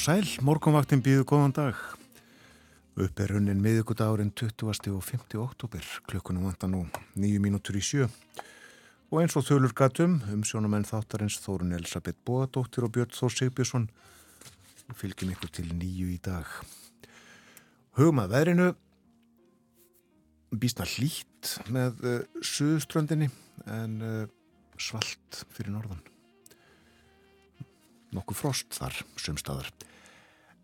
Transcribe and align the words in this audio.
og 0.00 0.04
sæl, 0.06 0.28
morgunvaktin 0.40 1.02
býðu 1.04 1.26
góðan 1.28 1.52
dag. 1.52 1.80
Upp 2.96 3.20
er 3.20 3.34
hunnin 3.34 3.58
miðugudárin 3.60 4.30
20. 4.32 4.94
og 4.96 5.02
50. 5.04 5.36
oktober, 5.36 5.84
klukkunum 6.08 6.46
vanta 6.48 6.68
nú 6.70 6.86
nýju 7.20 7.40
mínútur 7.44 7.76
í 7.76 7.82
sjö. 7.84 8.06
Og 9.12 9.18
eins 9.20 9.36
og 9.36 9.44
þölur 9.44 9.74
gatum, 9.76 10.14
um 10.32 10.40
sjónamenn 10.40 10.88
þáttarins 10.88 11.36
Þórun 11.44 11.76
Elisabeth 11.76 12.16
Bóadóttir 12.24 12.86
og 12.86 12.94
Björn 12.94 13.12
Þór 13.12 13.34
Sigbjörnsson 13.34 13.90
fylgjum 14.96 15.34
ykkur 15.34 15.52
til 15.58 15.66
nýju 15.68 16.08
í 16.14 16.16
dag. 16.24 16.48
Hugum 18.00 18.22
að 18.24 18.32
verinu 18.38 18.70
býstna 20.56 20.88
hlýtt 20.88 21.58
með 21.68 22.00
uh, 22.06 22.22
suðströndinni 22.40 23.28
en 23.68 24.00
uh, 24.00 24.24
svalt 24.80 25.44
fyrir 25.52 25.76
norðan 25.76 26.00
nokkuð 28.16 28.38
frost 28.38 28.74
þar 28.78 28.96
sumstaðar. 29.20 29.70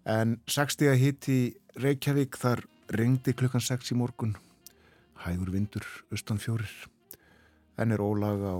En 0.06 0.38
60 0.46 0.92
að 0.92 1.00
hitt 1.02 1.28
í 1.32 1.40
Reykjavík 1.82 2.38
þar 2.38 2.62
ringdi 2.94 3.34
klukkan 3.34 3.64
6 3.64 3.90
í 3.90 3.98
morgun. 3.98 4.36
Hægur 5.24 5.50
vindur 5.50 5.86
austan 6.14 6.38
fjórir. 6.38 6.70
En 7.76 7.92
er 7.92 8.00
ólaga 8.00 8.54
á 8.54 8.58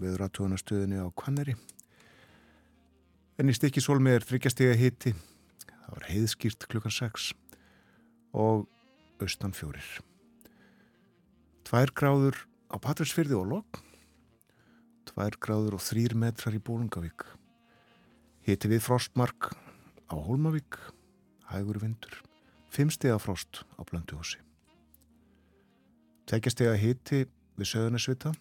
viðratúðanastöðinni 0.00 1.02
á 1.02 1.10
Kvanneri 1.12 1.56
en 3.40 3.50
í 3.50 3.54
stikkisólmi 3.56 4.12
er 4.14 4.24
þryggjastega 4.26 4.74
hitti 4.78 5.10
það 5.16 5.94
var 5.94 6.08
heiðskýrt 6.10 6.66
klukkan 6.70 6.94
6 6.94 7.32
og 8.38 8.68
austan 9.22 9.54
fjórir. 9.56 9.88
Tvær 11.66 11.92
gráður 11.96 12.38
á 12.70 12.76
Patrísfyrði 12.82 13.36
og 13.38 13.48
Lok. 13.50 13.80
Tvær 15.10 15.36
gráður 15.42 15.76
og 15.76 15.84
þrýr 15.84 16.14
metrar 16.16 16.54
í 16.56 16.62
Bólungavík 16.62 17.26
Hiti 18.46 18.70
við 18.70 18.80
frostmark 18.82 19.50
á 20.12 20.16
Hólmavík, 20.20 20.76
hægur 21.48 21.80
vindur, 21.80 22.20
fimmstega 22.70 23.18
frost 23.18 23.64
á 23.80 23.80
Blönduhúsi. 23.88 24.38
Tveggjastega 26.28 26.76
hiti 26.76 27.24
við 27.56 27.68
Söðunisvita, 27.72 28.32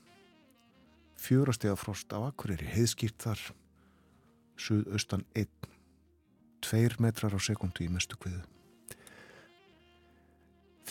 fjórastega 1.20 1.76
frost 1.80 2.12
á 2.12 2.20
Akureyri, 2.28 2.68
heiðskýrt 2.68 3.18
þar, 3.24 3.42
suðaustan 4.60 5.26
1, 5.36 5.48
2 6.68 7.00
metrar 7.02 7.34
á 7.34 7.40
sekundu 7.40 7.86
í 7.86 7.90
mestu 7.92 8.20
kviðu. 8.20 8.44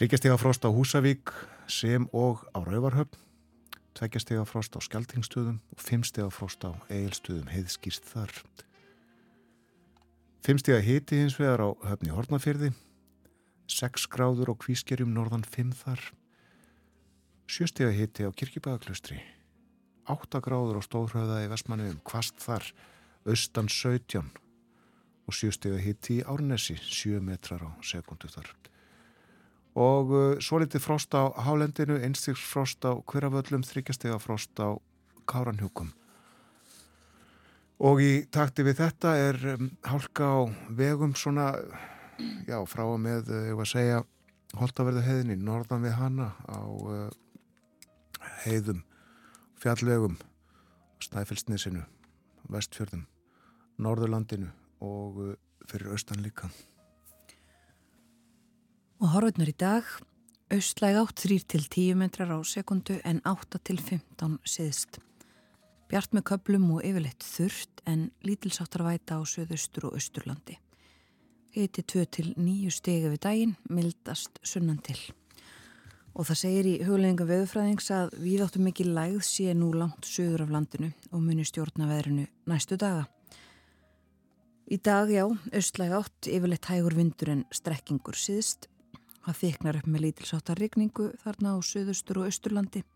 Þryggjastega 0.00 0.38
frost 0.40 0.64
á 0.64 0.72
Húsavík 0.72 1.34
sem 1.68 2.08
og 2.16 2.46
á 2.56 2.58
Rauvarhöfn, 2.64 3.20
tveggjastega 3.94 4.46
frost 4.48 4.72
á 4.72 4.80
Skeltingstöðum 4.80 5.60
og 5.60 5.82
fimmstega 5.82 6.30
frost 6.32 6.64
á 6.64 6.72
Eilstöðum 6.88 7.50
heiðskýrt 7.52 8.08
þar. 8.08 8.32
Fimmstega 10.40 10.80
hiti 10.80 11.18
hins 11.20 11.34
vegar 11.36 11.60
á 11.60 11.68
höfni 11.84 12.14
Hortnafyrði, 12.16 12.70
6 13.68 14.06
gráður 14.08 14.52
á 14.52 14.54
kvískerjum 14.56 15.12
norðan 15.12 15.44
5 15.44 15.74
þar, 15.82 16.04
sjöstega 17.44 17.90
hiti 17.92 18.24
á 18.24 18.32
Kirkibæðaklustri, 18.32 19.18
8 20.08 20.40
gráður 20.40 20.80
á 20.80 20.82
Stóðröða 20.86 21.42
í 21.44 21.50
Vestmanniðum, 21.52 22.00
kvast 22.08 22.40
þar, 22.40 22.64
austan 23.28 23.68
17 23.68 24.32
og 25.28 25.36
sjöstega 25.36 25.76
hiti 25.84 26.22
í 26.22 26.24
Árnesi, 26.24 26.78
7 26.80 27.20
metrar 27.20 27.68
á 27.68 27.70
sekundu 27.84 28.32
þar. 28.32 28.48
Og 29.76 30.10
uh, 30.16 30.24
svo 30.40 30.64
litið 30.64 30.82
frost 30.88 31.12
á 31.12 31.28
Hálendinu, 31.44 32.00
einstigs 32.00 32.40
frost 32.40 32.80
á 32.88 32.96
Hverjavöllum, 32.96 33.60
þryggjastega 33.60 34.16
frost 34.24 34.56
á 34.56 34.72
Káranhjúkum. 35.28 35.92
Og 37.80 38.02
í 38.04 38.10
takti 38.28 38.64
við 38.66 38.76
þetta 38.82 39.14
er 39.16 39.38
um, 39.54 39.70
hálka 39.88 40.26
á 40.28 40.38
vegum 40.76 41.14
svona, 41.16 41.54
já, 42.44 42.58
frá 42.68 42.84
að 42.84 42.98
með, 43.00 43.30
ég 43.48 43.56
var 43.56 43.64
að 43.64 43.72
segja, 43.72 44.02
holtaverðu 44.60 45.04
heiðinni, 45.06 45.38
norðan 45.40 45.86
við 45.86 45.96
hana 45.96 46.28
á 46.44 46.60
uh, 46.60 47.08
heiðum, 48.44 48.84
fjallvegum, 49.62 50.18
Snæfellsnisinu, 51.00 51.86
Vestfjörðum, 52.52 53.06
Norðurlandinu 53.80 54.52
og 54.84 55.24
uh, 55.24 55.34
fyrir 55.70 55.94
austan 55.96 56.20
líka. 56.20 56.52
Og 59.00 59.14
horfurnar 59.14 59.48
í 59.48 59.56
dag, 59.56 59.86
austlæg 60.52 61.00
átt 61.00 61.22
3 61.24 61.44
til 61.48 61.64
10 61.64 62.02
metrar 62.02 62.36
á 62.36 62.38
sekundu 62.44 63.00
en 63.08 63.24
8 63.24 63.64
til 63.64 63.80
15 63.80 64.42
siðst. 64.44 65.00
Bjart 65.90 66.12
með 66.14 66.22
köplum 66.28 66.68
og 66.70 66.84
yfirleitt 66.86 67.24
þurft 67.26 67.80
en 67.90 68.12
lítilsáttar 68.22 68.84
væta 68.86 69.16
á 69.18 69.26
söðaustur 69.26 69.88
og 69.88 69.96
austurlandi. 69.98 70.54
Hiti 71.50 71.82
2 71.82 72.04
til 72.14 72.28
9 72.36 72.70
stegi 72.70 73.08
við 73.10 73.22
daginn, 73.24 73.56
mildast 73.66 74.38
sunnan 74.46 74.78
til. 74.86 75.00
Og 76.14 76.28
það 76.28 76.38
segir 76.44 76.68
í 76.70 76.74
hugleginga 76.86 77.26
veðufræðings 77.26 77.90
að 77.96 78.14
við 78.22 78.44
áttum 78.44 78.68
mikið 78.68 78.92
lægð 79.00 79.24
sé 79.26 79.56
nú 79.58 79.72
langt 79.74 80.06
söður 80.06 80.46
af 80.46 80.54
landinu 80.54 80.92
og 81.10 81.24
muni 81.26 81.48
stjórna 81.48 81.90
veðrinu 81.90 82.28
næstu 82.46 82.78
daga. 82.78 83.08
Í 84.70 84.78
dag, 84.78 85.10
já, 85.10 85.24
austlæg 85.26 85.96
átt, 85.98 86.30
yfirleitt 86.30 86.70
hægur 86.70 86.94
vindur 86.94 87.34
en 87.34 87.42
strekkingur 87.50 88.14
síðst. 88.14 88.70
Það 89.26 89.42
þyknar 89.42 89.82
upp 89.82 89.90
með 89.90 90.06
lítilsáttar 90.06 90.62
rigningu 90.62 91.10
þarna 91.24 91.58
á 91.58 91.66
söðaustur 91.66 92.22
og 92.22 92.30
austurlandi 92.30 92.86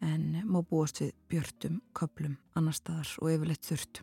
en 0.00 0.42
má 0.48 0.60
búast 0.64 1.02
við 1.02 1.12
björtum, 1.28 1.80
köplum, 1.96 2.38
annar 2.56 2.76
staðar 2.76 3.10
og 3.20 3.32
yfirleitt 3.34 3.68
þurft. 3.68 4.02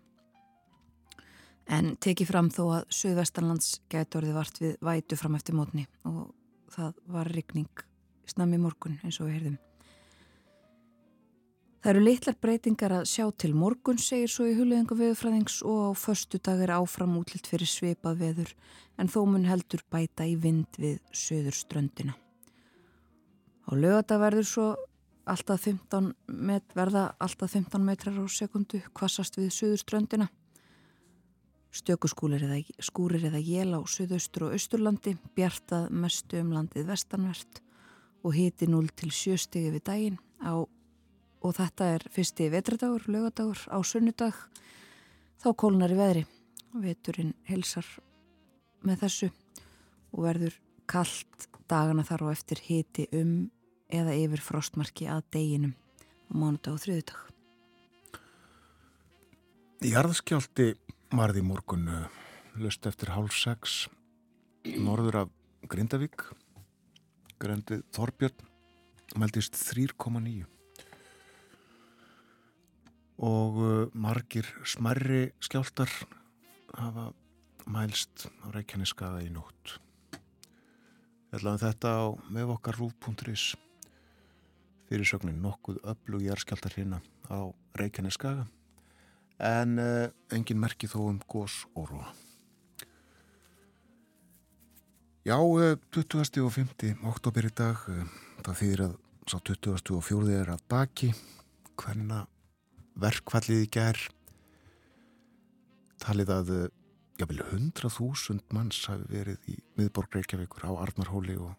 En 1.67 1.95
teki 1.99 2.25
fram 2.27 2.49
þó 2.53 2.63
að 2.77 2.89
Suðvestanlands 2.95 3.81
gæti 3.91 4.19
orðið 4.19 4.37
vart 4.37 4.59
við 4.61 4.75
vætu 4.87 5.17
fram 5.19 5.35
eftir 5.35 5.57
mótni 5.57 5.87
og 6.07 6.29
það 6.71 6.99
var 7.11 7.31
rigning 7.33 7.87
snami 8.27 8.59
morgun 8.61 8.99
eins 9.03 9.19
og 9.19 9.27
við 9.27 9.37
heyrðum. 9.37 9.57
Það 11.77 11.91
eru 11.93 12.03
litlar 12.03 12.35
breytingar 12.41 12.93
að 12.97 13.05
sjá 13.07 13.25
til 13.39 13.51
morgun, 13.55 13.99
segir 14.01 14.31
svo 14.31 14.47
í 14.49 14.55
hulöðingu 14.57 14.95
veðufræðings 14.97 15.59
og 15.63 15.81
á 15.87 15.91
förstu 15.95 16.39
dag 16.43 16.59
er 16.65 16.73
áfram 16.75 17.13
útlitt 17.19 17.47
fyrir 17.47 17.69
sveipað 17.69 18.17
veður 18.23 18.53
en 18.97 19.11
þó 19.11 19.21
mun 19.29 19.45
heldur 19.47 19.83
bæta 19.93 20.25
í 20.27 20.33
vind 20.41 20.79
við 20.81 20.97
söður 21.15 21.55
ströndina. 21.55 22.17
Á 23.67 23.71
lögata 23.77 24.17
verður 24.19 24.47
svo 24.49 24.67
alltaf 25.27 25.63
15 25.67 26.11
met, 26.27 26.65
verða 26.75 27.11
alltaf 27.19 27.51
15 27.53 27.83
metrar 27.83 28.17
á 28.17 28.25
sekundu 28.31 28.81
kvassast 28.95 29.37
við 29.39 29.51
suðurströndina. 29.55 30.29
Stökuskúlir 31.75 32.45
eða, 32.47 32.61
skúrir 32.81 33.27
eða 33.27 33.41
jél 33.43 33.75
á 33.75 33.81
suðaustur 33.83 34.47
og 34.47 34.55
austurlandi, 34.55 35.17
bjartað 35.35 35.89
mestu 35.91 36.39
um 36.41 36.53
landið 36.55 36.87
vestanvert 36.89 37.61
og 38.23 38.33
hiti 38.33 38.67
0 38.71 38.87
til 38.95 39.11
7 39.13 39.37
stegi 39.37 39.73
við 39.75 39.83
daginn 39.89 40.17
á, 40.41 40.63
og 40.63 41.51
þetta 41.59 41.91
er 41.97 42.07
fyrsti 42.11 42.49
vetradagur, 42.51 43.05
lögadagur 43.11 43.59
á 43.69 43.77
sunnudag, 43.85 44.33
þá 45.37 45.49
kólnar 45.53 45.93
í 45.93 45.99
veðri. 45.99 46.23
Veturinn 46.77 47.35
helsar 47.47 47.85
með 48.85 49.03
þessu 49.05 49.29
og 50.13 50.23
verður 50.25 50.57
kallt 50.87 51.47
dagana 51.67 52.05
þar 52.07 52.27
og 52.27 52.33
eftir 52.33 52.61
hiti 52.63 53.07
um 53.15 53.47
eða 53.93 54.15
yfir 54.17 54.43
frostmarki 54.43 55.07
að 55.11 55.23
deginum 55.35 55.73
á 56.27 56.33
mánudag 56.35 56.75
og 56.75 56.83
þriðudag. 56.83 57.21
Jarðskjálti 59.87 60.71
varði 61.13 61.43
morgun 61.45 61.87
löst 62.57 62.87
eftir 62.89 63.13
hálf 63.13 63.35
sex 63.37 63.85
norður 64.65 65.23
af 65.23 65.33
Grindavík 65.69 66.25
grendið 67.39 67.83
Þorbjörn 67.95 68.47
meldist 69.21 69.55
3,9 69.69 70.45
og 73.17 73.59
uh, 73.61 73.69
margir 73.97 74.49
smerri 74.67 75.31
skjáltar 75.41 75.89
hafa 76.77 77.09
mælst 77.67 78.27
á 78.45 78.53
Reykjaneskaða 78.53 79.23
í 79.25 79.31
nótt. 79.33 79.77
Ætlaði 81.33 81.63
þetta 81.65 81.93
á 81.97 82.05
meðvokarrúf.is 82.31 83.55
fyrirsögnin 84.87 85.41
nokkuð 85.43 85.81
öflug 85.83 86.23
jærskjaldar 86.23 86.75
hérna 86.77 87.01
á 87.27 87.51
Reykjaneskaga 87.79 88.47
en 89.37 89.77
uh, 89.77 90.07
engin 90.33 90.59
merki 90.59 90.89
þó 90.89 91.01
um 91.11 91.19
gós 91.29 91.65
og 91.77 91.91
róa. 91.91 92.07
Já, 95.27 95.37
uh, 95.37 95.75
20. 95.93 96.41
og 96.41 96.53
5. 96.55 96.95
oktober 97.05 97.45
í 97.45 97.53
dag, 97.53 97.83
uh, 97.91 98.07
það 98.45 98.59
þýðir 98.61 98.83
að 98.87 98.95
sá 99.27 99.37
20. 99.37 99.93
og 99.97 100.05
4. 100.07 100.39
er 100.41 100.53
að 100.55 100.63
baki, 100.71 101.11
hverna 101.77 102.23
verkvallið 102.97 103.67
í 103.67 103.69
ger, 103.69 103.99
talið 106.01 106.33
að 106.33 106.51
jáfnvel 107.17 107.43
100.000 107.43 108.41
manns 108.53 108.83
hafi 108.89 109.05
verið 109.09 109.51
í 109.51 109.59
miðborg 109.77 110.17
Reykjavíkur 110.17 110.65
á 110.69 110.71
Arnarhóli 110.85 111.37
og, 111.41 111.53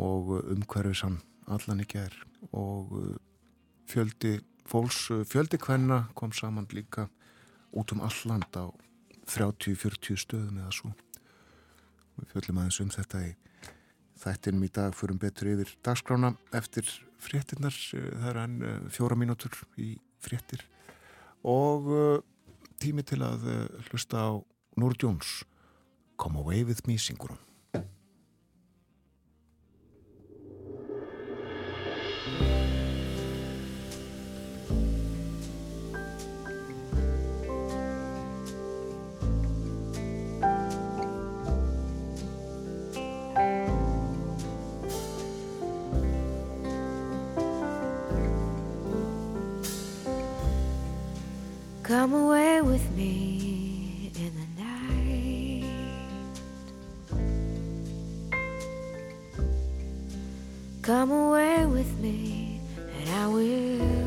og 0.00 0.34
umhverfisann 0.52 1.20
allan 1.46 1.82
í 1.82 1.88
ger 1.88 2.14
og 2.52 2.92
uh, 2.98 3.14
fjöldi 3.90 4.38
fólks, 4.68 5.08
uh, 5.10 5.24
fjöldi 5.28 5.58
hvenna 5.62 6.06
kom 6.18 6.32
saman 6.32 6.68
líka 6.72 7.08
út 7.72 7.92
um 7.92 8.02
all 8.04 8.18
land 8.28 8.50
á 8.54 8.68
30-40 9.26 10.18
stöðum 10.18 10.58
eða 10.60 10.72
svo. 10.74 10.92
Við 12.18 12.34
fjöldum 12.34 12.60
aðeins 12.60 12.80
um 12.82 12.90
þetta 12.92 13.22
í 13.28 13.32
þættinum 14.22 14.66
í 14.66 14.70
dag, 14.74 14.94
förum 14.94 15.18
betur 15.18 15.50
yfir 15.54 15.72
dagskrána 15.84 16.34
eftir 16.54 16.86
fréttinnar, 17.22 17.74
það 17.74 18.28
er 18.30 18.40
eh, 18.42 18.82
fjóra 18.92 19.18
mínútur 19.18 19.54
í 19.80 19.94
fréttir 20.22 20.62
og 21.42 21.88
uh, 21.90 22.18
tími 22.82 23.02
til 23.06 23.18
að 23.26 23.46
uh, 23.50 23.62
hlusta 23.88 24.22
á 24.22 24.30
Núr 24.78 24.94
Jóns 24.98 25.42
Come 26.18 26.38
Away 26.38 26.62
With 26.62 26.86
Me 26.86 26.94
syngurum. 27.02 27.40
Come 60.82 61.12
away 61.12 61.64
with 61.64 61.96
me, 62.00 62.60
and 62.98 63.08
I 63.10 63.28
will 63.28 64.01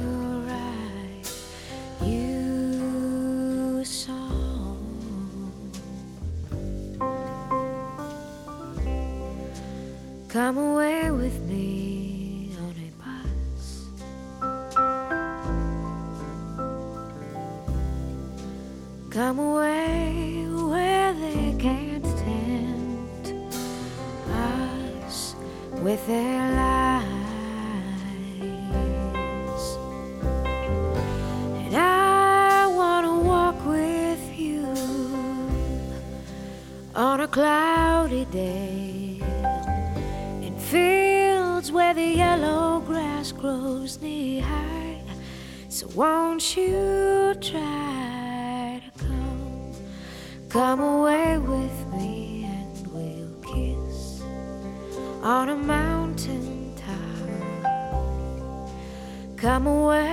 come 50.55 50.79
away 50.79 51.37
with 51.37 51.85
me 51.91 52.45
and 52.45 52.87
we'll 52.87 53.35
kiss 53.43 54.21
on 55.21 55.49
a 55.49 55.55
mountain 55.55 56.73
top. 56.77 57.67
Come 59.35 59.67
away 59.67 60.04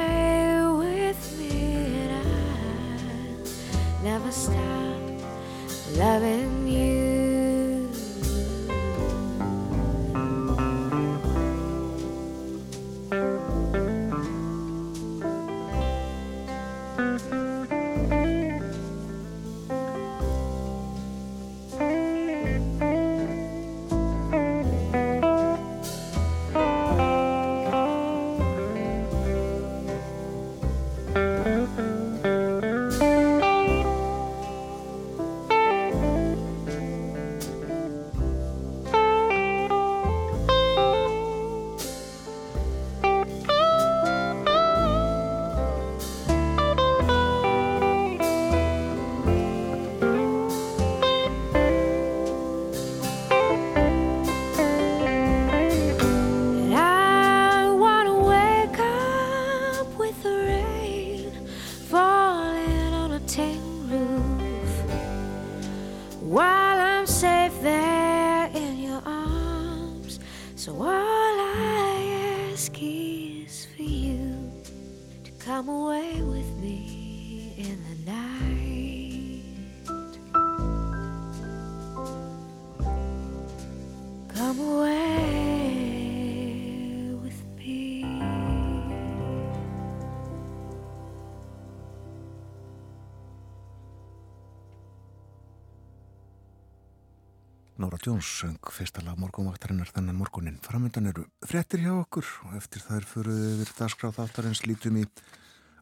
Jones 98.12 98.28
söng 98.28 98.59
fyrsta 98.69 99.00
lag 99.07 99.16
morgunvaktarinnar 99.16 99.88
þennan 99.88 100.19
morgunin. 100.21 100.59
Framöndan 100.61 101.09
eru 101.09 101.23
frettir 101.49 101.81
hjá 101.81 101.95
okkur 101.95 102.26
og 102.45 102.59
eftir 102.59 102.85
þær 102.85 103.07
furuðu 103.09 103.47
yfir 103.54 103.73
dagskráð 103.78 104.19
þáttarins 104.19 104.61
lítum 104.69 104.99
í 105.00 105.07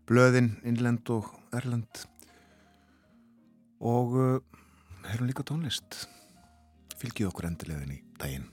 blöðin, 0.07 0.53
innlend 0.63 1.11
og 1.11 1.27
erlend 1.59 2.05
og 3.83 4.15
uh, 4.15 4.39
erum 5.11 5.27
líka 5.27 5.43
tónlist. 5.43 6.05
Fylgið 7.03 7.33
okkur 7.33 7.51
endilegðin 7.51 7.99
í 7.99 8.03
daginn. 8.23 8.47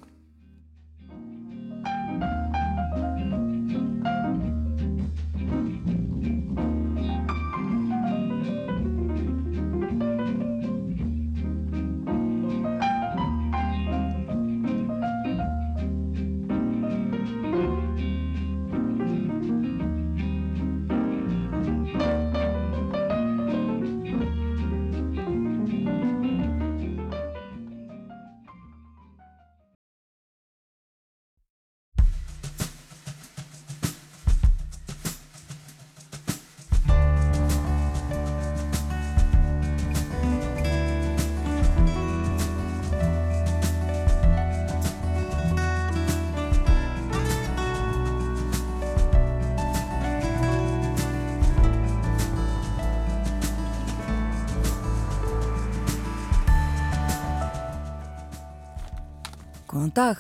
Dag. 59.98 60.20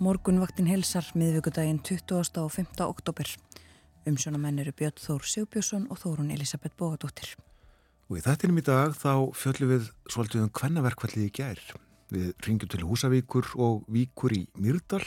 Morgunvaktin 0.00 0.68
helsar 0.70 1.04
miðvíkudaginn 1.18 1.82
20. 1.84 2.38
og 2.40 2.52
5. 2.54 2.78
oktober. 2.86 3.28
Umsjónamenn 4.08 4.62
eru 4.62 4.72
Björn 4.72 4.96
Þór 4.96 5.26
Sigbjörnsson 5.28 5.84
og 5.92 5.98
Þórun 6.00 6.30
Elisabeth 6.32 6.72
Bógadóttir. 6.78 7.34
Og 8.08 8.16
í 8.16 8.22
þettinum 8.24 8.62
í 8.62 8.64
dag 8.64 8.94
þá 8.96 9.28
fjöllum 9.36 9.74
við 9.74 9.90
svolítið 10.08 10.46
um 10.46 10.54
kvennaverkvallið 10.56 11.26
í 11.26 11.34
gær. 11.36 11.60
Við 12.14 12.30
ringjum 12.46 12.72
til 12.72 12.86
Húsavíkur 12.88 13.50
og 13.60 13.84
Víkur 13.92 14.32
í 14.38 14.46
Myrdal. 14.56 15.04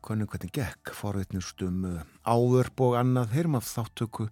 Konum 0.00 0.30
hvernig 0.32 0.54
gekk, 0.56 0.94
forveitnust 0.96 1.60
um 1.66 1.84
uh, 1.84 1.98
áðurb 2.24 2.80
og 2.86 2.96
annað 3.02 3.34
heyrum 3.36 3.60
af 3.60 3.68
þáttöku, 3.68 4.30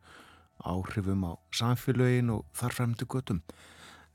áhrifum 0.65 1.29
á 1.29 1.33
samfélögin 1.53 2.33
og 2.39 2.49
þar 2.57 2.81
fremdi 2.81 3.05
göttum. 3.05 3.45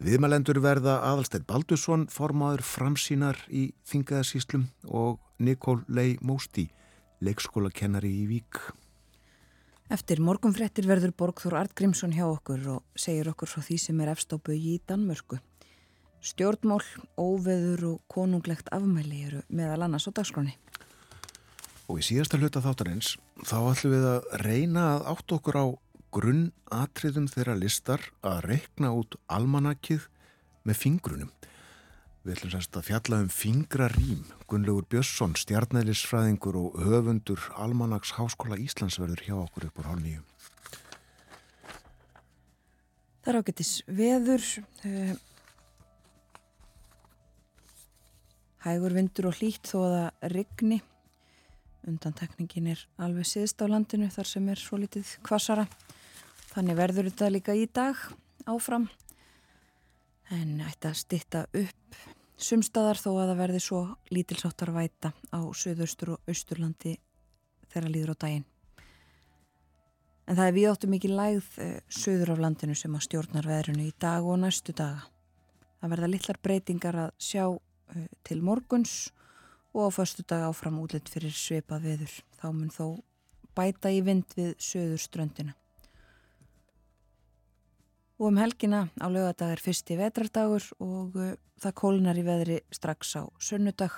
Viðmælendur 0.03 0.57
verða 0.59 0.97
aðalstætt 1.07 1.45
Baldusson, 1.47 2.09
formaður 2.11 2.59
framsýnar 2.67 3.37
í 3.47 3.69
Þingaðasíslum 3.87 4.65
og 4.91 5.21
Nikól 5.39 5.77
Lei 5.87 6.17
Mósti, 6.19 6.65
leikskólakennari 7.23 8.11
í 8.11 8.25
Vík. 8.27 8.59
Eftir 9.87 10.19
morgunfrettir 10.19 10.89
verður 10.91 11.13
Borgþór 11.15 11.55
Artgrímsson 11.61 12.11
hjá 12.11 12.25
okkur 12.25 12.67
og 12.73 12.99
segir 12.99 13.31
okkur 13.31 13.47
frá 13.47 13.63
því 13.63 13.77
sem 13.79 14.03
er 14.03 14.11
efstópu 14.11 14.51
í 14.51 14.75
Danmörku. 14.91 15.39
Stjórnmál, 16.19 16.83
óveður 17.15 17.87
og 17.93 18.03
konunglegt 18.11 18.67
afmæli 18.75 19.21
eru 19.29 19.41
meðal 19.47 19.85
annars 19.87 20.09
á 20.11 20.15
dagskroni. 20.19 20.57
Og 21.87 22.03
í 22.03 22.07
síðasta 22.09 22.41
hluta 22.43 22.59
þáttarins 22.59 23.15
þá 23.47 23.55
ætlum 23.71 23.95
við 23.95 24.11
að 24.17 24.29
reyna 24.43 24.85
að 24.97 25.09
átt 25.15 25.37
okkur 25.39 25.61
á 25.63 25.65
grunnatriðum 26.13 27.25
þeirra 27.31 27.55
listar 27.57 28.03
að 28.25 28.43
rekna 28.51 28.91
út 28.93 29.17
almanakið 29.31 30.05
með 30.67 30.79
fingrunum. 30.79 31.31
Við 32.23 32.37
ætlum 32.37 32.51
sérst 32.53 32.77
að 32.79 32.85
fjalla 32.87 33.17
um 33.19 33.31
fingrarím. 33.33 34.21
Gunnlaugur 34.47 34.85
Björnsson, 34.93 35.33
stjarnælisfræðingur 35.35 36.55
og 36.55 36.77
höfundur 36.79 37.41
Almanags 37.59 38.13
Háskóla 38.15 38.55
Íslandsverður 38.63 39.25
hjá 39.25 39.33
okkur 39.41 39.65
upp 39.67 39.81
úr 39.81 39.89
hálf 39.89 40.03
nýju. 40.05 40.21
Það 43.23 43.31
er 43.33 43.39
ágættis 43.39 43.73
veður, 43.87 44.45
uh, 44.87 45.11
hægur 48.63 48.95
vindur 48.95 49.27
og 49.27 49.37
hlýtt 49.41 49.67
þó 49.67 49.77
að 49.81 49.97
það 49.97 50.31
rigni. 50.37 50.79
Undantekningin 51.91 52.71
er 52.71 52.85
alveg 53.03 53.27
siðst 53.27 53.59
á 53.59 53.67
landinu 53.67 54.07
þar 54.11 54.31
sem 54.31 54.47
er 54.47 54.63
svo 54.63 54.79
litið 54.79 55.17
kvassara. 55.27 55.67
Þannig 56.53 56.77
verður 56.77 57.07
þetta 57.09 57.31
líka 57.33 57.53
í 57.57 57.63
dag 57.65 57.97
áfram 58.45 58.83
en 60.33 60.59
ætti 60.61 60.89
að 60.89 60.99
stitta 60.99 61.39
upp 61.49 61.95
sumstaðar 62.37 62.99
þó 62.99 63.09
að 63.13 63.31
það 63.31 63.39
verði 63.39 63.61
svo 63.63 63.79
lítilsáttar 64.13 64.71
væta 64.75 65.13
á 65.33 65.39
söðaustur 65.57 66.15
og 66.15 66.29
austurlandi 66.29 66.97
þegar 67.71 67.89
líður 67.89 68.13
á 68.13 68.21
daginn. 68.25 68.45
En 70.27 70.37
það 70.37 70.47
er 70.47 70.55
við 70.55 70.67
áttu 70.69 70.91
mikið 70.91 71.15
lægð 71.17 71.49
uh, 71.65 71.71
söður 71.89 72.33
af 72.35 72.43
landinu 72.45 72.77
sem 72.79 72.93
að 72.95 73.05
stjórnar 73.07 73.49
veðrunu 73.49 73.87
í 73.87 73.95
dag 73.99 74.23
og 74.29 74.39
næstu 74.43 74.75
daga. 74.77 75.07
Það 75.81 75.95
verða 75.95 76.11
litlar 76.13 76.39
breytingar 76.45 76.99
að 77.07 77.09
sjá 77.17 77.43
uh, 77.49 78.05
til 78.23 78.39
morguns 78.45 79.11
og 79.73 79.89
á 79.89 79.95
förstu 79.97 80.23
dag 80.29 80.45
áfram 80.47 80.79
útlitt 80.83 81.09
fyrir 81.09 81.33
sveipað 81.33 81.89
veður. 81.89 82.15
Þá 82.39 82.47
mun 82.53 82.71
þó 82.71 82.85
bæta 83.57 83.91
í 83.91 84.05
vind 84.05 84.37
við 84.37 84.55
söður 84.61 85.01
ströndina. 85.01 85.57
Og 88.23 88.29
um 88.29 88.37
helgina 88.39 88.85
á 89.03 89.11
lögadag 89.11 89.49
er 89.51 89.59
fyrsti 89.59 89.97
vetrardagur 89.99 90.63
og 90.79 91.15
uh, 91.19 91.33
það 91.59 91.73
kólunar 91.75 92.15
í 92.15 92.21
veðri 92.23 92.59
strax 92.71 93.17
á 93.19 93.27
sönnudag. 93.35 93.97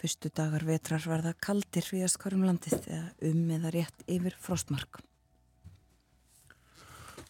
Fyrstu 0.00 0.30
dagar 0.32 0.62
vetrar 0.64 1.04
verða 1.04 1.34
kaldir 1.36 1.84
viðast 1.84 2.16
hverjum 2.22 2.46
landið 2.48 2.86
eða 2.86 3.10
um 3.28 3.50
eða 3.58 3.72
rétt 3.74 4.06
yfir 4.08 4.38
frostmark. 4.40 5.02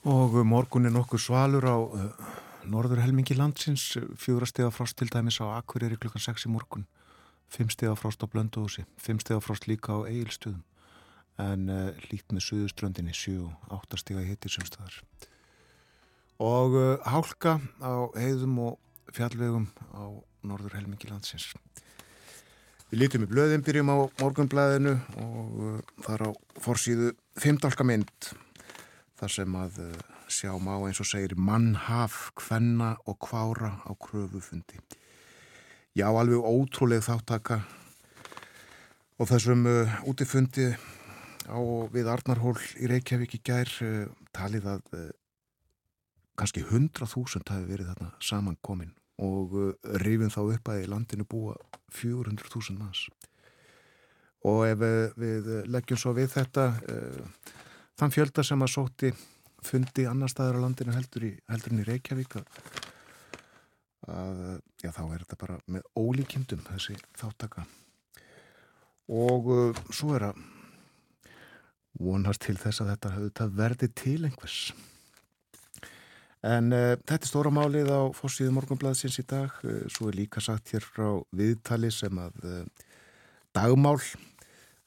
Og 0.07 0.37
morgun 0.47 0.87
er 0.87 0.95
nokkuð 0.95 1.25
svalur 1.25 1.67
á 1.67 1.75
uh, 1.75 2.29
norður 2.63 3.03
helmingi 3.03 3.35
landsins, 3.35 3.97
fjóra 4.15 4.47
steg 4.47 4.69
af 4.69 4.77
frost 4.79 4.95
til 5.01 5.11
dæmis 5.11 5.41
á 5.43 5.59
Akkurýri 5.59 5.99
klukkan 5.99 6.23
6 6.23 6.47
í 6.47 6.53
morgun, 6.55 6.85
fimm 7.51 7.73
steg 7.75 7.91
af 7.91 7.99
frost 8.05 8.23
á 8.23 8.31
Blönduhúsi, 8.31 8.87
fimm 8.95 9.19
steg 9.19 9.41
af 9.41 9.49
frost 9.49 9.67
líka 9.67 9.99
á 9.99 10.07
Egilstöðum, 10.07 10.63
en 11.51 11.67
uh, 11.67 11.91
lít 12.13 12.31
með 12.31 12.47
suðuströndinni 12.47 13.17
7 13.25 13.41
og 13.43 13.75
8 13.81 13.99
steg 14.05 14.23
að 14.23 14.31
hitti 14.31 14.55
semstaðar 14.55 15.03
og 16.39 16.77
uh, 16.79 16.99
hálka 17.03 17.59
á 17.83 18.11
heiðum 18.15 18.59
og 18.63 19.15
fjallvegum 19.15 19.67
á 19.95 20.07
norður 20.47 20.77
helmingi 20.79 21.11
landsins. 21.11 21.51
Við 22.89 23.03
lítum 23.03 23.25
í 23.27 23.29
blöðin, 23.29 23.65
byrjum 23.67 23.91
á 23.93 23.97
morgunblæðinu 24.23 24.95
og 25.21 25.57
uh, 25.59 25.81
þar 26.07 26.29
á 26.29 26.31
forsýðu 26.63 27.11
fymdálka 27.39 27.85
mynd 27.85 28.31
þar 29.19 29.35
sem 29.35 29.59
að 29.59 29.83
uh, 29.83 29.99
sjá 30.31 30.53
má 30.63 30.77
eins 30.87 31.01
og 31.03 31.09
segir 31.09 31.35
mannhaf, 31.35 32.31
kvenna 32.39 32.95
og 33.09 33.19
kvára 33.25 33.75
á 33.83 33.93
kröfufundi. 33.99 34.79
Já, 35.99 36.07
alveg 36.07 36.39
ótrúleg 36.39 37.03
þáttaka 37.03 37.65
og 39.19 39.27
þessum 39.27 39.67
uh, 39.67 40.01
útifundi 40.07 40.71
á 41.51 41.59
við 41.91 42.11
Arnarhól 42.13 42.55
í 42.79 42.87
Reykjavík 42.87 43.35
í 43.35 43.43
gær 43.43 43.73
uh, 43.83 44.05
talið 44.37 44.69
að 44.77 44.93
uh, 44.95 45.09
kannski 46.39 46.65
100.000 46.65 47.53
hafi 47.53 47.69
verið 47.69 47.93
þarna 47.93 48.11
samankomin 48.23 48.95
og 49.25 49.55
uh, 49.59 49.71
rifin 50.03 50.33
þá 50.33 50.43
upp 50.45 50.71
að 50.73 50.85
í 50.85 50.91
landinu 50.91 51.27
búa 51.29 51.57
400.000 51.99 52.79
manns. 52.79 53.09
Og 54.47 54.63
ef 54.69 54.85
við 55.19 55.49
leggjum 55.67 55.99
svo 55.99 56.13
við 56.15 56.31
þetta 56.37 56.69
uh, 56.79 57.57
þann 57.99 58.15
fjölda 58.15 58.45
sem 58.47 58.63
að 58.63 58.75
sóti 58.77 59.13
fundi 59.65 60.07
annar 60.07 60.31
staðar 60.31 60.61
á 60.63 60.65
landinu 60.65 60.95
heldur, 60.95 61.27
í, 61.27 61.33
heldur 61.51 61.75
í 61.75 61.87
Reykjavík 61.87 62.37
að, 62.39 62.61
að 64.07 64.45
já, 64.85 64.93
þá 64.95 65.03
er 65.07 65.25
þetta 65.25 65.41
bara 65.41 65.59
með 65.67 65.89
ólíkindum 65.99 66.63
þessi 66.69 66.95
þáttaka 67.19 67.67
og 69.09 69.51
uh, 69.51 69.83
svo 69.91 70.15
er 70.19 70.29
að 70.31 70.45
vonast 71.99 72.45
til 72.45 72.55
þess 72.61 72.85
að 72.85 72.95
þetta 72.95 73.49
verði 73.59 73.91
til 73.99 74.21
einhvers 74.29 74.61
En 76.47 76.71
uh, 76.71 76.95
þetta 77.03 77.25
er 77.25 77.31
stóra 77.31 77.51
málið 77.51 77.89
á 77.91 78.01
fórsíðu 78.15 78.53
morgunblæðsins 78.55 79.19
í 79.19 79.25
dag. 79.27 79.55
Uh, 79.65 79.83
svo 79.91 80.11
er 80.11 80.19
líka 80.21 80.43
sagt 80.45 80.71
hér 80.71 80.85
frá 80.87 81.19
viðtali 81.35 81.91
sem 81.91 82.21
að 82.23 82.45
uh, 82.47 82.61
dagmál 83.57 83.99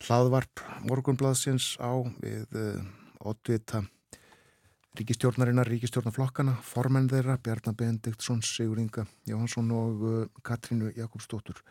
hlaðvarp 0.02 0.64
morgunblæðsins 0.88 1.76
á 1.78 1.92
við 2.24 2.56
oddvita 3.22 3.84
ríkistjórnarinnar, 4.98 5.70
ríkistjórnarflokkana, 5.70 6.56
formenn 6.66 7.10
þeirra, 7.12 7.36
Bjarnar 7.38 7.76
Benediktsson, 7.78 8.42
Sigur 8.42 8.82
Inga 8.82 9.06
Jóhansson 9.30 9.70
og 9.76 10.32
Katrínu 10.48 10.90
Jakobsdóttur. 10.98 11.62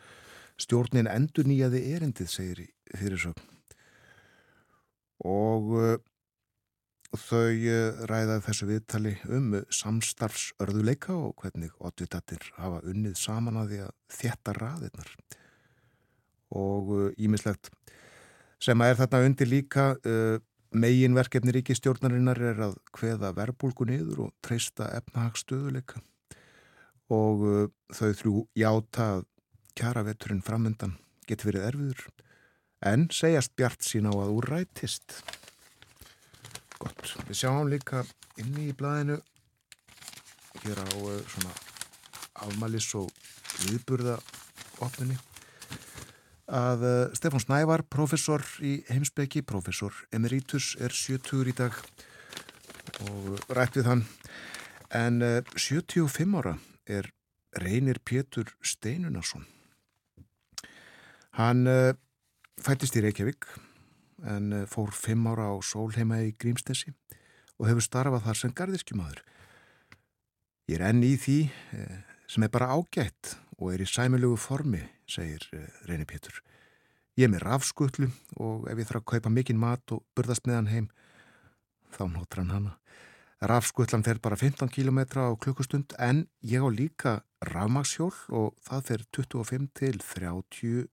Stjórnin 0.60 1.10
endur 1.10 1.49
nýjaði 1.49 1.82
erindið, 1.96 2.30
segir 2.30 2.62
fyrir 2.94 3.18
svo. 3.25 3.34
Og 5.26 5.75
Þau 7.11 7.50
eh, 7.50 8.05
ræðaði 8.07 8.43
þessu 8.45 8.67
viðtali 8.69 9.12
um 9.35 9.55
samstarfsörðuleika 9.75 11.17
og 11.17 11.33
hvernig 11.43 11.73
oddvitatir 11.83 12.45
hafa 12.55 12.85
unnið 12.87 13.17
saman 13.19 13.59
að 13.59 13.73
því 13.73 13.81
að 13.87 13.97
þjætta 14.14 14.55
raðirnar. 14.61 15.11
Og 16.61 16.93
ímislegt 17.19 17.73
eh, 17.73 17.97
sem 18.62 18.85
að 18.85 18.93
er 18.93 19.00
þarna 19.00 19.23
undir 19.26 19.50
líka 19.50 19.85
uh, 19.97 20.37
meginverkefni 20.76 21.55
ríkistjórnarinnar 21.57 22.38
er 22.52 22.62
að 22.69 22.75
hveða 22.95 23.33
verbulgu 23.35 23.88
niður 23.88 24.26
og 24.26 24.35
treysta 24.45 24.90
efnahagsstöðuleika 25.00 26.02
og 27.11 27.71
þau 27.90 28.11
þrjú 28.21 28.35
játa 28.61 29.07
að 29.17 29.25
kjaraveturinn 29.81 30.45
framöndan 30.47 30.93
getur 31.26 31.50
verið 31.50 31.67
erfiður 31.73 32.05
en 32.87 33.09
segjast 33.11 33.57
bjart 33.59 33.83
sín 33.83 34.07
á 34.07 34.14
að 34.14 34.37
úr 34.37 34.50
rætist 34.52 35.17
Gott, 36.80 37.10
við 37.28 37.37
sjáum 37.37 37.68
líka 37.68 38.00
inni 38.40 38.70
í 38.70 38.76
blæðinu 38.76 39.18
hér 40.62 40.80
á 40.80 40.88
uh, 40.96 41.18
svona 41.28 41.52
afmælis 42.46 42.88
og 42.96 43.10
viðburða 43.66 44.16
opninni 44.80 45.18
að 46.49 46.87
uh, 46.88 46.94
Stefán 47.12 47.44
Snævar, 47.44 47.84
professor 47.84 48.40
í 48.64 48.78
heimsbyggi, 48.88 49.44
professor 49.44 49.92
emeritus 50.16 50.72
er 50.80 50.96
70 50.96 51.52
í 51.52 51.56
dag 51.60 51.76
og 53.04 53.52
rætt 53.52 53.76
við 53.76 53.90
hann. 53.90 54.06
En 54.88 55.20
uh, 55.20 55.38
75 55.52 56.37
ára 56.40 56.56
er 56.88 57.12
Reynir 57.60 58.00
Pétur 58.00 58.56
Steinunarsson 58.64 59.44
hann 61.38 61.66
fættist 62.60 62.96
í 62.99 63.02
Reykjavík 63.04 63.46
en 64.26 64.52
eh, 64.52 64.66
fór 64.68 64.92
fimm 64.94 65.26
ára 65.30 65.50
á 65.52 65.56
sólheima 65.64 66.20
í 66.24 66.34
Grímstessi 66.36 66.92
og 67.60 67.68
hefur 67.68 67.84
starfað 67.84 68.26
þar 68.26 68.40
sem 68.40 68.54
gardirkjumadur. 68.56 69.22
Ég 70.70 70.78
er 70.78 70.86
enn 70.90 71.02
í 71.04 71.14
því 71.20 71.38
eh, 71.76 72.00
sem 72.30 72.44
er 72.46 72.52
bara 72.52 72.72
ágætt 72.72 73.36
og 73.58 73.74
er 73.74 73.84
í 73.84 73.88
sæmilugu 73.88 74.38
formi, 74.40 74.82
segir 75.10 75.44
eh, 75.56 75.68
Reyni 75.88 76.06
Pétur. 76.08 76.42
Ég 77.18 77.26
er 77.26 77.32
með 77.32 77.44
rafskutlu 77.48 78.10
og 78.40 78.68
ef 78.70 78.78
ég 78.78 78.88
þarf 78.88 79.02
að 79.02 79.08
kaupa 79.14 79.32
mikinn 79.34 79.60
mat 79.60 79.96
og 79.96 80.04
burðast 80.16 80.46
með 80.48 80.60
hann 80.60 80.70
heim, 80.70 80.86
þá 81.92 82.04
notur 82.12 82.44
hann 82.44 82.54
hana. 82.54 82.76
Rafskutlan 83.40 84.04
fer 84.04 84.18
bara 84.20 84.36
15 84.36 84.68
km 84.68 85.00
á 85.16 85.32
klukkustund 85.40 85.94
en 85.96 86.26
ég 86.44 86.60
á 86.60 86.68
líka 86.68 87.12
rafmagsjól 87.40 88.12
og 88.36 88.52
það 88.60 88.82
fer 88.88 89.04
25 89.16 89.70
til 89.80 89.96
30 90.04 90.88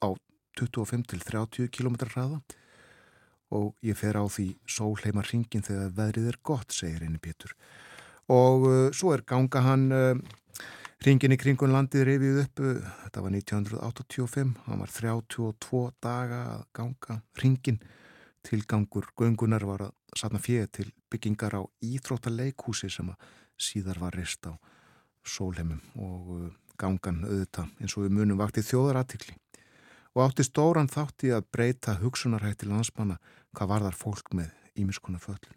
á 0.00 0.08
25 0.56 1.04
til 1.12 1.20
30 1.20 1.68
km 1.68 2.00
hraða 2.08 2.40
og 3.52 3.72
ég 3.84 3.96
fer 3.98 4.16
á 4.16 4.24
því 4.24 4.46
sólheimar 4.68 5.28
ringin 5.28 5.64
þegar 5.64 5.92
veðrið 5.96 6.28
er 6.32 6.38
gott, 6.44 6.72
segir 6.72 7.04
einni 7.04 7.20
Pétur. 7.22 7.52
Og 8.32 8.68
uh, 8.68 8.86
svo 8.94 9.12
er 9.12 9.24
ganga 9.28 9.62
hann 9.66 9.88
uh, 9.92 10.14
ringin 11.04 11.34
í 11.34 11.38
kringun 11.40 11.74
landið 11.74 12.06
reyfið 12.08 12.40
upp, 12.44 12.62
uh, 12.64 12.92
þetta 13.04 13.24
var 13.24 13.36
1985, 13.36 14.54
hann 14.68 14.84
var 14.84 14.94
32 14.96 15.82
daga 16.02 16.40
að 16.56 16.64
ganga 16.78 17.18
ringin. 17.42 17.82
Tilgangur 18.42 19.12
göngunar 19.18 19.62
var 19.68 19.86
að 19.86 20.18
satna 20.18 20.40
fjöð 20.42 20.70
til 20.78 20.88
byggingar 21.12 21.54
á 21.54 21.62
Íþróttaleikúsi 21.86 22.90
sem 22.90 23.12
að 23.12 23.28
síðar 23.60 24.00
var 24.02 24.16
reist 24.18 24.48
á 24.48 24.56
sólheimum 25.22 25.78
og 26.02 26.34
uh, 26.34 26.50
gangan 26.80 27.22
auðvita 27.28 27.68
eins 27.78 27.94
og 27.94 28.08
við 28.08 28.16
munum 28.16 28.40
vaktið 28.40 28.72
þjóðaratikli 28.72 29.36
og 30.12 30.24
átti 30.26 30.44
stóran 30.46 30.90
þátti 30.92 31.32
að 31.32 31.46
breyta 31.54 31.96
hugsunarhætti 32.02 32.68
landsmanna 32.68 33.18
hvað 33.56 33.70
var 33.72 33.86
þar 33.86 33.98
fólk 33.98 34.32
með 34.36 34.50
ímiskona 34.78 35.20
föllun. 35.20 35.56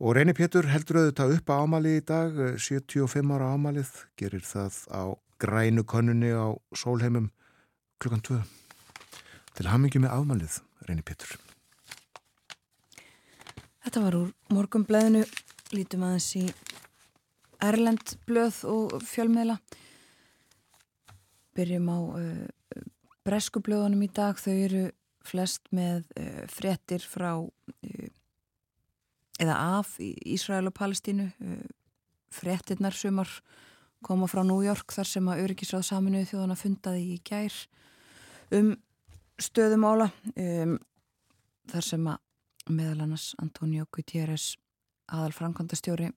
Og 0.00 0.14
Reyni 0.16 0.32
Pétur 0.32 0.64
heldur 0.70 1.02
auðvitað 1.02 1.34
upp 1.36 1.50
á 1.52 1.60
ámalið 1.60 1.98
í 1.98 2.04
dag, 2.08 2.38
75 2.56 3.34
ára 3.36 3.50
ámalið, 3.52 3.90
gerir 4.16 4.44
það 4.48 4.78
á 4.88 5.02
grænu 5.40 5.84
konunni 5.84 6.32
á 6.32 6.56
sólheimum 6.72 7.28
klukkan 8.00 8.24
2. 8.24 8.40
Til 9.58 9.68
hamingi 9.68 10.00
með 10.00 10.16
ámalið, 10.16 10.56
Reyni 10.88 11.04
Pétur. 11.04 11.36
Þetta 13.84 14.04
var 14.06 14.16
úr 14.16 14.32
morgumbleðinu, 14.52 15.26
lítum 15.76 16.06
aðeins 16.08 16.30
í 16.40 16.46
Erlend 17.60 18.16
blöð 18.24 18.62
og 18.72 18.96
fjölmiðla. 19.04 19.58
Byrjum 21.56 21.92
á 21.92 21.98
uh, 22.00 22.48
breskublöðunum 23.26 24.06
í 24.06 24.10
dag, 24.14 24.38
þau 24.40 24.54
eru 24.54 24.86
flest 25.26 25.66
með 25.76 26.06
uh, 26.16 26.44
fréttir 26.48 27.04
frá 27.04 27.34
uh, 27.36 28.08
eða 29.40 29.56
af 29.80 29.96
Ísrael 30.00 30.70
og 30.70 30.76
Palestínu. 30.76 31.30
Uh, 31.40 31.66
fréttirnar 32.30 32.94
sumar 32.94 33.28
koma 34.02 34.28
frá 34.30 34.42
New 34.46 34.62
York 34.64 34.92
þar 34.94 35.08
sem 35.08 35.28
að 35.28 35.42
Öryggisráð 35.44 35.84
saminuði 35.90 36.30
þjóðana 36.30 36.56
fundaði 36.56 37.02
í 37.14 37.18
gær 37.26 37.56
um 38.56 38.72
stöðumála 39.40 40.10
um, 40.36 40.76
þar 41.70 41.86
sem 41.86 42.06
að 42.10 42.70
meðal 42.70 43.04
annars 43.06 43.30
Antonio 43.42 43.86
Gutierrez 43.92 44.54
aðal 45.10 45.32
framkvæmdastjóri 45.36 46.10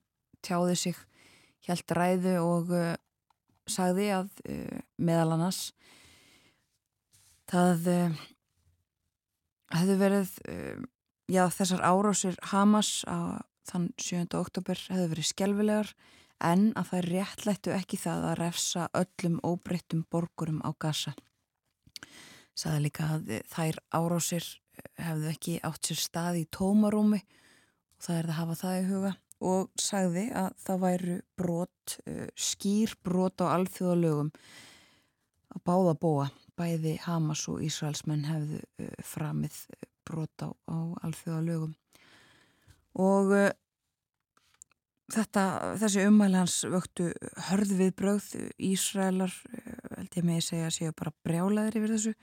tjáði 0.44 0.76
sig 0.78 1.00
hjælt 1.66 1.94
ræðu 1.96 2.36
og 2.44 2.72
uh, 2.74 2.94
sagði 3.68 4.10
að 4.16 4.32
uh, 4.48 4.80
meðal 4.96 5.36
annars 5.36 5.66
það 7.54 7.88
hefðu 9.74 9.96
verið 10.00 10.30
já 11.30 11.44
þessar 11.54 11.84
árásir 11.86 12.38
Hamas 12.50 13.04
á 13.06 13.42
þann 13.68 13.88
7. 14.00 14.26
oktober 14.36 14.80
hefðu 14.90 15.10
verið 15.12 15.28
skjálfilegar 15.30 15.92
en 16.44 16.66
að 16.76 16.90
það 16.90 17.06
réttlættu 17.12 17.72
ekki 17.74 18.00
það 18.00 18.26
að 18.30 18.38
refsa 18.42 18.88
öllum 18.98 19.38
óbreyttum 19.46 20.02
borgurum 20.10 20.60
á 20.66 20.70
Gaza. 20.76 21.14
Saði 22.54 22.84
líka 22.84 23.08
að 23.16 23.32
þær 23.50 23.80
árásir 23.94 24.50
hefðu 24.98 25.30
ekki 25.30 25.58
átt 25.64 25.88
sér 25.88 26.02
stað 26.02 26.40
í 26.42 26.44
tómarúmi 26.52 27.22
og 27.22 28.06
það 28.06 28.18
er 28.18 28.30
að 28.30 28.38
hafa 28.40 28.60
það 28.60 28.78
í 28.78 28.86
huga 28.90 29.12
og 29.44 29.70
sagði 29.80 30.28
að 30.36 30.50
það 30.64 30.84
væru 30.84 31.18
brot, 31.38 31.98
skýr 32.34 32.94
brot 33.04 33.44
á 33.44 33.46
alþjóðalögum 33.54 34.30
að 35.54 35.64
báða 35.68 35.94
búa. 36.00 36.28
Bæði 36.58 36.94
Hamas 37.02 37.44
og 37.50 37.62
Ísraelsmenn 37.66 38.26
hefðu 38.28 38.60
framið 39.02 39.58
brot 40.06 40.44
á, 40.44 40.48
á 40.70 40.76
alþjóðalögum. 41.06 41.74
Og 43.02 43.32
uh, 43.34 43.50
þetta, 45.14 45.44
þessi 45.82 46.06
ummæli 46.08 46.38
hans 46.38 46.60
vöktu 46.70 47.10
hörð 47.48 47.74
við 47.80 47.94
bröð 47.98 48.28
Ísraelar, 48.70 49.34
uh, 49.50 49.78
held 49.98 50.18
ég 50.20 50.28
með 50.28 50.40
að 50.40 50.48
segja 50.48 50.74
séu 50.78 50.96
bara 50.96 51.14
brjálaðir 51.26 51.80
yfir 51.80 51.96
þessu. 51.96 52.14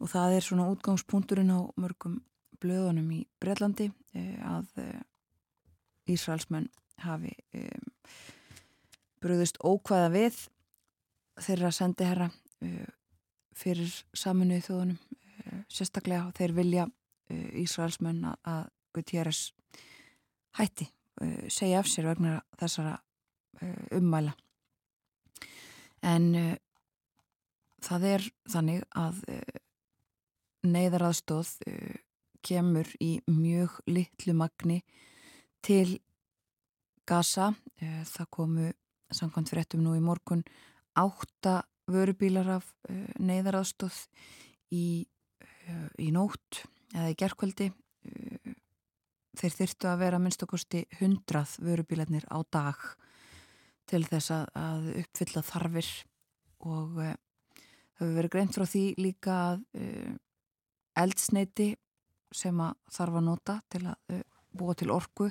Og 0.00 0.12
það 0.12 0.36
er 0.36 0.46
svona 0.46 0.68
útgangspunkturinn 0.72 1.52
á 1.52 1.60
mörgum 1.80 2.20
blöðunum 2.60 3.08
í 3.16 3.24
Breitlandi 3.40 3.88
að 4.44 4.68
Ísraelsmenn 6.10 6.68
hafi 7.04 7.32
um, 7.56 7.90
bröðust 9.20 9.60
ókvæða 9.64 10.08
við 10.14 10.40
þeirra 11.40 11.72
sendi 11.72 12.08
herra 12.08 12.28
fyrir 13.60 13.92
saminuð 14.16 14.66
þjóðunum 14.66 14.98
sérstaklega 15.70 16.30
þeir 16.36 16.54
vilja 16.56 16.86
uh, 16.86 17.48
Ísraelsmenn 17.62 18.24
að 18.30 18.68
Gutierrez 18.94 19.50
hætti 20.58 20.88
uh, 21.22 21.46
segja 21.52 21.82
af 21.82 21.90
sér 21.90 22.10
vegna 22.10 22.40
þessara 22.60 22.98
ummæla. 23.92 24.32
En 26.00 26.30
það 27.84 28.04
er 28.08 28.22
þannig 28.48 28.86
að 28.96 29.18
neyðaraðstóð 30.64 31.50
kemur 32.40 32.88
í 33.04 33.10
mjög 33.28 33.74
litlu 33.84 34.32
magni 34.38 34.78
til 35.60 35.98
Gaza. 37.04 37.50
Það 37.76 38.30
komu 38.32 38.70
samkvæmt 39.12 39.52
fréttum 39.52 39.84
nú 39.84 39.92
í 39.98 40.00
morgun 40.00 40.40
átta 40.96 41.60
vörubílar 41.92 42.48
af 42.58 42.68
neyðaraðstóð 43.18 44.04
í 44.74 44.84
í 46.00 46.10
nótt 46.14 46.64
eða 46.94 47.10
í 47.12 47.16
gerðkvöldi 47.18 47.68
uh, 47.70 48.54
þeir 49.38 49.56
þyrtu 49.56 49.90
að 49.90 50.00
vera 50.02 50.20
minnst 50.22 50.42
okkursti 50.44 50.84
hundrað 51.00 51.56
vörubílarnir 51.64 52.26
á 52.26 52.38
dag 52.50 52.80
til 53.90 54.02
þess 54.06 54.32
að 54.34 54.90
uppfylla 55.02 55.42
þarfir 55.46 55.90
og 56.66 56.98
uh, 57.02 57.14
það 57.14 58.02
hefur 58.02 58.16
verið 58.18 58.34
greint 58.34 58.56
frá 58.56 58.66
því 58.68 58.84
líka 59.00 59.38
að 59.52 59.62
uh, 59.80 60.12
eldsneiti 61.00 61.70
sem 62.34 62.60
að 62.62 62.76
þarf 62.94 63.18
að 63.20 63.26
nota 63.26 63.58
til 63.72 63.84
að 63.86 64.14
uh, 64.16 64.24
búa 64.50 64.76
til 64.78 64.90
orku 64.94 65.30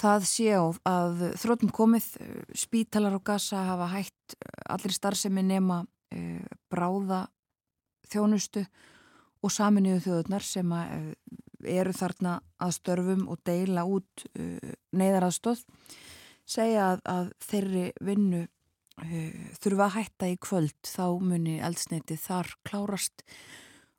það 0.00 0.26
sé 0.28 0.48
á 0.52 0.64
að 0.88 1.22
þróttum 1.40 1.72
komið 1.74 2.08
uh, 2.20 2.40
spítalar 2.56 3.16
og 3.16 3.24
gasa 3.26 3.64
hafa 3.70 3.90
hægt 3.94 4.36
uh, 4.36 4.74
allir 4.76 4.94
starfsemi 4.94 5.44
nema 5.44 5.84
bráða 6.70 7.24
þjónustu 8.06 8.62
og 9.42 9.52
saminuðu 9.52 10.04
þjóðunar 10.04 10.44
sem 10.46 10.70
eh, 10.78 11.08
eru 11.76 11.92
þarna 11.92 12.36
að 12.62 12.74
störfum 12.76 13.24
og 13.32 13.40
deila 13.44 13.82
út 13.90 14.24
uh, 14.38 14.74
neyðaraðstóð 14.96 15.64
segja 16.46 16.92
að, 16.92 17.02
að 17.10 17.32
þeirri 17.42 17.86
vinnu 18.06 18.46
þurfa 19.60 19.90
að 19.90 19.96
hætta 19.98 20.28
í 20.30 20.36
kvöld. 20.40 20.78
Þá 20.88 21.18
muni 21.20 21.58
eldsneiti 21.60 22.16
þar 22.16 22.54
klárast 22.64 23.26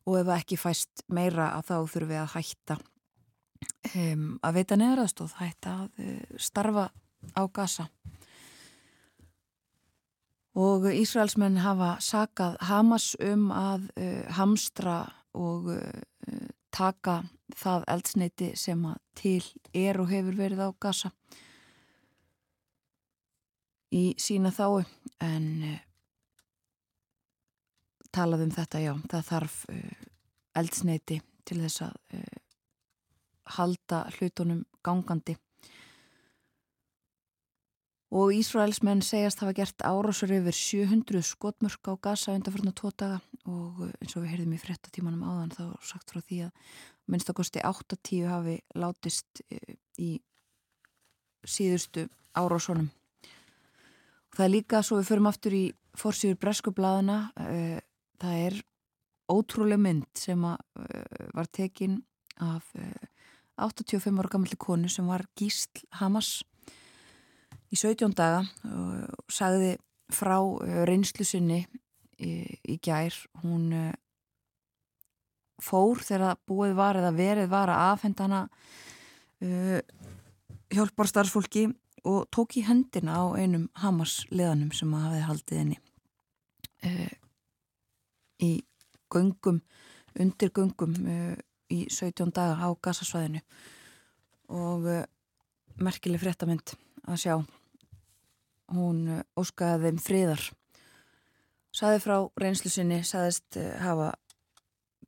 og 0.10 0.16
ef 0.24 0.32
ekki 0.40 0.58
fæst 0.58 1.04
meira 1.14 1.52
að 1.54 1.68
þá 1.68 1.76
þurfum 1.92 2.14
við 2.16 2.22
að 2.24 2.32
hætta 2.34 2.80
um, 3.96 4.26
að 4.44 4.60
veita 4.60 4.78
neyðaraðstóð 4.80 5.38
hætta 5.40 5.76
að 5.84 6.02
uh, 6.04 6.40
starfa 6.40 6.90
á 7.38 7.44
gasa 7.54 7.88
og 10.58 10.88
Ísraelsmenn 10.90 11.60
hafa 11.62 11.98
sakað 12.02 12.56
Hamas 12.66 13.12
um 13.22 13.52
að 13.54 13.90
hamstra 14.34 15.04
og 15.38 15.70
uh, 15.70 16.48
taka 16.74 17.22
það 17.56 17.86
eldsneiti 17.94 18.54
sem 18.58 18.86
að 18.90 18.98
til 19.18 19.44
er 19.74 20.00
og 20.02 20.10
hefur 20.12 20.38
verið 20.38 20.64
á 20.66 20.70
gasa 20.82 21.12
í 23.94 24.12
sína 24.20 24.52
þái 24.52 24.84
en 25.24 25.48
uh, 25.64 25.78
talað 28.12 28.48
um 28.48 28.52
þetta 28.54 28.84
já, 28.84 28.94
það 29.12 29.30
þarf 29.32 29.58
uh, 29.72 30.04
eldsneiti 30.60 31.22
til 31.48 31.62
þess 31.64 31.86
að 31.88 31.96
uh, 32.18 32.44
halda 33.56 34.06
hlutunum 34.18 34.66
gangandi. 34.84 35.38
Og 38.08 38.32
Ísraelsmenn 38.32 39.02
segjast 39.04 39.42
hafa 39.44 39.52
gert 39.52 39.84
árásur 39.84 40.32
yfir 40.32 40.56
700 40.56 41.26
skotmörk 41.28 41.90
á 41.92 41.94
gasa 42.00 42.32
undan 42.32 42.54
fyrir 42.56 42.72
tvo 42.72 42.92
daga. 42.96 43.18
Og 43.44 43.82
eh, 43.84 43.92
eins 44.00 44.16
og 44.16 44.24
við 44.24 44.32
heyrðum 44.32 44.54
í 44.56 44.60
frettatímanum 44.62 45.26
áðan 45.28 45.52
þá 45.52 45.64
sagt 45.84 46.14
frá 46.14 46.22
því 46.22 46.40
að 46.46 46.78
minnst 47.12 47.32
ákosti 47.32 47.60
8-10 47.60 48.30
hafi 48.32 48.56
látist 48.80 49.44
eh, 49.52 49.76
í 50.00 50.22
síðustu 51.44 52.08
árásunum. 52.32 52.88
Og 54.32 54.40
það 54.40 54.46
er 54.48 54.56
líka 54.56 54.82
svo 54.84 55.02
við 55.02 55.12
förum 55.12 55.28
aftur 55.28 55.58
í 55.60 55.66
fórsýður 56.00 56.40
breskublaðina 56.46 57.20
eh, 57.44 57.84
það 58.24 58.40
er 58.46 58.60
ótrúlega 59.28 59.84
mynd 59.84 60.08
sem 60.16 60.40
var 60.40 61.48
tekin 61.52 62.00
af 62.40 62.70
85 63.58 64.22
ára 64.22 64.32
gammalli 64.32 64.58
konu 64.60 64.90
sem 64.92 65.08
var 65.10 65.26
Gísl 65.38 65.84
Hamas 66.00 66.42
í 67.74 67.78
17 67.78 68.16
daga 68.16 68.46
og 68.70 69.34
sagði 69.34 69.76
frá 70.14 70.38
uh, 70.40 70.84
reynslu 70.88 71.26
sinni 71.28 71.66
í, 72.20 72.46
í 72.64 72.78
gær. 72.84 73.16
Hún 73.44 73.72
uh, 73.76 73.90
fór 75.62 76.04
þegar 76.06 76.38
búið 76.48 76.78
var 76.78 77.00
eða 77.02 77.12
verið 77.18 77.50
var 77.52 77.72
að 77.74 77.84
afhenda 77.96 78.28
hana 78.28 78.42
uh, 79.44 79.82
hjálpar 80.74 81.10
starfsfólki 81.10 81.68
og 82.08 82.28
tók 82.32 82.58
í 82.60 82.64
hendina 82.68 83.20
á 83.20 83.26
einum 83.36 83.68
Hamas 83.82 84.22
leðanum 84.32 84.72
sem 84.76 84.94
að 84.96 85.06
hafiði 85.08 85.28
haldið 85.28 85.62
henni 85.64 85.80
uh, 86.88 87.14
í 88.44 88.52
göngum, 89.12 89.62
undir 90.20 90.54
göngum 90.56 90.96
uh, 91.04 91.36
í 91.74 91.86
17 91.92 92.32
daga 92.36 92.60
á 92.64 92.70
gasasvæðinu 92.84 93.42
og 94.54 94.88
uh, 94.88 95.04
merkileg 95.84 96.22
fréttamind 96.22 96.76
að 97.08 97.22
sjá. 97.24 97.34
Hún 98.74 99.04
uh, 99.12 99.24
óskaði 99.40 99.88
þeim 99.88 100.00
friðar. 100.04 100.46
Saði 101.76 102.02
frá 102.04 102.16
reynslu 102.40 102.72
sinni 102.72 103.02
saðist 103.08 103.60
uh, 103.60 103.76
hafa 103.84 104.14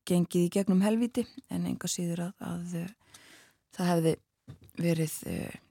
gengið 0.09 0.47
í 0.47 0.51
gegnum 0.57 0.83
helviti 0.83 1.25
en 1.53 1.67
enga 1.69 1.89
síður 1.91 2.27
að, 2.29 2.45
að 2.49 2.77
það 3.77 3.89
hefði 3.93 4.13
verið 4.79 5.15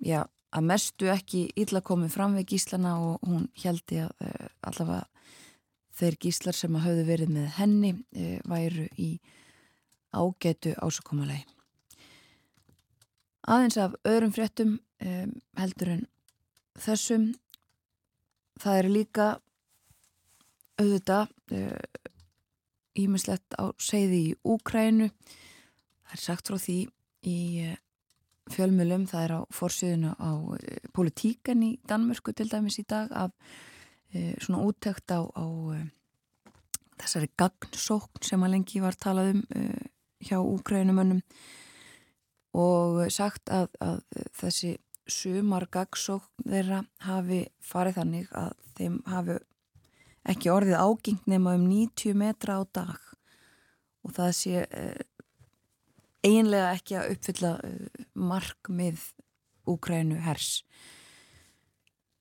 já, 0.05 0.21
að 0.55 0.67
mestu 0.69 1.09
ekki 1.11 1.41
illa 1.59 1.81
komið 1.83 2.13
fram 2.15 2.37
við 2.37 2.53
gíslana 2.53 2.93
og 3.03 3.25
hún 3.27 3.49
heldi 3.59 3.99
að 4.05 4.13
allavega 4.69 5.09
þeir 5.99 6.19
gíslar 6.23 6.55
sem 6.55 6.77
að 6.79 6.85
hafðu 6.85 7.07
verið 7.09 7.33
með 7.35 7.49
henni 7.57 7.91
væru 8.47 8.87
í 9.01 9.09
ágætu 10.13 10.75
ásakomalegi. 10.79 11.47
Aðeins 13.49 13.79
af 13.81 13.95
öðrum 14.05 14.33
fréttum 14.35 14.77
um, 15.05 15.35
heldur 15.57 15.93
en 15.95 16.05
þessum 16.79 17.31
það 18.61 18.81
eru 18.83 18.93
líka 18.93 19.27
auðvitað 20.79 21.33
ímislegt 22.99 23.57
uh, 23.57 23.63
á 23.63 23.65
segði 23.83 24.21
í 24.29 24.37
Úkrænu 24.47 25.09
það 25.09 26.17
er 26.17 26.23
sagt 26.23 26.51
frá 26.51 26.59
því 26.61 26.79
í 27.29 27.39
uh, 27.67 27.77
fjölmjölum, 28.53 29.07
það 29.09 29.25
er 29.25 29.35
á 29.37 29.41
fórsöðinu 29.53 30.15
á 30.17 30.31
uh, 30.37 30.59
politíkan 30.97 31.65
í 31.65 31.73
Danmörku 31.89 32.35
til 32.37 32.51
dæmis 32.53 32.81
í 32.83 32.87
dag 32.89 33.13
af 33.13 33.35
svona 34.41 34.63
úttækt 34.65 35.13
á, 35.13 35.21
á 35.21 35.45
þessari 36.97 37.29
gagnsókn 37.37 38.25
sem 38.25 38.41
að 38.41 38.55
lengi 38.55 38.81
var 38.81 38.97
talað 38.97 39.35
um 39.35 39.43
hjá 40.25 40.39
úkrænumönnum 40.41 41.23
og 42.59 43.05
sagt 43.13 43.51
að, 43.53 43.69
að 43.85 44.01
þessi 44.37 44.77
sumar 45.09 45.69
gagsókn 45.73 46.49
þeirra 46.49 46.83
hafi 47.07 47.45
farið 47.65 48.01
þannig 48.01 48.33
að 48.37 48.57
þeim 48.79 48.99
hafi 49.09 49.37
ekki 50.29 50.51
orðið 50.53 50.81
ágengt 50.83 51.29
nema 51.31 51.55
um 51.57 51.69
90 51.71 52.19
metra 52.19 52.59
á 52.61 52.63
dag 52.67 52.99
og 54.05 54.15
það 54.17 54.35
sé 54.37 54.65
eh, 54.65 55.01
eiginlega 56.25 56.75
ekki 56.77 56.99
að 56.99 57.15
uppfylla 57.15 57.55
eh, 57.65 58.05
markmið 58.15 59.07
Úkrænu 59.69 60.17
hers. 60.25 60.63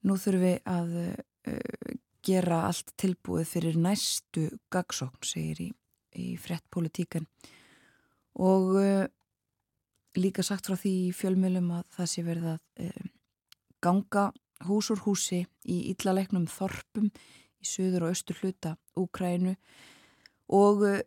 Nú 0.03 0.17
þurfum 0.19 0.41
við 0.43 0.57
að 0.67 0.95
eh, 1.47 1.93
gera 2.27 2.65
allt 2.67 2.91
tilbúið 2.99 3.47
fyrir 3.53 3.77
næstu 3.79 4.49
gagsókn, 4.73 5.23
segir 5.23 5.61
í, 5.63 5.69
í 6.19 6.27
frett 6.41 6.65
politíkan 6.73 7.27
og 8.37 8.75
uh, 8.77 9.05
líka 10.17 10.45
sagt 10.45 10.69
frá 10.69 10.77
því 10.77 11.11
fjölmjölum 11.17 11.71
að 11.79 11.85
það 11.97 12.09
sé 12.11 12.23
verið 12.25 12.49
að 12.53 12.87
uh, 12.87 13.09
ganga 13.83 14.29
hús 14.67 14.89
úr 14.93 15.03
húsi 15.05 15.43
í 15.69 15.77
illalegnum 15.93 16.47
þorpum 16.49 17.09
í 17.09 17.67
söður 17.67 18.07
og 18.07 18.15
austur 18.15 18.39
hluta 18.41 18.75
Úkrænu 18.97 19.55
og 20.53 20.83
uh, 20.85 20.99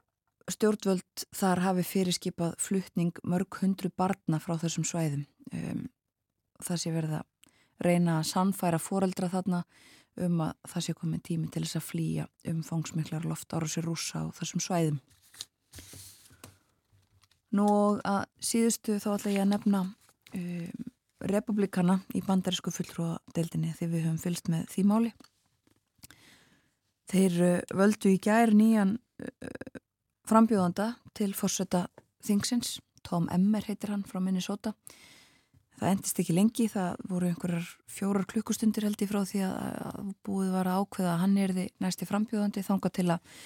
stjórnvöld 0.51 1.27
þar 1.37 1.63
hafi 1.67 1.87
fyrirskipað 1.87 2.57
fluttning 2.59 3.15
mörg 3.23 3.61
hundru 3.63 3.93
barna 3.95 4.41
frá 4.43 4.57
þessum 4.59 4.87
svæðum. 4.89 5.27
Um, 5.55 5.87
það 6.59 6.83
sé 6.83 6.95
verið 6.95 7.17
að 7.21 7.87
reyna 7.87 8.19
að 8.19 8.29
sannfæra 8.33 8.81
foreldra 8.83 9.31
þarna 9.31 9.63
um 10.21 10.43
að 10.45 10.57
það 10.69 10.85
sé 10.85 10.95
komið 10.99 11.23
tími 11.29 11.49
til 11.55 11.63
þess 11.65 11.79
að 11.79 11.87
flýja 11.87 12.27
umfangsmiklar 12.51 13.29
loft 13.31 13.55
ára 13.55 13.71
sér 13.71 13.87
rúsa 13.87 14.27
á 14.27 14.35
þessum 14.37 14.63
svæðum 14.65 14.99
Nú 17.57 17.67
að 18.07 18.25
síðustu 18.45 19.01
þá 19.03 19.09
ætla 19.17 19.35
ég 19.35 19.43
að 19.43 19.53
nefna 19.53 19.83
um, 20.39 20.91
republikana 21.31 21.99
í 22.15 22.23
bandarísku 22.25 22.73
fulltrúadeildinni 22.73 23.75
því 23.77 23.89
við 23.91 24.05
höfum 24.07 24.21
fylst 24.23 24.51
með 24.53 24.69
því 24.71 24.85
máli. 24.87 25.13
Þeir 27.11 27.41
uh, 27.43 27.57
völdu 27.77 28.15
í 28.15 28.21
gær 28.23 28.55
nýjan 28.55 28.95
uh, 28.97 29.81
frambjóðanda 30.31 30.93
til 31.19 31.33
fórsöta 31.35 31.89
Thingsins, 32.23 32.79
Tom 33.03 33.27
Emmer 33.33 33.65
heitir 33.67 33.91
hann 33.91 34.07
frá 34.07 34.21
Minnesota. 34.23 34.75
Það 35.81 35.95
endist 35.95 36.19
ekki 36.21 36.37
lengi, 36.37 36.67
það 36.69 36.99
voru 37.09 37.31
einhverjar 37.31 37.69
fjórar 37.89 38.27
klukkustundir 38.29 38.85
held 38.85 39.01
ég 39.01 39.11
frá 39.11 39.23
því 39.25 39.41
að, 39.49 40.11
búið 40.29 40.51
var 40.53 40.69
að 40.69 40.83
ákveða 40.85 41.15
að 41.15 41.23
hann 41.25 41.39
er 41.41 41.55
því 41.57 41.65
næsti 41.81 42.07
frambjóðandi 42.07 42.65
þánga 42.67 42.93
til 42.95 43.07
að 43.17 43.41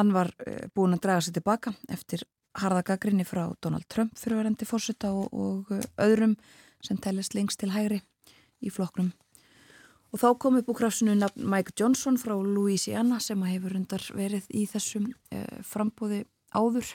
hann 0.00 0.14
var 0.16 0.32
uh, 0.42 0.64
búin 0.74 0.96
að 0.96 1.04
draga 1.06 1.22
sér 1.22 1.38
tilbaka 1.38 1.76
eftir 1.92 2.26
harða 2.56 2.82
gaggrinni 2.92 3.26
frá 3.28 3.44
Donald 3.62 3.86
Trump 3.92 4.16
fyrirverandi 4.18 4.68
fórsetta 4.68 5.12
og, 5.12 5.28
og 5.32 5.72
uh, 5.74 5.84
öðrum 6.02 6.36
sem 6.84 6.98
tellist 7.02 7.36
lengst 7.36 7.60
til 7.60 7.72
hægri 7.74 8.00
í 8.64 8.72
flokknum. 8.72 9.12
Og 10.14 10.22
þá 10.22 10.28
kom 10.40 10.56
upp 10.56 10.70
úr 10.70 10.78
krafsinu 10.78 11.16
Mike 11.36 11.74
Johnson 11.76 12.16
frá 12.20 12.32
Louisiana 12.38 13.18
sem 13.20 13.42
hefur 13.44 13.74
undar 13.76 14.04
verið 14.16 14.46
í 14.54 14.64
þessum 14.70 15.10
eh, 15.34 15.58
frambóði 15.66 16.22
áður. 16.56 16.92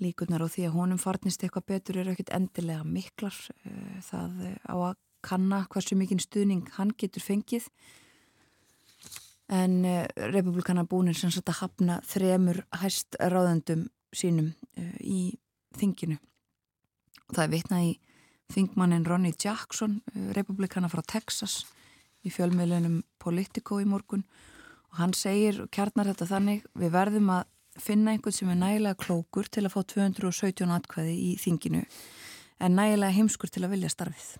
Líkunar 0.00 0.42
á 0.44 0.48
því 0.50 0.66
að 0.68 0.76
honum 0.76 1.00
farnist 1.00 1.44
eitthvað 1.44 1.68
betur 1.70 2.00
eru 2.02 2.12
ekkit 2.12 2.32
endilega 2.36 2.84
miklar. 2.84 3.36
Eh, 3.64 4.02
það 4.04 4.42
á 4.68 4.76
að 4.90 4.98
kanna 5.24 5.62
hversu 5.70 5.96
mikinn 5.96 6.20
stuðning 6.20 6.68
hann 6.76 6.92
getur 6.98 7.24
fengið. 7.24 7.70
En 9.48 9.80
eh, 9.86 10.04
republikana 10.34 10.84
búinir 10.84 11.16
sem 11.16 11.32
sagt 11.32 11.48
að 11.52 11.62
hafna 11.62 12.00
þremur 12.10 12.64
hæst 12.82 13.16
ráðendum 13.16 13.88
sínum 14.16 14.52
uh, 14.52 14.94
í 15.00 15.38
þinginu. 15.78 16.18
Það 17.30 17.44
er 17.44 17.52
vitnað 17.54 17.88
í 17.88 17.92
þingmannin 18.50 19.06
Ronny 19.06 19.34
Jackson, 19.36 20.00
uh, 20.14 20.30
republikana 20.36 20.90
frá 20.92 21.02
Texas 21.06 21.62
í 22.26 22.32
fjölmiðlunum 22.32 23.00
Politico 23.22 23.80
í 23.80 23.88
morgun 23.88 24.26
og 24.90 24.98
hann 25.00 25.14
segir 25.16 25.62
og 25.64 25.70
kjarnar 25.72 26.10
þetta 26.10 26.28
þannig 26.34 26.66
við 26.78 26.92
verðum 26.94 27.30
að 27.32 27.46
finna 27.80 28.12
einhvern 28.12 28.34
sem 28.34 28.50
er 28.50 28.58
nægilega 28.58 28.98
klókur 29.00 29.48
til 29.48 29.64
að 29.64 29.74
fá 29.76 29.80
217 29.94 30.74
atkvæði 30.74 31.14
í 31.14 31.30
þinginu 31.40 31.84
en 32.60 32.76
nægilega 32.76 33.16
heimskur 33.16 33.52
til 33.52 33.64
að 33.64 33.76
vilja 33.76 33.92
starfið. 33.92 34.34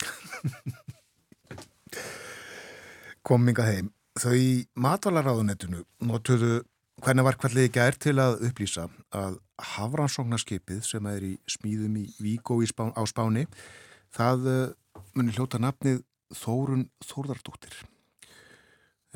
Kominga 3.27 3.65
heim. 3.69 3.91
Þau 4.21 4.35
í 4.37 4.51
matvalarraðunettinu 4.75 5.85
notuðu 6.05 6.61
Hvernig 7.01 7.25
var 7.25 7.39
ekki 7.41 7.81
er 7.81 7.97
til 7.97 8.13
að 8.21 8.43
upplýsa 8.45 8.83
að 9.17 9.39
Havransóknarskipið 9.73 10.83
sem 10.85 11.07
er 11.09 11.23
í 11.25 11.31
smíðum 11.49 11.95
í 11.97 12.03
Víkó 12.21 12.59
spán, 12.69 12.93
á 12.93 13.01
Spáni 13.09 13.47
það 14.13 14.45
uh, 14.45 14.57
eh, 14.69 15.01
munir 15.17 15.39
hljóta 15.39 15.57
nafnið 15.57 16.03
Þórun 16.37 16.91
Þórðardóttir. 17.01 17.73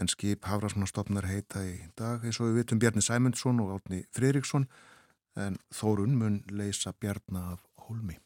En 0.01 0.09
skip 0.09 0.49
Havransóknarstofnar 0.49 1.29
heita 1.29 1.61
í 1.61 1.75
dag 1.99 2.25
eins 2.25 2.41
og 2.41 2.49
við 2.49 2.63
vitum 2.63 2.81
Bjarni 2.81 3.05
Sæmundsson 3.05 3.61
og 3.61 3.77
Átni 3.77 4.01
Fridriksson 4.17 4.65
en 5.37 5.61
Þórun 5.69 6.17
mun 6.17 6.41
leysa 6.49 6.95
Bjarna 6.97 7.51
af 7.53 7.69
Hólmi. 7.85 8.17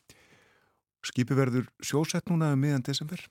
Skipi 1.02 1.34
verður 1.34 1.66
sjósett 1.82 2.30
núna 2.30 2.52
um 2.54 2.62
miðan 2.62 2.86
desember 2.86 3.26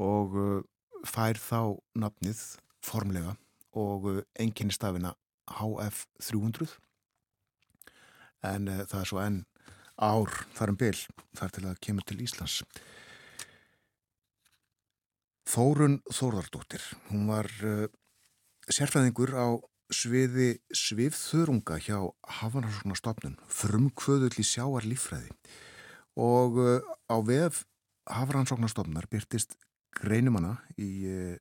og 0.00 0.32
uh, 0.32 0.58
fær 1.04 1.36
þá 1.36 1.76
nafnið 2.08 2.40
formlega 2.80 3.36
og 3.76 4.06
uh, 4.10 4.22
enginnistafina 4.40 5.14
HF300 5.50 6.76
en 8.50 8.68
uh, 8.70 8.82
það 8.88 9.00
er 9.00 9.10
svo 9.10 9.22
enn 9.22 9.40
ár 10.00 10.32
þar 10.56 10.72
um 10.72 10.80
byl 10.80 10.96
þar 11.36 11.54
til 11.54 11.66
að 11.68 11.80
kemur 11.84 12.06
til 12.08 12.22
Íslands. 12.24 12.62
Þórun 15.50 15.98
Þórðardóttir 16.08 16.84
hún 17.10 17.26
var 17.30 17.48
uh, 17.66 17.86
sérfæðingur 18.70 19.34
á 19.36 19.48
sviði 19.90 20.60
svifþörunga 20.70 21.80
hjá 21.82 21.98
Hafanarsóknarstofnun 22.38 23.38
frumkvöðull 23.50 24.36
í 24.38 24.46
sjáar 24.46 24.86
lífræði 24.86 25.32
og 26.20 26.60
uh, 26.62 26.78
á 27.10 27.16
vef 27.26 27.64
Hafanarsóknarstofnar 28.10 29.10
byrtist 29.10 29.58
greinumanna 29.98 30.56
í 30.78 30.90
uh, 31.10 31.34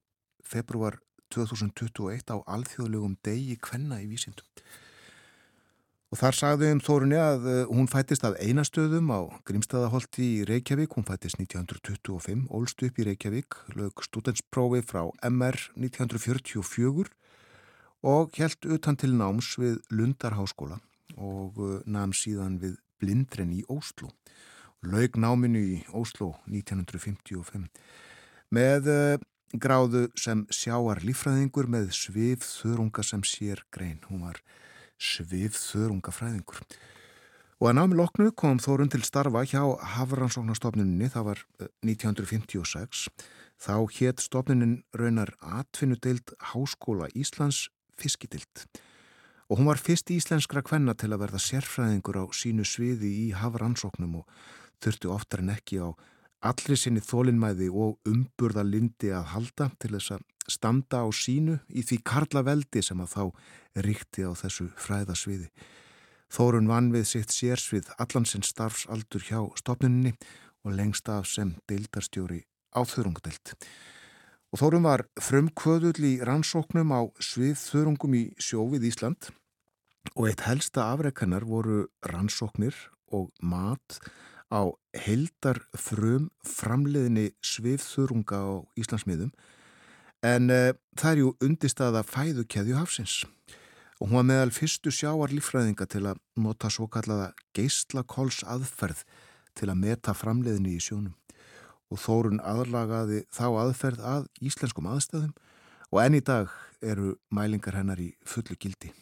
februar 0.45 0.97
2021 1.35 2.31
á 2.33 2.37
alþjóðlegum 2.43 3.17
degi 3.25 3.57
kvenna 3.61 4.01
í 4.03 4.07
vísindum. 4.11 4.47
Og 6.09 6.17
þar 6.17 6.33
sagði 6.33 6.69
um 6.73 6.79
Þórunni 6.81 7.17
að 7.21 7.43
uh, 7.45 7.57
hún 7.69 7.89
fættist 7.89 8.23
af 8.25 8.37
einastöðum 8.41 9.11
á 9.13 9.29
Grímstæðaholti 9.45 10.25
í 10.39 10.45
Reykjavík, 10.49 10.95
hún 10.97 11.05
fættist 11.05 11.37
1925, 11.37 12.47
ólst 12.49 12.81
upp 12.87 12.97
í 12.97 13.05
Reykjavík, 13.05 13.57
lög 13.77 14.01
studentsprófi 14.01 14.81
frá 14.89 15.03
MR 15.29 15.59
1944 15.77 17.13
og 18.09 18.41
helt 18.41 18.65
utan 18.65 18.97
til 18.97 19.11
náms 19.19 19.51
við 19.61 19.77
Lundarháskóla 19.93 20.79
og 21.13 21.61
uh, 21.61 21.77
namn 21.85 22.17
síðan 22.17 22.57
við 22.57 22.79
Blindren 22.97 23.53
í 23.53 23.61
Óslo. 23.69 24.09
Laug 24.81 25.13
náminu 25.19 25.61
í 25.61 25.79
Óslo 25.93 26.39
1955 26.49 27.69
með 28.55 28.89
uh, 28.89 29.19
gráðu 29.57 30.07
sem 30.19 30.45
sjáar 30.53 31.01
lífræðingur 31.05 31.69
með 31.71 31.91
svið 31.97 32.45
þörunga 32.45 33.03
sem 33.05 33.23
sér 33.25 33.63
grein. 33.73 33.99
Hún 34.09 34.27
var 34.27 34.41
svið 34.99 35.57
þörunga 35.57 36.13
fræðingur. 36.13 36.61
Og 37.59 37.67
að 37.67 37.75
námi 37.75 37.97
loknu 37.99 38.31
kom 38.39 38.59
Þórun 38.63 38.91
til 38.91 39.01
starfa 39.03 39.41
hjá 39.43 39.63
Hafransóknarstofnuninni, 39.97 41.09
það 41.11 41.25
var 41.33 41.41
1956. 41.83 43.07
Eh, 43.09 43.27
Þá 43.59 43.75
hétt 43.91 44.21
stofnunin 44.23 44.85
raunar 44.95 45.33
atvinnudeild 45.43 46.31
Háskóla 46.53 47.09
Íslands 47.11 47.65
fiskidild. 47.99 48.63
Og 49.51 49.59
hún 49.59 49.67
var 49.67 49.81
fyrst 49.81 50.13
íslenskra 50.15 50.63
kvenna 50.63 50.93
til 50.95 51.09
að 51.11 51.25
verða 51.25 51.41
sérfræðingur 51.43 52.21
á 52.23 52.25
sínu 52.31 52.63
sviði 52.63 53.09
í 53.25 53.27
Hafransóknum 53.35 54.21
og 54.21 54.31
þurfti 54.79 55.11
oftar 55.11 55.43
en 55.43 55.51
ekki 55.57 55.81
á 55.83 55.91
allri 56.45 56.77
sinni 56.79 57.01
þólinnmæði 57.03 57.67
og 57.69 57.97
umburða 58.07 58.63
lindi 58.63 59.11
að 59.15 59.31
halda 59.33 59.69
til 59.79 59.91
þess 59.97 60.15
að 60.15 60.25
standa 60.49 61.03
á 61.05 61.07
sínu 61.13 61.59
í 61.69 61.83
því 61.85 61.99
karla 62.07 62.43
veldi 62.47 62.81
sem 62.85 63.01
að 63.03 63.13
þá 63.13 63.23
ríkti 63.85 64.25
á 64.25 64.31
þessu 64.39 64.69
fræðasviði. 64.79 65.49
Þórun 66.29 66.69
vann 66.69 66.91
við 66.93 67.07
sitt 67.09 67.33
sérsvið 67.33 67.89
allansinn 67.97 68.45
starfsaldur 68.45 69.25
hjá 69.25 69.39
stopninni 69.57 70.13
og 70.65 70.75
lengst 70.77 71.09
af 71.09 71.27
sem 71.29 71.55
deildarstjóri 71.69 72.43
á 72.73 72.81
þurrungdelt. 72.85 73.55
Og 74.49 74.61
Þórun 74.61 74.85
var 74.85 75.05
frumkvöðull 75.21 76.05
í 76.05 76.13
rannsóknum 76.25 76.93
á 76.93 77.01
svið 77.21 77.57
þurrungum 77.61 78.15
í 78.17 78.23
sjófið 78.41 78.87
Ísland 78.89 79.29
og 80.15 80.29
eitt 80.29 80.45
helsta 80.47 80.89
afreikannar 80.93 81.45
voru 81.45 81.83
rannsóknir 82.05 82.77
og 83.13 83.29
mat 83.41 83.99
á 84.49 84.61
heldar 85.05 85.61
frum 85.77 86.29
framleiðinni 86.45 87.29
svifþurunga 87.45 88.41
á 88.41 88.49
Íslandsmiðum 88.79 89.31
en 90.25 90.49
uh, 90.51 90.73
það 90.97 91.11
er 91.11 91.21
ju 91.23 91.33
undistaða 91.45 92.03
fæðukæðju 92.07 92.77
hafsins 92.79 93.21
og 93.99 94.09
hún 94.09 94.19
var 94.19 94.27
meðal 94.29 94.53
fyrstu 94.55 94.91
sjáar 94.95 95.33
lífræðinga 95.35 95.87
til 95.91 96.05
að 96.09 96.21
nota 96.39 96.71
svo 96.71 96.87
kallaða 96.91 97.33
geislakols 97.55 98.41
aðferð 98.47 99.03
til 99.59 99.69
að 99.69 99.81
meta 99.83 100.15
framleiðinni 100.15 100.77
í 100.77 100.83
sjónum 100.83 101.15
og 101.89 102.01
Þórun 102.03 102.41
aðlagaði 102.45 103.23
þá 103.33 103.45
aðferð 103.63 104.03
að 104.05 104.27
íslenskum 104.45 104.89
aðstæðum 104.89 105.33
og 105.89 106.01
enn 106.03 106.19
í 106.19 106.23
dag 106.25 106.51
eru 106.85 107.15
mælingar 107.33 107.79
hennar 107.79 107.99
í 107.99 108.11
fullu 108.25 108.55
gildi. 108.61 108.93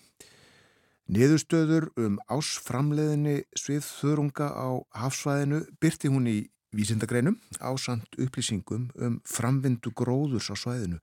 Niðurstöður 1.08 1.86
um 1.96 2.17
ásframleðinni 2.28 3.46
sviðþörunga 3.56 4.50
á 4.52 4.84
hafsvæðinu 4.91 5.62
byrti 5.80 6.12
hún 6.12 6.28
í 6.28 6.38
vísindagreinum 6.76 7.38
á 7.63 7.72
samt 7.80 8.17
upplýsingum 8.20 8.89
um 9.00 9.15
framvindu 9.24 9.93
gróðurs 9.96 10.52
á 10.52 10.56
svæðinu 10.60 11.00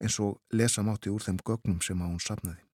eins 0.00 0.16
og 0.16 0.40
lesa 0.56 0.80
mátti 0.80 1.12
úr 1.12 1.20
þeim 1.20 1.42
gögnum 1.44 1.84
sem 1.84 2.00
hún 2.00 2.16
sapnaði. 2.24 2.64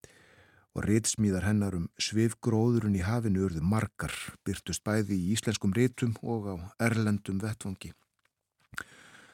Og 0.79 0.87
ritsmíðar 0.87 1.49
hennar 1.49 1.75
um 1.75 1.91
svifgróðurinn 1.99 3.01
í 3.01 3.03
hafinu 3.03 3.49
urðu 3.49 3.67
margar, 3.67 4.15
byrtust 4.47 4.87
bæði 4.87 5.19
í 5.19 5.33
íslenskum 5.35 5.75
ritum 5.75 6.15
og 6.23 6.53
á 6.55 6.55
erlendum 6.87 7.43
vettvangi. 7.43 7.91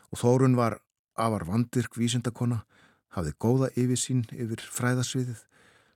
Og 0.09 0.25
Þórun 0.25 0.57
var 0.57 0.81
afar 1.21 1.45
vandirk 1.45 1.99
vísindakona, 2.01 2.65
hafði 3.13 3.37
góða 3.37 3.75
yfirsýn 3.77 4.25
yfir 4.33 4.65
fræðasviðið 4.73 5.45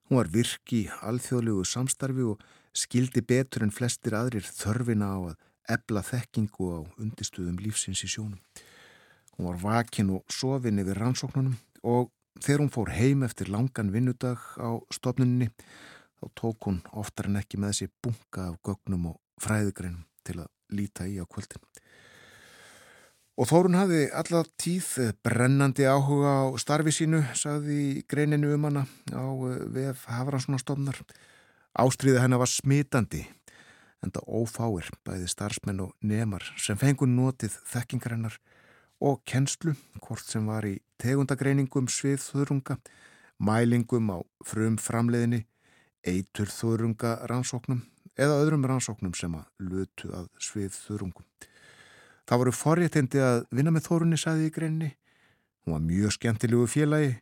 Hún 0.09 0.23
var 0.23 0.31
virki 0.33 0.87
í 0.87 0.91
alþjóðlegu 1.05 1.67
samstarfi 1.69 2.25
og 2.25 2.45
skildi 2.73 3.21
betur 3.21 3.67
en 3.67 3.75
flestir 3.75 4.15
aðrir 4.17 4.47
þörfina 4.47 5.11
á 5.13 5.19
að 5.33 5.35
ebla 5.75 6.01
þekkingu 6.01 6.69
á 6.73 6.81
undistuðum 6.97 7.59
lífsins 7.61 8.01
í 8.07 8.09
sjónum. 8.09 8.41
Hún 9.37 9.51
var 9.51 9.59
vakin 9.61 10.15
og 10.17 10.33
sofin 10.33 10.81
yfir 10.81 10.97
rannsóknunum 11.03 11.59
og 11.85 12.09
þegar 12.41 12.63
hún 12.65 12.73
fór 12.73 12.95
heim 12.97 13.27
eftir 13.27 13.53
langan 13.53 13.93
vinnudag 13.93 14.41
á 14.57 14.81
stofnunni 14.97 15.51
þá 16.19 16.27
tók 16.41 16.71
hún 16.71 16.81
oftar 16.97 17.29
en 17.29 17.43
ekki 17.43 17.61
með 17.61 17.75
þessi 17.75 17.93
bunga 18.03 18.49
af 18.49 18.57
gögnum 18.65 19.11
og 19.13 19.21
fræðigreinum 19.45 20.07
til 20.25 20.41
að 20.41 20.49
líta 20.73 21.05
í 21.05 21.21
á 21.21 21.25
kvöldinu. 21.29 21.69
Og 23.39 23.47
Þórun 23.47 23.77
hafði 23.79 24.09
alla 24.19 24.41
tíð 24.59 24.87
brennandi 25.23 25.85
áhuga 25.87 26.31
á 26.43 26.47
starfi 26.59 26.91
sínu, 26.91 27.21
sagði 27.39 28.03
greininu 28.11 28.51
um 28.57 28.65
hana 28.67 28.81
á 29.15 29.31
eh, 29.47 29.61
VF 29.77 30.09
Hafranssonastofnar. 30.11 30.99
Ástriði 31.79 32.19
hennar 32.19 32.41
var 32.43 32.51
smitandi, 32.51 33.21
en 34.03 34.11
það 34.11 34.33
ófáir 34.41 34.89
bæði 35.07 35.29
starfsmenn 35.31 35.85
og 35.85 35.93
nemar 36.03 36.49
sem 36.59 36.81
fengun 36.81 37.15
notið 37.15 37.55
þekkingarinnar 37.71 38.41
og 39.07 39.21
kennslu, 39.23 39.77
hvort 40.03 40.27
sem 40.27 40.49
var 40.51 40.67
í 40.67 40.81
tegundagreiningum 40.99 41.87
sviðþurunga, 41.95 42.81
mælingum 43.39 44.11
á 44.11 44.19
frum 44.51 44.81
framleiðinni, 44.83 45.45
eitur 46.03 46.51
þurunga 46.51 47.21
rannsóknum 47.31 47.85
eða 48.19 48.41
öðrum 48.43 48.67
rannsóknum 48.67 49.15
sem 49.15 49.39
að 49.39 49.47
lutu 49.63 50.11
að 50.11 50.27
sviðþurungum. 50.43 51.23
Það 52.29 52.43
voru 52.43 52.53
forréttindi 52.53 53.21
að 53.25 53.39
vinna 53.57 53.73
með 53.73 53.87
Þórunni, 53.87 54.19
saði 54.21 54.51
í 54.51 54.53
greinni. 54.53 54.91
Hún 55.65 55.75
var 55.79 55.85
mjög 55.85 56.13
skemmtilegu 56.19 56.67
félagi 56.69 57.15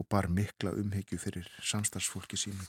og 0.00 0.08
bar 0.08 0.30
mikla 0.32 0.72
umhyggju 0.80 1.18
fyrir 1.20 1.50
samstagsfólki 1.60 2.38
sínu. 2.40 2.64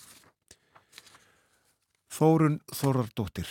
Þórun 2.12 2.60
Þórardóttir 2.76 3.48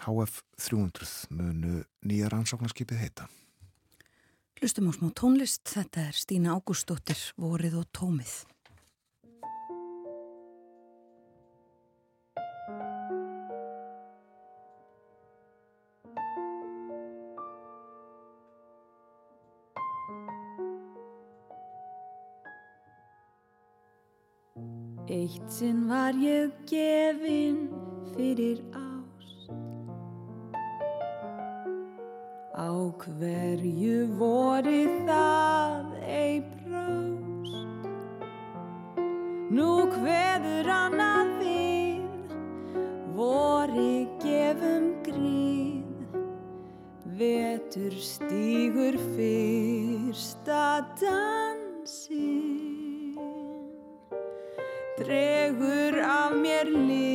HF 0.00 0.40
300 0.56 1.28
munu 1.36 1.82
nýja 2.08 2.30
rannsóknarskipið 2.32 3.02
heita. 3.04 3.28
Hlustum 4.60 4.88
á 4.88 4.92
smá 4.96 5.08
tónlist, 5.16 5.64
þetta 5.68 6.06
er 6.08 6.16
Stína 6.16 6.56
Ágústóttir, 6.56 7.20
Vorið 7.40 7.78
og 7.80 7.86
Tómið. 7.96 8.32
Eitt 25.10 25.50
sinn 25.50 25.88
var 25.88 26.14
ég 26.14 26.52
gefin 26.70 27.56
fyrir 28.14 28.60
ást. 28.70 29.50
Á 32.54 32.70
hverju 33.02 33.96
voru 34.20 34.84
það 35.08 35.88
ei 36.06 36.38
brást 36.52 37.58
Nú 39.50 39.70
hverður 39.98 40.70
annað 40.78 41.34
við 41.42 42.34
voru 43.18 43.92
gefum 44.22 44.92
gríð 45.02 46.18
Vetur 47.18 47.98
stígur 47.98 48.94
fyrsta 49.16 50.86
dansi 51.02 51.49
dregur 55.10 55.94
af 55.98 56.30
mér 56.42 56.66
lilju 56.88 57.09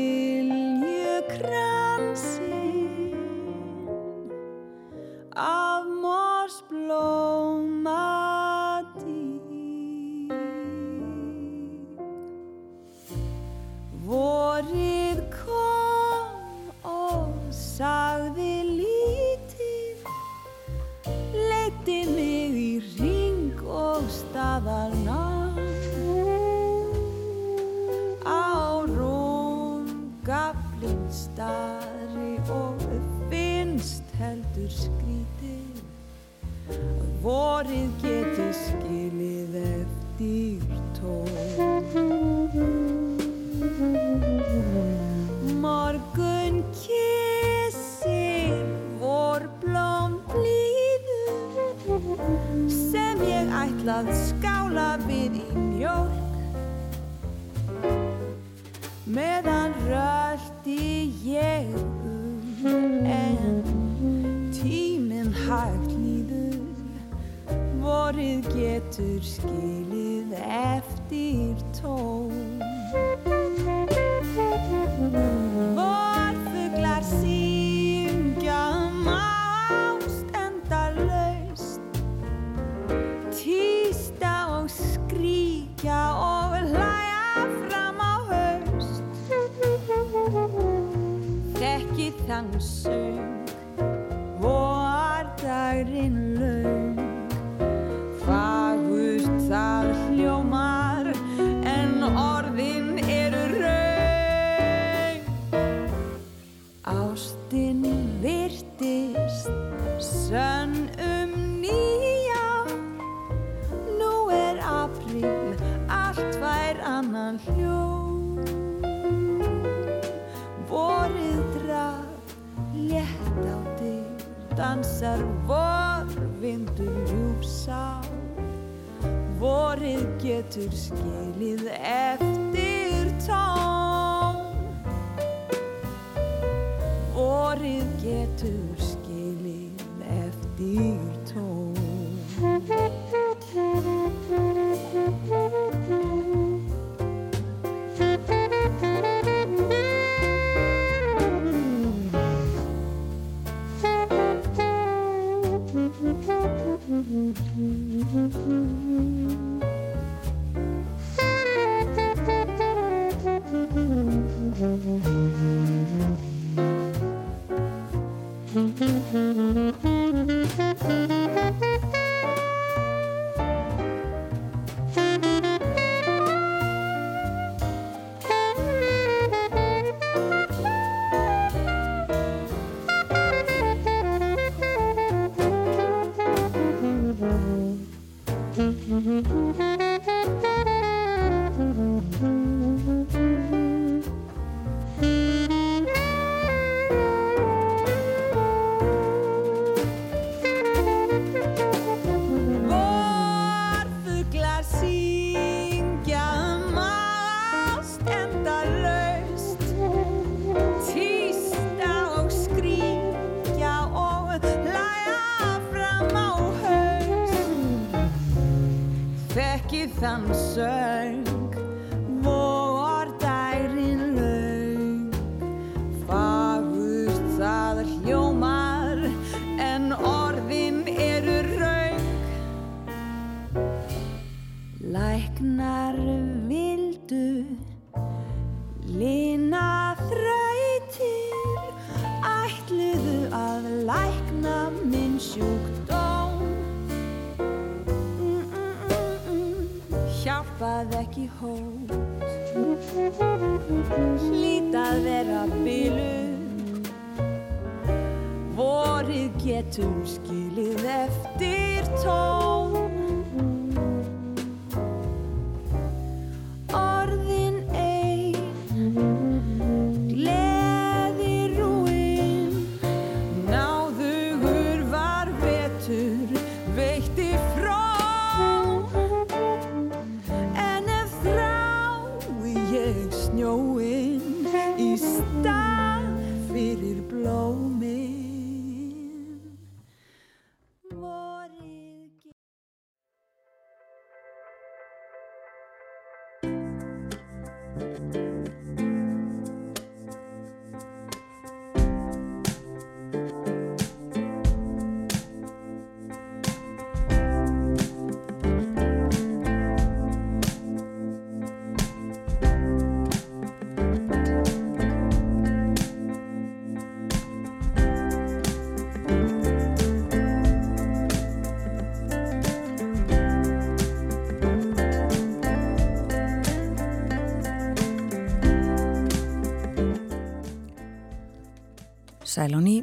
Sæl 332.35 332.51
á 332.51 332.59
ný, 332.59 332.81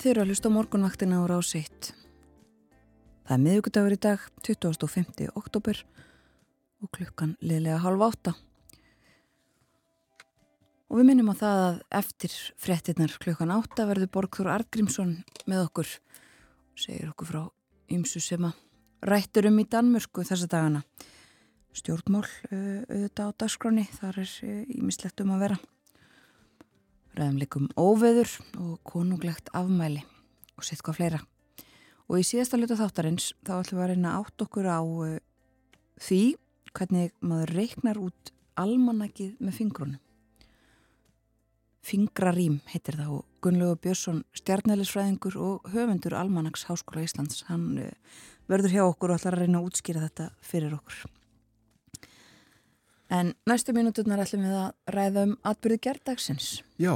þau 0.00 0.06
eru 0.08 0.22
að 0.22 0.30
hlusta 0.30 0.48
morgunvaktina 0.48 1.18
á 1.20 1.28
rásiitt. 1.28 1.90
Það 3.28 3.34
er 3.34 3.42
miðugudagur 3.42 3.92
í 3.92 3.98
dag, 4.00 4.22
25. 4.40 5.26
oktober 5.36 5.82
og 6.80 6.88
klukkan 6.96 7.34
liðlega 7.44 7.82
halv 7.84 8.06
átta. 8.06 8.32
Og 10.88 10.96
við 10.96 11.08
minnum 11.10 11.28
á 11.28 11.40
það 11.42 11.60
að 11.66 11.78
eftir 12.00 12.38
frettinnar 12.56 13.18
klukkan 13.20 13.52
átta 13.58 13.84
verður 13.84 14.14
Borgþór 14.16 14.52
Argrímsson 14.54 15.12
með 15.44 15.66
okkur 15.66 15.92
og 15.92 16.80
segir 16.86 17.12
okkur 17.12 17.32
frá 17.34 17.42
ymsu 17.92 18.24
sem 18.24 18.48
að 18.48 18.56
rættur 19.12 19.52
um 19.52 19.60
í 19.60 19.68
Danmörku 19.76 20.24
þessa 20.24 20.48
dagana. 20.48 20.86
Stjórnmól 21.76 22.24
eh, 22.48 22.80
auðvitað 22.88 23.28
á 23.28 23.38
dagskráni, 23.44 23.90
þar 24.00 24.24
er 24.24 24.36
eh, 24.40 24.62
ímislegt 24.72 25.20
um 25.20 25.36
að 25.36 25.50
vera 25.50 25.64
ræðum 27.16 27.40
líkum 27.40 27.66
óveður 27.78 28.30
og 28.60 28.76
konunglegt 28.86 29.50
afmæli 29.56 30.02
og 30.56 30.66
sitt 30.66 30.82
hvað 30.84 30.98
fleira. 30.98 31.20
Og 32.06 32.20
í 32.20 32.26
síðasta 32.26 32.58
luta 32.58 32.78
þáttarins 32.78 33.32
þá 33.46 33.52
ætlum 33.58 33.80
við 33.80 33.84
að 33.84 33.92
reyna 33.92 34.14
átt 34.20 34.44
okkur 34.44 34.68
á 34.70 34.80
uh, 34.80 35.16
því 35.98 36.22
hvernig 36.76 37.14
maður 37.24 37.54
reiknar 37.56 38.00
út 38.00 38.32
almanakið 38.60 39.40
með 39.40 39.58
fingrunum. 39.60 40.02
Fingrarím 41.86 42.60
heitir 42.72 42.96
það 42.98 43.18
og 43.18 43.26
Gunnlegu 43.44 43.76
Björnsson 43.82 44.24
stjarnælisfræðingur 44.36 45.36
og 45.38 45.68
höfundur 45.74 46.16
Almanaks 46.18 46.66
Háskóla 46.70 47.04
Íslands 47.06 47.44
hann 47.50 47.68
uh, 47.82 47.92
verður 48.50 48.74
hjá 48.74 48.82
okkur 48.86 49.12
og 49.12 49.20
ætlar 49.20 49.38
að 49.38 49.46
reyna 49.46 49.62
að 49.62 49.70
útskýra 49.70 50.06
þetta 50.08 50.32
fyrir 50.44 50.78
okkur 50.78 51.15
En 53.06 53.30
næstu 53.46 53.70
mínuturnar 53.70 54.18
ætlum 54.24 54.42
við 54.42 54.54
að 54.58 54.94
ræða 54.96 55.22
um 55.28 55.34
atbyrði 55.46 55.78
gerðdagsins. 55.84 56.46
Já, 56.82 56.90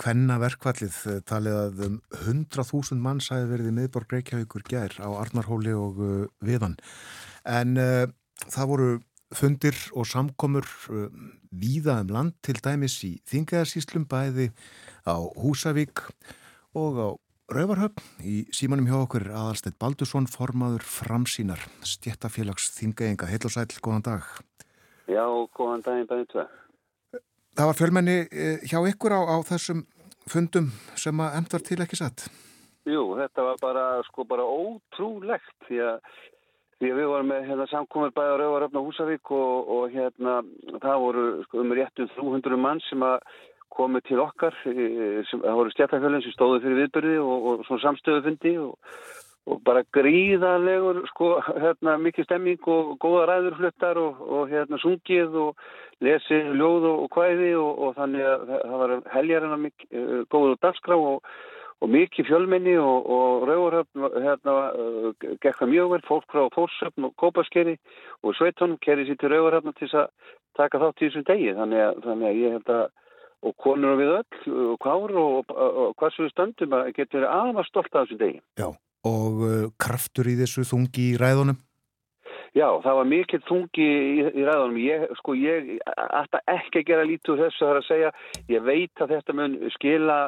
hvenna 0.00 0.38
eh, 0.38 0.42
verkvallið 0.46 0.98
eh, 1.12 1.18
talið 1.28 1.58
að 1.58 1.82
um 1.88 1.98
100.000 2.22 3.00
manns 3.04 3.28
hafi 3.32 3.50
verið 3.50 3.68
í 3.68 3.74
miðborg 3.76 4.14
Reykjavíkur 4.16 4.64
gær 4.70 4.96
á 4.96 5.08
Arnarhóli 5.12 5.74
og 5.76 6.00
uh, 6.00 6.14
Viðan. 6.40 6.78
En 7.44 7.76
uh, 7.76 8.06
það 8.48 8.70
voru 8.70 8.88
fundir 9.36 9.76
og 9.92 10.08
samkomur 10.08 10.64
uh, 10.88 11.10
víða 11.52 11.98
um 12.00 12.14
land 12.16 12.38
til 12.40 12.56
dæmis 12.64 12.96
í 13.04 13.18
Þingaðarsíslum 13.28 14.08
bæði 14.08 14.48
á 15.04 15.20
Húsavík 15.20 16.06
og 16.80 16.96
á 16.96 17.08
Rauvarhöfn 17.52 18.24
í 18.24 18.46
símanum 18.56 18.88
hjá 18.88 19.02
okkur 19.02 19.28
aðalsteit 19.28 19.76
Baldursson 19.76 20.24
formaður 20.30 20.86
framsínar 20.88 21.60
stjættafélags 21.84 22.70
Þingaðinga. 22.78 23.28
Heil 23.28 23.44
og 23.44 23.52
sæl, 23.52 23.68
góðan 23.84 24.06
dag. 24.08 24.24
Já, 25.10 25.24
góðan 25.56 25.82
daginn 25.86 26.08
bæðið 26.10 26.28
tvei. 26.32 26.46
Það 27.52 27.68
var 27.68 27.78
fjölmenni 27.78 28.16
eh, 28.30 28.62
hjá 28.64 28.78
ykkur 28.88 29.12
á, 29.12 29.20
á 29.28 29.36
þessum 29.44 29.82
fundum 30.30 30.70
sem 30.96 31.20
að 31.20 31.38
emndar 31.40 31.64
til 31.66 31.80
ekki 31.84 31.98
satt? 31.98 32.26
Jú, 32.88 33.12
þetta 33.18 33.46
var 33.46 33.58
bara, 33.62 33.86
sko, 34.08 34.24
bara 34.26 34.46
ótrúlegt 34.46 35.66
því 35.68 35.80
að, 35.86 36.12
því 36.80 36.90
að 36.90 37.00
við 37.00 37.10
varum 37.12 37.30
með 37.30 37.48
hérna, 37.50 37.66
samkomur 37.70 38.14
bæði 38.16 38.34
á 38.34 38.40
Rauvaröfn 38.40 38.80
og 38.80 38.88
Húsavík 38.88 39.32
og, 39.36 39.72
og 39.76 39.94
hérna 39.94 40.40
það 40.82 41.02
voru 41.04 41.26
sko, 41.46 41.62
um 41.62 41.74
réttum 41.78 42.10
300 42.16 42.58
mann 42.58 42.82
sem 42.88 43.04
að 43.06 43.20
komið 43.72 44.08
til 44.08 44.20
okkar, 44.20 44.56
eh, 44.68 45.20
sem, 45.30 45.42
það 45.44 45.58
voru 45.60 45.74
stjættarfjölinn 45.74 46.24
sem 46.24 46.34
stóði 46.34 46.62
fyrir 46.64 46.80
viðbyrði 46.82 47.20
og, 47.22 47.46
og 47.52 47.66
svona 47.68 47.84
samstöðufundi 47.86 48.56
og 48.64 48.98
og 49.50 49.62
bara 49.66 49.82
gríðarlegur 49.94 51.02
sko, 51.10 51.32
hérna, 51.42 51.96
mikið 52.02 52.28
stemming 52.28 52.68
og 52.70 52.92
góða 53.02 53.24
ræðurfluttar 53.30 53.98
og, 53.98 54.20
og 54.22 54.52
hérna 54.52 54.78
sungið 54.78 55.38
og 55.46 55.64
lesið 56.04 56.52
ljóð 56.60 56.86
og, 56.90 57.00
og 57.06 57.16
hvæði 57.16 57.48
og, 57.58 57.72
og 57.86 57.96
þannig 57.96 58.28
að 58.28 58.44
það 58.52 58.76
var 58.82 58.94
heljarina 59.16 59.58
mikið, 59.64 59.88
uh, 59.98 60.20
góðu 60.30 60.60
dagskrá 60.62 60.98
og 60.98 61.90
mikið 61.90 62.28
fjölmenni 62.28 62.76
og 62.78 63.48
rauðurhöfn 63.48 64.06
hérna 64.22 64.54
uh, 64.70 65.08
gekka 65.42 65.66
mjög 65.66 65.96
vel, 65.96 66.02
fólk 66.06 66.28
frá 66.30 66.46
Þórsöfn 66.54 67.08
og 67.08 67.16
Kópaskeri 67.18 67.74
og 68.22 68.38
Sveitónum 68.38 68.78
kerið 68.84 69.10
sér 69.10 69.18
til 69.18 69.32
rauðurhöfna 69.34 69.74
til 69.80 69.90
að 69.90 70.06
taka 70.54 70.78
þátt 70.78 71.02
í 71.02 71.08
þessum 71.08 71.26
degi. 71.32 71.50
Þannig 71.58 71.82
að, 71.88 72.00
þannig 72.06 72.30
að 72.30 72.40
ég 72.44 72.58
held 72.58 72.74
að 72.76 72.84
og 73.42 73.56
konur 73.58 73.96
við 73.98 74.12
öll 74.14 74.56
og 74.70 74.76
kár 74.78 75.16
og 75.18 75.48
hvað 75.98 76.12
sem 76.14 76.28
við 76.28 76.30
stöndum 76.30 76.76
að 76.78 76.92
verið 77.00 77.24
aðeins 77.26 77.72
stolt 77.72 77.90
af 77.90 78.04
þessum 78.04 78.20
degi. 78.20 78.38
Já 78.62 78.68
og 79.08 79.44
uh, 79.44 79.68
kraftur 79.80 80.30
í 80.30 80.38
þessu 80.38 80.64
þungi 80.68 81.12
í 81.12 81.20
ræðunum? 81.20 81.60
Já, 82.52 82.66
það 82.84 82.98
var 82.98 83.06
mikill 83.08 83.40
þungi 83.48 83.84
í, 83.86 84.24
í 84.28 84.42
ræðunum. 84.44 84.80
Ég, 84.84 85.06
sko, 85.20 85.36
ég 85.40 85.70
ætta 85.88 86.42
ekki 86.52 86.82
að 86.82 86.88
gera 86.90 87.06
lítur 87.08 87.40
þessu 87.40 87.64
þar 87.64 87.80
að 87.80 87.86
segja. 87.88 88.10
Ég 88.52 88.66
veit 88.66 89.00
að 89.00 89.14
þetta 89.16 89.36
mun 89.38 89.56
skila 89.78 90.18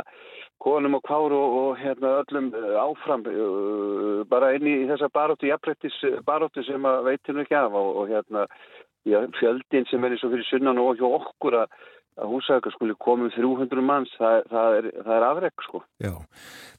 konum 0.65 0.97
og 0.97 1.05
kváru 1.05 1.37
og, 1.37 1.57
og 1.61 1.83
hérna, 1.83 2.15
öllum 2.23 2.49
uh, 2.57 2.79
áfram 2.81 3.27
uh, 3.29 4.23
bara 4.31 4.55
inn 4.57 4.71
í 4.71 4.77
þessa 4.89 5.11
baróttu, 5.13 5.51
jafnrættis 5.51 5.99
baróttu 6.25 6.65
sem 6.65 6.89
að 6.89 7.11
veitinu 7.11 7.45
ekki 7.45 7.59
af 7.59 7.77
og, 7.77 7.91
og 8.01 8.13
hérna, 8.15 8.47
já, 9.05 9.21
fjöldin 9.39 9.85
sem 9.91 10.05
er 10.05 10.15
eins 10.15 10.25
og 10.25 10.33
fyrir 10.33 10.49
sunnan 10.49 10.81
og 10.81 11.03
okkur 11.05 11.59
að 11.65 11.77
að 12.21 12.31
húsækja 12.31 12.73
skuli 12.75 12.95
komið 13.03 13.39
300 13.39 13.85
manns, 13.85 14.13
það, 14.19 14.37
það 14.53 14.77
er, 14.79 14.91
er 15.17 15.27
afreg 15.29 15.65
sko. 15.67 15.81
Já, 16.03 16.13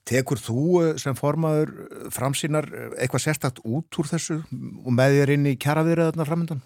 tekur 0.07 0.41
þú 0.41 0.61
eh, 0.83 0.93
sem 1.01 1.17
formaður 1.17 1.73
eh, 1.85 2.05
framsýnar 2.15 2.69
eh, 2.71 2.87
eitthvað 3.03 3.25
sérstakt 3.25 3.59
út 3.65 3.99
úr 3.99 4.11
þessu 4.13 4.39
og 4.85 4.95
með 4.95 5.19
þér 5.19 5.35
inn 5.35 5.51
í 5.51 5.57
kjaraviðræðarna 5.59 6.29
framöndan? 6.29 6.63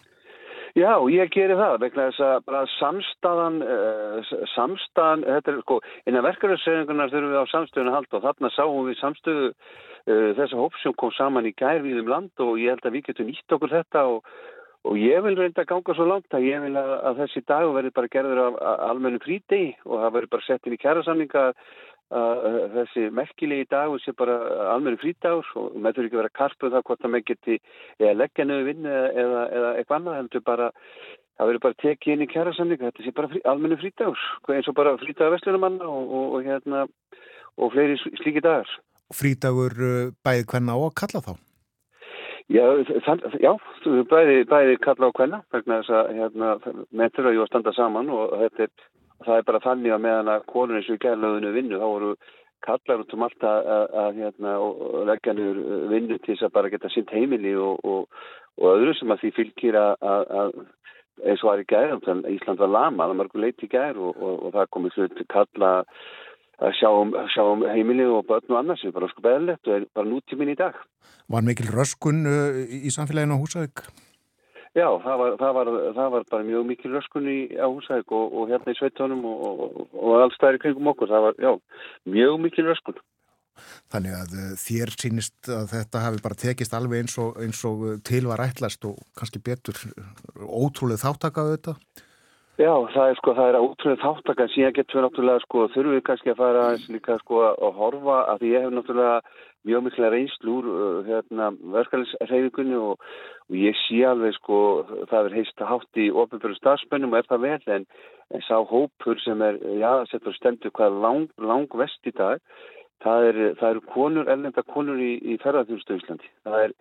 Já, 0.78 0.94
ég 1.10 1.32
gerir 1.34 1.58
það, 1.58 1.80
vegna 1.82 2.08
þess 2.12 2.22
að 2.22 2.44
bara 2.46 2.60
samstæðan, 2.76 3.56
uh, 3.66 4.34
samstæðan, 4.54 5.24
þetta 5.26 5.52
er 5.52 5.58
sko, 5.64 5.78
innan 6.06 6.26
verkefnisegingunar 6.28 7.10
þurfum 7.10 7.34
við 7.34 7.42
á 7.42 7.54
samstöðinu 7.54 7.90
að 7.90 7.98
halda 7.98 8.20
og 8.20 8.26
þarna 8.28 8.52
sáum 8.54 8.86
við 8.86 9.00
samstöðu 9.00 9.48
uh, 9.50 10.30
þessa 10.38 10.60
hóps 10.62 10.86
sem 10.86 10.94
kom 11.02 11.14
saman 11.18 11.50
í 11.50 11.56
gær 11.58 11.82
við 11.82 12.04
um 12.04 12.14
land 12.14 12.46
og 12.46 12.62
ég 12.62 12.76
held 12.76 12.86
að 12.86 13.00
við 13.00 13.10
getum 13.10 13.32
nýtt 13.32 13.58
okkur 13.58 13.74
þetta 13.74 14.06
og 14.14 14.30
Og 14.88 14.96
ég 14.96 15.20
vil 15.26 15.36
reynda 15.36 15.66
að 15.66 15.72
ganga 15.74 15.94
svo 15.98 16.06
langt 16.08 16.34
að 16.34 16.46
ég 16.48 16.62
vil 16.64 16.76
að, 16.80 16.92
að 17.10 17.18
þessi 17.24 17.42
dag 17.52 17.68
verði 17.76 17.92
bara 17.98 18.12
gerður 18.14 18.42
af 18.46 18.60
almennu 18.88 19.20
frítegi 19.20 19.74
og 19.84 20.00
það 20.00 20.14
verði 20.16 20.34
bara 20.36 20.46
sett 20.48 20.68
inn 20.70 20.76
í 20.78 20.80
kærasamlinga 20.80 21.46
að 22.10 22.72
þessi 22.74 23.10
merkilegi 23.14 23.68
dag 23.70 23.92
sé 24.02 24.14
bara 24.18 24.38
almennu 24.74 24.98
frítagur 24.98 25.46
og 25.62 25.76
með 25.78 26.00
þurfi 26.00 26.10
ekki 26.10 26.22
að 26.24 26.38
karpa 26.40 26.66
um 26.66 26.74
það 26.74 26.86
hvort 26.88 27.02
það 27.04 27.14
með 27.14 27.26
geti 27.28 27.58
eða 28.00 28.14
leggja 28.18 28.46
nöðu 28.46 28.66
vinn 28.66 28.86
eða, 28.90 29.10
eða, 29.24 29.44
eða 29.58 29.74
eitthvað 29.76 29.98
annað 30.00 30.18
heldur 30.18 30.46
bara 30.48 30.70
það 31.38 31.50
verður 31.52 31.64
bara 31.68 31.80
tekið 31.84 32.14
inn 32.16 32.26
í 32.26 32.30
kærasamlinga 32.34 32.90
þetta 32.90 33.06
sé 33.06 33.14
bara 33.20 33.30
frí, 33.30 33.44
almennu 33.46 33.78
frítagur 33.84 34.56
eins 34.56 34.72
og 34.72 34.78
bara 34.80 34.96
frítagur 35.04 35.36
vestlunumanna 35.36 35.86
og, 35.86 36.10
og, 36.10 36.26
og, 36.40 36.50
hérna, 36.50 36.88
og 37.60 37.76
fleiri 37.76 38.00
slíki 38.24 38.42
dagar. 38.42 38.74
Frítagur 39.14 39.78
uh, 39.78 40.10
bæðið 40.26 40.50
hvenna 40.50 40.74
á 40.74 40.80
að 40.82 40.98
kalla 41.04 41.24
þá? 41.28 41.34
Já, 42.50 42.64
þann, 43.06 43.20
já 43.38 43.52
bæði, 44.10 44.40
bæði 44.50 44.78
kalla 44.82 45.12
á 45.14 45.18
hvenna 45.20 45.40
vegna 45.54 45.84
þess 45.84 45.94
að 45.94 46.08
hérna, 46.18 46.54
menn 46.90 47.12
þurfa 47.14 47.34
ju 47.36 47.44
að 47.44 47.50
standa 47.52 47.74
saman 47.78 48.10
og 48.10 48.34
er, 48.48 48.72
það 49.22 49.36
er 49.36 49.46
bara 49.46 49.62
þannig 49.68 49.94
að 49.94 50.02
meðan 50.06 50.32
að 50.34 50.48
konur 50.50 50.80
eins 50.80 50.90
og 50.90 50.98
gærlöðinu 51.04 51.52
vinnu 51.54 51.78
þá 51.78 51.86
voru 51.86 52.10
kallar 52.66 53.04
út 53.04 53.14
um 53.14 53.26
allt 53.28 53.46
að, 53.46 53.70
að, 53.76 53.86
að 54.02 54.18
hérna, 54.24 54.56
leggja 55.12 55.36
niður 55.38 55.62
vinnu 55.94 56.18
til 56.18 56.34
þess 56.34 56.48
að 56.50 56.56
bara 56.58 56.74
geta 56.74 56.92
sínt 56.96 57.14
heimili 57.14 57.54
og, 57.54 57.86
og, 57.86 58.26
og 58.58 58.74
öðru 58.74 58.96
sem 58.98 59.14
að 59.14 59.22
því 59.22 59.32
fylgir 59.38 59.78
að 59.84 60.58
eins 61.20 61.44
og 61.44 61.52
var 61.52 61.62
í 61.62 61.68
gær, 61.70 61.96
Ísland 62.34 62.64
var 62.64 62.74
lama, 62.74 63.12
það 63.12 63.38
leitt 63.44 63.64
í 63.64 63.70
gær 63.70 64.00
og, 64.00 64.18
og 64.18 64.50
það 64.56 64.74
komið 64.74 64.98
hlut 64.98 65.24
kalla 65.30 65.72
að 66.60 66.76
sjá 66.80 66.90
um, 66.92 67.16
sjá 67.32 67.44
um 67.48 67.64
heimili 67.68 68.06
og 68.08 68.26
börn 68.28 68.52
og 68.52 68.60
annars 68.60 68.84
sem 68.84 68.94
bara 68.96 69.10
sko 69.12 69.24
beðlegt 69.24 69.68
og 69.68 69.76
er 69.78 69.88
bara 69.96 70.10
nútíminn 70.10 70.52
í 70.54 70.58
dag. 70.60 70.78
Var 71.32 71.46
mikil 71.46 71.70
röskun 71.72 72.26
uh, 72.28 72.60
í 72.68 72.92
samfélaginu 72.94 73.40
á 73.40 73.42
Húsavík? 73.42 73.84
Já, 74.78 74.86
það 75.02 75.16
var, 75.22 75.38
það 75.42 75.54
var, 75.58 75.70
það 75.98 76.10
var 76.16 76.26
bara 76.32 76.46
mjög 76.46 76.66
mikil 76.70 76.92
röskun 76.94 77.30
í, 77.32 77.38
á 77.58 77.68
Húsavík 77.68 78.12
og, 78.16 78.36
og 78.36 78.52
hérna 78.52 78.76
í 78.76 78.80
Sveitónum 78.80 79.24
og, 79.30 79.46
og, 79.46 79.80
og 79.96 80.20
alls 80.26 80.38
það 80.42 80.52
er 80.52 80.60
kringum 80.66 80.92
okkur. 80.92 81.14
Það 81.14 81.26
var, 81.28 81.40
já, 81.46 81.54
mjög 82.18 82.36
mikil 82.44 82.68
röskun. 82.68 83.00
Þannig 83.92 84.14
að 84.16 84.36
uh, 84.36 84.52
þér 84.60 84.94
sínist 84.96 85.50
að 85.52 85.72
þetta 85.74 86.04
hafi 86.06 86.22
bara 86.28 86.42
tekist 86.44 86.76
alveg 86.76 87.06
eins 87.06 87.18
og, 87.22 87.40
eins 87.44 87.64
og 87.68 87.88
til 88.08 88.26
var 88.28 88.44
ætlast 88.46 88.86
og 88.88 89.00
kannski 89.20 89.42
betur 89.44 89.80
ótrúlega 90.44 91.04
þáttakaðu 91.08 91.58
þetta? 91.58 92.06
Já, 92.60 92.74
það 92.92 93.06
er 93.10 93.16
sko, 93.16 93.34
það 93.38 93.50
er 93.50 93.58
ótrúlega 93.64 94.04
þáttak 94.04 94.42
en 94.44 94.50
síðan 94.52 94.74
getur 94.76 94.98
við 94.98 95.04
náttúrulega 95.06 95.42
sko, 95.46 95.62
þurfum 95.72 95.94
við 95.96 96.02
kannski 96.10 96.32
að 96.34 96.40
fara 96.42 96.64
eins 96.74 96.90
líka 96.92 97.16
sko 97.22 97.38
að 97.48 97.78
horfa 97.78 98.18
að 98.34 98.42
því 98.42 98.50
ég 98.52 98.66
hef 98.66 98.74
náttúrulega 98.76 99.14
mjög 99.70 99.86
mikla 99.86 100.10
reynslu 100.12 100.56
úr 100.58 100.68
uh, 100.74 100.98
hérna 101.08 101.48
verkefnisreyfingunni 101.76 102.76
og, 102.76 103.06
og 103.48 103.56
ég 103.62 103.80
sé 103.86 104.02
alveg 104.10 104.36
sko 104.36 104.60
það 105.08 105.30
er 105.30 105.38
heist 105.38 105.64
að 105.64 105.72
hátt 105.72 106.02
í 106.04 106.10
ofinbjörn 106.12 106.60
stafsmennum 106.60 107.16
og 107.16 107.22
er 107.22 107.30
það 107.32 107.46
vel 107.46 107.74
en, 107.78 107.88
en 108.36 108.46
sá 108.50 108.56
hópur 108.74 109.24
sem 109.24 109.46
er, 109.48 109.60
já, 109.80 109.92
settur 110.12 110.36
stendur 110.36 110.76
hvað 110.76 111.00
lang, 111.06 111.32
lang 111.40 111.80
vest 111.80 112.12
í 112.12 112.16
dag 112.20 112.44
það 113.06 113.30
er, 113.30 113.44
eru 113.72 113.86
konur, 113.88 114.28
ellenda 114.28 114.66
konur 114.68 115.00
í, 115.00 115.14
í 115.24 115.40
ferðarþjóðstu 115.40 116.02
Íslandi. 116.02 116.28
Það 116.44 116.66
er, 116.66 116.74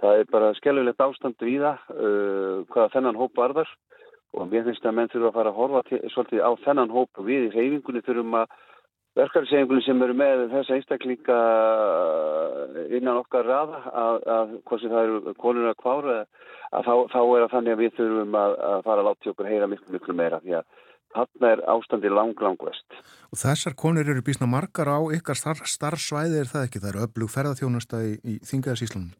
það 0.00 0.22
er 0.22 0.30
bara 0.32 0.54
skellulegt 0.56 1.04
ástand 1.04 1.44
við 1.44 1.66
það 1.68 1.90
uh, 1.92 2.64
hvaða 2.72 2.92
þennan 2.96 3.20
hóp 3.20 3.36
varðar 3.36 3.76
og 4.34 4.48
mér 4.50 4.66
finnst 4.66 4.86
að 4.86 4.96
menn 4.98 5.12
þurfa 5.12 5.30
að 5.30 5.36
fara 5.38 5.52
að 5.52 5.58
horfa 5.60 5.82
til, 5.88 6.00
svolítið 6.14 6.42
á 6.42 6.50
þennan 6.64 6.94
hóp 6.94 7.20
og 7.20 7.28
við 7.28 7.46
í 7.46 7.52
reyfingunni 7.54 8.02
þurfum 8.06 8.38
að 8.40 8.56
verkefnisegingunni 9.16 9.84
sem 9.86 10.02
eru 10.04 10.16
með 10.16 10.42
þessa 10.52 10.76
einstaklinga 10.76 11.38
innan 12.98 13.20
okkar 13.22 13.46
raða 13.48 13.80
að, 13.92 14.18
að 14.36 14.56
hvað 14.68 14.82
sem 14.82 14.92
það 14.92 15.06
eru 15.06 15.36
konur 15.40 15.70
að 15.70 15.78
kvára 15.80 16.16
að 16.74 16.88
þá, 16.88 16.94
þá 17.14 17.20
er 17.22 17.44
það 17.44 17.54
þannig 17.54 17.76
að 17.76 17.82
við 17.84 17.94
þurfum 18.00 18.40
að, 18.42 18.56
að 18.70 18.82
fara 18.88 19.04
að 19.04 19.08
láta 19.08 19.32
okkur 19.32 19.50
heyra 19.52 19.70
miklu 19.72 19.96
miklu 19.96 20.18
meira 20.18 20.42
því 20.44 20.58
að 20.60 20.82
þarna 21.16 21.52
er 21.54 21.62
ástandi 21.72 22.10
lang 22.12 22.42
lang 22.44 22.58
vest. 22.60 22.98
Og 23.32 23.40
þessar 23.40 23.76
konur 23.78 24.08
eru 24.10 24.24
bísna 24.26 24.48
margar 24.50 24.90
á 24.92 25.00
ykkar 25.16 25.38
starf, 25.38 25.64
starfsvæði 25.70 26.42
er 26.42 26.50
það 26.50 26.66
ekki? 26.66 26.82
Það 26.82 26.90
eru 26.92 27.06
öflug 27.06 27.32
ferðarþjónusta 27.32 28.02
í, 28.04 28.16
í 28.20 28.36
Þingaðarsíslunum? 28.44 29.14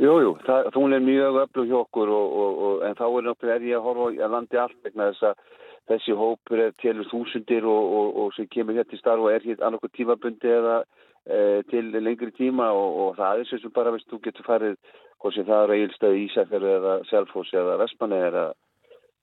Jú, 0.00 0.14
jú, 0.24 0.30
það, 0.46 0.68
hún 0.80 0.94
er 0.96 1.02
mjög 1.04 1.38
öflug 1.42 1.66
hjá 1.68 1.76
okkur 1.82 2.08
og, 2.08 2.36
og, 2.42 2.60
og, 2.66 2.76
en 2.88 2.94
þá 2.96 3.02
er 3.06 3.24
náttúrulega 3.26 3.56
er 3.58 3.64
ég 3.68 3.76
að 3.76 3.84
horfa 3.84 4.06
að 4.24 4.32
landi 4.32 4.60
allt 4.62 4.86
vegna 4.86 5.08
þess 5.10 5.26
að 5.28 5.42
þessi 5.90 6.14
hópur 6.16 6.62
er 6.64 6.72
til 6.80 6.94
þúsundir 7.10 7.66
og 7.68 8.30
sem 8.32 8.48
kemur 8.48 8.78
hér 8.78 8.86
til 8.88 9.00
starf 9.00 9.20
og 9.20 9.34
er 9.34 9.44
hér 9.44 9.60
annarko 9.60 9.90
tímabundi 9.92 10.48
eða 10.48 10.78
e, 11.26 11.40
til 11.68 11.90
lengri 11.92 12.30
tíma 12.38 12.70
og 12.72 13.18
það 13.18 13.42
er 13.42 13.50
sem 13.50 13.74
bara, 13.76 13.92
veist, 13.92 14.08
þú 14.08 14.22
getur 14.24 14.46
farið 14.46 14.78
hvort 15.20 15.36
sem 15.36 15.48
það 15.50 15.64
er 15.66 15.74
Egilstaði, 15.76 16.22
Ísafjörðu 16.30 16.70
eða 16.78 16.94
Selfos 17.10 17.52
eða 17.60 17.76
Vestmanni 17.82 18.20
eða 18.30 18.44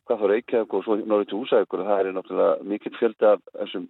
hvað 0.07 0.21
þá 0.21 0.27
Reykjavík 0.31 0.75
og 0.77 0.85
svo 0.85 0.99
Norður 0.99 1.31
til 1.31 1.39
Úsækur 1.39 1.81
og 1.81 1.89
það 1.89 2.03
er 2.03 2.11
náttúrulega 2.19 2.69
mikill 2.69 2.93
fjölda 2.99 3.33
af 3.33 3.41
þessum, 3.63 3.89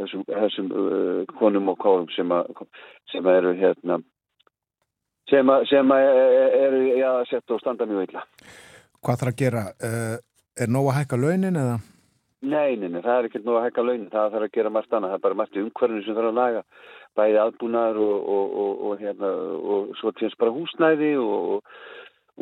þessum, 0.00 0.26
þessum 0.32 0.74
uh, 0.74 1.22
konum 1.38 1.70
og 1.70 1.78
kárum 1.84 2.10
sem, 2.16 2.34
sem 3.12 3.30
eru 3.36 3.54
hérna 3.60 4.00
sem, 5.30 5.50
a, 5.50 5.58
sem 5.70 5.90
a, 5.94 5.98
eru 6.66 6.84
já, 6.98 7.10
sett 7.30 7.54
og 7.54 7.60
standa 7.62 7.88
mjög 7.88 8.08
illa. 8.08 8.24
Hvað 9.04 9.20
þarf 9.20 9.32
að 9.34 9.40
gera? 9.42 9.64
Uh, 9.84 10.16
er 10.60 10.70
nóg 10.70 10.90
að 10.92 10.98
hækka 11.00 11.20
launin 11.20 11.60
eða? 11.60 11.80
Nei, 12.44 12.76
nei, 12.76 12.90
nei, 12.92 13.00
það 13.00 13.16
er 13.16 13.26
ekkert 13.30 13.46
nóg 13.48 13.58
að 13.58 13.66
hækka 13.68 13.82
launin, 13.86 14.12
það 14.12 14.34
þarf 14.34 14.46
að 14.46 14.54
gera 14.58 14.72
margt 14.74 14.92
annað, 14.92 15.12
það 15.14 15.18
er 15.18 15.24
bara 15.24 15.38
margt 15.40 15.56
í 15.56 15.62
umhverfinu 15.64 16.04
sem 16.04 16.16
þarf 16.18 16.30
að 16.30 16.38
laga, 16.38 16.62
bæði 17.16 17.38
aðbúnaður 17.40 18.00
og, 18.04 18.16
og, 18.34 18.56
og, 18.64 18.82
og 18.88 19.04
hérna, 19.04 19.30
svo 20.00 20.12
tjens 20.18 20.36
bara 20.40 20.52
húsnæði 20.52 21.10
og 21.22 21.70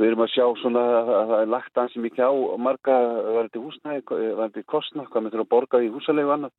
við 0.01 0.09
erum 0.09 0.25
að 0.25 0.33
sjá 0.33 0.45
svona 0.59 0.83
að 0.99 1.13
það 1.13 1.35
er 1.39 1.53
lagt 1.53 1.81
ansið 1.83 2.07
mikið 2.07 2.25
á 2.27 2.33
marga 2.67 2.99
verði 3.39 3.63
húsnæði, 3.63 4.05
verði 4.41 4.65
kostna, 4.75 5.07
hvað 5.07 5.27
með 5.27 5.37
þurfa 5.37 5.47
að 5.47 5.53
borga 5.55 5.83
í 5.85 5.93
húsalegu 5.95 6.35
annað, 6.35 6.55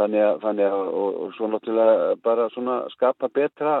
þannig 0.00 0.26
að, 0.26 0.42
þannig 0.46 0.74
að 0.74 0.94
og 1.04 1.34
svo 1.36 1.50
náttúrulega 1.52 2.14
bara 2.26 2.48
svona 2.56 2.80
skapa 2.96 3.30
betra 3.30 3.80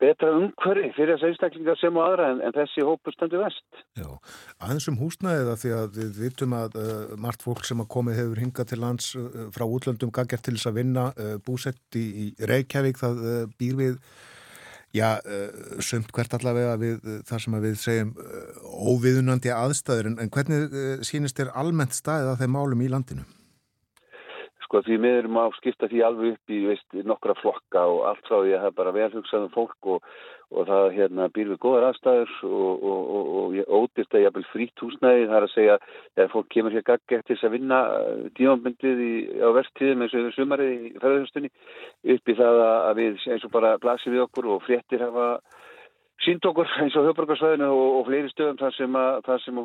betra 0.00 0.30
umhverfi 0.36 0.90
fyrir 0.96 1.16
þess 1.16 1.28
einstaklingar 1.28 1.78
sem 1.80 1.98
og 1.98 2.06
aðra 2.06 2.30
en, 2.32 2.40
en 2.46 2.54
þessi 2.56 2.84
hópur 2.86 3.14
stöndu 3.14 3.40
vest. 3.42 3.82
Já, 3.98 4.08
aðeins 4.58 4.88
um 4.90 4.98
húsnæðið 5.00 5.52
að 5.52 5.60
því 5.62 5.72
að 5.76 6.00
við 6.00 6.20
vitum 6.24 6.56
að 6.56 6.78
uh, 6.80 7.14
margt 7.20 7.44
fólk 7.46 7.62
sem 7.68 7.82
að 7.82 7.90
komið 7.94 8.20
hefur 8.22 8.42
hingað 8.44 8.70
til 8.72 8.80
lands 8.82 9.12
uh, 9.18 9.46
frá 9.54 9.66
útlöndum 9.66 10.12
gaggjart 10.16 10.46
til 10.48 10.56
þess 10.56 10.70
að 10.70 10.80
vinna 10.80 11.06
uh, 11.14 11.32
búsett 11.46 12.00
í, 12.00 12.06
í 12.24 12.50
Reykjavík 12.50 13.00
það 13.00 13.24
býr 13.60 13.80
við 13.80 13.98
já, 14.96 15.20
sömt 15.86 16.08
hvert 16.10 16.32
allavega 16.34 16.72
við 16.80 17.04
þar 17.28 17.42
sem 17.44 17.54
við 17.62 17.76
segjum 17.78 18.08
óviðunandi 18.90 19.52
aðstæður 19.54 20.10
en, 20.10 20.16
en 20.24 20.32
hvernig 20.34 21.04
sínist 21.06 21.38
þér 21.38 21.52
almennt 21.62 21.94
staðið 21.94 22.32
að 22.32 22.42
þeim 22.42 22.56
málum 22.56 22.82
í 22.82 22.90
landinu? 22.90 23.28
Sko 24.70 24.84
því 24.86 24.96
við 25.02 25.16
erum 25.18 25.38
á 25.42 25.50
skipta 25.58 25.88
því 25.90 26.02
alveg 26.06 26.36
upp 26.36 26.52
í 26.54 26.58
veist, 26.68 26.92
nokkra 27.02 27.34
flokka 27.40 27.82
og 27.90 28.04
allt 28.06 28.28
frá 28.28 28.36
því 28.38 28.52
að 28.54 28.60
það 28.60 28.68
er 28.68 28.76
bara 28.76 28.92
velhugsaðum 28.94 29.50
fólk 29.50 29.88
og, 29.90 30.04
og 30.54 30.68
það 30.68 30.86
hérna, 30.94 31.26
býr 31.34 31.50
við 31.50 31.58
góðar 31.64 31.86
aðstæður 31.88 32.36
og, 32.46 32.84
og, 32.92 33.10
og 33.40 33.56
ódýrt 33.80 34.14
að 34.14 34.22
ég 34.22 34.30
hafði 34.30 34.46
frýtt 34.52 34.84
húsnæði 34.84 35.26
það 35.26 35.38
er 35.40 35.46
að 35.48 35.54
segja 35.56 35.78
að 36.22 36.30
fólk 36.36 36.50
kemur 36.54 36.76
hér 36.76 36.86
gaggi 36.86 37.18
eftir 37.18 37.34
þess 37.34 37.48
að 37.48 37.56
vinna 37.56 37.80
dímanbundið 38.38 39.02
á 39.42 39.48
verðtíðum 39.58 40.06
eins 40.06 40.14
og 40.14 40.22
yfir 40.22 40.38
sumarið 40.38 40.70
í 40.70 40.92
ferðarhustunni 41.02 41.50
upp 42.14 42.30
í 42.30 42.38
það 42.38 42.62
að 42.68 43.02
við 43.02 43.26
eins 43.26 43.48
og 43.48 43.54
bara 43.58 43.74
blasir 43.82 44.14
við 44.14 44.28
okkur 44.28 44.52
og 44.54 44.62
fréttir 44.68 45.02
hafa 45.02 45.32
sínd 46.24 46.44
okkur 46.44 46.68
eins 46.82 46.96
og 46.98 47.06
höfbrukarsvæðinu 47.08 47.68
og, 47.72 47.96
og 47.98 48.06
fleiri 48.08 48.30
stöðum 48.32 48.58
þar 48.60 48.76
sem, 48.76 48.96
að, 49.00 49.18
þar 49.26 49.42
sem 49.44 49.60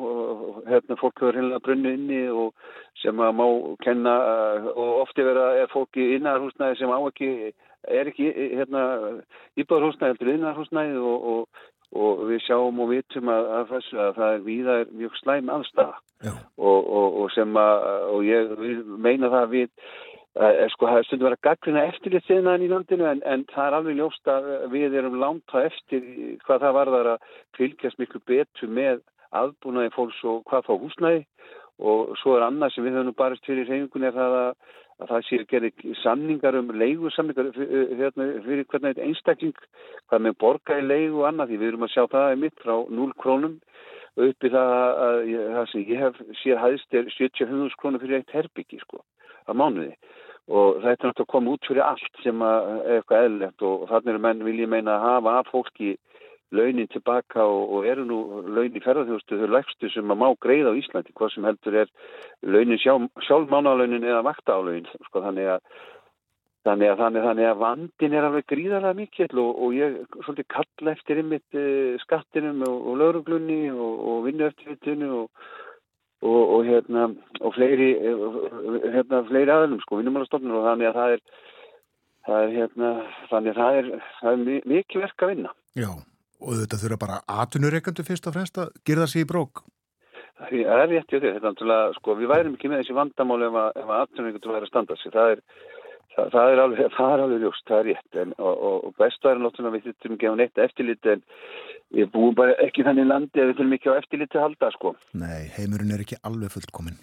hérna, 0.70 0.98
fólk 1.02 1.22
hefur 1.22 1.40
hinnlega 1.40 1.64
brunni 1.66 1.94
inni 1.98 2.22
og 2.32 2.54
sem 3.02 3.22
að 3.22 3.38
má 3.40 3.46
kenna 3.84 4.16
og 4.72 5.02
ofti 5.04 5.26
vera 5.28 5.52
er 5.60 5.72
fólki 5.74 6.14
innarhúsnæði 6.16 6.80
sem 6.80 6.96
á 6.96 7.00
ekki 7.00 7.32
er 7.86 8.10
ekki 8.10 8.32
hérna, 8.56 8.84
íbáðarhúsnæði 9.60 10.14
heldur 10.14 10.34
innarhúsnæði 10.34 11.04
og, 11.12 11.30
og, 11.34 11.62
og 11.96 12.26
við 12.32 12.44
sjáum 12.48 12.82
og 12.82 12.92
vitum 12.94 13.32
að, 13.36 13.52
að, 13.60 13.70
þessu, 13.76 14.02
að 14.08 14.18
það 14.20 14.34
er 14.38 14.44
víða 14.48 14.80
mjög 15.04 15.22
slæm 15.22 15.54
aðstæða 15.58 16.36
og 16.56 17.30
sem 17.36 17.58
að 17.60 17.88
og 18.16 18.26
ég 18.26 18.52
meina 19.04 19.30
það 19.30 19.42
að 19.44 19.56
við 19.58 19.72
Uh, 20.36 20.66
sko 20.68 20.90
það 20.90 20.98
er 21.00 21.06
stundu 21.08 21.24
verið 21.24 21.38
að 21.38 21.46
gaggrina 21.48 21.82
eftirlit 21.88 22.26
þeirnaðin 22.28 22.64
í 22.66 22.68
landinu 22.68 23.06
en, 23.08 23.20
en 23.24 23.44
það 23.54 23.68
er 23.70 23.76
alveg 23.78 23.96
ljóst 23.96 24.28
að 24.28 24.48
við 24.74 24.96
erum 25.00 25.14
langt 25.22 25.54
á 25.56 25.64
eftir 25.64 26.02
hvað 26.44 26.66
það 26.66 26.74
varðar 26.76 27.10
að 27.14 27.28
fylgjast 27.56 28.02
miklu 28.02 28.20
betur 28.28 28.74
með 28.76 28.98
aðbúnaði 29.40 29.94
fólks 29.96 30.18
og 30.28 30.42
hvað 30.50 30.66
þá 30.68 30.74
húsnæði. 30.74 31.22
Og 31.88 32.12
svo 32.20 32.34
er 32.36 32.44
annað 32.50 32.74
sem 32.76 32.84
við 32.84 32.98
höfum 33.00 33.16
barist 33.16 33.48
fyrir 33.48 33.70
reyningunni 33.72 34.10
er 34.10 34.18
það 34.18 34.36
að, 34.42 34.50
að 35.00 35.14
það 35.14 35.24
sé 35.30 35.40
að 35.40 35.48
gera 35.54 35.72
samningar 36.02 36.60
um 36.60 36.76
leigu 36.84 37.14
samningar 37.16 37.54
hérna, 37.56 38.28
fyrir 38.50 38.68
hvernig 38.74 39.02
einstakling 39.08 39.56
hvað 40.10 40.26
með 40.28 40.38
borga 40.44 40.82
í 40.82 40.86
leigu 40.90 41.22
og 41.22 41.30
annað 41.30 41.54
því 41.54 41.62
við 41.62 41.72
erum 41.72 41.88
að 41.88 41.94
sjá 41.96 42.04
það 42.12 42.36
mitt 42.44 42.60
frá 42.60 42.76
0 43.00 43.16
krónum 43.24 43.56
uppi 44.28 44.52
það 44.52 44.76
að 45.08 45.34
það 45.56 45.72
sem 45.72 45.88
ég 45.94 46.04
hef 46.04 46.22
séð 46.44 46.62
hæðist 46.66 47.00
er 47.00 47.10
70 47.22 47.80
krónum 47.80 48.04
fyrir 48.04 48.20
eitt 48.20 48.36
herbyggi 48.36 48.84
sko 48.84 49.00
að 49.48 49.60
mánuði 49.64 49.96
og 50.46 50.82
þetta 50.84 50.90
er 50.90 51.10
náttúrulega 51.10 51.26
að 51.26 51.32
koma 51.34 51.54
út 51.56 51.68
fyrir 51.68 51.86
allt 51.86 52.20
sem 52.24 52.44
er 52.46 52.98
eitthvað 52.98 53.28
eðlert 53.28 53.66
og 53.66 53.88
þannig 53.90 54.14
er 54.14 54.26
menn 54.28 54.44
vil 54.46 54.60
ég 54.62 54.70
meina 54.70 54.98
að 54.98 55.06
hafa 55.08 55.40
af 55.40 55.50
fólki 55.54 55.96
launin 56.56 56.88
tilbaka 56.92 57.42
og, 57.42 57.74
og 57.74 57.88
eru 57.90 58.06
nú 58.06 58.20
launin 58.46 58.78
í 58.78 58.84
ferðarþjóðstu 58.84 59.40
þau 59.42 59.50
lægstu 59.56 59.90
sem 59.90 60.14
að 60.14 60.22
má 60.22 60.28
greið 60.46 60.70
á 60.70 60.78
Íslandi 60.78 61.16
hvað 61.18 61.34
sem 61.34 61.50
heldur 61.50 61.80
er 61.82 61.92
launin 62.46 62.82
sjálf 62.82 63.50
mánalaunin 63.50 64.06
eða 64.06 64.24
vaktaálaunin 64.30 64.88
sko, 65.10 65.24
þannig 65.26 65.50
að 65.56 65.66
þannig 66.66 66.90
að, 66.90 67.02
þannig, 67.02 67.26
þannig 67.28 67.48
að 67.50 67.60
vandin 67.62 68.16
er 68.16 68.26
alveg 68.26 68.48
gríðarlega 68.50 68.98
mikill 68.98 69.42
og, 69.42 69.52
og 69.66 69.76
ég 69.78 70.00
svolítið 70.16 70.48
kalla 70.54 70.96
eftir 70.96 71.22
ymmit 71.22 71.58
uh, 71.58 71.98
skattinum 72.02 72.64
og, 72.66 72.80
og 72.90 72.98
lauruglunni 73.02 73.60
og 73.74 74.26
vinnu 74.26 74.48
eftir 74.48 74.74
vittinu 74.74 75.12
og 75.20 75.52
og, 76.26 76.42
og 76.58 76.66
hérna 76.68 77.10
og 77.42 77.54
fleiri 77.56 77.92
hérna 78.96 79.22
fleiri 79.30 79.54
aðlum 79.54 79.80
sko 79.84 80.02
vinnumálastofnur 80.02 80.60
og 80.60 80.68
þannig 80.72 80.90
að 80.90 81.00
það 81.00 81.16
er 81.16 81.24
það 82.26 82.42
er 82.42 82.58
hérna 82.58 82.92
þannig 83.30 83.54
að 83.54 83.62
það 83.62 83.80
er, 83.80 83.90
það 84.20 84.34
er 84.34 84.68
mikið 84.74 85.06
verk 85.06 85.26
að 85.26 85.34
vinna. 85.36 85.56
Já 85.78 85.90
og 86.46 86.60
þetta 86.62 86.82
þurfa 86.82 87.02
bara 87.02 87.22
aðtunureikandu 87.42 88.06
fyrst 88.06 88.28
og 88.30 88.36
fremst 88.36 88.60
að 88.62 88.76
gerða 88.88 89.08
sér 89.12 89.26
í 89.26 89.30
brók. 89.30 89.64
Það 90.36 90.54
er 90.76 90.90
rétt 90.92 91.14
í 91.16 91.22
þetta 91.24 91.54
er 91.64 91.96
sko 91.96 92.18
við 92.20 92.32
værim 92.32 92.58
ekki 92.58 92.70
með 92.72 92.84
þessi 92.84 92.98
vandamáli 92.98 93.48
ef 93.48 93.60
að, 93.62 93.70
að 93.82 93.94
aðtunureikandu 94.02 94.52
væri 94.52 94.68
að 94.68 94.72
standa 94.72 94.98
sig. 95.00 95.14
Það 95.16 95.36
er 95.36 95.44
Það, 96.16 96.28
það 96.32 96.50
er 96.54 96.64
alveg, 96.64 96.92
það 96.96 97.14
er 97.14 97.24
alveg 97.26 97.42
ljóst, 97.44 97.64
það 97.68 97.80
er 97.82 97.88
rétt 97.90 98.20
en, 98.22 98.34
og, 98.40 98.66
og 98.88 98.98
bestu 99.02 99.30
er 99.30 99.40
náttúrulega 99.44 99.76
við 99.76 99.88
þurfum 100.00 100.18
ekki 100.18 100.32
á 100.32 100.40
neitt 100.40 100.62
eftirlit 100.66 101.10
en 101.12 101.24
við 101.96 102.12
búum 102.14 102.36
bara 102.38 102.56
ekki 102.64 102.86
þannig 102.88 103.10
landi 103.10 103.42
að 103.42 103.50
við 103.52 103.58
þurfum 103.60 103.78
ekki 103.78 103.92
á 103.92 104.00
eftirlit 104.00 104.38
að 104.38 104.46
halda 104.48 104.70
sko. 104.76 104.94
Nei, 105.20 105.42
heimurinn 105.58 105.96
er 105.96 106.06
ekki 106.06 106.22
alveg 106.24 106.56
fullkominn. 106.56 107.00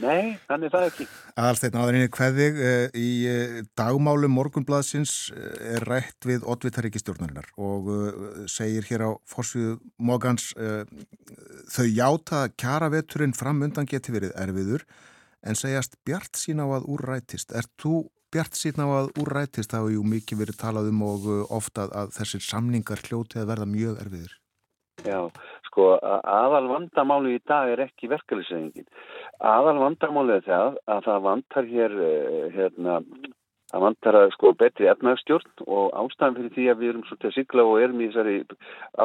Nei, 0.00 0.38
þannig 0.48 0.72
það 0.72 0.86
ekki. 0.88 1.06
Alsteinn 1.42 1.76
áðurinni 1.78 2.10
hverðig 2.12 2.60
eh, 2.64 2.86
í 2.96 3.10
eh, 3.28 3.58
dagmálum 3.78 4.32
morgunbladsins 4.34 5.14
eh, 5.34 5.76
er 5.76 5.86
rætt 5.88 6.26
við 6.28 6.46
Oddvitaríkistjórnarinnar 6.48 7.50
og 7.60 7.90
segir 8.50 8.88
hér 8.88 9.06
á 9.06 9.10
fórsvíðu 9.28 9.76
Mogans 10.02 10.50
þau 11.72 11.86
játa 11.86 12.46
kjaraveturinn 12.58 13.36
fram 13.36 13.62
undan 13.66 13.88
geti 13.88 14.14
verið 14.14 14.34
erfiður 14.40 14.86
en 15.42 15.58
segjast 15.58 15.98
Bjart 16.06 16.38
sín 16.38 16.62
á 16.62 16.66
að 16.66 16.88
úrrætist. 16.90 17.52
Er 17.54 17.68
þú 17.80 18.06
bjart 18.32 18.58
síðan 18.58 18.88
á 18.88 18.88
að 19.00 19.10
úrrætist 19.22 19.74
hafa 19.76 19.92
jú 19.92 20.04
mikið 20.08 20.44
verið 20.44 20.60
talað 20.62 20.92
um 20.92 21.02
og 21.08 21.26
uh, 21.28 21.42
ofta 21.58 21.88
að 21.90 22.14
þessir 22.18 22.44
samningar 22.46 23.02
hljóti 23.06 23.42
að 23.42 23.50
verða 23.52 23.68
mjög 23.68 24.00
erfiðir. 24.04 24.38
Já, 25.02 25.20
sko 25.66 25.86
aðal 25.98 26.66
vandamáli 26.70 27.36
í 27.38 27.42
dag 27.48 27.72
er 27.72 27.84
ekki 27.86 28.10
verkefliðsengin. 28.12 28.88
Aðal 29.40 29.78
vandamáli 29.80 30.36
er 30.38 30.44
það 30.46 30.76
að 30.94 31.06
það 31.08 31.24
vantar 31.28 31.70
hér 31.70 31.96
uh, 31.98 32.44
hérna 32.56 32.98
Það 33.72 33.84
vantar 33.86 34.16
að 34.18 34.26
sko 34.34 34.50
betri 34.60 34.88
efnagstjórn 34.92 35.62
og 35.64 35.94
ástæðan 35.96 36.34
fyrir 36.36 36.52
því 36.52 36.64
að 36.68 36.80
við 36.82 36.90
erum 36.92 37.04
svolítið 37.08 37.28
að 37.30 37.36
sigla 37.38 37.64
og 37.64 37.78
erum 37.80 38.02
í 38.02 38.08
þessari 38.10 38.34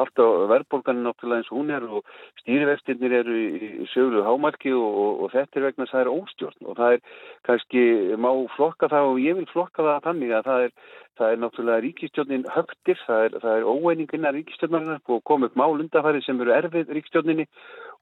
alltaf 0.00 0.34
verðbólganin 0.52 1.06
náttúrulega 1.08 1.40
eins 1.40 1.48
og 1.48 1.56
hún 1.56 1.72
er 1.72 1.86
og 1.88 2.10
stýrivextirnir 2.42 3.14
eru 3.22 3.38
í 3.38 3.88
söglu 3.94 4.26
hámarki 4.26 4.74
og, 4.76 5.00
og, 5.04 5.22
og 5.24 5.32
þetta 5.32 5.60
er 5.60 5.66
vegna 5.70 5.86
að 5.88 5.94
það 5.94 6.04
er 6.04 6.12
óstjórn 6.12 6.68
og 6.68 6.78
það 6.82 6.96
er 6.98 7.24
kannski 7.48 7.84
má 8.20 8.30
flokka 8.58 8.92
það 8.92 9.12
og 9.14 9.22
ég 9.24 9.40
vil 9.40 9.48
flokka 9.54 9.88
það 9.88 10.04
þannig 10.10 10.36
að 10.36 10.50
það 10.50 10.66
er, 10.66 10.76
það 11.18 11.32
er 11.32 11.42
náttúrulega 11.42 11.84
ríkistjórnin 11.84 12.46
högtir, 12.54 12.98
það 13.06 13.24
er, 13.26 13.36
er 13.52 13.66
óeiningina 13.66 14.32
ríkistjórnarinn 14.34 14.98
og 14.98 15.22
komið 15.28 15.50
upp 15.50 15.60
málundafæri 15.60 16.22
sem 16.24 16.40
eru 16.42 16.54
erfið 16.54 16.92
ríkistjórninni 16.96 17.46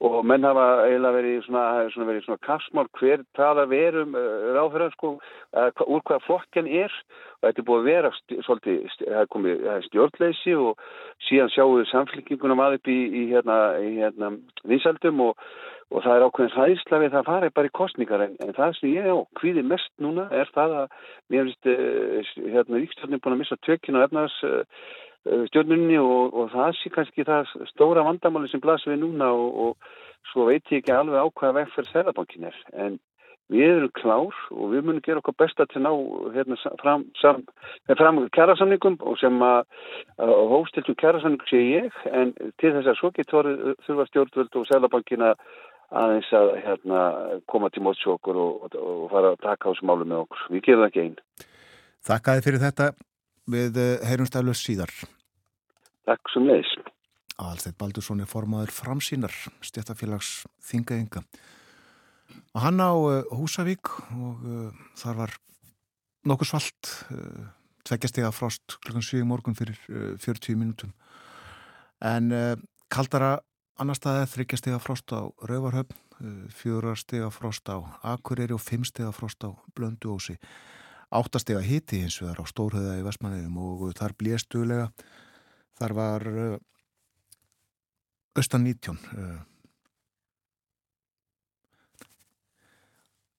og 0.04 0.18
menn 0.28 0.44
hafa 0.44 0.64
eiginlega 0.84 1.16
verið 1.16 1.38
svona, 1.46 1.64
svona, 1.92 2.08
verið 2.10 2.26
svona 2.26 2.42
kassmál 2.44 2.90
hver 2.98 3.22
tala 3.38 3.64
verum 3.70 4.16
eh, 4.18 4.50
ráðfæra 4.56 4.90
sko, 4.92 5.14
uh, 5.56 5.86
úr 5.86 6.02
hvaða 6.04 6.24
flokken 6.26 6.68
er. 6.68 6.92
Og 7.40 7.48
þetta 7.48 7.62
er 7.62 7.68
búið 7.68 7.80
að 7.80 7.88
vera 7.88 8.10
svolítið, 8.44 8.82
það 9.00 9.22
er 9.22 9.30
komið 9.32 9.64
stjórnleysi 9.86 10.58
og 10.60 10.84
síðan 11.28 11.52
sjáum 11.54 11.78
við 11.78 11.88
samfélkinguna 11.92 12.58
maður 12.58 12.80
upp 12.80 12.92
í, 12.92 12.98
í 13.08 13.24
hérna, 13.32 13.58
hérna 13.80 14.30
vinsaldum 14.68 15.24
og, 15.30 15.48
og 15.94 16.02
það 16.02 16.14
er 16.16 16.26
ákveðin 16.26 16.54
hlæðisla 16.56 17.02
við 17.02 17.12
það 17.14 17.28
farið 17.30 17.56
bara 17.56 17.70
í 17.70 17.74
kostningar 17.78 18.24
en, 18.26 18.36
en 18.42 18.54
það 18.56 18.76
sem 18.78 18.94
ég 18.94 19.06
á 19.06 19.16
hvíði 19.40 19.66
mest 19.66 19.92
núna 20.02 20.28
er 20.34 20.50
það 20.54 20.78
að 20.82 20.86
mér 21.32 21.50
finnst 21.50 21.70
uh, 21.72 22.48
hérna 22.54 22.80
ríkstjórnin 22.80 23.22
búin 23.22 23.36
að 23.36 23.42
missa 23.44 23.60
tökina 23.66 24.02
og 24.02 24.08
efnaðs 24.08 24.38
stjórnunni 25.50 25.98
og, 25.98 26.34
og 26.34 26.52
það 26.54 26.72
sé 26.78 26.92
kannski 26.94 27.26
það 27.26 27.50
stóra 27.72 28.04
vandamáli 28.06 28.50
sem 28.50 28.62
blasir 28.62 28.94
við 28.94 29.02
núna 29.02 29.32
og, 29.34 29.58
og 29.64 30.30
svo 30.30 30.46
veit 30.50 30.64
ég 30.70 30.82
ekki 30.82 30.94
alveg 30.94 31.22
á 31.22 31.26
hvaða 31.26 31.58
vegferð 31.60 31.92
Sælabankin 31.92 32.48
er. 32.50 32.58
En 32.74 32.98
við 33.52 33.66
erum 33.76 33.92
klár 33.94 34.38
og 34.50 34.72
við 34.72 34.86
munum 34.86 35.02
gera 35.06 35.22
okkar 35.22 35.36
besta 35.38 35.66
til 35.70 35.82
ná 35.84 35.90
hérna, 36.34 36.56
fram, 36.82 37.04
sam, 37.20 37.44
fram 37.92 38.18
kærasamningum 38.34 38.98
og 39.06 39.18
sem 39.20 39.36
að 39.46 39.60
hóstiltum 40.50 40.98
kærasamningum 40.98 41.50
sé 41.50 41.62
ég. 41.62 42.00
En 42.10 42.34
til 42.60 42.74
þess 42.74 42.90
að 42.90 42.98
svo 43.00 43.12
getur 43.18 43.50
þurfa 43.86 44.08
stjórnvöld 44.10 44.60
og 44.60 44.68
Sælabankin 44.70 45.26
að 45.30 45.46
aðeins 45.94 46.30
að 46.34 46.52
hérna, 46.64 47.02
koma 47.50 47.70
til 47.70 47.84
mótsjókur 47.86 48.38
og, 48.40 48.66
og, 48.74 49.04
fara 49.12 49.34
að 49.34 49.42
taka 49.44 49.68
á 49.68 49.70
þessu 49.70 49.86
málu 49.86 50.06
með 50.08 50.24
okkur. 50.24 50.46
Við 50.54 50.64
gerum 50.66 50.82
það 50.82 50.90
ekki 50.90 51.04
einn. 51.04 51.16
Þakkaði 52.06 52.44
fyrir 52.46 52.62
þetta 52.62 52.88
við 53.56 53.80
eh, 53.82 54.06
heyrumstæðlu 54.10 54.54
síðar. 54.58 54.94
Takk 56.06 56.32
sem 56.32 56.46
leiðis. 56.46 56.74
Alþeit 57.42 57.76
Baldursson 57.78 58.22
er 58.24 58.30
formaður 58.30 58.72
framsýnar 58.72 59.34
stjættafélags 59.64 60.46
þingaðinga. 60.64 61.22
Og 62.56 62.62
hann 62.64 62.80
á 62.80 62.90
uh, 62.96 63.34
Húsavík 63.36 63.90
og 64.16 64.46
uh, 64.46 64.86
þar 64.98 65.18
var 65.20 65.34
nokkuð 66.26 66.50
svalt, 66.50 66.92
uh, 67.12 67.50
tveggjastega 67.86 68.32
frost 68.34 68.78
klukkan 68.80 69.04
7 69.04 69.20
morgun 69.28 69.58
fyrir 69.58 69.76
40 70.22 70.56
minútum. 70.58 70.94
En 72.02 72.32
kaldara 72.92 73.38
annar 73.76 73.98
staðið 73.98 74.32
þryggjastega 74.32 74.80
frost 74.80 75.12
á 75.12 75.28
Rauvarhöfn, 75.48 75.98
fjórastega 76.56 77.28
frost 77.34 77.68
á 77.68 77.76
Akureyri 78.08 78.56
og 78.56 78.62
fimmstega 78.64 79.12
frost 79.12 79.44
á 79.44 79.52
Blönduósi. 79.76 80.38
Áttastega 81.12 81.60
hiti 81.62 82.00
það 82.08 82.32
er 82.32 82.40
á 82.40 82.44
Stórhauða 82.48 82.96
í 82.98 83.04
Vestmanniðum 83.06 83.58
og 83.62 83.84
þar 83.98 84.16
blíðstuðlega 84.18 84.88
Þar 85.76 85.92
var 85.96 86.24
uh, 86.30 86.56
austan 88.36 88.64
19. 88.64 88.96
Uh, 89.12 89.42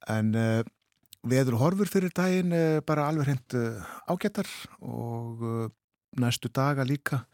en 0.08 0.30
veður 1.28 1.58
horfur 1.60 1.90
fyrir 1.92 2.14
daginn 2.16 2.54
bara 2.88 3.10
alveg 3.10 3.28
hreint 3.28 3.56
ágættar 4.08 4.48
og 4.80 5.42
næstu 6.16 6.48
daga 6.48 6.86
líka 6.88 7.26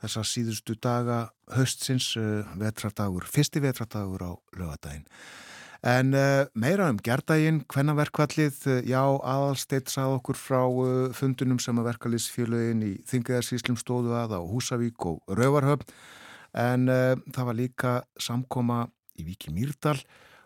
þessa 0.00 0.24
síðustu 0.24 0.76
daga 0.80 1.28
höstsins 1.52 2.14
vetradagur, 2.60 3.26
fyrsti 3.28 3.60
vetradagur 3.60 4.24
á 4.24 4.32
lögadaginn. 4.56 5.06
En 5.80 6.12
uh, 6.12 6.44
meira 6.52 6.90
um 6.92 6.98
gerðdægin, 7.00 7.62
hvennaverkvallið, 7.72 8.56
uh, 8.68 8.80
já, 8.84 9.00
aðalsteitt 9.00 9.88
sað 9.88 10.18
okkur 10.18 10.36
frá 10.36 10.60
uh, 10.68 11.06
fundunum 11.16 11.56
sem 11.62 11.78
að 11.80 11.88
verkaliðsfjöluðin 11.88 12.82
í 12.84 12.90
Þingaðarsíslum 13.08 13.78
stóðu 13.80 14.12
að 14.18 14.36
á 14.36 14.40
Húsavík 14.44 15.06
og 15.08 15.22
Rauvarhöfn, 15.40 15.88
en 16.52 16.90
það 17.30 17.46
var 17.46 17.54
líka 17.54 17.90
samkoma 18.18 18.80
í 19.14 19.22
Viki 19.22 19.52
Mýrdal 19.54 19.94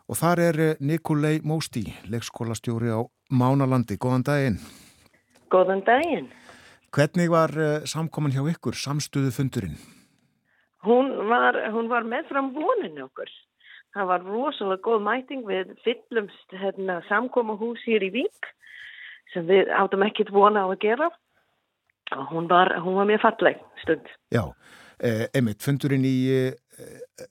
og 0.05 0.19
þar 0.21 0.43
er 0.45 0.59
Nikolai 0.85 1.39
Mósti, 1.41 1.87
leikskólastjóri 2.13 2.93
á 2.93 3.01
Mánalandi. 3.33 3.97
Góðan 3.97 4.27
daginn. 4.29 4.59
Góðan 5.49 5.81
daginn. 5.89 6.29
Hvernig 6.95 7.27
var 7.33 7.51
samkoman 7.91 8.31
hjá 8.31 8.45
ykkur, 8.53 8.77
samstuðu 8.79 9.33
fundurinn? 9.35 9.79
Hún 10.85 11.11
var, 11.31 11.57
hún 11.75 11.89
var 11.91 12.07
með 12.07 12.29
fram 12.31 12.53
voninu 12.55 13.09
okkur. 13.09 13.31
Það 13.95 14.09
var 14.11 14.25
rosalega 14.27 14.83
góð 14.85 15.05
mæting 15.07 15.45
við 15.47 15.73
fyllumst 15.85 16.55
hérna, 16.59 17.01
samkoma 17.09 17.57
hús 17.59 17.83
hér 17.87 18.05
í 18.07 18.11
Vík 18.15 18.51
sem 19.33 19.47
við 19.49 19.71
áttum 19.75 20.05
ekkert 20.07 20.33
vona 20.35 20.67
á 20.67 20.69
að 20.69 20.81
gera 20.85 21.11
og 22.15 22.27
hún 22.31 22.49
var, 22.51 22.75
hún 22.83 22.99
var 22.99 23.09
mjög 23.09 23.23
falleg 23.23 23.63
stund. 23.83 24.11
Já, 24.35 24.45
eh, 25.01 25.27
einmitt, 25.35 25.63
fundurinn 25.65 26.05
í 26.07 26.17
eh, 26.31 26.53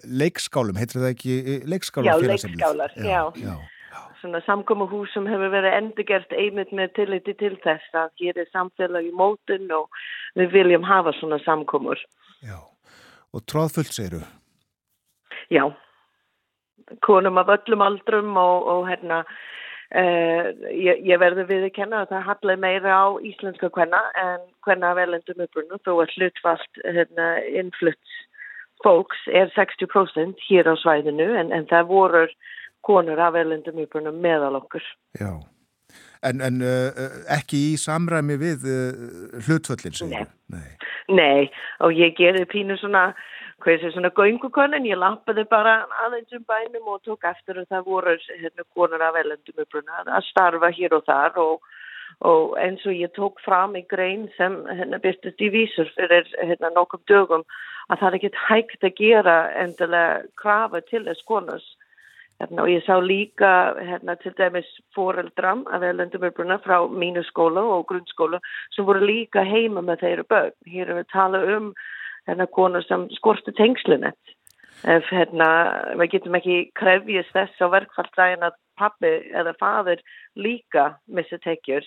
leikskálum, 0.08 0.80
heitir 0.80 1.04
það 1.04 1.12
ekki 1.14 1.38
eh, 1.40 1.68
leikskálar? 1.70 2.24
Já, 2.24 2.32
leikskálar, 2.32 2.98
já. 2.98 3.06
já. 3.12 3.22
já. 3.44 3.56
Svona 4.22 4.40
samkoma 4.46 4.88
hús 4.88 5.12
sem 5.14 5.28
hefur 5.28 5.52
verið 5.52 5.78
endurgert 5.78 6.32
einmitt 6.34 6.72
með 6.72 6.94
tilliti 7.00 7.34
til 7.40 7.56
þess 7.64 7.98
að 7.98 8.12
hér 8.22 8.40
er 8.44 8.52
samfélag 8.52 9.10
í 9.10 9.16
mótun 9.16 9.72
og 9.76 10.04
við 10.40 10.54
viljum 10.56 10.86
hafa 10.88 11.12
svona 11.20 11.42
samkomur. 11.44 12.00
Já, 12.44 12.60
og 13.34 13.46
tróðfullt 13.52 13.96
segiru? 13.96 14.24
Já 15.52 15.68
konum 17.02 17.38
af 17.38 17.48
öllum 17.48 17.82
aldrum 17.82 18.38
og, 18.38 18.68
og 18.68 18.88
hérna 18.90 19.24
uh, 19.24 20.50
ég, 20.70 21.02
ég 21.08 21.22
verði 21.22 21.46
við 21.50 21.68
að 21.70 21.76
kenna 21.78 22.04
að 22.04 22.14
það 22.14 22.28
hallar 22.30 22.62
meira 22.66 22.98
á 22.98 23.06
íslenska 23.30 23.70
kvenna 23.74 24.02
en 24.20 24.46
kvenna 24.66 24.94
af 24.94 25.02
elendum 25.06 25.46
upprunnu 25.46 25.80
þó 25.86 25.94
að 25.96 26.16
hlutfalt 26.18 26.84
hérna, 26.84 27.30
innflutt 27.62 28.18
fólks 28.84 29.22
er 29.32 29.52
60% 29.56 30.44
hér 30.50 30.68
á 30.68 30.76
svæðinu 30.82 31.30
en, 31.40 31.54
en 31.56 31.70
það 31.72 31.90
voru 31.92 32.26
konur 32.86 33.20
af 33.20 33.40
elendum 33.40 33.82
upprunnu 33.84 34.14
meðal 34.14 34.60
okkur. 34.62 34.86
Já, 35.20 35.34
en, 36.24 36.42
en 36.42 36.64
uh, 36.64 37.04
ekki 37.38 37.60
í 37.74 37.76
samræmi 37.82 38.40
við 38.42 38.68
uh, 38.70 39.44
hlutfallin 39.48 39.96
segjum? 40.00 40.32
Nei. 40.52 40.60
Nei. 40.60 40.92
Nei, 41.12 41.52
og 41.84 41.92
ég 42.00 42.16
gerði 42.16 42.46
pínu 42.48 42.78
svona 42.80 43.10
hversi 43.64 43.92
svona 43.92 44.12
göngukonin, 44.16 44.88
ég 44.88 45.00
lappaði 45.00 45.46
bara 45.52 45.84
aðeins 46.04 46.36
um 46.36 46.44
bænum 46.48 46.90
og 46.94 47.04
tók 47.08 47.28
eftir 47.28 47.60
að 47.60 47.70
það 47.72 47.88
voru 47.88 48.16
hérna 48.30 48.66
konar 48.76 49.04
af 49.08 49.20
elendum 49.22 49.64
uppruna 49.64 50.04
að 50.04 50.28
starfa 50.30 50.72
hér 50.76 50.96
og 50.98 51.06
þar 51.08 51.40
og, 51.44 51.70
og 52.28 52.58
eins 52.60 52.84
og 52.88 52.98
ég 52.98 53.14
tók 53.16 53.40
fram 53.46 53.78
í 53.80 53.84
grein 53.94 54.28
sem 54.38 54.58
hérna 54.68 55.00
byrstist 55.04 55.44
í 55.44 55.52
vísur 55.54 55.92
fyrir 55.96 56.28
hérna 56.42 56.74
nokkum 56.76 57.04
dögum 57.12 57.46
að 57.90 58.00
það 58.00 58.10
er 58.10 58.20
ekkert 58.20 58.42
hægt 58.48 58.88
að 58.88 59.00
gera 59.00 59.38
endilega 59.64 60.22
krafa 60.40 60.84
til 60.90 61.06
þess 61.08 61.28
konars 61.28 61.68
hérna, 62.44 62.64
og 62.64 62.70
ég 62.70 62.84
sá 62.86 63.00
líka 63.00 63.76
hérna 63.80 64.16
til 64.22 64.36
dæmis 64.38 64.68
foreldram 64.96 65.66
af 65.72 65.82
elendum 65.82 66.28
uppruna 66.28 66.60
frá 66.60 66.84
mínu 66.88 67.24
skóla 67.24 67.64
og 67.64 67.88
grunnskóla 67.88 68.40
sem 68.76 68.86
voru 68.86 69.00
líka 69.00 69.44
heima 69.44 69.82
með 69.82 70.04
þeirra 70.04 70.30
börn. 70.30 70.56
Hér 70.68 70.90
er 70.90 70.96
við 71.00 71.06
að 71.06 71.14
tala 71.14 71.44
um 71.58 71.74
hérna 72.28 72.48
konur 72.48 72.84
sem 72.88 73.08
skortu 73.18 73.52
tengslunet 73.52 74.36
ef 74.84 75.08
hérna, 75.12 75.48
við 75.96 76.18
getum 76.18 76.36
ekki 76.36 76.72
krefjist 76.76 77.32
þess 77.36 77.62
á 77.64 77.68
verkfallslægin 77.72 78.48
að 78.50 78.58
pappi 78.80 79.14
eða 79.32 79.54
fadur 79.60 80.02
líka 80.36 80.98
missi 81.08 81.40
tekjur 81.40 81.86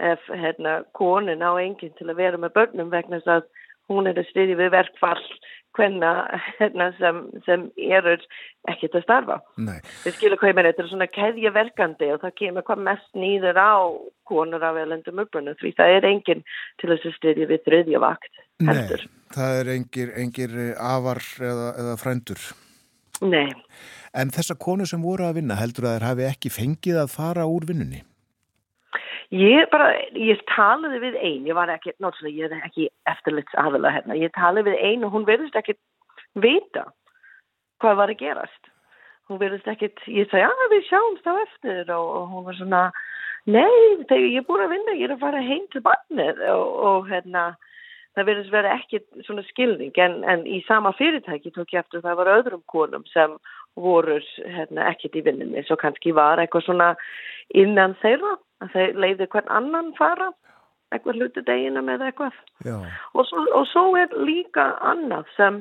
ef 0.00 0.24
hérna 0.28 0.80
konin 0.96 1.44
á 1.44 1.52
enginn 1.60 1.92
til 1.98 2.08
að 2.08 2.20
vera 2.22 2.40
með 2.40 2.54
börnum 2.56 2.92
vegna 2.92 3.20
þess 3.20 3.34
að 3.36 3.48
hún 3.90 4.10
er 4.10 4.20
að 4.20 4.30
styðja 4.30 4.58
við 4.60 4.74
verkfall 4.76 5.24
hvenna 5.78 6.40
hérna, 6.58 6.90
sem, 6.98 7.20
sem 7.46 7.66
erur 7.78 8.22
ekkert 8.70 8.96
að 8.98 9.04
starfa. 9.04 9.36
Við 9.58 10.16
skilum 10.16 10.40
hvað 10.40 10.50
ég 10.50 10.56
meina, 10.58 10.72
þetta 10.72 10.82
er 10.82 10.90
svona 10.90 11.08
keðjaverkandi 11.14 12.08
og 12.14 12.24
það 12.24 12.34
kemur 12.40 12.66
hvað 12.66 12.82
mest 12.88 13.12
nýður 13.18 13.60
á 13.60 13.74
konur 14.30 14.66
af 14.66 14.80
elendum 14.82 15.22
upprunnu 15.22 15.54
því 15.60 15.72
það 15.78 15.94
er 15.96 16.08
enginn 16.10 16.42
til 16.82 16.90
þess 16.92 17.10
að 17.10 17.16
styðja 17.18 17.50
við 17.52 17.64
þriðja 17.68 18.02
vakt 18.02 18.42
heldur. 18.66 19.06
Nei, 19.06 19.30
það 19.36 19.60
er 19.60 19.72
engir, 19.76 20.12
engir 20.24 20.58
afar 20.74 21.22
eða, 21.38 21.70
eða 21.84 21.96
frændur. 22.02 22.50
Nei. 23.20 23.48
En 24.16 24.32
þessa 24.34 24.56
konu 24.58 24.86
sem 24.88 25.02
voru 25.02 25.28
að 25.28 25.38
vinna 25.38 25.58
heldur 25.58 25.86
að 25.86 25.98
þær 25.98 26.08
hafi 26.08 26.30
ekki 26.32 26.54
fengið 26.54 27.02
að 27.04 27.12
fara 27.14 27.46
úr 27.46 27.68
vinnunni? 27.68 28.02
Ég 29.30 29.68
bara, 29.70 29.92
ég 30.18 30.40
taliði 30.50 30.98
við 31.04 31.16
einn, 31.22 31.44
ég 31.46 31.54
var 31.54 31.70
ekki, 31.70 31.92
náttúrulega, 32.02 32.34
ég 32.34 32.50
er 32.50 32.64
ekki 32.66 32.88
eftirlits 33.06 33.54
aðalega 33.62 34.00
hérna, 34.00 34.18
ég 34.18 34.32
taliði 34.34 34.72
við 34.72 34.82
einn 34.88 35.06
og 35.06 35.14
hún 35.14 35.26
verðist 35.28 35.58
ekki 35.60 35.76
vita 36.34 36.88
hvað 37.80 38.00
var 38.00 38.12
að 38.12 38.22
gerast. 38.24 38.72
Hún 39.30 39.38
verðist 39.38 39.70
ekki, 39.70 39.92
ég 40.10 40.26
sagði, 40.32 40.42
já 40.42 40.70
við 40.72 40.88
sjáumst 40.88 41.30
á 41.30 41.34
eftir. 41.44 41.92
Og, 41.94 42.10
og 42.18 42.34
hún 42.34 42.46
var 42.48 42.58
svona, 42.58 42.82
nei, 43.46 44.02
þegar 44.10 44.26
ég 44.26 44.42
er 44.42 44.48
búin 44.50 44.64
að 44.66 44.74
vinna, 44.74 44.98
ég 44.98 45.06
er 45.06 45.14
að 45.14 45.22
fara 45.22 45.46
heim 45.46 45.70
til 45.70 45.84
barnið. 45.86 46.42
Og, 46.50 46.74
og 46.90 47.08
hérna, 47.12 47.46
það 48.18 48.30
verðist 48.32 48.54
verið 48.56 48.76
ekki 48.80 49.02
svona 49.28 49.46
skilning. 49.46 49.94
En, 50.02 50.20
en 50.26 50.42
í 50.50 50.58
sama 50.66 50.90
fyrirtæki 50.98 51.54
tók 51.54 51.70
ég 51.76 51.84
eftir 51.84 52.02
það 52.02 52.18
var 52.24 52.34
öðrum 52.34 52.66
konum 52.66 53.06
sem 53.14 53.38
voru 53.78 54.18
hérna, 54.42 54.90
ekkit 54.90 55.22
í 55.22 55.26
vinninni, 55.30 55.62
svo 55.70 55.78
kannski 55.78 56.18
var 56.18 56.42
eitthvað 56.42 56.66
svona 56.66 56.94
innan 57.54 57.94
þeirra 58.02 58.34
að 58.60 58.72
þeir 58.74 59.02
leiði 59.04 59.28
hvern 59.32 59.52
annan 59.58 59.92
fara 59.98 60.30
eitthvað 60.90 61.20
hluti 61.20 61.42
degina 61.46 61.82
með 61.86 62.06
eitthvað. 62.08 62.38
Og 63.14 63.26
svo, 63.28 63.44
og 63.54 63.66
svo 63.70 63.84
er 63.98 64.14
líka 64.26 64.72
annað 64.92 65.28
sem 65.36 65.60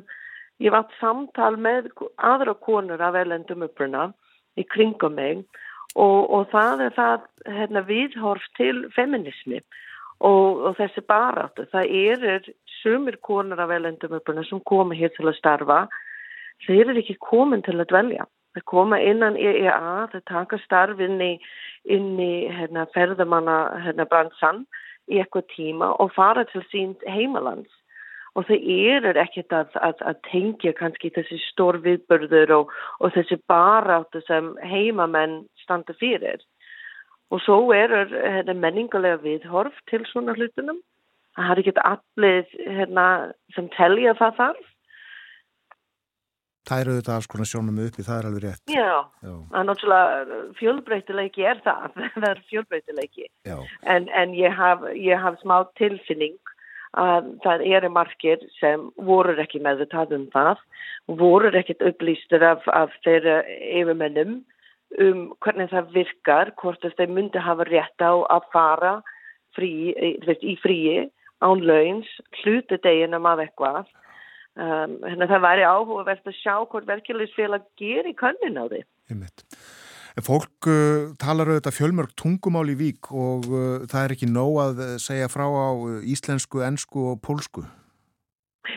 ég 0.63 0.73
vart 0.75 0.93
samtal 0.99 1.55
með 1.61 1.91
aðra 2.17 2.55
konur 2.65 3.01
af 3.01 3.17
elendum 3.19 3.63
uppruna 3.67 4.09
í 4.59 4.65
kringum 4.67 5.15
mig 5.15 5.43
og, 5.95 6.29
og 6.29 6.49
það 6.53 6.87
er 6.87 6.95
það 6.97 7.27
hérna, 7.45 7.85
viðhorf 7.85 8.49
til 8.57 8.87
feminismi 8.95 9.61
og, 10.19 10.65
og 10.65 10.75
þessi 10.81 11.05
baráttu. 11.07 11.67
Það 11.71 11.93
eru 12.01 12.55
sumir 12.81 13.19
konur 13.25 13.61
af 13.61 13.71
elendum 13.77 14.17
uppruna 14.17 14.43
sem 14.49 14.61
koma 14.65 14.97
hér 14.97 15.13
til 15.15 15.29
að 15.29 15.37
starfa. 15.39 15.79
Þeir 16.65 16.89
eru 16.89 17.01
ekki 17.03 17.19
komin 17.23 17.63
til 17.63 17.77
að 17.77 17.89
dvelja 17.93 18.27
þeir 18.55 18.65
koma 18.69 18.99
innan 19.01 19.37
EEA, 19.37 20.09
þeir 20.11 20.23
taka 20.29 20.59
starf 20.63 21.01
inn 21.03 21.19
í, 21.21 21.33
inn 21.85 22.15
í 22.21 22.47
hérna, 22.53 22.87
ferðamanna 22.95 23.59
hérna, 23.85 24.07
bransan 24.09 24.65
í 25.09 25.19
eitthvað 25.21 25.49
tíma 25.55 25.91
og 26.01 26.13
fara 26.15 26.45
til 26.49 26.63
sín 26.71 26.95
heimalands. 27.07 27.71
Og 28.37 28.45
þau 28.45 28.57
eru 28.61 29.11
ekkert 29.17 29.53
að, 29.57 29.73
að, 29.81 30.03
að 30.05 30.19
tengja 30.29 30.73
kannski 30.77 31.09
þessi 31.15 31.39
stór 31.47 31.79
viðbörður 31.83 32.53
og, 32.59 32.73
og 33.01 33.13
þessi 33.15 33.39
baráttu 33.49 34.21
sem 34.27 34.53
heimamenn 34.63 35.41
standa 35.63 35.95
fyrir. 35.97 36.43
Og 37.33 37.41
svo 37.45 37.73
eru 37.73 38.05
hérna, 38.13 38.55
menningulega 38.57 39.19
viðhorf 39.25 39.75
til 39.89 40.05
svona 40.09 40.37
hlutunum. 40.37 40.79
Það 41.37 41.51
er 41.51 41.61
ekki 41.61 41.73
allir 41.89 42.53
hérna, 42.77 43.07
sem 43.55 43.69
telja 43.75 44.15
það 44.17 44.37
þarf 44.41 44.69
Það 46.69 46.81
eru 46.83 46.93
auðvitað 46.93 47.15
alls 47.15 47.29
konar 47.31 47.49
sjónum 47.49 47.81
uppi, 47.81 48.05
það 48.05 48.19
er 48.19 48.27
alveg 48.29 48.43
rétt. 48.45 48.63
Já, 48.69 48.91
það 49.23 49.59
er 49.59 49.67
náttúrulega 49.69 50.37
fjölbreytileiki 50.59 51.47
er 51.49 51.63
það, 51.65 51.97
það 52.21 52.29
er 52.29 52.43
fjölbreytileiki. 52.51 53.27
En, 53.49 54.07
en 54.21 54.37
ég 54.37 54.55
haf, 54.59 54.85
haf 55.23 55.39
smá 55.41 55.57
tilfinning 55.79 56.37
að 56.97 57.33
það 57.43 57.65
eru 57.69 57.89
margir 57.93 58.45
sem 58.57 58.87
voru 59.05 59.35
ekki 59.41 59.61
með 59.61 59.85
það 59.91 60.15
um 60.17 60.25
það, 60.33 60.61
voru 61.19 61.51
ekkit 61.57 61.83
upplýstur 61.85 62.45
af, 62.45 62.65
af 62.73 62.93
þeirra 63.05 63.43
yfirmennum 63.49 64.39
um 64.97 65.21
hvernig 65.45 65.69
það 65.69 65.93
virkar, 65.93 66.51
hvort 66.57 66.81
þess 66.81 66.97
að 66.97 67.03
þeir 67.03 67.15
myndi 67.15 67.45
hafa 67.45 67.67
rétt 67.69 68.01
á 68.01 68.13
að 68.25 68.47
fara 68.53 68.93
frí, 69.57 69.93
í 69.93 70.55
fríi 70.63 71.09
án 71.45 71.61
launns, 71.63 72.09
hluti 72.41 72.79
deginum 72.81 73.27
af 73.29 73.43
eitthvað 73.43 73.85
Um, 74.59 74.97
hérna 75.07 75.27
það 75.29 75.45
væri 75.45 75.63
áhugavert 75.63 76.25
að 76.27 76.35
sjá 76.35 76.55
hvort 76.67 76.87
verkefliðsfélag 76.89 77.63
gerir 77.79 78.15
kannin 78.19 78.59
á 78.59 78.67
því. 78.67 78.81
Fólk 80.25 80.67
uh, 80.67 81.13
talar 81.21 81.47
auðvitað 81.53 81.77
fjölmörg 81.77 82.15
tungumál 82.19 82.67
í 82.67 82.75
vík 82.75 83.07
og 83.15 83.47
uh, 83.47 83.85
það 83.87 84.01
er 84.03 84.15
ekki 84.17 84.27
nóg 84.27 84.57
að 84.65 84.81
segja 84.99 85.29
frá 85.31 85.45
á 85.47 85.69
uh, 85.71 86.01
íslensku, 86.03 86.59
ennsku 86.65 87.05
og 87.13 87.21
pólsku. 87.23 87.63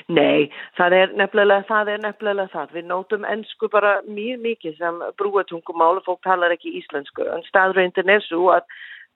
Nei, 0.07 0.53
það 0.79 0.97
er 1.01 1.17
nefnilega 1.19 1.67
það. 1.69 1.91
Er 1.97 2.05
nefnilega 2.07 2.49
það. 2.53 2.77
Við 2.77 2.87
nótum 2.89 3.27
ennsku 3.29 3.69
bara 3.73 3.97
mjög 4.07 4.43
mikið 4.47 4.79
sem 4.79 5.03
brúatungumál 5.19 5.99
og 5.99 6.07
fólk 6.07 6.23
talar 6.27 6.55
ekki 6.55 6.77
íslensku. 6.79 7.27
En 7.27 7.43
staðröndin 7.49 8.13
er 8.13 8.23
svo 8.29 8.53
að 8.55 8.69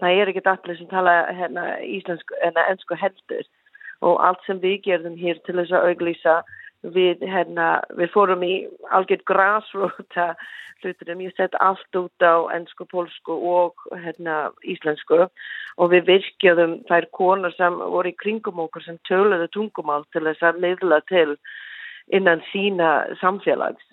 það 0.02 0.20
er 0.20 0.32
ekki 0.32 0.44
allir 0.50 0.80
sem 0.80 0.90
tala 0.90 1.14
hérna, 1.30 1.68
íslensku 1.86 2.42
en 2.44 2.58
ennsku 2.66 2.98
heldur 2.98 3.46
og 4.04 4.20
allt 4.24 4.44
sem 4.46 4.60
við 4.60 4.82
gerðum 4.88 5.16
hér 5.20 5.40
til 5.46 5.56
þess 5.60 5.74
að 5.74 5.90
auglýsa 5.90 6.36
við, 6.82 7.24
hérna, 7.24 7.80
við 7.96 8.12
fórum 8.14 8.44
í 8.46 8.54
algjörð 8.94 9.24
græsrúta 9.30 10.34
hluturum, 10.82 11.22
ég 11.24 11.32
sett 11.36 11.54
allt 11.64 11.96
út 11.96 12.24
á 12.24 12.52
ennsku, 12.52 12.84
pólsku 12.90 13.32
og 13.32 13.86
hérna, 13.96 14.50
íslensku 14.68 15.24
og 15.24 15.92
við 15.92 16.08
virkjaðum 16.10 16.78
þær 16.88 17.08
konar 17.16 17.54
sem 17.56 17.78
voru 17.80 18.12
í 18.12 18.18
kringum 18.20 18.60
okkur 18.66 18.84
sem 18.84 19.00
töluðu 19.08 19.48
tungumál 19.54 20.04
til 20.12 20.26
þess 20.28 20.44
að 20.44 20.60
miðla 20.64 21.00
til 21.08 21.36
innan 22.12 22.44
sína 22.52 22.90
samfélags 23.22 23.84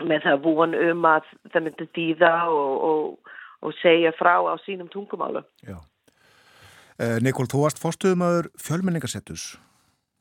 með 0.00 0.26
það 0.28 0.44
von 0.44 0.76
um 0.76 1.06
að 1.08 1.32
það 1.52 1.64
myndi 1.66 1.88
þýða 1.96 2.34
og, 2.48 2.84
og, 2.90 3.32
og 3.66 3.76
segja 3.80 4.12
frá 4.16 4.36
á 4.40 4.54
sínum 4.64 4.88
tungumálu. 4.92 5.42
Já. 5.66 5.76
Eh, 7.00 7.16
Nikól, 7.24 7.48
þú 7.48 7.64
varst 7.64 7.80
fórstuðumöður 7.80 8.50
fjölmenningarsettus. 8.60 9.54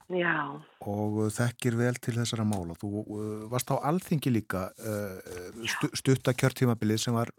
Já. 0.09 0.55
Og 0.89 1.19
þekkir 1.35 1.75
vel 1.77 1.93
til 2.01 2.15
þessara 2.15 2.45
mála. 2.47 2.73
Þú 2.79 3.03
uh, 3.03 3.25
varst 3.51 3.69
á 3.69 3.77
alþingi 3.77 4.31
líka 4.33 4.71
stu, 5.69 5.91
stutta 5.99 6.33
kjörtímabilið 6.33 7.03
sem 7.03 7.13
var 7.13 7.29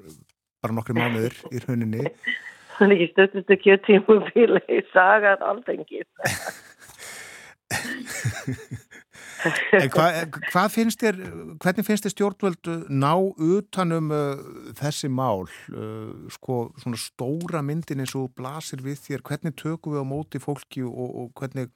bara 0.63 0.77
nokkri 0.77 0.95
mánuður 0.99 1.35
í 1.51 1.65
rauninni. 1.65 2.07
Er 2.81 2.89
ekki 2.95 3.11
stuttustu 3.11 3.57
kjörtímabilið 3.61 4.71
í 4.73 4.79
sagað 4.93 5.43
alþingi. 5.45 6.01
en 9.79 9.91
hvað 9.93 10.39
hva 10.51 10.65
finnst 10.73 11.03
þér, 11.03 11.19
hvernig 11.63 11.87
finnst 11.87 12.07
þér 12.07 12.15
stjórnvöld 12.15 12.71
ná 12.93 13.13
utanum 13.17 14.11
uh, 14.15 14.41
þessi 14.79 15.11
mál, 15.13 15.47
uh, 15.73 16.11
sko 16.35 16.63
svona 16.81 17.01
stóra 17.01 17.63
myndin 17.67 18.05
eins 18.05 18.17
og 18.19 18.33
blasir 18.39 18.83
við 18.85 19.01
þér, 19.07 19.27
hvernig 19.29 19.57
tökum 19.61 19.97
við 19.97 20.05
á 20.05 20.07
móti 20.13 20.43
fólki 20.43 20.85
og, 20.87 21.07
og 21.25 21.31
hvernig 21.41 21.71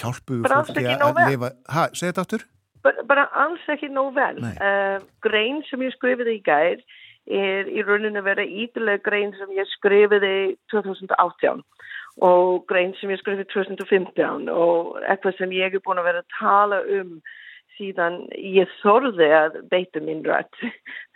hjálpuðu 0.00 0.48
fólki 0.50 0.86
að 0.86 1.22
lifa? 1.30 1.52
Hæ, 1.70 1.82
segja 1.94 2.12
þetta 2.12 2.26
áttur? 2.26 2.48
Bara, 2.80 3.04
bara 3.08 3.28
alls 3.36 3.66
ekki 3.68 3.90
nóg 3.92 4.14
vel. 4.16 4.40
Uh, 4.40 4.98
grein 5.24 5.60
sem 5.68 5.82
ég 5.84 5.94
skrifiði 5.96 6.38
í 6.38 6.42
gær 6.46 6.80
er 7.30 7.68
í 7.70 7.82
rauninu 7.84 8.22
verið 8.24 8.54
ítilega 8.64 9.02
grein 9.04 9.34
sem 9.38 9.52
ég 9.54 9.68
skrifiði 9.76 10.56
2018 10.72 11.60
og 12.24 12.66
grein 12.68 12.92
sem 12.98 13.12
ég 13.12 13.20
skrifiði 13.20 13.48
2015 13.52 14.50
og 14.52 14.98
eitthvað 15.06 15.38
sem 15.38 15.54
ég 15.56 15.76
er 15.76 15.84
búin 15.84 16.00
að 16.00 16.10
vera 16.10 16.24
að 16.24 16.34
tala 16.38 16.80
um 16.98 17.14
síðan 17.78 18.20
ég 18.36 18.68
þorði 18.82 19.30
að 19.32 19.56
beita 19.72 20.02
minn 20.04 20.24
rætt 20.26 20.58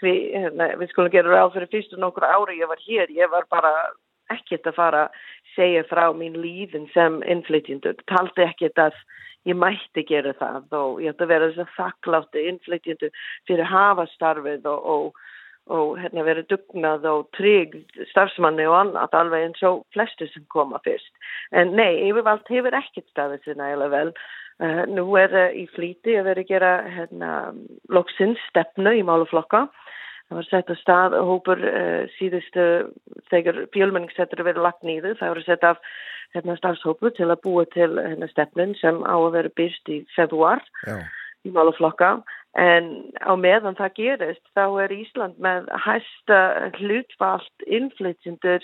við, 0.04 0.32
hérna, 0.32 0.70
við 0.80 0.92
skulum 0.92 1.12
gera 1.12 1.34
ráð 1.34 1.58
fyrir 1.58 1.72
fyrstu 1.74 2.00
nokkur 2.00 2.26
ári 2.28 2.60
ég 2.60 2.70
var 2.70 2.80
hér, 2.86 3.12
ég 3.12 3.30
var 3.32 3.48
bara 3.52 3.72
ekkert 4.32 4.70
að 4.70 4.78
fara 4.78 5.02
segja 5.54 5.84
frá 5.90 6.08
mín 6.16 6.38
lífin 6.40 6.88
sem 6.94 7.20
innflytjendur, 7.30 7.98
taldi 8.08 8.46
ekkert 8.46 8.80
að 8.86 8.96
ég 9.44 9.58
mætti 9.60 10.04
gera 10.08 10.32
það 10.38 10.76
og 10.78 11.02
ég 11.04 11.12
ætti 11.12 11.26
að 11.26 11.32
vera 11.34 11.50
þess 11.50 11.64
að 11.64 11.74
þakklátti 11.76 12.44
innflytjendur 12.50 13.24
fyrir 13.48 13.68
hafa 13.68 14.06
starfið 14.14 14.68
og, 14.72 14.88
og, 14.94 15.24
og 15.72 15.98
hérna 16.00 16.24
verið 16.26 16.48
dugnað 16.52 17.06
og 17.08 17.28
trygg 17.36 17.76
starfsmanni 18.10 18.66
og 18.68 18.78
annað 18.82 19.18
alveg 19.20 19.46
eins 19.48 19.62
og 19.64 19.84
flesti 19.96 20.28
sem 20.32 20.44
koma 20.52 20.80
fyrst. 20.84 21.12
En 21.52 21.72
nei, 21.78 22.04
yfirvald 22.08 22.44
hefur 22.52 22.76
ekkert 22.76 23.08
staðið 23.12 23.46
sér 23.46 23.60
nægilega 23.60 23.94
vel. 23.96 24.12
Uh, 24.62 24.84
nú 24.86 25.08
er 25.18 25.32
það 25.32 25.48
uh, 25.48 25.56
í 25.58 25.64
flíti 25.74 26.12
að 26.14 26.28
vera 26.28 26.42
að 26.44 26.50
gera 26.52 26.74
hérna, 26.86 27.30
loksins 27.90 28.42
stefnu 28.52 28.92
í 28.94 29.02
máluflokka 29.02 29.64
Það 30.28 30.38
var 30.38 30.46
sett 30.48 30.70
að 30.72 30.78
stað 30.80 31.16
hópur 31.28 31.60
uh, 31.68 32.04
síðustu 32.16 32.64
þegar 33.30 33.58
fjölmenningssettur 33.74 34.44
verið 34.46 34.64
lagt 34.64 34.86
nýðu. 34.86 35.12
Það 35.18 35.32
voru 35.34 35.44
sett 35.44 35.66
af 35.68 35.82
hérna, 36.34 36.56
stafshópu 36.58 37.12
til 37.14 37.28
að 37.28 37.42
búa 37.44 37.66
til 37.74 37.90
hérna, 37.98 38.28
stefnin 38.32 38.72
sem 38.80 39.02
á 39.04 39.14
að 39.14 39.34
vera 39.36 39.52
byrst 39.60 39.92
í 39.92 40.00
februar 40.16 40.64
Já. 40.88 40.96
í 41.44 41.52
máluflokka. 41.52 42.16
En 42.54 43.10
á 43.18 43.34
meðan 43.34 43.74
það 43.74 43.96
gerist 43.98 44.44
þá 44.54 44.66
er 44.84 44.92
Ísland 44.94 45.40
með 45.42 45.66
hæsta 45.86 46.38
hlutfalt 46.78 47.66
innflytjendur 47.66 48.62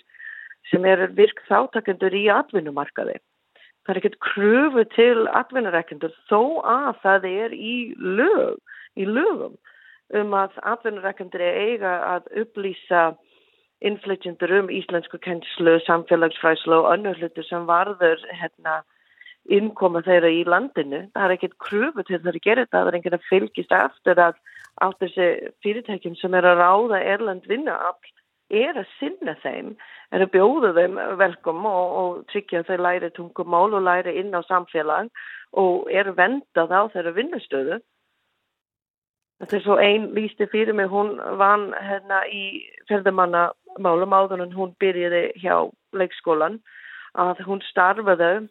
sem 0.70 0.84
er 0.86 1.08
virk 1.18 1.42
þáttakendur 1.48 2.14
í 2.14 2.28
atvinnumarkaði. 2.30 3.16
Það 3.82 3.94
er 3.94 4.00
ekkert 4.00 4.20
kröfu 4.22 4.84
til 4.94 5.26
atvinnurekkendur 5.40 6.14
þó 6.30 6.62
að 6.62 7.00
það 7.02 7.26
er 7.30 7.56
í 7.56 7.74
lög, 7.98 8.60
í 8.94 9.08
lögum 9.08 9.58
um 10.14 10.38
að 10.38 10.54
atvinnureikendur 10.66 11.42
er 11.42 11.58
eiga 11.64 11.96
að 12.14 12.30
upplýsa 12.44 13.02
innflytjendur 13.80 14.52
um 14.60 14.70
íslensku 14.70 15.18
kennslu, 15.24 15.78
samfélagsfræslu 15.86 16.82
og 16.82 16.90
önnur 16.94 17.18
hlutur 17.18 17.46
sem 17.48 17.66
varður 17.66 18.22
hérna 18.38 18.82
innkoma 19.50 20.02
þeirra 20.06 20.30
í 20.32 20.44
landinu. 20.48 21.02
Það 21.14 21.26
er 21.26 21.34
ekkert 21.36 21.58
kröfu 21.66 22.04
til 22.06 22.18
það 22.18 22.32
að 22.32 22.40
gera 22.46 22.64
þetta, 22.64 22.76
það 22.76 22.90
er 22.90 22.98
einhvern 22.98 23.18
að 23.18 23.28
fylgist 23.28 23.76
eftir 23.76 24.22
að 24.26 24.40
allt 24.84 25.04
þessi 25.04 25.28
fyrirtækjum 25.64 26.16
sem 26.20 26.36
er 26.38 26.48
að 26.48 26.62
ráða 26.62 27.02
erland 27.14 27.46
vinnaafl 27.50 28.14
er 28.50 28.80
að 28.80 28.88
sinna 28.98 29.36
þeim, 29.44 29.74
er 30.10 30.24
að 30.24 30.32
bjóða 30.34 30.72
þeim 30.74 30.96
velkom 31.20 31.66
og, 31.70 31.92
og 32.00 32.16
tryggja 32.32 32.62
að 32.62 32.72
þeir 32.72 32.84
læri 32.86 33.10
tungumál 33.14 33.76
og 33.78 33.84
læri 33.86 34.16
inn 34.18 34.34
á 34.34 34.42
samfélag 34.48 35.10
og 35.60 35.90
er 35.90 36.10
vendað 36.18 36.74
á 36.74 36.82
þeirra 36.94 37.14
vinnustöðu 37.18 37.78
Þetta 39.40 39.56
er 39.56 39.62
svo 39.64 39.76
einn 39.80 40.10
lísti 40.12 40.44
fyrir 40.52 40.76
mig, 40.76 40.90
hún 40.92 41.14
vann 41.40 41.70
hérna 41.80 42.18
í 42.28 42.60
ferðamannamálum 42.90 44.12
áður 44.12 44.42
en 44.44 44.52
hún 44.52 44.74
byrjiði 44.82 45.22
hjá 45.40 45.54
leikskólan 45.96 46.58
að 47.16 47.40
hún 47.46 47.62
starfaði 47.64 48.50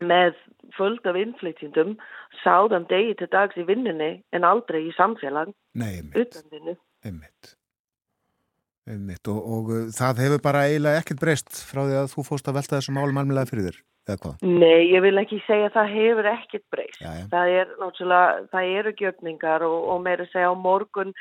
með 0.00 0.36
fullt 0.76 1.06
af 1.08 1.18
innflytjendum 1.18 1.96
sáðan 2.44 2.86
degi 2.90 3.16
til 3.18 3.30
dags 3.32 3.58
í 3.58 3.66
vinninni 3.68 4.12
en 4.36 4.46
aldrei 4.46 4.84
í 4.86 4.94
samfélag 4.96 5.52
Nei. 5.74 6.00
Einmitt. 6.00 7.54
Einmitt. 8.90 9.28
Og, 9.30 9.38
og 9.40 9.70
uh, 9.74 9.84
það 9.94 10.24
hefur 10.24 10.42
bara 10.44 10.66
eiginlega 10.68 11.02
ekkert 11.02 11.22
breyst 11.22 11.62
frá 11.68 11.84
því 11.84 12.00
að 12.00 12.10
þú 12.14 12.26
fóst 12.26 12.50
að 12.50 12.58
velta 12.60 12.78
þessum 12.78 12.98
málum 12.98 13.22
almeinlega 13.22 13.50
fyrir 13.50 13.70
þér? 13.70 13.86
Nei, 14.42 14.90
ég 14.90 15.04
vil 15.04 15.20
ekki 15.20 15.36
segja 15.44 15.68
að 15.68 15.76
það 15.76 15.92
hefur 15.94 16.28
ekkert 16.32 16.64
breyst. 16.72 17.02
Það 17.30 17.52
er 17.60 17.68
náttúrulega, 17.78 18.40
það 18.50 18.70
eru 18.80 18.92
gjöfningar 18.98 19.62
og, 19.62 19.76
og 19.92 20.00
meira 20.02 20.26
segja 20.32 20.50
á 20.50 20.56
morgun 20.58 21.12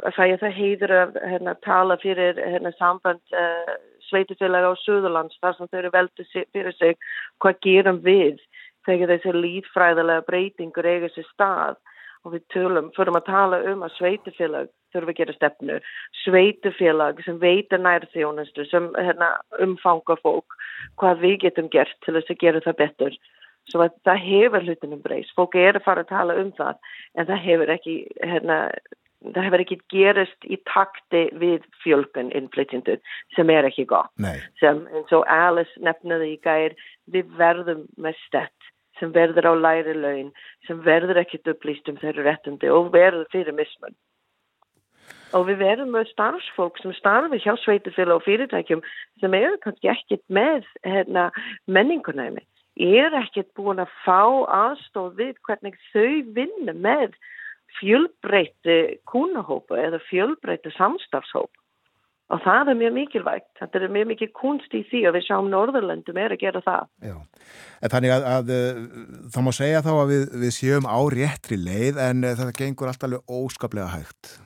það 0.00 0.36
það 0.40 0.56
heiður 0.56 0.94
að 0.96 1.18
hérna, 1.28 1.54
tala 1.66 1.96
fyrir 2.00 2.38
hérna, 2.40 2.72
samband 2.78 3.36
uh, 3.36 3.74
sveitufélaga 4.10 4.72
á 4.74 4.82
Suðurlands 4.82 5.38
þar 5.40 5.56
sem 5.56 5.70
þau 5.70 5.78
eru 5.80 5.92
veldið 5.94 6.34
fyrir 6.52 6.76
sig 6.76 6.98
hvað 7.42 7.62
gerum 7.66 8.02
við 8.04 8.42
þegar 8.88 9.14
þessi 9.14 9.36
lífræðilega 9.36 10.26
breytingur 10.26 10.90
eiga 10.90 11.12
sér 11.14 11.28
stað? 11.30 11.80
Og 12.20 12.34
við 12.34 12.42
tölum, 12.52 12.90
förum 12.92 13.16
að 13.16 13.30
tala 13.30 13.58
um 13.70 13.86
að 13.86 13.94
sveitufélag 13.96 14.68
þurfum 14.92 15.12
að 15.12 15.18
gera 15.20 15.34
stefnu, 15.36 15.76
sveitufélag 16.24 17.22
sem 17.24 17.38
veitir 17.40 17.80
nærþjónustu 17.80 18.66
sem 18.68 18.88
hérna, 18.98 19.30
umfangar 19.64 20.20
fólk, 20.20 20.56
hvað 21.00 21.22
við 21.24 21.36
getum 21.46 21.70
gert 21.72 21.96
til 22.04 22.16
þess 22.18 22.34
að 22.34 22.42
gera 22.42 22.64
það 22.66 22.78
betur. 22.82 23.18
Svo 23.70 23.84
að 23.84 23.96
það 24.08 24.24
hefur 24.26 24.66
hlutinum 24.66 25.02
breyst. 25.04 25.34
Fólk 25.36 25.56
er 25.56 25.78
að 25.78 25.86
fara 25.86 26.04
að 26.04 26.10
tala 26.10 26.36
um 26.42 26.50
það 26.58 26.92
en 27.16 27.28
það 27.30 27.44
hefur 27.46 27.72
ekki 27.76 27.96
hérna, 28.20 28.58
það 29.20 29.46
hefur 29.46 29.62
ekki 29.64 29.78
gerist 29.92 30.46
í 30.48 30.58
takti 30.68 31.22
við 31.40 31.64
fjölgun 31.84 32.32
innflytjendur 32.36 33.00
sem 33.36 33.52
er 33.52 33.68
ekki 33.68 33.86
gott. 33.90 34.12
Nei. 34.16 34.38
sem 34.60 34.82
eins 34.94 35.12
og 35.16 35.26
Alice 35.28 35.84
nefnaði 35.84 36.34
í 36.34 36.40
gær 36.44 36.76
við 37.12 37.32
verðum 37.38 37.86
með 38.00 38.18
stett 38.26 38.70
sem 39.00 39.12
verður 39.16 39.52
á 39.52 39.54
læri 39.56 39.96
laun 39.96 40.30
sem 40.68 40.80
verður 40.84 41.22
ekkit 41.22 41.48
upplýst 41.52 41.88
um 41.88 41.98
þeirra 42.00 42.26
réttandi 42.28 42.70
og 42.72 42.92
verður 42.94 43.28
fyrir 43.32 43.56
mismun. 43.56 43.96
Og 45.36 45.46
við 45.46 45.60
verðum 45.62 45.92
með 45.94 46.08
starfsfólk 46.10 46.80
sem 46.80 46.94
starfi 46.96 47.38
hjá 47.44 47.52
sveitufélag 47.62 48.18
og 48.18 48.24
fyrirtækjum 48.26 48.80
sem 49.22 49.36
eru 49.38 49.60
kannski 49.62 49.92
ekkit 49.92 50.24
með 50.32 50.64
hérna, 50.82 51.28
menningunæmi 51.70 52.42
er 52.80 53.14
ekkit 53.18 53.50
búin 53.58 53.82
að 53.82 53.92
fá 54.04 54.22
aðstóð 54.48 55.18
við 55.18 55.34
hvernig 55.46 55.76
þau 55.92 56.32
vinna 56.36 56.74
með 56.74 57.14
fjölbreytti 57.78 58.78
kúnahópa 59.08 59.78
eða 59.80 60.02
fjölbreytti 60.10 60.72
samstafshóp 60.76 61.52
og 62.30 62.42
það 62.44 62.68
er 62.70 62.78
mjög 62.78 62.92
mikilvægt. 62.94 63.48
Þetta 63.58 63.80
er 63.80 63.94
mjög 63.94 64.10
mikið 64.12 64.28
kunst 64.38 64.74
í 64.76 64.84
því 64.86 65.00
og 65.08 65.16
við 65.16 65.24
sjáum 65.26 65.48
Norðurlöndum 65.50 66.20
er 66.22 66.34
að 66.36 66.42
gera 66.44 66.60
það. 66.62 66.84
Já, 67.08 67.16
en 67.82 67.94
þannig 67.94 68.14
að, 68.14 68.28
að 68.34 68.52
það 69.34 69.46
má 69.46 69.50
segja 69.56 69.82
þá 69.86 69.90
að 69.96 70.12
við, 70.12 70.22
við 70.44 70.54
séum 70.54 70.86
á 70.86 70.98
réttri 71.16 71.58
leið 71.58 71.98
en 72.06 72.28
þetta 72.28 72.54
gengur 72.60 72.92
alltaf 72.92 73.18
óskaplega 73.26 73.90
hægt 73.96 74.36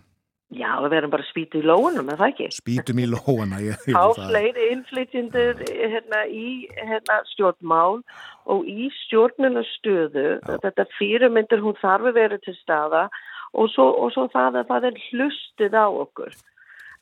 Já, 0.55 0.71
við 0.85 0.93
verðum 0.93 1.13
bara 1.13 1.27
spýtu 1.27 1.59
í 1.59 1.67
lóunum, 1.67 2.11
er 2.13 2.19
það 2.21 2.31
ekki? 2.31 2.47
Spýtum 2.55 3.01
í 3.03 3.07
lóuna, 3.11 3.59
ég 3.65 3.81
veit 3.83 3.97
það. 3.97 3.99
Há 3.99 4.29
fleiri 4.31 4.67
innflytjendur 4.71 5.63
hérna, 5.67 6.21
í 6.31 6.49
hérna, 6.79 7.17
stjórnmál 7.33 8.03
og 8.55 8.69
í 8.71 8.87
stjórnunastöðu, 9.01 10.27
þetta 10.63 10.87
fyrirmyndir 10.99 11.65
hún 11.65 11.79
þarf 11.81 12.13
að 12.13 12.21
vera 12.21 12.41
til 12.45 12.55
staða 12.61 13.09
og 13.55 13.71
svo, 13.75 13.89
og 13.99 14.15
svo 14.15 14.29
það 14.31 14.61
að 14.63 14.71
það 14.71 14.89
er 14.91 15.03
hlustið 15.09 15.77
á 15.79 15.87
okkur. 15.91 16.39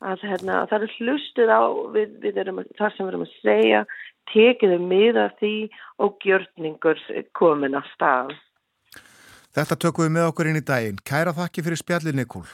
Að, 0.02 0.26
hérna, 0.32 0.62
það 0.70 0.88
er 0.88 0.96
hlustið 0.96 1.52
á 1.52 1.62
við, 1.94 2.16
við 2.24 2.42
erum, 2.42 2.64
þar 2.80 2.96
sem 2.96 3.04
við 3.04 3.12
erum 3.12 3.26
að 3.28 3.36
segja, 3.44 3.84
tekiðu 4.32 4.80
miða 4.80 5.28
því 5.38 5.54
og 6.02 6.18
gjörningur 6.24 7.06
komin 7.36 7.76
að 7.78 7.92
stað. 7.92 8.34
Þetta 9.52 9.76
tökum 9.76 10.08
við 10.08 10.14
með 10.16 10.28
okkur 10.32 10.48
inn 10.48 10.58
í 10.62 10.64
daginn. 10.64 11.00
Kæra 11.04 11.36
þakki 11.36 11.64
fyrir 11.66 11.84
spjalli 11.84 12.16
Nikól. 12.16 12.46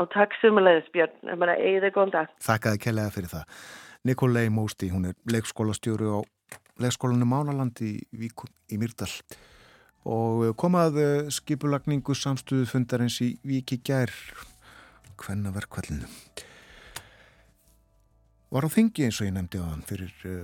Og 0.00 0.08
takk 0.14 0.34
sumulegis 0.40 0.88
Björn, 0.94 1.16
eigið 1.28 1.86
þig 1.86 1.96
góðan 1.96 2.14
dag. 2.14 2.36
Þakkaði 2.40 2.82
kellega 2.86 3.12
fyrir 3.12 3.32
það. 3.32 3.56
Nikolai 4.08 4.46
Mósti, 4.50 4.88
hún 4.90 5.10
er 5.10 5.18
leikskólastjóru 5.30 6.14
á 6.16 6.18
leikskólanum 6.82 7.28
Mánaland 7.28 7.82
í 7.84 7.98
í 8.72 8.78
Myrdal 8.80 9.10
og 10.08 10.48
komað 10.58 10.96
skipulagningu 11.30 12.16
samstuðu 12.18 12.66
fundarins 12.66 13.20
í 13.22 13.36
Vík 13.46 13.76
í 13.76 13.78
gær 13.86 14.10
hvenna 15.22 15.52
verkvallinu. 15.54 16.08
Var 18.52 18.66
á 18.66 18.70
þingi 18.72 19.06
eins 19.06 19.20
og 19.22 19.28
ég 19.28 19.36
nefndi 19.36 19.62
á 19.62 19.64
hann 19.64 19.86
fyrir 19.86 20.12
uh, 20.28 20.42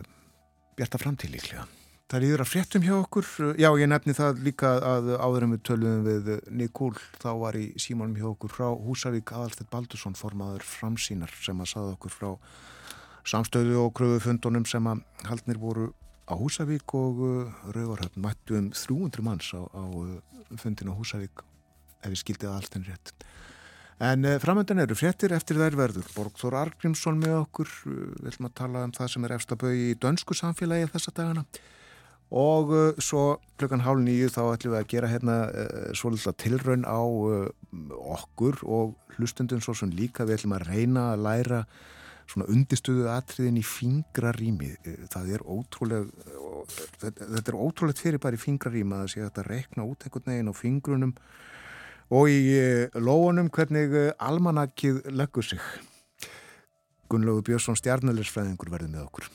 bjarta 0.79 1.01
framtíð 1.03 1.35
líklega. 1.35 1.67
Það 2.09 2.23
líður 2.25 2.41
að 2.41 2.49
fréttum 2.49 2.85
hjá 2.87 2.93
okkur. 2.97 3.27
Já, 3.61 3.69
ég 3.77 3.89
nefni 3.91 4.15
það 4.17 4.39
líka 4.47 4.69
að 4.81 5.11
áður 5.21 5.45
en 5.45 5.51
við 5.53 5.59
töluðum 5.69 6.07
við 6.07 6.31
Nikól, 6.57 6.95
þá 7.21 7.29
var 7.43 7.59
í 7.61 7.67
símanum 7.77 8.17
hjá 8.17 8.31
okkur 8.31 8.55
frá 8.55 8.69
Húsavík 8.81 9.33
Adalstedt 9.37 9.69
Baldursson 9.69 10.17
formaður 10.17 10.65
framsýnar 10.65 11.35
sem 11.45 11.61
að 11.61 11.69
saða 11.75 11.93
okkur 11.99 12.15
frá 12.15 12.31
samstöðu 13.29 13.77
og 13.83 13.93
kröfufundunum 14.01 14.65
sem 14.65 14.89
að 14.89 15.05
haldnir 15.29 15.61
voru 15.61 15.91
á 16.25 16.33
Húsavík 16.33 16.97
og 16.97 17.23
Rauvarhöfn 17.77 18.25
mættu 18.25 18.57
um 18.57 18.73
300 18.73 19.29
manns 19.29 19.53
á, 19.53 19.69
á 19.69 19.85
fundin 20.57 20.89
á 20.89 20.97
Húsavík 20.97 21.45
ef 21.45 22.09
við 22.09 22.21
skildið 22.25 22.57
alltaf 22.57 22.89
rétt. 22.89 23.17
En 24.01 24.25
eh, 24.25 24.41
framöndan 24.41 24.81
eru 24.81 24.97
fréttir 24.97 25.37
eftir 25.37 25.61
þær 25.61 25.77
verður. 25.77 26.09
Borgþór 26.17 26.57
Argrímsson 26.57 27.21
með 27.21 27.43
okkur, 27.43 27.81
við 27.85 28.31
ætlum 28.31 28.49
að 28.49 28.61
tala 28.63 28.89
um 28.89 28.95
það 28.97 29.11
sem 29.13 29.27
er 29.27 29.35
efstabau 29.37 29.73
í 29.77 29.91
dönsku 30.01 30.37
samfélagi 30.39 30.95
þessa 30.95 31.13
dagana 31.13 31.45
og 32.31 32.73
uh, 32.73 32.93
svo 33.01 33.39
klukkan 33.57 33.83
hálf 33.87 34.03
nýju 34.05 34.29
þá 34.33 34.43
ætlum 34.53 34.75
við 34.75 34.81
að 34.83 34.91
gera 34.93 35.09
hérna 35.09 35.37
uh, 35.49 35.93
svolítið 35.97 36.37
tilraun 36.43 36.85
á 36.85 37.01
uh, 37.01 37.49
okkur 38.19 38.61
og 38.69 38.99
hlustundum 39.17 39.63
svo 39.65 39.75
sem 39.75 39.93
líka. 39.93 40.27
Við 40.29 40.43
ætlum 40.43 40.59
að 40.59 40.69
reyna 40.69 41.07
að 41.15 41.25
læra 41.25 41.63
svona 42.29 42.51
undistuðu 42.53 43.09
atriðin 43.09 43.57
í 43.57 43.65
fingrarými. 43.65 44.75
Það 45.09 45.33
er 45.39 45.45
ótrúlega 45.49 46.05
þetta 47.01 47.49
er 47.49 47.57
ótrúlegt 47.57 48.03
fyrir 48.03 48.21
bara 48.21 48.37
í 48.37 48.43
fingrarými 48.43 48.99
að 48.99 49.13
sé 49.15 49.23
að 49.23 49.31
þetta 49.31 49.47
rekna 49.49 49.89
út 49.89 50.05
einhvern 50.05 50.35
veginn 50.35 50.53
á 50.53 50.61
fingrunum 50.61 51.17
og 52.13 52.29
í 52.29 52.39
lóunum 52.93 53.49
hvernig 53.49 53.97
almanakið 54.21 55.01
leggur 55.17 55.49
sig. 55.49 55.65
Gunnlaugur 57.09 57.49
Björnsson 57.49 57.81
stjarnalersfræðingur 57.81 58.77
verði 58.77 58.93
með 58.93 59.07
okkur 59.09 59.31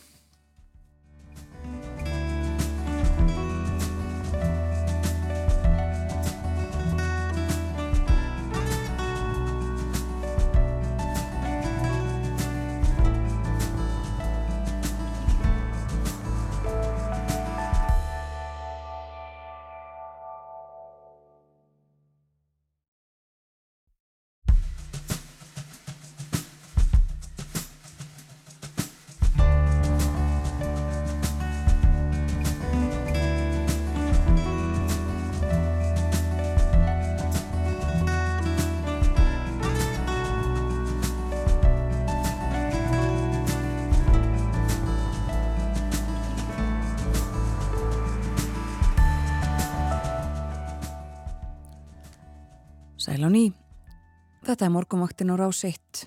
Þetta 54.54 54.68
er 54.68 54.74
morgumvaktin 54.76 55.32
á 55.34 55.36
rás 55.42 55.64
1. 55.66 56.04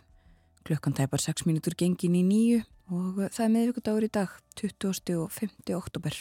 Klukkan 0.62 0.94
tæpar 0.94 1.18
6 1.18 1.48
mínútur 1.48 1.74
gengin 1.74 2.14
í 2.14 2.20
nýju 2.22 2.60
og 2.94 3.16
það 3.34 3.40
er 3.42 3.50
meðvíkudagur 3.50 4.06
í 4.06 4.10
dag, 4.14 4.36
20. 4.54 5.16
og 5.18 5.32
5. 5.34 5.72
oktober. 5.74 6.14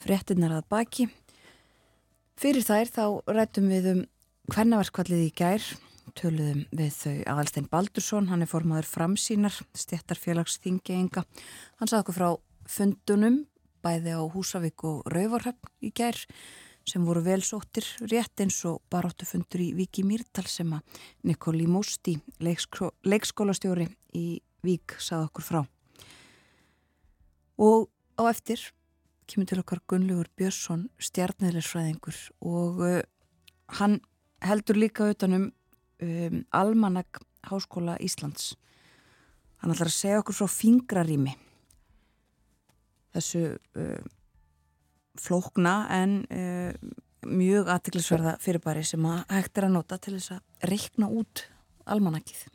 Frettinnar 0.00 0.54
að 0.56 0.70
baki. 0.72 1.06
Fyrir 2.40 2.64
þær 2.64 2.92
þá 2.94 3.04
rættum 3.28 3.68
við 3.68 3.90
um 3.90 4.00
hvernaverkvallið 4.56 5.26
í 5.26 5.28
gær. 5.36 5.68
Töluðum 6.16 6.64
við 6.80 6.96
þau 6.96 7.14
Aðalstein 7.34 7.68
Baldursson, 7.68 8.32
hann 8.32 8.48
er 8.48 8.52
formadur 8.54 8.88
framsýnar, 8.88 9.60
stjættarfélags 9.76 10.56
þingeinga. 10.64 11.26
Hann 11.76 11.92
sagði 11.92 12.06
okkur 12.06 12.20
frá 12.22 12.30
fundunum, 12.64 13.42
bæði 13.84 14.16
á 14.16 14.24
Húsavík 14.32 14.88
og 14.88 15.04
Rauvarhöfn 15.12 15.76
í 15.84 15.92
gær 15.92 16.24
sem 16.88 17.04
voru 17.06 17.22
velsóttir 17.24 17.86
rétt 18.10 18.42
eins 18.42 18.58
og 18.68 18.80
baráttufundur 18.90 19.62
í 19.62 19.72
Viki 19.76 20.04
Mýrdal 20.06 20.46
sem 20.50 20.72
að 20.74 21.02
Nikoli 21.28 21.66
Músti, 21.70 22.16
leikskólastjóri 22.42 23.88
í 24.18 24.26
Vík, 24.62 24.94
sað 25.02 25.26
okkur 25.26 25.46
frá. 25.46 25.60
Og 27.58 27.88
á 28.18 28.22
eftir 28.30 28.62
kemur 29.26 29.48
til 29.48 29.60
okkar 29.62 29.82
Gunnlaugur 29.90 30.30
Björnsson, 30.38 30.88
stjarnilegsfræðingur 31.02 32.18
og 32.46 32.82
uh, 32.86 32.98
hann 33.78 34.00
heldur 34.42 34.78
líka 34.78 35.08
utanum 35.10 35.50
um, 36.02 36.42
Almanak 36.50 37.22
Háskóla 37.48 37.96
Íslands. 38.02 38.52
Hann 39.62 39.74
ætlar 39.74 39.90
að 39.90 39.96
segja 39.96 40.20
okkur 40.22 40.36
frá 40.42 40.50
fingrarými 40.50 41.34
þessu 43.12 43.44
uh, 43.76 44.02
flókna 45.18 45.74
en 45.92 46.22
uh, 46.32 46.72
mjög 47.26 47.70
aðtiklisverða 47.72 48.36
fyrirbæri 48.42 48.84
sem 48.86 49.04
að 49.06 49.22
hægt 49.30 49.60
er 49.60 49.68
að 49.68 49.76
nota 49.76 49.98
til 50.02 50.16
þess 50.16 50.36
að 50.36 50.70
reikna 50.72 51.10
út 51.12 51.44
almanakið. 51.90 52.46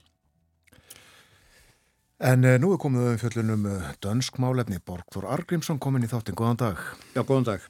En 2.28 2.48
uh, 2.48 2.58
nú 2.58 2.74
er 2.74 2.82
komið 2.82 3.12
um 3.12 3.22
fjöllunum 3.22 3.70
uh, 3.70 3.94
dönsk 4.04 4.42
málefni 4.42 4.82
Borgþór 4.82 5.30
Argrímsson 5.38 5.80
komin 5.80 6.08
í 6.08 6.12
þáttin. 6.12 6.38
Góðan 6.38 6.62
dag. 6.64 6.84
Já, 7.14 7.22
góðan 7.22 7.52
dag. 7.52 7.70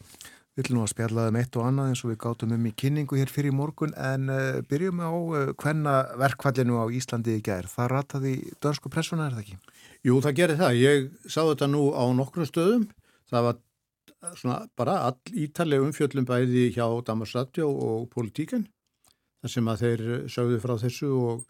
Við 0.57 0.63
ætlum 0.65 0.81
að 0.81 0.93
spjallaðum 0.95 1.35
eitt 1.37 1.57
og 1.59 1.65
annað 1.67 1.89
eins 1.91 1.99
og 2.01 2.09
við 2.09 2.21
gátum 2.23 2.53
um 2.55 2.63
í 2.65 2.71
kynningu 2.73 3.19
hér 3.19 3.29
fyrir 3.29 3.53
morgun 3.53 3.91
en 3.93 4.31
byrjum 4.65 5.03
á 5.05 5.13
hvenna 5.61 5.93
verkfallinu 6.17 6.79
á 6.81 6.89
Íslandi 6.89 7.35
í 7.37 7.43
gerð. 7.45 7.69
Það 7.75 7.91
rataði 7.91 8.31
dönsku 8.65 8.89
pressuna, 8.89 9.27
er 9.27 9.35
það 9.35 9.43
ekki? 9.43 9.59
Jú, 10.07 10.17
það 10.25 10.39
gerir 10.39 10.57
það. 10.57 10.79
Ég 10.81 11.29
sá 11.29 11.43
þetta 11.43 11.69
nú 11.69 11.83
á 11.93 12.09
nokkrum 12.17 12.49
stöðum. 12.49 12.87
Það 13.29 13.45
var 13.51 13.61
svona 14.37 14.63
bara 14.77 14.97
all 15.07 15.37
ítalega 15.37 15.85
umfjöllum 15.85 16.25
bæði 16.27 16.71
hjá 16.75 16.85
Damarsradio 17.05 17.69
og 17.69 18.09
Politíkan 18.13 18.65
þar 19.41 19.53
sem 19.53 19.69
að 19.71 19.83
þeir 19.83 20.03
sögðu 20.33 20.59
frá 20.63 20.75
þessu 20.81 21.11
og 21.13 21.45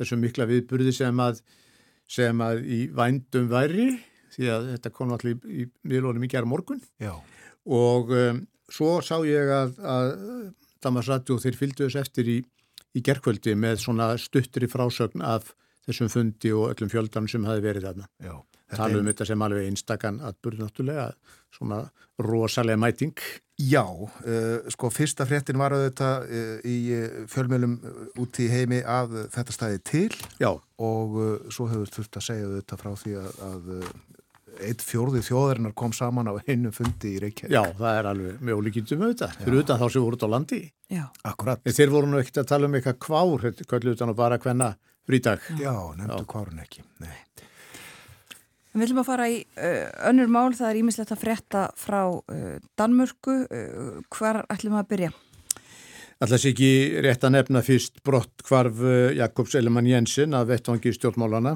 þessu 0.00 0.18
mikla 0.20 0.46
viðburði 0.50 0.94
sem 0.96 1.22
að, 1.22 1.42
sem 2.08 2.44
að 2.44 2.62
í 2.64 2.80
vændum 2.96 3.48
væri 3.50 3.90
því 4.34 4.50
að 4.54 4.70
þetta 4.74 4.94
kom 4.94 5.14
allir 5.16 5.36
í, 5.36 5.64
í 5.64 5.68
miðlunum 5.90 6.24
í 6.26 6.30
gerð 6.30 6.50
morgun 6.52 6.82
Já. 7.02 7.14
og 7.66 8.12
um, 8.14 8.44
svo 8.70 8.98
sá 9.04 9.16
ég 9.26 9.50
að, 9.54 9.80
að 9.80 10.12
Damarsradio 10.80 11.40
þeir 11.42 11.58
fylgdu 11.58 11.88
þess 11.88 12.00
eftir 12.04 12.30
í, 12.30 12.38
í 12.96 13.02
gerðkvöldi 13.04 13.56
með 13.58 13.82
svona 13.84 14.12
stuttri 14.20 14.68
frásögn 14.70 15.24
af 15.24 15.52
þessum 15.88 16.12
fundi 16.12 16.52
og 16.54 16.70
öllum 16.74 16.92
fjöldan 16.92 17.28
sem 17.28 17.44
hafi 17.48 17.64
verið 17.64 17.88
þarna. 17.88 18.08
Já. 18.22 18.34
Tala 18.70 19.00
um 19.00 19.08
þetta 19.10 19.26
sem 19.28 19.44
alveg 19.46 19.68
einstakann 19.70 20.20
atbyrð 20.26 20.64
náttúrulega, 20.64 21.06
svona 21.54 21.80
rosalega 22.20 22.78
mæting. 22.80 23.14
Já, 23.60 23.84
uh, 23.84 24.68
sko 24.72 24.88
fyrsta 24.94 25.26
fréttin 25.28 25.58
var 25.60 25.74
auðvitað 25.76 26.28
uh, 26.28 26.52
í 26.64 26.76
fjölmjölum 27.28 27.74
út 28.22 28.40
í 28.40 28.46
heimi 28.52 28.80
að 28.80 29.18
þetta 29.34 29.56
stæði 29.56 29.82
til 29.90 30.06
Já. 30.40 30.54
og 30.80 31.18
uh, 31.18 31.34
svo 31.52 31.68
hefur 31.68 31.92
þurft 31.98 32.20
að 32.20 32.26
segja 32.30 32.48
auðvitað 32.48 32.84
frá 32.84 32.94
því 33.02 33.18
að, 33.20 33.42
að 33.50 33.74
eitt 34.64 34.82
fjórði 34.84 35.22
þjóðarinnar 35.24 35.74
kom 35.78 35.92
saman 35.96 36.28
á 36.30 36.34
einu 36.46 36.72
fundi 36.74 37.14
í 37.14 37.20
Reykjavík. 37.22 37.52
Já, 37.52 37.62
það 37.78 37.98
er 37.98 38.08
alveg 38.10 38.42
mjög 38.48 38.62
líkindum 38.66 39.04
auðvitað, 39.04 39.36
fyrir 39.44 39.62
utan 39.62 39.80
þá 39.80 39.86
sem 39.86 40.04
voruð 40.04 40.26
á 40.26 40.28
landi. 40.34 40.60
Já. 40.90 41.04
Akkurat. 41.30 41.62
En 41.64 41.76
þeir 41.76 41.94
voru 41.94 42.10
nú 42.10 42.20
ekkert 42.20 42.42
að 42.42 42.50
tala 42.52 42.68
um 42.68 42.76
eitthvað 42.78 42.98
kvár, 43.06 43.46
kvöldu 43.62 43.94
utan 43.94 44.12
og 44.12 44.18
bara 44.18 44.40
hvenna 44.42 44.72
frídag. 45.08 45.44
Já, 45.60 45.72
nefndu 45.98 46.26
kvárun 46.30 46.62
ekki, 46.64 46.84
nei. 47.02 47.16
Við 48.70 48.84
viljum 48.84 49.00
að 49.02 49.08
fara 49.08 49.26
í 49.26 49.40
uh, 49.58 49.88
önnur 50.06 50.28
mál, 50.30 50.52
það 50.54 50.68
er 50.68 50.78
ímislegt 50.78 51.10
að 51.10 51.22
frétta 51.24 51.62
frá 51.78 52.04
uh, 52.06 52.58
Danmörku. 52.78 53.34
Uh, 53.50 53.96
hvar 54.14 54.44
ætlum 54.46 54.76
við 54.76 54.82
að 54.82 54.90
byrja? 54.92 55.10
Alltaf 56.20 56.42
sé 56.42 56.52
ekki 56.52 56.70
rétt 57.02 57.24
að 57.26 57.34
nefna 57.34 57.62
fyrst 57.66 57.98
brott 58.06 58.44
hvarf 58.46 58.82
Jakobs 59.16 59.56
Elemann 59.58 59.88
Jensen 59.88 60.36
að 60.36 60.52
vettvangi 60.52 60.92
stjórnmálana, 60.92 61.54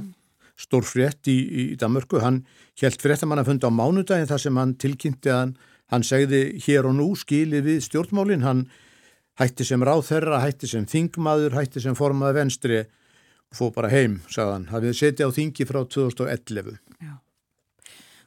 stór 0.57 0.87
frétt 0.89 1.29
í, 1.31 1.37
í 1.37 1.65
Danmörku. 1.79 2.19
Hann 2.25 2.41
held 2.81 2.99
fréttamann 3.05 3.43
að 3.43 3.53
funda 3.53 3.71
á 3.71 3.77
mánudagin 3.77 4.31
þar 4.31 4.43
sem 4.47 4.59
hann 4.59 4.75
tilkynnti 4.81 5.31
að 5.31 5.41
hann, 5.43 5.55
hann 5.93 6.09
segði 6.09 6.43
hér 6.65 6.89
og 6.89 6.97
nú 6.97 7.11
skilið 7.21 7.69
við 7.69 7.85
stjórnmálinn. 7.91 8.47
Hann 8.49 8.65
hætti 9.39 9.69
sem 9.69 9.85
ráðherra, 9.85 10.41
hætti 10.43 10.73
sem 10.73 10.89
þingmaður, 10.89 11.61
hætti 11.61 11.85
sem 11.85 11.99
formaði 11.99 12.41
venstri 12.41 12.83
og 12.83 12.93
fóð 13.59 13.75
bara 13.77 13.93
heim, 13.93 14.19
sagðan. 14.33 14.67
Það 14.71 14.89
við 14.89 14.97
setja 15.01 15.29
á 15.29 15.37
þingi 15.37 15.69
frá 15.69 15.81
2011. 15.97 16.81
Já. 17.03 17.15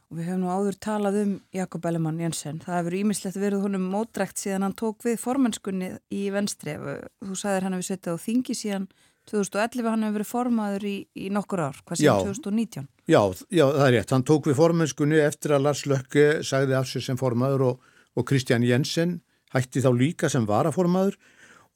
Og 0.08 0.16
við 0.16 0.30
höfum 0.30 0.40
nú 0.40 0.48
áður 0.48 0.78
talað 0.80 1.18
um 1.20 1.32
Jakob 1.52 1.84
Ellemann 1.90 2.20
Jensen. 2.22 2.62
Það 2.64 2.78
hefur 2.78 2.96
ímislegt 2.96 3.36
verið 3.36 3.66
honum 3.66 3.90
mótrækt 3.92 4.40
síðan 4.40 4.64
hann 4.64 4.76
tók 4.78 5.04
við 5.04 5.18
formennskunni 5.20 5.90
í 6.16 6.22
venstri. 6.32 6.78
Þú 7.20 7.36
sagðir 7.36 7.66
hann 7.66 7.76
hefur 7.76 7.88
setjað 7.90 8.16
á 8.16 8.24
þingi 8.24 8.56
síðan 8.56 8.88
2011, 9.28 9.90
hann 9.92 10.06
hefur 10.06 10.16
verið 10.16 10.30
formaður 10.30 10.88
í, 10.88 10.96
í 11.12 11.28
nokkur 11.34 11.64
ár. 11.66 11.80
Hvað 11.84 12.00
síðan 12.00 12.30
2019? 12.30 12.88
Já, 13.08 13.20
já, 13.52 13.64
það 13.66 13.84
er 13.84 13.94
rétt. 13.98 14.14
Hann 14.16 14.26
tók 14.32 14.48
við 14.48 14.58
formennskunni 14.62 15.20
eftir 15.20 15.56
að 15.56 15.66
Lars 15.66 15.84
Lökke 15.88 16.26
sagði 16.46 16.78
af 16.78 16.88
sig 16.88 17.04
sem 17.04 17.20
formaður 17.20 17.66
og, 17.68 17.90
og 18.16 18.28
Kristján 18.28 18.64
Jensen 18.64 19.18
hætti 19.52 19.84
þá 19.84 19.90
líka 19.96 20.32
sem 20.32 20.48
varaformaður 20.48 21.18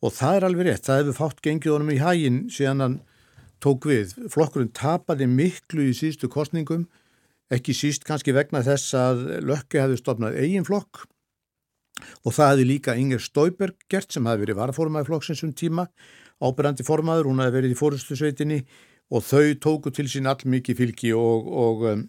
og 0.03 0.17
það 0.17 0.39
er 0.39 0.47
alveg 0.49 0.69
rétt. 0.71 0.87
Það 0.89 1.03
hefur 1.03 1.19
fátt 1.21 1.45
gengið 1.45 1.75
honum 1.77 1.93
í 1.93 2.01
hægin 2.01 2.45
síðan 2.53 2.85
hann 2.87 3.01
tók 3.63 3.87
við. 3.91 4.17
Flokkurinn 4.33 4.73
tapaði 4.77 5.29
miklu 5.31 5.89
í 5.91 5.97
síðustu 5.97 6.31
kostningum 6.33 6.89
ekki 7.53 7.75
síst 7.77 8.07
kannski 8.09 8.35
vegna 8.35 8.63
þess 8.65 8.95
að 8.97 9.25
Lökke 9.47 9.83
hefði 9.83 10.01
stopnað 10.01 10.39
eigin 10.41 10.67
flokk 10.67 11.05
og 12.25 12.35
það 12.35 12.49
hefði 12.53 12.69
líka 12.69 12.97
Inger 12.99 13.23
Stauberg 13.23 13.85
gert 13.93 14.15
sem 14.15 14.27
hefði 14.27 14.47
verið 14.47 14.59
varaformaði 14.59 15.09
flokksins 15.11 15.43
um 15.47 15.53
tíma, 15.55 15.87
ábyrrandi 16.43 16.87
formaður, 16.87 17.29
hún 17.31 17.43
hefði 17.43 17.59
verið 17.59 17.75
í 17.75 17.79
fórustu 17.79 18.17
sveitinni 18.19 18.63
og 19.13 19.25
þau 19.27 19.53
tóku 19.61 19.93
til 19.95 20.09
sín 20.11 20.31
all 20.31 20.41
mikið 20.49 20.79
fylgi 20.81 21.13
og, 21.15 21.49
og 21.53 21.87
um, 21.93 22.05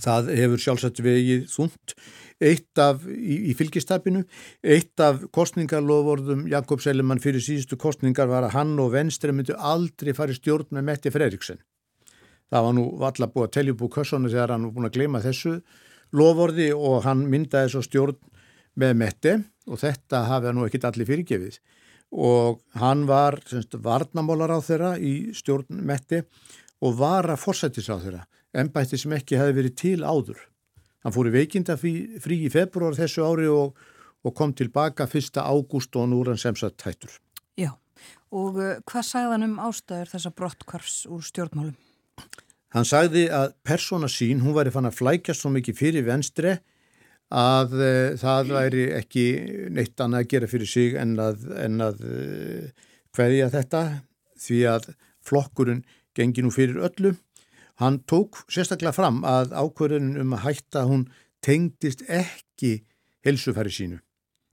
það 0.00 0.32
hefur 0.38 0.62
sjálfsagt 0.64 1.02
vegið 1.04 1.46
þúnt. 1.52 1.96
Eitt 2.44 2.80
af, 2.82 3.04
í, 3.08 3.50
í 3.50 3.54
fylgistapinu, 3.56 4.24
eitt 4.60 5.00
af 5.00 5.22
kostningarlofordum 5.32 6.44
Jakob 6.50 6.82
Selimann 6.84 7.22
fyrir 7.22 7.40
síðustu 7.44 7.78
kostningar 7.80 8.28
var 8.28 8.48
að 8.48 8.56
hann 8.58 8.74
og 8.82 8.92
Venstre 8.92 9.32
myndu 9.32 9.56
aldrei 9.56 10.12
farið 10.16 10.40
stjórn 10.42 10.76
með 10.76 10.86
Metti 10.90 11.14
Freiriksen. 11.14 11.62
Það 12.52 12.66
var 12.66 12.76
nú 12.76 12.84
valla 13.00 13.30
búið 13.32 13.48
að 13.48 13.54
telja 13.56 13.76
búið 13.78 13.94
kössonu 13.96 14.32
þegar 14.32 14.54
hann 14.54 14.68
var 14.68 14.74
búin 14.76 14.88
að 14.90 14.98
gleyma 14.98 15.22
þessu 15.24 15.54
lovorði 16.14 16.68
og 16.76 17.00
hann 17.06 17.24
myndaði 17.30 17.72
svo 17.72 17.82
stjórn 17.86 18.18
með 18.78 18.96
Metti 19.00 19.34
og 19.70 19.80
þetta 19.80 20.26
hafði 20.28 20.52
nú 20.54 20.66
ekkit 20.66 20.86
allir 20.90 21.08
fyrirgefið 21.08 21.58
og 22.14 22.60
hann 22.78 23.06
var 23.08 23.40
semst, 23.48 23.74
varnamólar 23.82 24.52
á 24.54 24.58
þeirra 24.62 24.94
í 24.98 25.34
stjórn 25.34 25.82
Metti 25.86 26.22
og 26.84 26.98
var 27.00 27.26
að 27.32 27.40
forsættis 27.42 27.90
á 27.90 27.96
þeirra, 27.96 28.26
ennbætti 28.54 29.00
sem 29.00 29.14
ekki 29.16 29.40
hefði 29.40 29.56
verið 29.58 29.76
til 29.80 30.00
áður. 30.04 30.38
Hann 31.04 31.12
fór 31.12 31.28
í 31.28 31.34
veikinda 31.34 31.76
frí, 31.76 31.94
í 32.16 32.50
februar 32.52 32.96
þessu 32.96 33.24
ári 33.26 33.48
og, 33.52 33.76
og 34.24 34.34
kom 34.36 34.54
tilbaka 34.56 35.04
1. 35.04 35.36
ágúst 35.36 35.96
og 36.00 36.08
nú 36.08 36.22
er 36.24 36.32
hann 36.32 36.40
semst 36.40 36.84
hættur. 36.86 37.12
Já, 37.60 37.74
og 38.32 38.56
uh, 38.56 38.78
hvað 38.88 39.08
sagðan 39.10 39.48
um 39.50 39.58
ástæður 39.60 40.14
þessa 40.14 40.32
brottkvarfs 40.38 41.02
úr 41.12 41.26
stjórnmálum? 41.26 41.74
Hann 42.74 42.88
sagði 42.88 43.28
að 43.30 43.52
persóna 43.62 44.08
sín, 44.10 44.40
hún 44.42 44.56
væri 44.56 44.72
fann 44.74 44.88
að 44.88 44.96
flækjast 44.98 45.44
svo 45.44 45.52
mikið 45.54 45.76
fyrir 45.78 46.06
venstri 46.08 46.56
að 47.34 47.76
uh, 47.76 48.16
það 48.20 48.54
væri 48.56 48.86
ekki 48.96 49.26
neitt 49.76 50.00
annað 50.00 50.24
að 50.24 50.32
gera 50.32 50.50
fyrir 50.50 50.70
sig 50.70 50.96
en 50.98 51.14
að, 51.20 51.44
en 51.60 51.84
að 51.84 52.00
uh, 52.08 52.88
hverja 53.14 53.52
þetta 53.52 53.84
því 54.40 54.64
að 54.72 54.90
flokkurinn 55.24 55.84
gengi 56.16 56.44
nú 56.44 56.50
fyrir 56.54 56.80
öllu. 56.88 57.14
Hann 57.82 57.98
tók 58.06 58.44
sérstaklega 58.52 58.94
fram 58.94 59.22
að 59.26 59.54
ákverðin 59.56 60.14
um 60.22 60.34
að 60.36 60.44
hætta 60.44 60.84
hún 60.86 61.08
tengdist 61.42 62.04
ekki 62.06 62.84
helsufæri 63.26 63.72
sínu. 63.74 63.98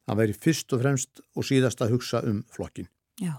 Hann 0.09 0.17
væri 0.17 0.34
fyrst 0.34 0.74
og 0.74 0.82
fremst 0.82 1.22
og 1.38 1.45
síðast 1.45 1.84
að 1.86 1.95
hugsa 1.95 2.24
um 2.26 2.41
flokkin. 2.51 2.89
Já. 3.22 3.38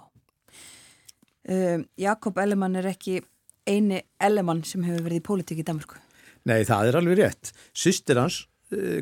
Uh, 1.43 1.83
Jakob 1.99 2.39
Ellemann 2.39 2.79
er 2.79 2.87
ekki 2.93 3.19
eini 3.67 3.99
Ellemann 4.23 4.63
sem 4.67 4.85
hefur 4.87 5.03
verið 5.09 5.19
í 5.19 5.27
pólitík 5.27 5.65
í 5.65 5.67
Danmarku. 5.67 5.99
Nei, 6.47 6.63
það 6.67 6.89
er 6.91 6.99
alveg 7.01 7.19
rétt. 7.19 7.53
Sistir 7.75 8.19
hans, 8.23 8.45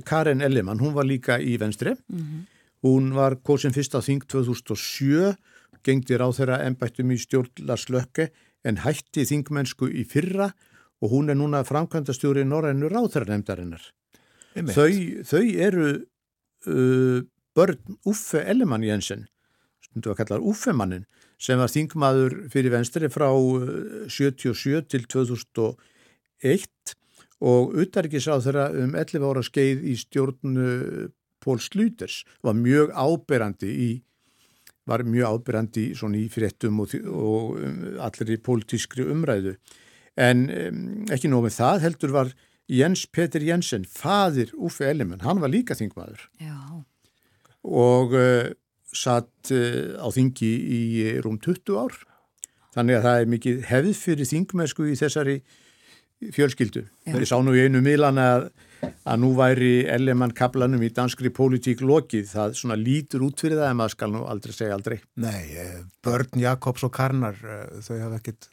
Karen 0.05 0.41
Ellemann, 0.43 0.81
hún 0.83 0.97
var 0.97 1.07
líka 1.07 1.39
í 1.39 1.55
venstri. 1.61 1.93
Mm 2.09 2.19
-hmm. 2.25 2.41
Hún 2.83 3.13
var 3.15 3.37
kosin 3.45 3.73
fyrst 3.73 3.95
á 3.95 4.01
þing 4.01 4.25
2007, 4.27 5.37
gengdi 5.85 6.17
ráð 6.17 6.41
þeirra 6.41 6.65
ennbættum 6.65 7.13
í 7.13 7.19
stjórnlarslökke 7.21 8.31
en 8.65 8.77
hætti 8.77 9.25
þingmennsku 9.25 9.89
í 9.89 10.05
fyrra 10.05 10.49
og 10.49 10.70
hún 11.09 11.33
er 11.33 11.39
núna 11.39 11.63
framkvæmdastjóri 11.65 12.45
Norrænu 12.45 12.91
ráðherranemdarinnar. 12.93 13.83
Þau, 14.75 14.91
þau 15.25 15.45
eru 15.67 15.87
uh, 16.67 17.21
börn 17.57 17.99
Uffe 18.11 18.43
Ellemann 18.45 18.85
Jensen, 18.85 19.29
stundu 19.87 20.13
að 20.13 20.21
kalla 20.23 20.41
Uffemannin, 20.53 21.07
sem 21.41 21.61
var 21.61 21.73
þingmaður 21.73 22.37
fyrir 22.53 22.75
venstri 22.75 23.09
frá 23.09 23.31
77 23.31 24.85
til 24.93 25.07
2001 25.09 26.97
og 27.41 27.73
utarikisráð 27.81 28.45
þeirra 28.45 28.67
um 28.83 28.93
11 28.99 29.25
ára 29.25 29.45
skeið 29.47 29.87
í 29.89 29.97
stjórnu 29.97 30.69
Pól 31.41 31.61
Slúters 31.65 32.21
var 32.45 32.59
mjög 32.59 32.93
áberandi 32.93 33.71
í 33.73 33.91
var 34.91 35.05
mjög 35.07 35.39
ábyrrandi 35.39 35.91
í 35.93 36.27
fréttum 36.33 36.81
og, 36.83 36.95
og 37.07 37.61
allir 38.03 38.35
í 38.35 38.41
pólitískri 38.43 39.07
umræðu. 39.07 39.55
En 40.19 40.47
um, 40.51 40.81
ekki 41.13 41.31
nómið 41.31 41.59
það 41.61 41.85
heldur 41.87 42.15
var 42.15 42.33
Jens 42.71 43.07
Peter 43.11 43.43
Jensen, 43.43 43.85
fadir 43.87 44.53
Uffe 44.55 44.87
Ellimann, 44.91 45.25
hann 45.27 45.43
var 45.43 45.51
líka 45.51 45.75
þingmaður. 45.79 46.29
Já. 46.39 46.59
Og 47.67 48.15
uh, 48.15 48.53
satt 48.95 49.51
uh, 49.55 49.99
á 49.99 50.07
þingi 50.15 50.51
í 50.51 50.83
rúm 51.25 51.41
20 51.43 51.81
ár. 51.81 51.99
Þannig 52.75 53.01
að 53.01 53.07
það 53.09 53.21
er 53.21 53.33
mikið 53.33 53.65
hefð 53.67 53.97
fyrir 53.99 54.31
þingmennsku 54.31 54.87
í 54.87 54.99
þessari 54.99 55.41
fjölskyldu. 56.21 56.85
Þeir 57.09 57.27
sá 57.27 57.39
nú 57.43 57.57
í 57.57 57.65
einu 57.65 57.81
miðlan 57.83 58.21
að, 58.23 58.47
að 59.09 59.19
nú 59.23 59.33
væri 59.39 59.73
Ellemann 59.91 60.35
kaplanum 60.37 60.85
í 60.85 60.93
danskri 60.95 61.33
pólitík 61.35 61.83
lokið. 61.83 62.29
Það 62.31 62.55
svona 62.61 62.77
lítur 62.79 63.25
út 63.27 63.43
fyrir 63.43 63.59
það 63.59 63.73
en 63.73 63.81
maður 63.81 63.97
skal 63.97 64.13
nú 64.13 64.23
aldrei 64.31 64.55
segja 64.55 64.77
aldrei. 64.77 65.01
Nei, 65.25 65.43
börn 66.05 66.39
Jakobs 66.45 66.87
og 66.87 66.95
Karnar, 66.95 67.41
þau 67.81 67.97
hafa 67.97 68.21
ekkit 68.21 68.51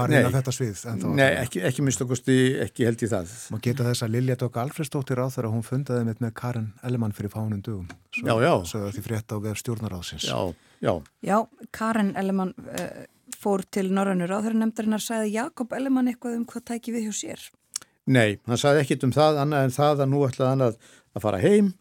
farið 0.00 0.18
inn 0.20 0.28
á 0.28 0.36
þetta 0.36 0.54
svið. 0.56 0.82
Nei, 1.14 1.30
ekki, 1.44 1.62
ekki 1.70 1.86
minnst 1.86 2.04
okkursti, 2.04 2.36
ekki 2.66 2.88
held 2.88 3.06
í 3.06 3.08
það. 3.14 3.32
Má 3.54 3.58
geta 3.64 3.88
þess 3.88 4.06
að 4.06 4.14
Lilja 4.16 4.36
Dók 4.40 4.60
Alfredsdóttir 4.64 5.22
á 5.22 5.26
þegar 5.30 5.50
hún 5.54 5.64
fundaði 5.66 6.08
með, 6.10 6.20
með 6.26 6.36
Karin 6.42 6.68
Ellemann 6.86 7.16
fyrir 7.16 7.32
fánum 7.32 7.64
dugum. 7.64 7.88
Svo, 8.14 8.28
já, 8.28 8.34
já. 8.46 8.54
Svo 8.70 8.84
því 8.94 9.06
frétta 9.08 9.38
á 9.38 9.44
vef 9.44 9.62
stjórnaráðsins. 9.62 10.28
Já, 10.30 10.38
já. 10.84 10.94
Já, 11.24 11.38
Karin 11.74 12.14
Ellemann... 12.20 12.54
Uh, 12.68 13.04
fór 13.44 13.64
til 13.72 13.90
Norrannur 13.92 14.32
á 14.32 14.40
þeirra 14.40 14.60
nefndarinnar 14.62 15.02
sagði 15.02 15.34
Jakob 15.34 15.72
Ellemann 15.76 16.08
eitthvað 16.10 16.38
um 16.38 16.44
hvað 16.48 16.66
tæki 16.70 16.94
við 16.94 17.08
hjá 17.08 17.16
sér? 17.18 17.42
Nei, 18.04 18.38
hann 18.48 18.60
sagði 18.60 18.84
ekkit 18.84 19.06
um 19.08 19.14
það 19.16 19.40
annað 19.42 19.66
en 19.66 19.74
það 19.74 20.04
að 20.04 20.12
nú 20.12 20.22
ætlaði 20.26 20.50
hann 20.50 20.66
að, 20.68 20.78
að 21.16 21.24
fara 21.24 21.42
heim 21.42 21.72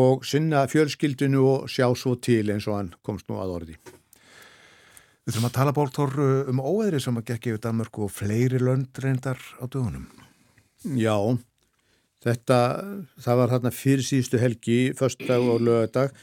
og 0.00 0.24
sinna 0.26 0.64
fjölskyldinu 0.70 1.42
og 1.46 1.70
sjá 1.70 1.86
svo 1.96 2.16
til 2.16 2.46
eins 2.52 2.68
og 2.68 2.78
hann 2.78 2.92
komst 3.06 3.28
nú 3.28 3.40
að 3.40 3.56
orði. 3.58 3.76
Við 5.26 5.36
þurfum 5.36 5.48
að 5.50 5.56
tala 5.58 5.76
bóltor 5.76 6.14
um 6.50 6.62
óeðri 6.64 7.00
sem 7.04 7.18
að 7.20 7.26
gekk 7.28 7.50
yfir 7.50 7.62
Danmörku 7.66 8.06
og 8.06 8.12
fleiri 8.14 8.60
lönd 8.62 8.96
reyndar 9.02 9.40
á 9.60 9.68
dögunum. 9.68 10.06
Já, 10.96 11.16
þetta, 12.24 12.58
það 13.20 13.40
var 13.42 13.52
hérna 13.52 13.72
fyrir 13.74 14.06
síðustu 14.06 14.40
helgi, 14.40 14.78
förstdag 14.96 15.44
og 15.44 15.60
lögadag, 15.66 16.16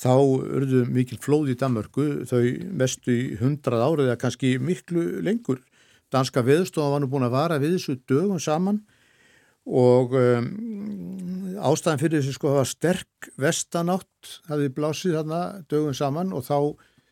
þá 0.00 0.12
urðu 0.18 0.82
mikil 0.90 1.20
flóð 1.22 1.54
í 1.54 1.58
Danmörku, 1.60 2.08
þau 2.26 2.42
mestu 2.82 3.14
í 3.14 3.38
hundrað 3.38 3.86
árið 3.86 4.10
eða 4.10 4.20
kannski 4.24 4.54
miklu 4.58 5.06
lengur. 5.22 5.62
Danska 6.10 6.42
viðstofa 6.42 6.96
var 6.96 7.04
nú 7.04 7.10
búin 7.12 7.28
að 7.28 7.36
vara 7.36 7.60
við 7.62 7.76
þessu 7.76 8.00
dögum 8.10 8.42
saman 8.42 8.82
og 9.70 10.16
um, 10.18 10.46
ástæðan 11.70 12.00
fyrir 12.00 12.18
þessu 12.18 12.34
sko 12.34 12.56
var 12.56 12.66
sterk 12.66 13.30
vestanátt, 13.38 14.40
það 14.48 14.64
við 14.64 14.72
blásið 14.80 15.18
þarna 15.20 15.42
dögum 15.70 15.94
saman 15.94 16.32
og 16.34 16.48
þá 16.48 16.56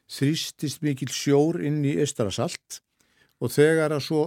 þrýstist 0.09 0.83
mikil 0.85 1.11
sjór 1.13 1.61
inn 1.65 1.83
í 1.85 1.97
Estrasalt 2.01 2.81
og 3.39 3.53
þegar 3.55 3.95
að 3.97 4.07
svo 4.09 4.23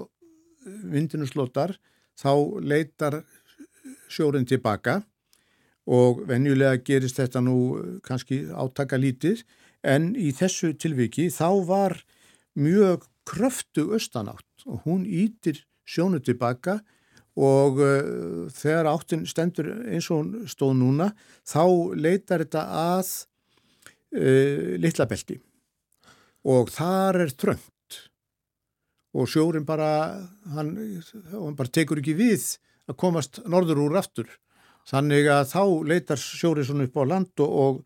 vindinu 0.66 1.28
slótar 1.30 1.76
þá 2.20 2.34
leitar 2.62 3.22
sjórin 4.12 4.46
tilbaka 4.46 5.02
og 5.90 6.22
venjulega 6.30 6.78
gerist 6.86 7.18
þetta 7.18 7.42
nú 7.42 7.58
kannski 8.06 8.44
átaka 8.54 9.00
lítið 9.02 9.42
en 9.82 10.12
í 10.14 10.30
þessu 10.38 10.76
tilviki 10.78 11.32
þá 11.34 11.50
var 11.66 11.98
mjög 12.54 13.08
kröftu 13.26 13.90
austanátt 13.96 14.66
og 14.68 14.86
hún 14.86 15.06
ítir 15.06 15.64
sjónu 15.88 16.22
tilbaka 16.22 16.80
og 17.40 17.80
uh, 17.80 18.48
þegar 18.52 18.92
áttin 18.92 19.26
stendur 19.26 19.72
eins 19.88 20.10
og 20.12 20.22
hún 20.22 20.50
stóð 20.52 20.76
núna 20.82 21.12
þá 21.48 21.64
leitar 21.96 22.44
þetta 22.44 22.66
að 22.82 23.12
uh, 24.20 24.76
litlabelti 24.84 25.40
og 26.48 26.72
þar 26.74 27.26
er 27.26 27.36
trönd 27.38 27.68
og 29.12 29.28
sjórin 29.28 29.66
bara 29.68 29.90
hann, 30.56 30.72
hann 31.34 31.58
bara 31.58 31.72
tekur 31.74 32.00
ekki 32.00 32.16
við 32.16 32.46
að 32.90 32.98
komast 33.00 33.42
norður 33.50 33.84
úr 33.86 33.98
aftur. 34.00 34.30
Þannig 34.90 35.28
að 35.30 35.44
þá 35.52 35.64
leitar 35.92 36.22
sjórin 36.22 36.66
svona 36.68 36.88
upp 36.88 36.98
á 36.98 37.04
land 37.06 37.44
og, 37.44 37.52
og, 37.64 37.82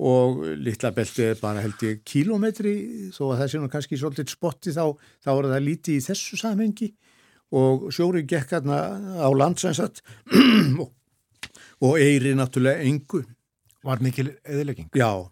og 0.00 0.44
litlabelti 0.62 1.26
er 1.32 1.42
bara 1.42 1.64
held 1.64 1.82
ég 1.84 2.04
kílometri 2.06 2.74
þó 3.14 3.24
að 3.32 3.42
það 3.42 3.50
sé 3.52 3.60
nú 3.60 3.72
kannski 3.72 3.98
svolítið 4.00 4.32
spotti 4.32 4.74
þá, 4.74 4.84
þá 5.20 5.30
er 5.34 5.50
það 5.52 5.66
lítið 5.66 5.98
í 5.98 6.06
þessu 6.06 6.40
samhengi. 6.40 6.92
Og 7.50 7.90
sjórin 7.90 8.30
gekk 8.30 8.54
hérna 8.54 8.78
á 9.26 9.28
landsensat 9.34 10.00
og, 10.82 10.88
og 11.82 11.98
eiri 11.98 12.36
náttúrulega 12.38 12.86
engu. 12.86 13.24
Var 13.84 14.02
mikil 14.04 14.30
eðilegging? 14.44 14.90
Já, 14.94 15.26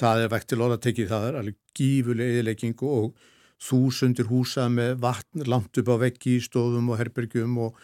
það 0.00 0.24
er 0.24 0.32
vekt 0.34 0.50
til 0.50 0.62
orðatekið, 0.66 1.10
það 1.12 1.26
er 1.28 1.40
alveg 1.40 1.59
gífuleg 1.76 2.34
eðilegging 2.36 2.82
og 2.86 3.12
þúsundir 3.60 4.30
húsa 4.30 4.68
með 4.72 4.96
vatn 5.04 5.44
langt 5.48 5.76
upp 5.80 5.92
á 5.92 5.96
veggi 6.00 6.38
í 6.38 6.44
stofum 6.44 6.90
og 6.92 7.00
herbergjum 7.00 7.58
og, 7.66 7.76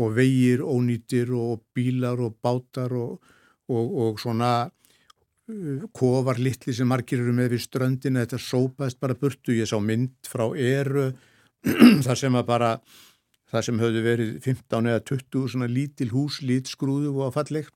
og 0.00 0.14
vegir 0.16 0.64
ónýtir 0.64 1.32
og 1.36 1.62
bílar 1.74 2.20
og 2.20 2.36
bátar 2.44 2.92
og, 2.96 3.16
og, 3.72 3.94
og 4.04 4.20
svona 4.20 4.52
uh, 4.66 5.86
kofar 5.96 6.40
litli 6.42 6.74
sem 6.76 6.88
margir 6.88 7.22
eru 7.22 7.32
með 7.36 7.56
við 7.56 7.64
ströndina, 7.64 8.26
þetta 8.26 8.42
sópaðist 8.42 9.00
bara 9.00 9.16
burtu, 9.16 9.56
ég 9.56 9.70
sá 9.70 9.78
mynd 9.80 10.14
frá 10.28 10.50
eru 10.52 11.10
þar 12.06 12.18
sem 12.18 12.36
að 12.36 12.48
bara 12.48 12.74
það 13.52 13.66
sem 13.68 13.80
höfðu 13.80 14.02
verið 14.04 14.34
15 14.44 14.90
eða 14.92 15.04
20 15.12 15.48
svona 15.52 15.68
lítil 15.68 16.10
hús, 16.12 16.40
litskrúðu 16.44 17.12
og 17.20 17.34
falleg. 17.34 17.68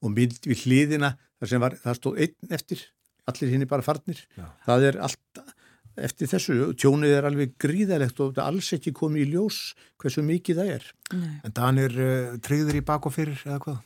Og 0.00 0.12
mynd 0.12 0.40
við 0.44 0.64
hliðina 0.64 1.14
þar 1.40 1.50
sem 1.50 1.64
var, 1.64 1.76
það 1.80 1.98
stóð 2.00 2.20
einn 2.24 2.56
eftir 2.56 2.84
allir 3.30 3.52
hinn 3.52 3.64
er 3.64 3.70
bara 3.70 3.84
farnir 3.86 4.20
Já. 4.36 4.46
það 4.66 4.88
er 4.90 5.00
allt 5.08 5.42
eftir 5.94 6.30
þessu 6.30 6.72
tjónið 6.74 7.16
er 7.18 7.26
alveg 7.28 7.54
gríðalegt 7.62 8.18
og 8.18 8.32
þetta 8.32 8.46
alls 8.50 8.72
ekki 8.74 8.92
komið 8.96 9.24
í 9.24 9.32
ljós 9.34 9.58
hversu 10.02 10.24
mikið 10.26 10.60
það 10.60 10.72
er 10.74 10.86
Nei. 11.14 11.34
En 11.46 11.54
Danir 11.54 11.94
uh, 11.94 12.38
tryggður 12.42 12.80
í 12.80 12.86
bak 12.86 13.06
og 13.06 13.14
fyrir 13.14 13.44
eða 13.46 13.60
hvað? 13.62 13.82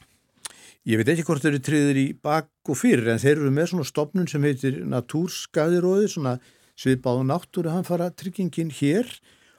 ég 0.89 1.01
veit 1.01 1.11
ekki 1.12 1.26
hvort 1.26 1.45
þeir 1.45 1.53
eru 1.53 1.64
tryggður 1.66 1.99
í 2.01 2.07
bak 2.24 2.70
og 2.72 2.78
fyrir 2.80 3.11
en 3.12 3.20
þeir 3.20 3.34
eru 3.36 3.51
með 3.53 3.72
svona 3.72 3.89
stopnun 3.89 4.30
sem 4.30 4.47
heitir 4.47 4.78
Natúrskaðiróði 4.89 6.12
svona 6.14 6.39
sviðbáðu 6.78 7.26
náttúru 7.28 7.74
hann 7.74 7.86
fara 7.86 8.09
tryggingin 8.14 8.72
hér 8.78 9.11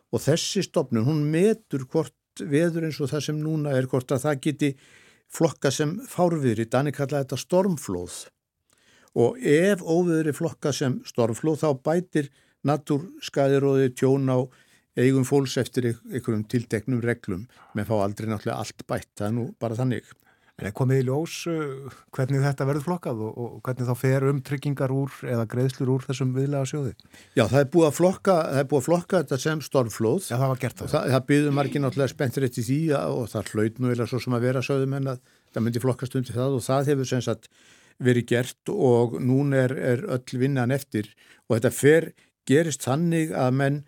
og 0.09 0.23
þessi 0.23 0.63
stopnun 0.65 1.05
hún 1.05 1.27
metur 1.29 1.85
hvort 1.85 2.15
veður 2.39 2.87
eins 2.87 2.97
og 3.03 3.11
það 3.11 3.25
sem 3.27 3.39
núna 3.43 3.75
er 3.77 3.89
hvort 3.91 4.09
að 4.15 4.25
það 4.25 4.41
geti 4.47 4.71
flokka 5.29 5.69
sem 5.73 5.97
fárviðri, 6.09 6.65
Danir 6.65 6.95
kalla 6.95 7.21
þetta 7.21 7.37
stormflóð 7.37 8.23
og 9.17 9.39
ef 9.41 9.81
óviðri 9.81 10.35
flokka 10.35 10.73
sem 10.75 10.99
stormflóð 11.07 11.63
þá 11.63 11.69
bætir 11.85 12.29
natúrskaðiróði 12.67 13.93
tjón 13.95 14.29
á 14.29 14.39
eigum 14.99 15.25
fólks 15.27 15.57
eftir 15.61 15.93
einhverjum 15.93 16.45
tilteknum 16.51 17.03
reglum 17.03 17.45
menn 17.75 17.87
fá 17.87 17.95
aldrei 18.01 18.27
náttúrulega 18.29 18.59
allt 18.59 18.83
bætt, 18.89 19.13
það 19.17 19.29
er 19.29 19.37
nú 19.37 19.45
bara 19.61 19.77
þannig. 19.77 20.09
En 20.59 20.67
er 20.67 20.73
komið 20.75 20.99
í 20.99 21.03
ljós 21.07 21.33
uh, 21.47 21.93
hvernig 22.15 22.41
þetta 22.43 22.65
verður 22.67 22.83
flokkað 22.83 23.21
og, 23.23 23.37
og 23.39 23.59
hvernig 23.63 23.87
þá 23.87 23.93
fer 23.95 24.25
um 24.27 24.41
tryggingar 24.43 24.91
úr 24.91 25.13
eða 25.23 25.45
greiðslur 25.53 25.93
úr 25.93 26.03
þessum 26.03 26.33
viðlega 26.35 26.67
sjóði? 26.67 26.91
Já, 27.37 27.45
það 27.45 27.61
er 27.61 27.69
búið 27.75 27.87
að 27.87 27.95
flokka, 27.95 28.35
það 28.49 28.67
búið 28.73 28.81
að 28.81 28.87
flokka 28.89 29.21
þetta 29.21 29.39
sem 29.45 29.61
stormflóð. 29.63 30.27
Já, 30.27 30.35
það 30.35 30.51
var 30.51 30.61
gert 30.65 30.81
það. 30.81 30.91
Það, 30.93 31.13
það 31.13 31.25
byggður 31.31 31.55
margir 31.61 31.83
náttúrulega 31.85 32.11
spenntir 32.11 32.47
eftir 32.49 32.67
því 32.67 32.79
og 32.99 33.31
það 33.31 33.53
hlaut 33.53 33.79
nú 33.79 33.93
eða 33.93 34.09
svo 34.11 34.19
sem 34.25 34.35
að 34.35 34.47
vera 34.49 34.65
sögðum 34.67 34.97
en 34.99 35.11
að 35.13 35.23
það 35.53 35.65
myndi 35.65 35.83
flokkast 35.85 36.19
undir 36.19 36.39
það 36.41 36.59
og 36.59 36.65
það 36.67 36.91
hefur 36.91 37.11
sem 37.13 37.23
sagt 37.23 37.49
verið 37.99 38.27
gert 38.31 38.71
og 38.71 39.17
núna 39.19 39.65
er, 39.65 39.75
er 39.75 40.03
öll 40.07 40.41
vinnan 40.41 40.71
eftir 40.71 41.11
og 41.47 41.57
þetta 41.57 41.71
fer, 41.75 42.11
gerist 42.47 42.85
þannig 42.87 43.33
að 43.35 43.55
menn, 43.59 43.79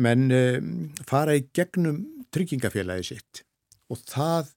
menn 0.00 0.28
fara 1.06 1.36
í 1.36 1.46
gegnum 1.54 2.02
tryggingafélagi 2.34 3.10
sitt 3.12 3.44
og 3.92 4.00
það 4.08 4.54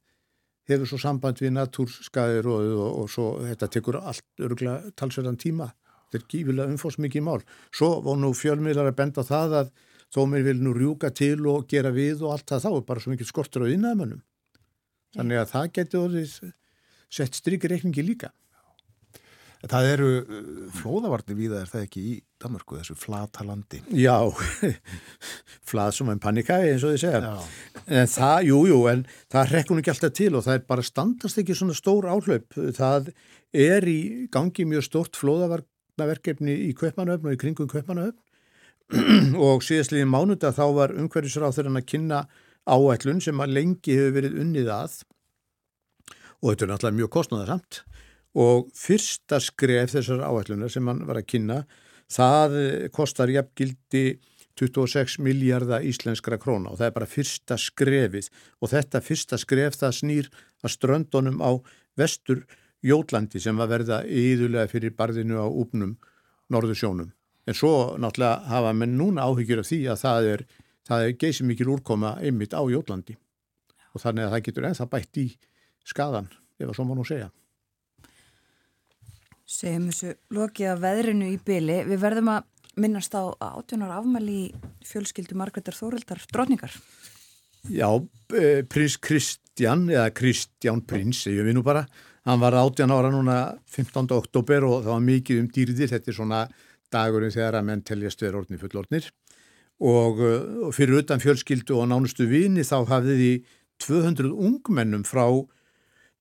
hefur 0.67 0.89
svo 0.89 0.99
samband 1.01 1.41
við 1.41 1.53
natúrskaðir 1.55 2.47
og, 2.51 2.71
og, 2.75 2.87
og 3.01 3.11
svo 3.11 3.27
þetta 3.43 3.69
tekur 3.71 3.99
allt 4.01 4.43
örgulega 4.43 4.95
talsverðan 4.99 5.39
tíma. 5.39 5.69
Þetta 6.07 6.19
er 6.19 6.25
gífilega 6.31 6.73
umfós 6.73 6.97
mikið 7.03 7.23
mál. 7.23 7.39
Svo 7.75 7.97
var 8.03 8.19
nú 8.19 8.33
fjölmiðlar 8.35 8.91
að 8.91 8.97
benda 8.99 9.23
það 9.27 9.55
að 9.61 9.71
þó 10.15 10.21
mér 10.31 10.45
vil 10.47 10.57
nú 10.63 10.73
rjúka 10.75 11.11
til 11.15 11.39
og 11.51 11.67
gera 11.71 11.91
við 11.95 12.23
og 12.23 12.35
allt 12.35 12.51
það 12.51 12.65
þá 12.65 12.69
er 12.71 12.85
bara 12.89 13.03
svo 13.03 13.13
mikið 13.13 13.31
skortur 13.31 13.67
á 13.67 13.71
innæðmönnum. 13.71 14.21
Þannig 15.15 15.41
að 15.41 15.51
það 15.53 15.71
getur 15.79 16.17
sett 17.17 17.39
strykreikningi 17.39 18.03
líka. 18.03 18.31
Það 19.65 19.87
eru 19.89 20.09
uh, 20.21 20.49
flóðavarnir 20.77 21.37
víða 21.37 21.61
er 21.63 21.71
það 21.71 21.85
ekki 21.87 22.03
í 22.05 22.11
Danmarku, 22.37 22.77
þessu 22.77 22.93
flatalandi. 23.01 23.79
Já, 23.97 24.29
flað 25.69 25.95
sem 25.97 26.11
en 26.13 26.21
panikæði 26.21 26.75
eins 26.75 26.85
og 26.85 26.93
þið 26.93 27.01
segja. 27.01 27.31
Já. 27.31 27.81
En 27.97 28.11
það, 28.13 28.37
jú, 28.51 28.59
jú, 28.69 28.77
en 28.91 29.01
það 29.33 29.55
rekkur 29.55 29.81
ekki 29.81 29.93
alltaf 29.95 30.13
til 30.19 30.29
og 30.37 30.45
það 30.45 30.59
er 30.59 30.69
bara 30.69 30.85
standast 30.85 31.41
ekki 31.41 31.57
svona 31.57 31.77
stór 31.77 32.09
áhlaup. 32.13 32.61
Það 32.77 33.11
er 33.57 33.89
í 33.89 33.99
gangi 34.33 34.67
mjög 34.69 34.85
stort 34.85 35.17
flóðavarnaverkefni 35.17 36.57
í 36.67 36.71
Kvöpmanöfn 36.77 37.31
og 37.31 37.37
í 37.37 37.41
kringum 37.41 37.71
Kvöpmanöfn 37.71 38.21
og 39.47 39.65
síðastliðin 39.65 40.11
mánudag 40.11 40.55
þá 40.55 40.65
var 40.75 40.93
umhverfisráð 40.95 41.57
þeirra 41.57 41.73
að 41.81 41.89
kynna 41.89 42.23
áætlun 42.67 43.19
sem 43.23 43.39
að 43.41 43.55
lengi 43.57 43.95
hefur 43.97 44.15
verið 44.19 44.41
unnið 44.43 44.71
að 44.71 45.01
og 46.37 46.51
þetta 46.51 46.65
er 46.65 46.71
náttúrulega 46.71 46.97
mjög 46.99 47.11
kostnáðarsamt 47.15 47.79
og 48.35 48.71
fyrsta 48.75 49.39
skref 49.43 49.93
þessar 49.95 50.25
áætlunar 50.27 50.71
sem 50.73 50.87
hann 50.87 51.05
var 51.07 51.21
að 51.21 51.29
kynna 51.31 51.61
það 52.11 52.57
kostar 52.95 53.31
jafngildi 53.31 54.19
26 54.57 55.19
miljardar 55.21 55.85
íslenskra 55.85 56.39
króna 56.41 56.71
og 56.71 56.79
það 56.79 56.89
er 56.89 56.95
bara 56.95 57.09
fyrsta 57.09 57.57
skrefið 57.61 58.29
og 58.61 58.71
þetta 58.73 59.01
fyrsta 59.05 59.37
skref 59.37 59.77
það 59.77 59.97
snýr 59.99 60.29
að 60.63 60.73
ströndunum 60.73 61.43
á 61.45 61.51
vestur 61.97 62.45
Jólandi 62.85 63.41
sem 63.41 63.57
að 63.57 63.71
verða 63.73 64.01
íðulega 64.05 64.69
fyrir 64.69 64.93
barðinu 64.97 65.41
á 65.41 65.47
úpnum 65.49 65.95
Norðursjónum. 66.53 67.09
En 67.47 67.55
svo 67.57 67.97
náttúrulega 67.99 68.47
hafa 68.51 68.73
menn 68.75 68.97
núna 68.99 69.25
áhyggjur 69.27 69.63
af 69.63 69.69
því 69.69 69.79
að 69.91 70.01
það 70.03 70.29
er, 70.33 70.43
er 70.97 71.15
geysið 71.19 71.49
mikil 71.49 71.71
úrkoma 71.73 72.15
einmitt 72.21 72.53
á 72.53 72.61
Jólandi 72.61 73.17
og 73.93 74.03
þannig 74.03 74.27
að 74.27 74.33
það 74.35 74.45
getur 74.45 74.67
ennþá 74.69 74.87
bætt 74.91 75.19
í 75.21 75.27
skadan, 75.87 76.29
ef 76.59 76.69
að 76.69 76.75
svo 76.77 76.85
má 76.85 76.93
nú 76.97 77.05
segja. 77.07 77.31
Segjum 79.47 79.87
þessu 79.87 80.13
lokið 80.35 80.69
að 80.73 80.81
veðrinu 80.83 81.27
í 81.31 81.37
byli. 81.39 81.77
Við 81.87 82.01
verðum 82.01 82.31
að 82.33 82.47
minnast 82.77 83.15
á 83.15 83.31
18 83.31 83.85
ára 83.87 84.01
afmæli 84.01 84.51
fjölskyldu 84.85 85.37
Margreðar 85.39 85.77
Þórildar 85.77 86.23
drotningar. 86.33 86.75
Já, 87.71 87.87
eh, 88.35 88.63
prins 88.67 88.97
Kristján, 88.99 89.87
eða 89.89 90.11
Kristján 90.11 90.83
prins, 90.85 91.23
segjum 91.23 91.47
við 91.47 91.55
nú 91.55 91.63
bara, 91.63 91.87
hann 92.25 92.39
var 92.39 92.53
18 92.53 92.91
ára 92.91 93.09
núna 93.11 93.57
15. 93.65 94.11
oktober 94.11 94.63
og 94.63 94.83
það 94.83 94.93
var 94.93 95.07
mikið 95.07 95.39
um 95.39 95.47
dýrðir, 95.47 95.89
þetta 95.89 96.07
er 96.07 96.13
svona 96.13 96.49
dagurinn 96.91 97.31
þegar 97.31 97.59
að 97.59 97.65
menn 97.65 97.81
teljast 97.81 98.21
verið 98.21 98.41
orðni 98.41 98.59
fullorðnir 98.61 99.09
og, 99.79 100.19
og 100.67 100.73
fyrir 100.75 101.01
utan 101.01 101.19
fjölskyldu 101.19 101.75
og 101.75 101.89
nánustu 101.91 102.27
vini 102.27 102.63
þá 102.63 102.85
hafði 102.87 103.15
því 103.17 103.33
200 103.83 104.31
ungmennum 104.31 105.03
frá 105.03 105.27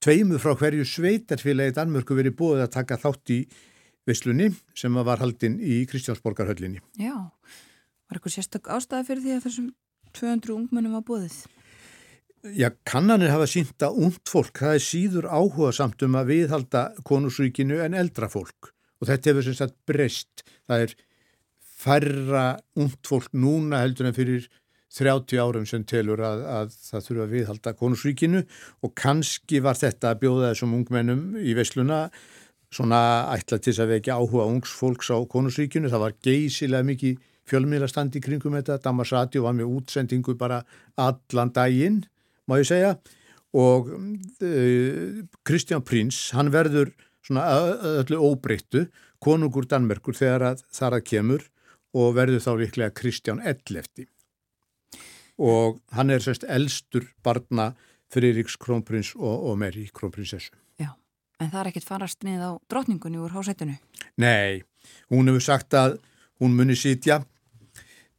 tveimu 0.05 0.41
frá 0.43 0.55
hverju 0.59 0.87
sveitarfélagi 0.89 1.77
Danmörku 1.77 2.17
verið 2.19 2.37
búið 2.39 2.67
að 2.67 2.75
taka 2.79 2.99
þátt 3.01 3.33
í 3.35 3.41
visslunni 4.07 4.53
sem 4.77 4.95
var 5.07 5.23
haldinn 5.23 5.59
í 5.61 5.83
Kristjánsborgarhöllinni. 5.91 6.83
Já, 7.01 7.17
var 8.07 8.19
eitthvað 8.19 8.37
sérstök 8.37 8.71
ástæði 8.71 9.09
fyrir 9.11 9.25
því 9.25 9.37
að 9.37 9.45
þessum 9.49 9.69
200 10.17 10.55
ungmennum 10.57 10.97
var 10.97 11.07
búið? 11.07 11.41
Já, 12.55 12.69
kannanir 12.87 13.33
hafa 13.33 13.49
sínt 13.51 13.83
að 13.83 13.99
ungt 14.07 14.31
fólk, 14.31 14.55
það 14.61 14.77
er 14.77 14.85
síður 14.85 15.27
áhuga 15.27 15.73
samt 15.75 16.05
um 16.07 16.15
að 16.19 16.31
viðhalda 16.31 16.83
konusríkinu 17.09 17.81
en 17.83 17.97
eldra 17.99 18.29
fólk 18.31 18.71
og 19.01 19.11
þetta 19.11 19.33
hefur 19.33 19.47
sem 19.49 19.57
sagt 19.59 19.77
breyst. 19.89 20.45
Það 20.69 20.85
er 20.87 20.95
færra 21.77 22.45
ungt 22.79 23.03
fólk 23.09 23.35
núna 23.37 23.83
heldur 23.83 24.09
en 24.09 24.17
fyrir 24.17 24.47
30 24.97 25.41
árum 25.43 25.67
sem 25.69 25.85
telur 25.89 26.23
að, 26.25 26.43
að 26.49 26.75
það 26.89 27.07
þurfa 27.09 27.27
að 27.27 27.35
viðhalda 27.35 27.75
konusríkinu 27.77 28.43
og 28.87 28.95
kannski 28.97 29.61
var 29.65 29.79
þetta 29.79 30.13
að 30.13 30.21
bjóða 30.25 30.51
þessum 30.53 30.75
ungmennum 30.79 31.23
í 31.43 31.55
veisluna 31.59 32.07
svona 32.73 33.01
ætla 33.35 33.59
til 33.61 33.73
þess 33.73 33.85
að 33.85 33.93
vekja 33.95 34.19
áhuga 34.19 34.47
ungs 34.51 34.73
fólks 34.77 35.11
á 35.13 35.19
konusríkinu. 35.31 35.91
Það 35.93 36.05
var 36.05 36.17
geysilega 36.25 36.89
mikið 36.91 37.21
fjölmiðlastandi 37.47 38.23
kringum 38.25 38.57
þetta. 38.59 38.81
Damarsati 38.83 39.43
var 39.43 39.55
með 39.57 39.71
útsendingu 39.79 40.37
bara 40.39 40.63
allan 40.99 41.53
daginn, 41.55 42.03
má 42.49 42.59
ég 42.61 42.69
segja. 42.69 42.97
Og 43.57 43.89
Kristján 45.47 45.81
uh, 45.81 45.87
Prins, 45.87 46.31
hann 46.37 46.51
verður 46.53 46.91
svona 47.25 47.47
öllu 48.03 48.19
óbreyttu 48.21 48.87
konungur 49.23 49.69
Danmerkur 49.71 50.19
þegar 50.19 50.51
að 50.51 50.67
þar 50.75 50.99
að 50.99 51.07
kemur 51.13 51.47
og 51.97 52.13
verður 52.19 52.45
þá 52.45 52.53
líklega 52.61 52.97
Kristján 52.99 53.41
Ellefti 53.41 54.11
og 55.39 55.81
hann 55.97 56.11
er 56.11 56.25
sérst 56.25 56.47
elstur 56.49 57.07
barna 57.25 57.73
Friðriks 58.13 58.57
krónprins 58.63 59.13
og, 59.19 59.51
og 59.51 59.57
Meri 59.59 59.89
krónprinsessu. 59.95 60.55
Já, 60.79 60.93
en 61.43 61.51
það 61.51 61.61
er 61.61 61.71
ekkit 61.73 61.89
farast 61.89 62.23
niður 62.27 62.45
á 62.47 62.51
drotningunni 62.71 63.19
úr 63.21 63.35
hásættinu? 63.35 63.79
Nei, 64.23 64.63
hún 65.11 65.31
hefur 65.31 65.43
sagt 65.43 65.75
að 65.75 65.99
hún 66.41 66.55
muni 66.57 66.77
sitja 66.79 67.25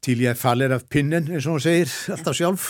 til 0.03 0.19
ég 0.25 0.37
falir 0.39 0.75
af 0.75 0.85
pinnen 0.91 1.31
eins 1.31 1.47
og 1.47 1.57
hún 1.57 1.63
segir 1.63 1.91
alltaf 2.13 2.37
sjálf, 2.37 2.67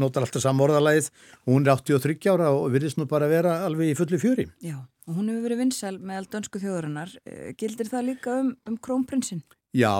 notar 0.00 0.24
alltaf 0.24 0.42
samorðalæðið 0.42 1.10
hún 1.50 1.68
er 1.68 1.76
83 1.84 2.32
ára 2.32 2.50
og 2.56 2.70
virðist 2.74 2.98
nú 2.98 3.06
bara 3.10 3.28
vera 3.30 3.60
alveg 3.66 3.92
í 3.92 3.98
fulli 3.98 4.20
fjöri. 4.20 4.48
Já, 4.64 4.80
og 5.06 5.18
hún 5.18 5.30
hefur 5.30 5.46
verið 5.48 5.62
vinsæl 5.66 5.98
með 6.00 6.30
dönsku 6.32 6.62
þjóðurinnar. 6.62 7.12
Eh, 7.28 7.52
gildir 7.60 7.92
það 7.92 8.08
líka 8.08 8.38
um, 8.40 8.54
um 8.68 8.80
krónprinsin? 8.80 9.44
Já, 9.76 9.94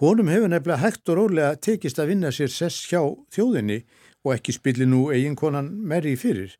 Honum 0.00 0.30
hefur 0.32 0.48
nefnilega 0.48 0.80
hægt 0.80 1.10
og 1.12 1.18
rólega 1.18 1.56
tekist 1.60 1.98
að 2.00 2.14
vinna 2.14 2.30
sér 2.32 2.48
sess 2.48 2.86
hjá 2.88 3.02
þjóðinni 3.36 3.82
og 4.24 4.30
ekki 4.32 4.54
spilli 4.56 4.86
nú 4.88 5.10
eiginkonan 5.12 5.68
meri 5.90 6.14
fyrir. 6.16 6.54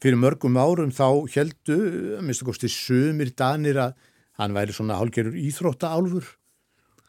Fyrir 0.00 0.16
mörgum 0.16 0.56
árum 0.56 0.94
þá 0.96 1.28
heldu, 1.34 1.76
mista 2.24 2.46
kosti 2.48 2.70
sömur 2.72 3.34
danir 3.36 3.76
að 3.82 3.98
hann 4.40 4.56
væri 4.56 4.72
svona 4.72 4.96
hálgerur 4.96 5.36
íþrótta 5.36 5.90
álfur 5.92 6.30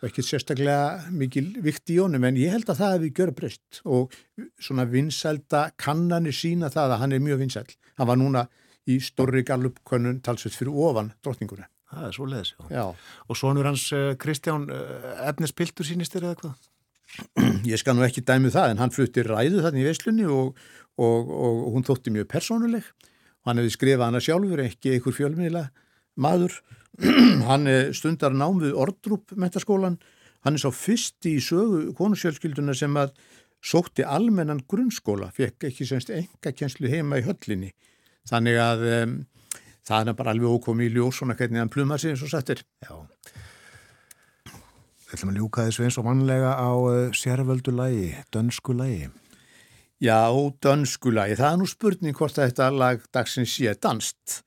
og 0.02 0.10
ekki 0.10 0.26
sérstaklega 0.28 1.08
mikil 1.16 1.54
vikt 1.64 1.96
í 1.96 2.02
honum 2.02 2.28
en 2.28 2.36
ég 2.36 2.52
held 2.52 2.68
að 2.68 2.82
það 2.82 2.94
hefði 2.98 3.14
gjörð 3.22 3.38
breyst 3.40 3.82
og 3.88 4.20
svona 4.60 4.90
vinsælda 4.92 5.70
kannanir 5.80 6.36
sína 6.36 6.68
það 6.74 6.98
að 6.98 7.04
hann 7.06 7.16
er 7.16 7.24
mjög 7.24 7.42
vinsæl. 7.46 7.66
Hann 7.96 8.12
var 8.12 8.20
núna 8.20 8.44
í 8.92 9.00
stórri 9.00 9.48
gallupkönnun 9.48 10.20
talsveit 10.20 10.60
fyrir 10.60 10.76
ofan 10.76 11.16
drotninguna. 11.24 11.72
Það 11.88 12.08
er 12.08 12.16
svo 12.18 12.26
leiðis, 12.28 12.54
já. 12.58 12.66
já. 12.74 12.86
Og 13.28 13.40
sonur 13.40 13.68
hans 13.70 13.86
uh, 13.96 14.10
Kristján 14.20 14.66
uh, 14.68 15.12
efnispiltur 15.30 15.88
sínist 15.88 16.18
er 16.20 16.28
eða 16.28 16.40
hvað? 16.42 16.66
Ég 17.72 17.80
skal 17.80 17.96
nú 17.96 18.04
ekki 18.04 18.26
dæmu 18.28 18.52
það 18.52 18.74
en 18.74 18.82
hann 18.82 18.94
flutti 18.94 19.24
ræðu 19.24 19.64
þarna 19.64 19.80
í 19.80 19.86
Veislunni 19.88 20.28
og, 20.28 20.58
og, 21.00 21.32
og, 21.32 21.62
og 21.70 21.78
hún 21.78 21.88
þótti 21.88 22.12
mjög 22.16 22.28
persónuleg. 22.34 22.90
Hann 23.48 23.62
hefði 23.62 23.76
skrifað 23.78 24.10
hana 24.10 24.24
sjálfur, 24.24 24.64
ekki 24.66 24.98
einhver 24.98 25.16
fjölmiðla 25.16 25.64
maður. 26.20 26.60
hann 27.50 27.70
eh, 27.72 27.92
stundar 27.96 28.36
nám 28.36 28.60
við 28.64 28.76
Ordrup 28.76 29.32
metaskólan. 29.40 30.00
Hann 30.44 30.58
er 30.58 30.64
svo 30.64 30.74
fyrsti 30.76 31.38
í 31.38 31.44
sögu 31.44 31.94
konusjálfskylduna 31.98 32.76
sem 32.78 32.96
að 33.00 33.16
sótti 33.64 34.06
almennan 34.06 34.62
grunnskóla, 34.70 35.32
fekk 35.34 35.70
ekki 35.72 35.88
semst 35.88 36.12
enga 36.14 36.54
kjenslu 36.54 36.92
heima 36.92 37.20
í 37.20 37.26
höllinni. 37.26 37.72
Þannig 38.28 38.60
að 38.62 38.86
um, 38.92 39.16
það 39.88 40.12
er 40.12 40.18
bara 40.20 40.34
alveg 40.36 40.58
ókomi 40.58 40.88
í 40.88 40.94
ljós 40.96 41.22
svona 41.22 41.38
hvernig 41.40 41.64
hann 41.64 41.72
plumar 41.72 42.02
sig 42.02 42.14
eins 42.14 42.26
og 42.26 42.32
sættir. 42.34 42.64
Já. 42.84 42.96
Við 45.08 45.16
ætlum 45.16 45.32
að 45.32 45.40
ljúka 45.40 45.68
þessu 45.70 45.86
eins 45.88 45.98
og 46.02 46.08
mannlega 46.10 46.52
á 46.60 46.72
uh, 46.76 47.16
sérvöldu 47.16 47.72
lægi, 47.72 48.10
dönsku 48.36 48.76
lægi. 48.76 49.08
Já, 50.04 50.20
dönsku 50.64 51.14
lægi. 51.16 51.38
Það 51.40 51.54
er 51.54 51.62
nú 51.62 51.70
spurning 51.72 52.18
hvort 52.18 52.36
að 52.36 52.52
þetta 52.52 52.68
lag 52.76 53.06
dagsins 53.16 53.56
sé 53.56 53.72
danst 53.80 54.42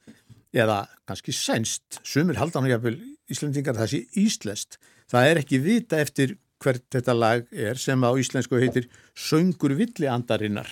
eða 0.53 0.85
kannski 1.09 1.33
sænst. 1.33 2.03
Sumir 2.05 2.39
haldan 2.41 2.69
og 2.69 2.75
jáfnvel 2.75 3.01
Íslandingar 3.31 3.79
það 3.79 3.93
sé 3.95 4.01
íslest. 4.21 4.79
Það 5.11 5.31
er 5.31 5.41
ekki 5.41 5.63
vita 5.65 6.01
eftir 6.03 6.37
hvert 6.61 6.85
þetta 6.93 7.17
lag 7.17 7.47
er 7.51 7.81
sem 7.81 8.03
á 8.05 8.11
íslensku 8.21 8.61
heitir 8.61 8.91
Söngur 9.17 9.73
villi 9.79 10.11
andarinnar. 10.11 10.69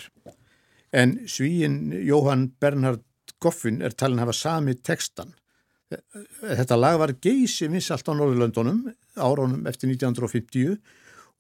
En 0.93 1.17
svíin 1.29 1.93
Jóhann 2.05 2.51
Bernhard 2.61 3.05
Goffin 3.43 3.83
er 3.85 3.95
talin 3.95 4.19
að 4.19 4.29
hafa 4.29 4.37
sami 4.37 4.75
tekstan. 4.75 5.35
Þetta 5.89 6.77
lag 6.77 6.99
var 7.01 7.15
geysi 7.23 7.69
vissalt 7.73 8.09
á 8.09 8.13
Norðurlöndunum 8.13 8.83
áraunum 9.17 9.65
eftir 9.71 9.89
1950 9.89 10.77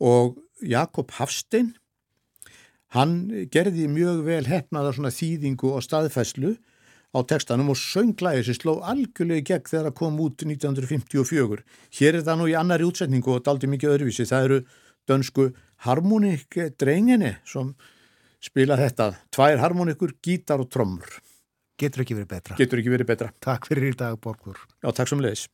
og 0.00 0.38
Jakob 0.64 1.12
Hafstein 1.18 1.74
hann 2.96 3.46
gerði 3.52 3.84
mjög 3.92 4.22
vel 4.24 4.44
hefnaða 4.48 4.94
svona 4.96 5.12
þýðingu 5.12 5.74
og 5.76 5.84
staðfæslu 5.84 6.54
á 7.12 7.18
tekstanum 7.28 7.72
og 7.72 7.78
sönglæði 7.80 8.46
sem 8.48 8.56
sló 8.56 8.78
algjörlega 8.84 9.46
gegn 9.52 9.68
þegar 9.68 9.88
það 9.88 9.96
kom 10.00 10.18
út 10.24 10.44
1954. 10.44 11.62
Hér 12.00 12.18
er 12.18 12.24
það 12.24 12.40
nú 12.40 12.48
í 12.48 12.56
annari 12.56 12.88
útsetningu 12.88 13.34
og 13.36 13.44
daldi 13.44 13.70
mikið 13.70 13.94
öðruvísi. 13.94 14.28
Það 14.28 14.48
eru 14.48 14.58
dönsku 15.08 15.48
harmonik 15.86 16.58
drenginni 16.80 17.36
sem 17.48 17.72
spila 18.44 18.76
þetta. 18.80 19.14
Tvær 19.34 19.64
harmonikur, 19.64 20.14
gítar 20.24 20.60
og 20.62 20.70
trommur. 20.72 21.08
Getur 21.78 22.02
ekki 22.02 22.16
verið 22.18 22.30
betra. 22.32 22.56
Getur 22.59 22.80
ekki 22.82 22.90
verið 22.90 23.09
betra. 23.12 23.30
Takk 23.44 23.68
fyrir 23.70 23.92
í 23.92 23.94
dag, 23.98 24.18
Borgur. 24.22 24.59
Já, 24.82 24.90
takk 24.90 25.12
sem 25.12 25.22
leiðis. 25.22 25.46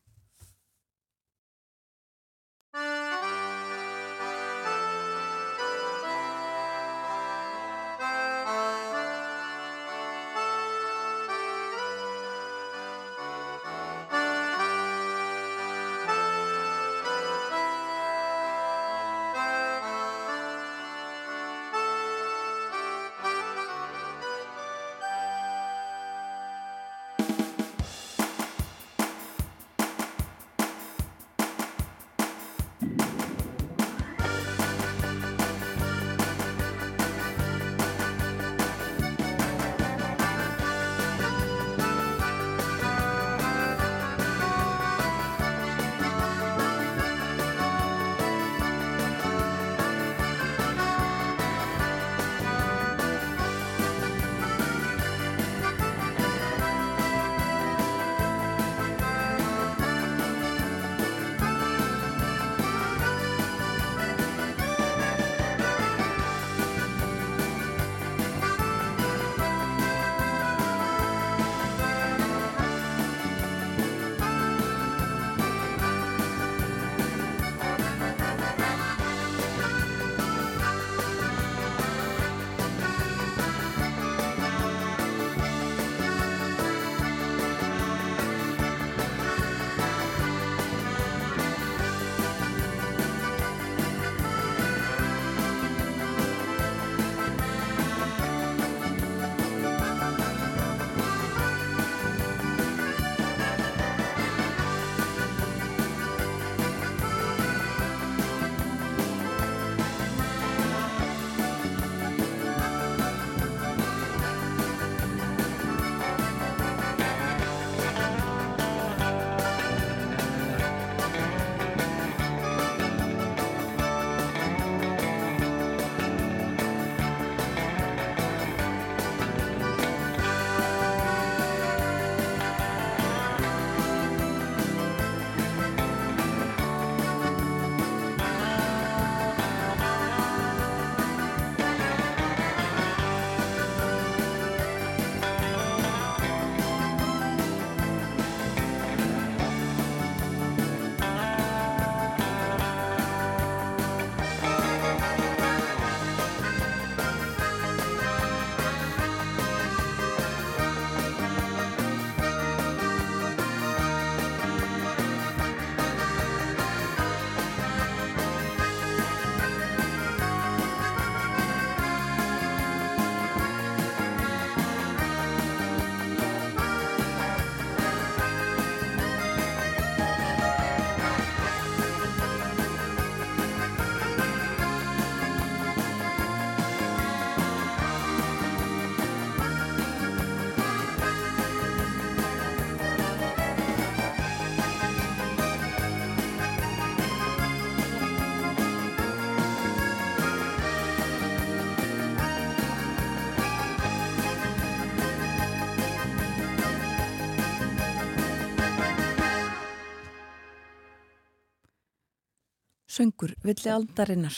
Söngur 213.04 213.34
villi 213.44 213.68
aldarinnar, 213.68 214.32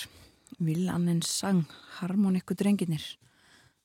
vil 0.59 0.89
annins 0.91 1.29
sang, 1.31 1.61
harmonikku 2.01 2.57
drenginir. 2.59 3.05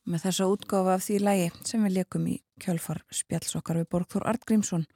Með 0.10 0.24
þessa 0.24 0.45
útgáfa 0.49 0.95
af 0.95 1.03
því 1.06 1.18
lægi 1.22 1.49
sem 1.70 1.84
við 1.86 1.99
leikum 1.99 2.24
í 2.26 2.38
kjálfar 2.64 3.03
spjallsokkar 3.14 3.78
við 3.78 3.86
Borgþór 3.94 4.24
Artgrímsson, 4.32 4.88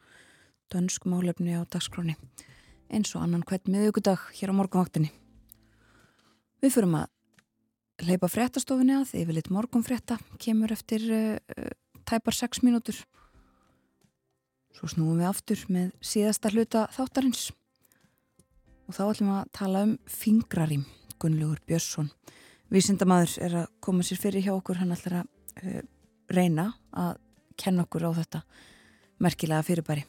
dönsk 0.74 1.06
málefni 1.06 1.54
á 1.54 1.62
dagskróni, 1.70 2.16
eins 2.90 3.14
og 3.14 3.28
annan 3.28 3.44
hvert 3.46 3.70
miðugudag 3.70 4.24
hér 4.40 4.56
á 4.56 4.58
morgunvaktinni. 4.58 5.12
Við 6.66 6.74
fyrum 6.74 6.96
að 7.04 8.08
leipa 8.10 8.32
fréttastofinni 8.32 8.96
að, 9.04 9.12
yfir 9.22 9.38
lit 9.38 9.52
morgunfrétta, 9.54 10.18
kemur 10.42 10.74
eftir 10.74 11.06
uh, 11.14 11.70
tæpar 12.10 12.34
6 12.40 12.64
mínútur. 12.66 13.04
Svo 14.74 14.90
snúum 14.90 15.22
við 15.22 15.30
aftur 15.30 15.62
með 15.70 15.94
síðasta 16.02 16.50
hluta 16.56 16.88
þáttarins 16.98 17.52
og 18.86 18.96
þá 18.96 19.04
ætlum 19.06 19.32
við 19.32 19.38
að 19.40 19.52
tala 19.60 19.84
um 19.86 19.94
fingrarím, 20.10 20.86
Gunnlaugur 21.22 21.62
Björnsson. 21.68 22.10
Vísindamadur 22.74 23.36
er 23.46 23.60
að 23.62 23.70
koma 23.84 24.06
sér 24.06 24.22
fyrir 24.22 24.46
hjá 24.46 24.54
okkur, 24.56 24.82
hann 24.82 24.96
ætlar 24.96 25.22
að 25.22 25.30
uh, 25.62 25.82
reyna 26.34 26.72
að 26.92 27.22
kenna 27.58 27.86
okkur 27.86 28.10
á 28.10 28.12
þetta 28.20 28.44
merkilega 29.24 29.66
fyrirbæri. 29.66 30.06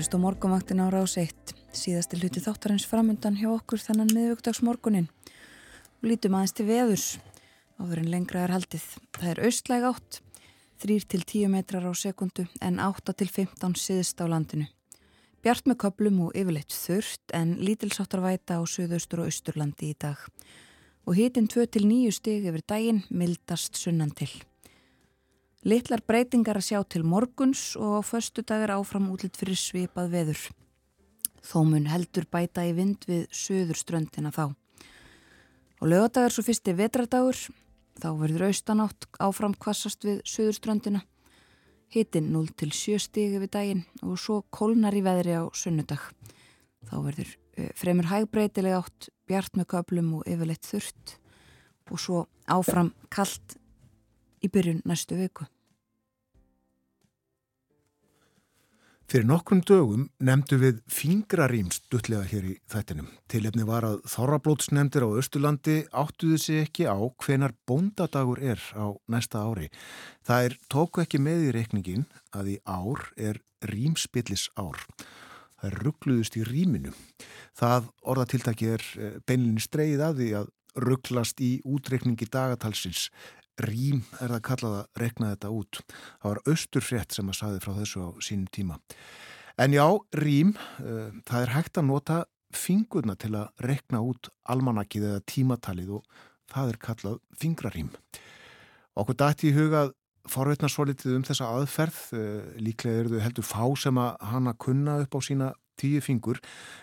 Fyriralist 0.00 0.16
og 0.16 0.22
morgunvaktin 0.24 0.80
á 0.80 0.88
rás 0.88 1.18
1 1.20 1.50
síðasti 1.76 2.16
hluti 2.16 2.40
þáttarins 2.40 2.86
framundan 2.88 3.34
hjá 3.36 3.50
okkur 3.52 3.82
þannan 3.84 4.08
miðvögdagsmorgunin 4.16 5.10
og 5.10 6.06
lítum 6.08 6.38
aðeins 6.38 6.54
til 6.56 6.64
veðurs 6.70 7.04
áður 7.76 8.00
en 8.00 8.08
lengra 8.08 8.46
er 8.46 8.54
haldið. 8.54 8.86
Það 9.18 9.28
er 9.28 9.42
austlæg 9.44 9.84
átt 9.90 10.20
3-10 10.80 11.52
metrar 11.52 11.84
á 11.84 11.92
sekundu 11.92 12.46
en 12.64 12.80
8-15 12.80 13.76
síðst 13.76 14.24
á 14.24 14.24
landinu. 14.24 14.70
Bjart 15.44 15.68
með 15.68 15.82
köplum 15.84 16.24
og 16.30 16.32
yfirleitt 16.32 16.72
þurft 16.72 17.36
en 17.36 17.58
lítilsáttar 17.60 18.24
væta 18.24 18.56
á 18.56 18.64
söðaustur 18.64 19.26
og 19.26 19.28
austurlandi 19.28 19.92
í 19.92 19.98
dag 20.00 20.16
og 21.04 21.20
hitin 21.20 21.44
2-9 21.44 22.08
stig 22.16 22.48
yfir 22.48 22.64
daginn 22.64 23.04
mildast 23.12 23.76
sunnan 23.76 24.16
til. 24.16 24.32
Littlar 25.60 26.00
breytingar 26.08 26.56
að 26.56 26.70
sjá 26.70 26.78
til 26.88 27.02
morguns 27.04 27.74
og 27.76 28.06
förstu 28.08 28.40
dagar 28.40 28.78
áfram 28.78 29.10
útlitt 29.12 29.36
fyrir 29.36 29.58
svipað 29.60 30.08
veður. 30.14 30.44
Þó 31.44 31.58
mun 31.68 31.90
heldur 31.92 32.24
bæta 32.32 32.64
í 32.64 32.72
vind 32.72 33.04
við 33.04 33.26
söður 33.28 33.76
ströndina 33.76 34.32
þá. 34.32 34.56
Og 35.84 35.92
lögadagar 35.92 36.32
svo 36.32 36.46
fyrsti 36.46 36.72
vetradagur, 36.78 37.36
þá 38.00 38.08
verður 38.22 38.46
austanátt 38.48 39.04
áfram 39.20 39.52
kvassast 39.52 40.08
við 40.08 40.24
söður 40.24 40.56
ströndina. 40.56 41.04
Hittin 41.92 42.32
0 42.32 42.48
til 42.56 42.72
7 42.72 42.96
stigi 42.96 43.44
við 43.44 43.52
daginn 43.52 43.84
og 44.00 44.16
svo 44.16 44.40
kólnar 44.48 44.96
í 44.96 45.04
veðri 45.04 45.36
á 45.36 45.44
sunnudag. 45.52 46.00
Þá 46.88 46.96
verður 47.04 47.36
fremur 47.76 48.08
hægbreytileg 48.08 48.80
átt, 48.80 49.12
bjart 49.28 49.60
með 49.60 49.74
köplum 49.76 50.14
og 50.22 50.24
yfirleitt 50.24 50.64
þurft 50.64 51.18
og 51.92 52.00
svo 52.00 52.28
áfram 52.48 52.94
kallt 53.12 53.59
í 54.44 54.52
byrjun 54.52 54.84
næstu 54.88 55.18
viku. 55.20 55.46
Fyrir 59.10 59.26
nokkrum 59.26 59.58
dögum 59.66 60.04
nefndu 60.22 60.54
við 60.62 60.76
fingrarýmst 60.86 61.88
duttlega 61.90 62.28
hér 62.30 62.44
í 62.46 62.52
þættinum. 62.70 63.08
Tilefni 63.26 63.64
var 63.66 63.82
að 63.88 63.96
þorrablótsnefndir 64.12 65.02
á 65.02 65.10
Östurlandi 65.18 65.74
áttuðu 65.90 66.38
sig 66.38 66.60
ekki 66.62 66.86
á 66.86 66.94
hvenar 67.18 67.56
bóndadagur 67.66 68.38
er 68.38 68.62
á 68.78 68.94
næsta 69.10 69.42
ári. 69.42 69.66
Það 70.22 70.46
er 70.46 70.56
tóku 70.70 71.02
ekki 71.02 71.18
með 71.18 71.48
í 71.48 71.50
reikningin 71.58 72.06
að 72.30 72.52
í 72.52 72.56
ár 72.62 73.02
er 73.18 73.42
rýmspillis 73.66 74.46
ár. 74.54 74.78
Það 75.58 75.66
er 75.72 75.78
ruggluðust 75.88 76.38
í 76.38 76.46
rýminu. 76.46 76.94
Það 77.58 77.90
orðatiltaki 78.14 78.70
er 78.76 78.86
eh, 78.94 79.18
beinlinni 79.26 79.66
streið 79.66 80.06
að 80.06 80.22
því 80.22 80.32
að 80.38 80.54
rugglast 80.86 81.42
í 81.42 81.56
útreikningi 81.66 82.30
dagatalsins 82.30 83.08
Rím 83.66 84.02
er 84.20 84.32
það 84.34 84.42
kallað 84.46 84.76
að 84.78 85.02
rekna 85.02 85.32
þetta 85.34 85.52
út. 85.56 85.80
Það 86.22 86.30
var 86.30 86.42
austurfrétt 86.52 87.16
sem 87.16 87.30
að 87.30 87.38
saði 87.40 87.62
frá 87.64 87.72
þessu 87.76 88.02
á 88.06 88.08
sínum 88.24 88.48
tíma. 88.54 88.80
En 89.60 89.76
já, 89.76 89.84
rím, 90.16 90.54
uh, 90.80 91.10
það 91.28 91.44
er 91.44 91.54
hægt 91.54 91.80
að 91.80 91.88
nota 91.90 92.18
fingurna 92.56 93.14
til 93.20 93.34
að 93.38 93.50
rekna 93.62 94.00
út 94.02 94.30
almanakið 94.50 95.06
eða 95.10 95.24
tímatalið 95.28 95.96
og 95.98 96.20
það 96.50 96.72
er 96.72 96.78
kallað 96.82 97.18
fingrarím. 97.38 97.90
Okkur 98.98 99.18
dætti 99.20 99.50
í 99.50 99.54
hugað 99.54 99.92
forveitna 100.30 100.68
svo 100.70 100.84
litið 100.88 101.18
um 101.18 101.26
þessa 101.26 101.50
aðferð, 101.58 102.00
uh, 102.16 102.54
líklega 102.62 103.04
eru 103.04 103.14
þau 103.14 103.24
heldur 103.26 103.46
fá 103.46 103.64
sem 103.78 104.00
að 104.00 104.16
hana 104.32 104.56
kunna 104.58 105.00
upp 105.04 105.16
á 105.16 105.20
sína 105.24 105.52
tíu 105.80 106.00
fingur. 106.04 106.40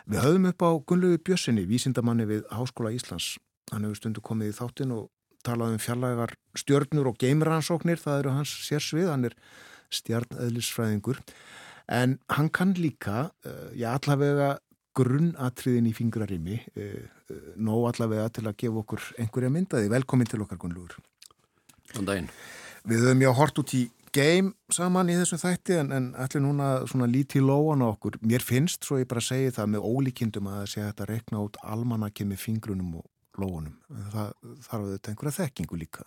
Við 0.09 0.23
höfum 0.25 0.49
upp 0.49 0.63
á 0.65 0.69
Gunnlegu 0.89 1.19
Bjössinni, 1.21 1.67
vísindamanni 1.69 2.25
við 2.29 2.47
Háskóla 2.53 2.93
Íslands. 2.95 3.35
Hann 3.71 3.85
hefur 3.85 3.99
stundu 3.99 4.23
komið 4.25 4.53
í 4.53 4.57
þáttin 4.57 4.93
og 4.95 5.09
talað 5.47 5.77
um 5.77 5.81
fjarlægar 5.81 6.35
stjörnur 6.57 7.11
og 7.11 7.17
geimrannsóknir, 7.21 8.01
það 8.01 8.21
eru 8.21 8.35
hans 8.35 8.53
sérsvið, 8.67 9.09
hann 9.13 9.29
er 9.31 9.37
stjarnæðlisfræðingur 9.97 11.23
en 11.87 12.17
hann 12.35 12.49
kann 12.51 12.75
líka, 12.75 13.29
uh, 13.47 13.67
já 13.75 13.93
allavega 13.95 14.57
grunnatriðin 14.97 15.87
í 15.87 15.93
fingrarimi 15.95 16.59
uh, 16.75 17.03
uh, 17.31 17.51
nóg 17.55 17.91
allavega 17.93 18.29
til 18.35 18.47
að 18.47 18.57
gefa 18.63 18.81
okkur 18.83 19.11
einhverja 19.21 19.51
myndaði. 19.53 19.91
Velkomin 19.93 20.29
til 20.29 20.41
okkar 20.43 20.59
Gunnlúur. 20.61 20.97
Góðan 21.93 22.09
daginn. 22.09 22.33
Við 22.87 23.05
höfum 23.05 23.23
já 23.23 23.31
hort 23.37 23.61
út 23.61 23.75
í 23.77 23.85
geim 24.15 24.53
saman 24.73 25.11
í 25.11 25.17
þessum 25.19 25.41
þætti 25.41 25.77
en, 25.81 25.91
en 25.93 26.07
allir 26.19 26.43
núna 26.43 26.69
svona 26.89 27.07
lítið 27.11 27.47
lóan 27.47 27.83
á 27.83 27.87
okkur. 27.91 28.17
Mér 28.25 28.43
finnst, 28.43 28.87
svo 28.87 28.99
ég 29.01 29.09
bara 29.09 29.23
segi 29.23 29.53
það 29.55 29.75
með 29.75 29.87
ólíkindum 29.87 30.49
að 30.49 30.59
það 30.61 30.71
sé 30.71 30.81
að 30.81 30.89
þetta 30.91 31.09
rekna 31.11 31.43
út 31.45 31.59
almanakið 31.63 32.31
með 32.31 32.43
fingrunum 32.43 32.97
og 33.01 33.05
lóunum. 33.41 33.75
Það 34.13 34.33
þarf 34.67 34.81
auðvitað 34.81 35.11
einhverja 35.13 35.37
þekkingu 35.37 35.79
líka. 35.81 36.05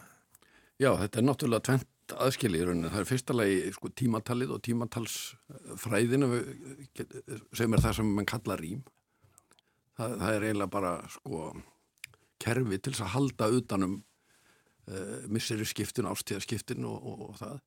Já, 0.80 0.94
þetta 0.96 1.20
er 1.20 1.26
náttúrulega 1.26 1.66
tvent 1.68 2.14
aðskilið 2.24 2.62
í 2.62 2.68
rauninni. 2.68 2.92
Það 2.92 3.02
er 3.02 3.08
fyrsta 3.10 3.36
lagi 3.36 3.72
sko, 3.74 3.90
tímatalið 4.00 4.54
og 4.54 4.62
tímatalsfræðinu 4.66 6.30
sem 7.56 7.76
er 7.76 7.84
það 7.84 7.98
sem 7.98 8.14
mann 8.16 8.28
kalla 8.28 8.56
rým. 8.60 8.80
Það, 9.98 10.14
það 10.22 10.36
er 10.36 10.46
eiginlega 10.48 10.72
bara 10.72 10.94
sko 11.12 11.42
kerfi 12.40 12.80
til 12.80 12.94
þess 12.94 13.04
að 13.04 13.14
halda 13.14 13.50
utanum 13.58 13.98
uh, 14.00 15.28
misseri 15.28 15.68
skiptin, 15.68 16.08
ástíðaskiptin 16.08 16.88
og, 16.88 17.04
og, 17.04 17.24
og 17.28 17.38
það. 17.42 17.60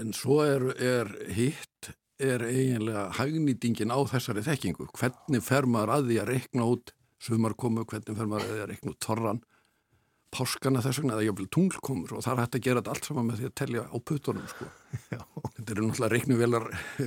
En 0.00 0.12
svo 0.16 0.40
er, 0.42 0.64
er 0.82 1.12
hitt, 1.36 1.92
er 2.18 2.42
eiginlega 2.48 3.10
hagnýtingin 3.20 3.92
á 3.92 4.00
þessari 4.08 4.42
þekkingu. 4.46 4.88
Hvernig 4.96 5.44
fer 5.44 5.68
maður 5.68 5.98
að 5.98 6.08
því 6.08 6.22
að 6.22 6.30
rekna 6.32 6.70
út 6.72 6.96
sumarkomu, 7.26 7.84
hvernig 7.88 8.18
fer 8.18 8.30
maður 8.30 8.56
að 8.56 8.70
rekna 8.72 8.94
út 8.94 9.00
torran, 9.02 9.42
páskana 10.36 10.82
þess 10.84 11.00
vegna, 11.00 11.16
eða 11.16 11.28
jáfnvel 11.28 11.48
tunglkomur 11.54 12.16
og 12.16 12.24
það 12.24 12.32
er 12.32 12.42
hægt 12.42 12.58
að 12.58 12.64
gera 12.66 12.80
þetta 12.82 12.94
allt 12.94 13.08
saman 13.08 13.28
með 13.28 13.40
því 13.40 13.48
að 13.48 13.54
telja 13.60 13.84
á 13.86 13.96
putunum 14.10 14.48
sko. 14.50 14.70
Þetta 15.56 15.72
eru 15.72 15.86
náttúrulega 15.86 16.12
reiknuvelar 16.12 16.66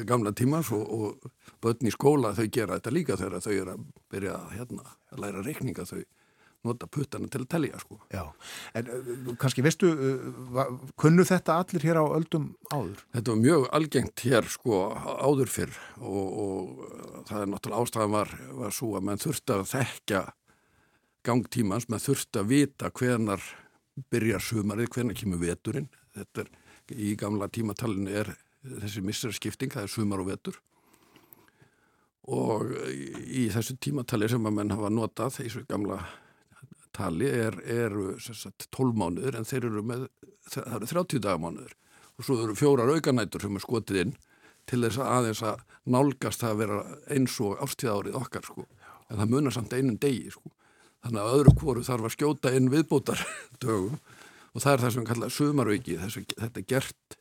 gamla 0.10 0.32
tímas 0.36 0.72
og, 0.76 0.86
og 0.90 1.52
börn 1.62 1.90
í 1.90 1.94
skóla 1.94 2.32
þau 2.38 2.48
gera 2.50 2.80
þetta 2.80 2.94
líka 2.96 3.18
þegar 3.20 3.44
þau 3.46 3.52
eru 3.54 3.76
að 3.76 3.84
byrja 4.14 4.38
hérna, 4.56 4.96
að 5.14 5.22
læra 5.24 5.44
reikninga 5.46 5.86
þau 5.86 6.00
nota 6.68 6.88
puttana 6.92 7.30
til 7.32 7.44
að 7.44 7.50
telja 7.54 7.80
sko. 7.82 8.00
Já, 8.12 8.24
en 8.78 8.90
uh, 8.92 9.30
kannski 9.40 9.64
veistu, 9.66 9.90
uh, 9.90 10.74
kunnu 11.00 11.26
þetta 11.28 11.60
allir 11.62 11.86
hér 11.88 12.02
á 12.04 12.06
öldum 12.18 12.50
áður? 12.74 13.06
Þetta 13.16 13.34
var 13.34 13.42
mjög 13.44 13.68
algengt 13.80 14.26
hér 14.26 14.50
sko 14.52 14.82
áður 14.96 15.54
fyrr 15.54 15.80
og, 16.02 16.28
og 16.44 17.24
það 17.30 17.46
er 17.46 17.52
náttúrulega 17.54 17.86
ástæðan 17.88 18.16
var, 18.18 18.36
var 18.60 18.76
svo 18.76 18.92
að 19.00 19.08
mann 19.10 19.24
þurfti 19.24 19.56
að 19.56 19.66
þekka 19.74 20.24
gangtímans, 21.30 21.90
mann 21.92 22.04
þurfti 22.04 22.42
að 22.42 22.52
vita 22.54 22.94
hvenar 22.96 23.44
byrjar 24.12 24.44
sumarið, 24.44 24.92
hvenar 24.96 25.18
kemur 25.20 25.42
veturinn. 25.44 25.90
Þetta 26.16 26.46
er 26.46 26.54
í 26.96 27.14
gamla 27.20 27.50
tímatalinu 27.52 28.16
er 28.22 28.34
þessi 28.64 29.04
misserskipting, 29.06 29.72
það 29.72 29.86
er 29.86 29.94
sumar 29.94 30.24
og 30.24 30.32
vetur 30.32 30.60
og 32.30 32.74
í 33.26 33.48
þessu 33.54 33.78
tímatali 33.82 34.30
sem 34.30 34.46
að 34.46 34.58
menn 34.58 34.74
hafa 34.74 34.92
notað 34.94 35.40
þessu 35.40 35.64
gamla 35.70 36.00
tali 36.96 37.30
er, 37.30 37.58
eru 37.70 38.14
sagt, 38.20 38.68
12 38.76 38.98
mánuður 38.98 39.40
en 39.40 39.48
þeir 39.48 39.70
eru 39.70 39.84
með, 39.86 40.08
það 40.50 40.76
eru 40.80 40.90
30 40.92 41.24
dagamánuður 41.26 41.76
og 42.20 42.28
svo 42.28 42.38
eru 42.44 42.56
fjórar 42.58 42.92
auganætur 42.92 43.46
sem 43.46 43.56
er 43.56 43.64
skotið 43.64 44.02
inn 44.04 44.16
til 44.70 44.82
þess 44.84 45.02
að 45.02 45.12
aðeins 45.18 45.44
að 45.50 45.62
nálgast 45.90 46.44
það 46.44 46.54
að 46.54 46.62
vera 46.64 46.80
eins 47.16 47.36
og 47.46 47.62
ástíðárið 47.66 48.18
okkar 48.20 48.46
sko, 48.46 48.66
en 49.10 49.22
það 49.22 49.32
munar 49.34 49.56
samt 49.56 49.76
einum 49.76 50.00
degi 50.02 50.34
sko, 50.34 50.52
þannig 51.06 51.22
að 51.22 51.38
öðru 51.38 51.56
kvoru 51.62 51.86
þarf 51.88 52.10
að 52.10 52.16
skjóta 52.18 52.54
inn 52.58 52.72
viðbótar 52.74 53.24
dögum 53.64 53.98
og 54.54 54.64
það 54.64 54.74
er 54.74 54.84
það 54.84 54.94
sem 54.94 55.06
við 55.06 55.12
kallaðum 55.14 55.38
sumarauki, 55.38 56.00
þetta 56.02 56.62
er 56.62 56.68
gert 56.74 57.20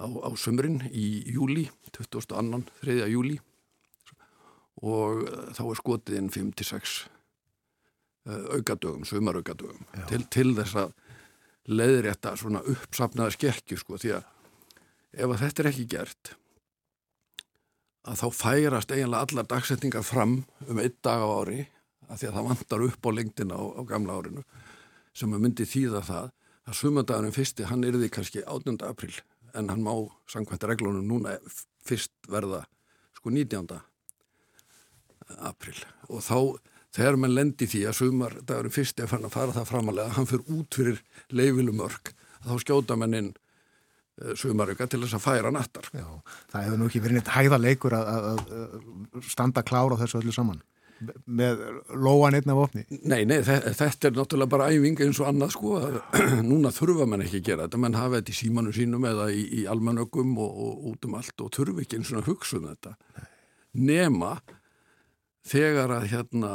á, 0.00 0.06
á 0.06 0.30
sömurinn 0.38 0.84
í 0.92 1.08
júli, 1.34 1.66
22. 1.96 2.62
3. 2.84 3.00
júli 3.12 3.40
og 4.84 5.26
þá 5.56 5.64
er 5.64 5.80
skotið 5.80 6.20
inn 6.20 6.32
5-6 6.32 7.04
Eh, 7.04 7.13
aukadögum, 8.24 9.04
sumaraugadögum 9.04 9.82
til, 10.08 10.22
til 10.32 10.54
þess 10.56 10.78
að 10.80 10.94
leiðrétta 11.68 12.34
svona 12.40 12.62
uppsapnaða 12.68 13.34
skekki 13.36 13.76
sko 13.80 13.98
því 14.00 14.16
að 14.18 14.32
ef 15.14 15.28
að 15.30 15.42
þetta 15.42 15.62
er 15.62 15.70
ekki 15.70 15.86
gert 15.94 16.32
að 18.04 18.20
þá 18.20 18.26
færast 18.36 18.92
eiginlega 18.92 19.28
allar 19.28 19.48
dagsetningar 19.48 20.04
fram 20.04 20.38
um 20.68 20.80
einn 20.80 20.96
dag 21.04 21.24
á 21.24 21.28
ári 21.28 21.60
að 22.08 22.20
því 22.20 22.28
að 22.28 22.34
það 22.36 22.48
vantar 22.50 22.86
upp 22.88 23.08
á 23.08 23.10
lengdina 23.16 23.60
á, 23.60 23.62
á 23.64 23.82
gamla 23.88 24.18
árinu 24.18 24.44
sem 25.16 25.32
að 25.32 25.44
myndi 25.44 25.68
þýða 25.68 26.02
það 26.08 26.32
að 26.64 26.78
sumandagurinn 26.80 27.36
fyrsti 27.36 27.68
hann 27.68 27.84
er 27.84 27.96
því 27.96 28.10
kannski 28.12 28.44
8. 28.44 28.76
april 28.88 29.14
en 29.54 29.70
hann 29.70 29.84
má 29.84 29.92
samkvæmt 30.32 30.68
reglunum 30.68 31.06
núna 31.08 31.36
fyrst 31.84 32.12
verða 32.28 32.64
sko 33.16 33.32
19. 33.32 33.68
april 35.38 35.76
og 36.08 36.24
þá 36.24 36.38
þegar 36.94 37.18
mann 37.20 37.34
lendi 37.34 37.68
því 37.70 37.86
að 37.90 37.96
sumar 38.00 38.36
dagurinn 38.42 38.74
fyrst 38.74 39.00
er 39.00 39.10
fann 39.10 39.26
að 39.26 39.34
fara 39.36 39.56
það 39.56 39.70
framalega 39.70 40.18
hann 40.18 40.28
fyrir 40.30 40.58
út 40.58 40.78
fyrir 40.78 41.00
leifilumörk 41.34 42.12
þá 42.44 42.52
skjóta 42.62 42.98
mann 43.00 43.18
inn 43.18 43.32
uh, 43.34 44.34
sumarauka 44.38 44.86
til 44.90 45.02
þess 45.04 45.18
að 45.18 45.24
færa 45.24 45.54
nattar. 45.54 45.88
Já, 45.92 46.06
það 46.52 46.68
hefur 46.68 46.80
nú 46.80 46.90
ekki 46.90 47.02
verið 47.04 47.20
neitt 47.20 47.34
hæðaleikur 47.34 47.98
að, 47.98 48.14
að, 48.14 48.54
að 49.18 49.28
standa 49.32 49.64
klára 49.66 49.98
þessu 50.00 50.20
öllu 50.22 50.36
saman 50.36 50.62
með 51.26 51.62
lóan 52.00 52.36
einn 52.38 52.50
af 52.52 52.60
opni. 52.66 52.84
Nei, 53.02 53.24
nei, 53.28 53.38
þetta 53.44 54.08
er 54.08 54.16
náttúrulega 54.16 54.52
bara 54.52 54.68
æfing 54.72 55.00
eins 55.04 55.20
og 55.20 55.30
annað 55.30 55.54
sko 55.56 55.78
núna 56.50 56.72
þurfa 56.74 57.06
mann 57.10 57.24
ekki 57.24 57.40
að 57.40 57.48
gera 57.48 57.66
þetta. 57.66 57.80
Mann 57.82 57.98
hafa 57.98 58.20
þetta 58.20 58.34
í 58.34 58.38
símanu 58.38 58.74
sínum 58.76 59.06
eða 59.08 59.28
í, 59.34 59.44
í 59.60 59.64
almanögum 59.70 60.36
og, 60.42 60.60
og 60.66 60.90
út 60.92 61.08
um 61.08 61.16
allt 61.18 61.44
og 61.44 61.52
þurfa 61.56 61.84
ekki 61.84 62.00
eins 62.00 62.12
og 62.14 62.28
hugsa 62.30 62.60
um 62.60 62.68
þetta. 62.70 62.94
Nema 63.74 64.36
þegar 65.44 65.92
að 65.98 66.10
hérna 66.12 66.50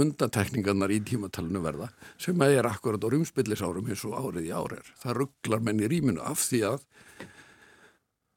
undatekningarnar 0.00 0.90
í 0.90 0.98
tímatalinu 1.06 1.62
verða 1.62 1.88
sem 2.20 2.40
að 2.42 2.56
er 2.58 2.68
akkurat 2.68 3.04
á 3.04 3.08
rúmspillisárum 3.12 3.88
eins 3.90 4.02
og 4.08 4.16
árið 4.18 4.48
í 4.48 4.52
árið. 4.54 4.90
Það 5.02 5.18
rugglar 5.20 5.64
menn 5.64 5.82
í 5.84 5.90
rýminu 5.90 6.22
af 6.24 6.42
því 6.48 6.62
að, 6.72 6.86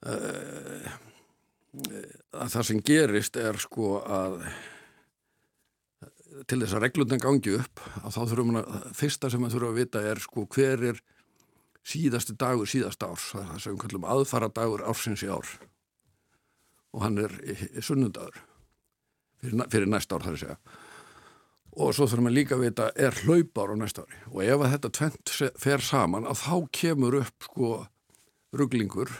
uh, 0.05 0.89
að 2.37 2.51
það 2.53 2.67
sem 2.69 2.81
gerist 2.85 3.39
er 3.41 3.61
sko 3.61 3.99
að 4.05 4.41
til 6.47 6.59
þess 6.61 6.75
að 6.77 6.83
reglundan 6.83 7.23
gangi 7.23 7.55
upp 7.57 7.81
að 8.03 8.11
þá 8.13 8.19
þurfum 8.21 8.51
við 8.53 8.59
að, 8.61 8.89
fyrsta 8.99 9.31
sem 9.33 9.45
við 9.45 9.55
þurfum 9.55 9.71
að 9.71 9.79
vita 9.81 10.03
er 10.11 10.21
sko 10.21 10.43
hver 10.53 10.83
er 10.91 10.99
síðasti 11.87 12.35
dagur 12.37 12.69
síðast 12.69 13.05
árs, 13.07 13.31
það 13.31 13.41
er 13.41 13.49
það 13.49 13.63
sem 13.63 13.73
við 13.73 13.81
kallum 13.85 14.07
aðfara 14.13 14.51
dagur 14.53 14.83
ársins 14.85 15.23
í 15.23 15.31
ár. 15.31 15.49
Og 16.93 17.01
hann 17.05 17.17
er 17.23 17.33
sunnundagur 17.81 18.37
fyrir, 19.41 19.63
fyrir 19.73 19.91
næsta 19.91 20.17
ár 20.17 20.25
þar 20.25 20.37
að 20.37 20.43
segja. 20.43 20.59
Og 21.77 21.93
svo 21.93 22.07
þurfum 22.09 22.29
við 22.31 22.37
líka 22.39 22.55
að 22.57 22.63
vita 22.65 22.89
er 22.97 23.17
hlaupár 23.21 23.73
á 23.73 23.75
næsta 23.77 24.05
ári? 24.05 24.21
Og 24.33 24.41
ef 24.45 24.63
þetta 24.73 24.93
tvent 24.97 25.33
fer 25.61 25.83
saman 25.85 26.25
að 26.25 26.41
þá 26.41 26.55
kemur 26.79 27.19
upp 27.21 27.49
sko 27.49 27.71
rugglingur 28.57 29.11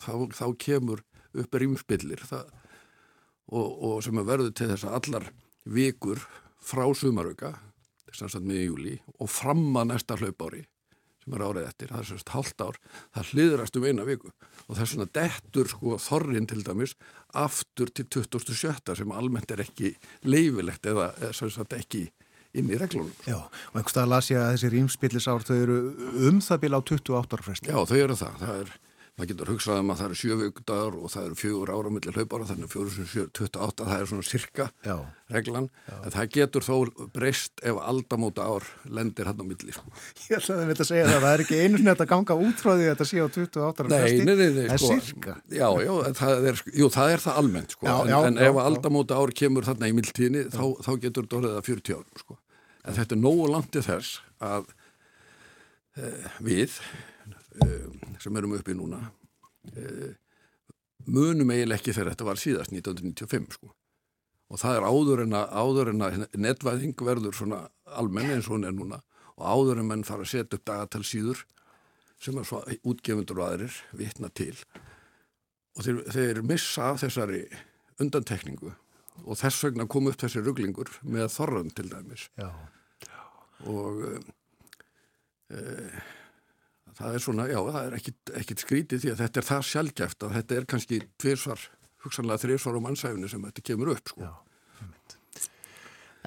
þá, 0.00 0.12
þá 0.34 0.46
kemur 0.60 1.02
upp 1.34 1.58
rýmspillir 1.62 2.22
og, 2.30 2.46
og 3.70 3.96
sem 4.04 4.18
er 4.18 4.28
verður 4.28 4.54
til 4.54 4.70
þess 4.70 4.86
að 4.86 4.96
allar 5.00 5.28
vikur 5.64 6.22
frá 6.62 6.84
sumarauka 6.94 7.54
þess 8.10 8.36
að 8.36 8.46
miður 8.48 8.66
júli 8.66 8.96
og 9.18 9.30
fram 9.30 9.68
að 9.78 9.92
næsta 9.92 10.18
hlaupári 10.18 10.64
sem 11.24 11.36
er 11.36 11.44
árið 11.44 11.68
eftir, 11.68 11.90
það 11.92 12.00
er 12.00 12.08
sérst 12.10 12.32
halvt 12.34 12.64
ár 12.64 12.78
það 13.16 13.32
hliðrast 13.34 13.76
um 13.76 13.86
eina 13.86 14.06
viku 14.08 14.30
og 14.30 14.72
það 14.72 14.82
er 14.84 14.90
svona 14.94 15.10
dettur 15.20 15.70
sko 15.72 15.98
þorrin 16.00 16.48
til 16.50 16.64
dæmis 16.66 16.96
aftur 17.36 17.92
til 17.92 18.08
2007 18.18 18.96
sem 19.02 19.14
almennt 19.14 19.52
er 19.52 19.64
ekki 19.66 19.94
leifilegt 20.24 20.88
eða 20.90 21.12
sérst 21.36 21.76
ekki 21.76 22.08
inn 22.56 22.70
í 22.70 22.78
reglunum. 22.78 23.12
Já, 23.28 23.38
og 23.46 23.76
einhverstað 23.78 24.08
las 24.10 24.30
ég 24.32 24.40
að 24.40 24.54
þessi 24.56 24.70
rýmspillisár 24.74 25.44
þau 25.46 25.56
eru 25.56 25.76
um 26.28 26.40
það 26.42 26.62
bila 26.64 26.80
á 26.80 26.82
28 26.82 27.36
ára 27.36 27.46
fresti. 27.46 27.70
Já, 27.70 27.78
þau 27.86 27.98
eru 27.98 28.16
það, 28.18 28.40
það 28.40 28.62
er 28.64 28.72
maður 29.20 29.30
getur 29.34 29.50
hugsað 29.52 29.78
um 29.82 29.90
að 29.92 29.98
það 30.00 30.06
eru 30.06 30.18
sjöfugdagar 30.18 30.94
og 30.96 31.10
það 31.12 31.24
eru 31.26 31.36
fjögur 31.36 31.70
ára 31.74 31.90
millir 31.92 32.16
hlaupára 32.16 32.46
þannig 32.48 32.66
að 32.66 32.72
fjóru 32.72 32.92
sem 32.94 33.08
28 33.36 33.88
það 33.90 34.00
er 34.00 34.08
svona 34.08 34.26
sirka 34.26 34.66
Já. 34.86 34.94
reglan 35.34 35.66
Já. 35.68 35.96
en 35.98 36.14
það 36.14 36.30
getur 36.36 36.64
þó 36.64 36.76
breyst 37.12 37.64
ef 37.66 37.80
aldamóta 37.90 38.46
ár 38.48 38.68
lendir 38.88 39.28
hann 39.28 39.42
á 39.42 39.44
milli. 39.44 39.76
Ég 40.30 40.40
ætlaði 40.40 40.76
að 40.76 40.88
segja 40.88 41.10
það 41.10 41.20
það 41.26 41.34
er 41.34 41.44
ekki 41.44 41.60
einu 41.60 41.82
snett 41.82 42.04
að 42.06 42.10
ganga 42.14 42.38
út 42.46 42.64
frá 42.64 42.72
því 42.72 42.86
að 42.86 42.92
þetta 42.94 43.08
sé 43.10 43.20
á 43.20 43.28
28 43.28 43.60
ára 43.60 43.90
fresti 43.90 44.26
það 44.30 44.64
er 44.64 44.74
sko, 44.80 44.96
sirka 45.04 45.36
Já, 45.50 45.68
já, 45.84 45.92
það 46.22 46.50
er, 46.52 46.64
jú, 46.80 46.90
það 46.96 47.14
er 47.16 47.24
það 47.26 47.40
almennt 47.44 47.76
sko. 47.76 47.92
en, 47.92 48.16
en 48.30 48.42
ef 48.48 48.62
aldamóta 48.64 49.20
ár 49.20 49.34
kemur 49.36 49.68
þarna 49.68 49.92
í 49.92 49.96
mildtíðinni 50.00 50.46
þá, 50.48 50.64
þá 50.80 50.92
getur 51.04 51.28
þetta 51.28 51.40
orðið 51.42 51.60
að 51.60 51.70
40 51.74 52.00
árum 52.00 52.24
sko. 52.24 52.40
en 52.80 53.00
þetta 53.02 53.16
er 53.18 53.24
nógu 53.28 53.52
langt 53.52 53.72
til 53.76 53.84
þess 53.84 54.20
að 54.40 54.72
eh, 56.00 56.28
við 56.40 56.80
sem 58.20 58.36
erum 58.36 58.56
uppi 58.56 58.74
núna 58.76 59.00
eh, 59.74 60.16
munum 61.06 61.52
eiginlega 61.52 61.80
ekki 61.80 61.94
þegar 61.96 62.14
þetta 62.14 62.28
var 62.28 62.40
síðast 62.40 62.74
1995 62.74 63.56
sko. 63.56 63.70
Og 64.50 64.58
það 64.58 64.76
er 64.76 64.86
áður 64.90 65.22
en 65.24 65.36
að, 65.38 65.52
áður 65.62 65.92
en 65.92 66.04
að 66.04 66.24
netvæðing 66.34 67.06
verður 67.06 67.36
svona 67.38 67.60
almenni 67.86 68.34
eins 68.34 68.48
og 68.50 68.56
hún 68.56 68.66
er 68.66 68.74
núna 68.74 69.00
og 69.36 69.44
áður 69.46 69.80
en 69.80 69.88
menn 69.88 70.06
fara 70.06 70.26
að 70.26 70.32
setja 70.32 70.58
upp 70.58 70.66
dagatalsýður 70.68 71.44
sem 72.20 72.36
er 72.36 72.48
svo 72.48 72.60
útgefundur 72.90 73.40
og 73.40 73.46
aðrir 73.46 73.76
vitna 73.96 74.28
til. 74.36 74.56
Og 75.78 75.86
þeir, 75.86 76.00
þeir 76.12 76.42
missa 76.44 76.90
af 76.90 77.00
þessari 77.04 77.44
undantekningu 78.02 78.74
og 79.24 79.38
þess 79.38 79.64
vegna 79.64 79.86
kom 79.90 80.10
upp 80.10 80.18
þessi 80.20 80.42
rugglingur 80.42 80.90
með 81.06 81.30
þorran 81.36 81.72
til 81.76 81.88
dæmis. 81.92 82.26
Já. 82.40 82.50
og 83.68 84.02
e, 85.52 85.60
það 87.00 87.16
er 87.16 87.24
svona, 87.24 87.48
já, 87.50 87.58
það 87.64 87.80
er 87.88 87.96
ekkit, 87.98 88.34
ekkit 88.42 88.64
skrítið 88.64 89.02
því 89.04 89.12
að 89.14 89.22
þetta 89.24 89.40
er 89.42 89.48
það 89.50 89.66
sjálfgæft 89.70 90.26
að 90.26 90.36
þetta 90.38 90.58
er 90.60 90.68
kannski 90.74 91.00
tvirsvar, 91.20 91.64
hugsanlega 92.04 92.44
þrirsvar 92.44 92.78
á 92.78 92.80
mannsæfinu 92.86 93.30
sem 93.32 93.48
þetta 93.48 93.66
kemur 93.70 93.92
upp, 93.96 94.14
sko. 94.14 94.28
Já, 94.28 94.32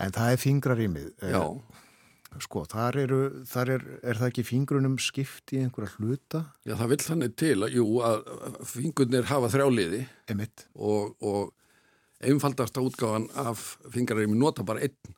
En 0.02 0.14
það 0.14 0.32
er 0.34 0.40
fingrarýmið. 0.42 1.10
Já. 1.30 1.42
Sko, 2.42 2.64
þar, 2.66 2.96
eru, 3.04 3.18
þar 3.46 3.70
er, 3.76 3.84
er 4.02 4.18
það 4.18 4.30
ekki 4.32 4.46
fingrunum 4.48 4.96
skipt 4.98 5.54
í 5.54 5.60
einhverja 5.62 5.92
hluta? 6.00 6.40
Já, 6.66 6.74
það 6.80 6.90
vill 6.96 7.04
þannig 7.06 7.36
til 7.38 7.58
að, 7.60 7.76
jú, 7.78 7.84
að 8.02 8.24
fingurnir 8.72 9.28
hafa 9.30 9.52
þrjáliði 9.54 10.00
Emitt. 10.34 10.66
og, 10.74 11.14
og 11.22 11.54
einfaldasta 12.26 12.82
útgáfan 12.82 13.28
af 13.38 13.76
fingrarými 13.94 14.40
nota 14.40 14.66
bara 14.66 14.82
einn 14.82 15.14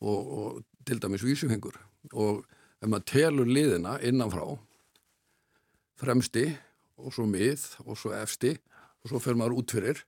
og, 0.00 0.32
og 0.32 0.62
til 0.88 1.02
dæmis 1.02 1.26
vísufingur 1.26 1.76
og 2.16 2.40
ef 2.82 2.90
maður 2.90 3.08
telur 3.12 3.48
liðina 3.48 3.96
innanfrá 4.02 4.46
fremsti 6.02 6.48
og 6.98 7.14
svo 7.14 7.28
mið 7.30 7.62
og 7.86 7.98
svo 7.98 8.12
efsti 8.16 8.56
og 9.02 9.12
svo 9.12 9.22
fer 9.22 9.38
maður 9.38 9.62
út 9.62 9.74
fyrir 9.76 10.02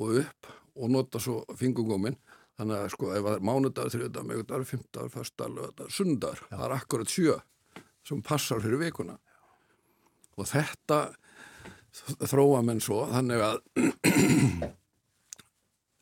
og 0.00 0.22
upp 0.22 0.50
og 0.80 0.92
nota 0.92 1.20
svo 1.20 1.42
fingurgóminn. 1.60 2.16
Þannig 2.56 2.76
að 2.76 2.92
sko 2.92 3.08
ef 3.14 3.24
það 3.24 3.36
er 3.36 3.46
mánudagur, 3.48 3.92
þriðdagur, 3.94 4.28
megudagur, 4.28 4.66
fymdagur, 4.68 5.12
fyrstagur, 5.14 5.54
lögadagur, 5.56 5.94
sundagur 5.96 6.42
það 6.48 6.64
er 6.66 6.74
akkurat 6.76 7.12
sjö 7.12 7.36
sem 8.04 8.20
passar 8.24 8.60
fyrir 8.64 8.80
vikuna. 8.80 9.16
Og 10.40 10.48
þetta 10.48 10.98
þróa 12.30 12.60
menn 12.64 12.80
svo 12.84 13.02
þannig 13.10 13.44
að 13.44 13.56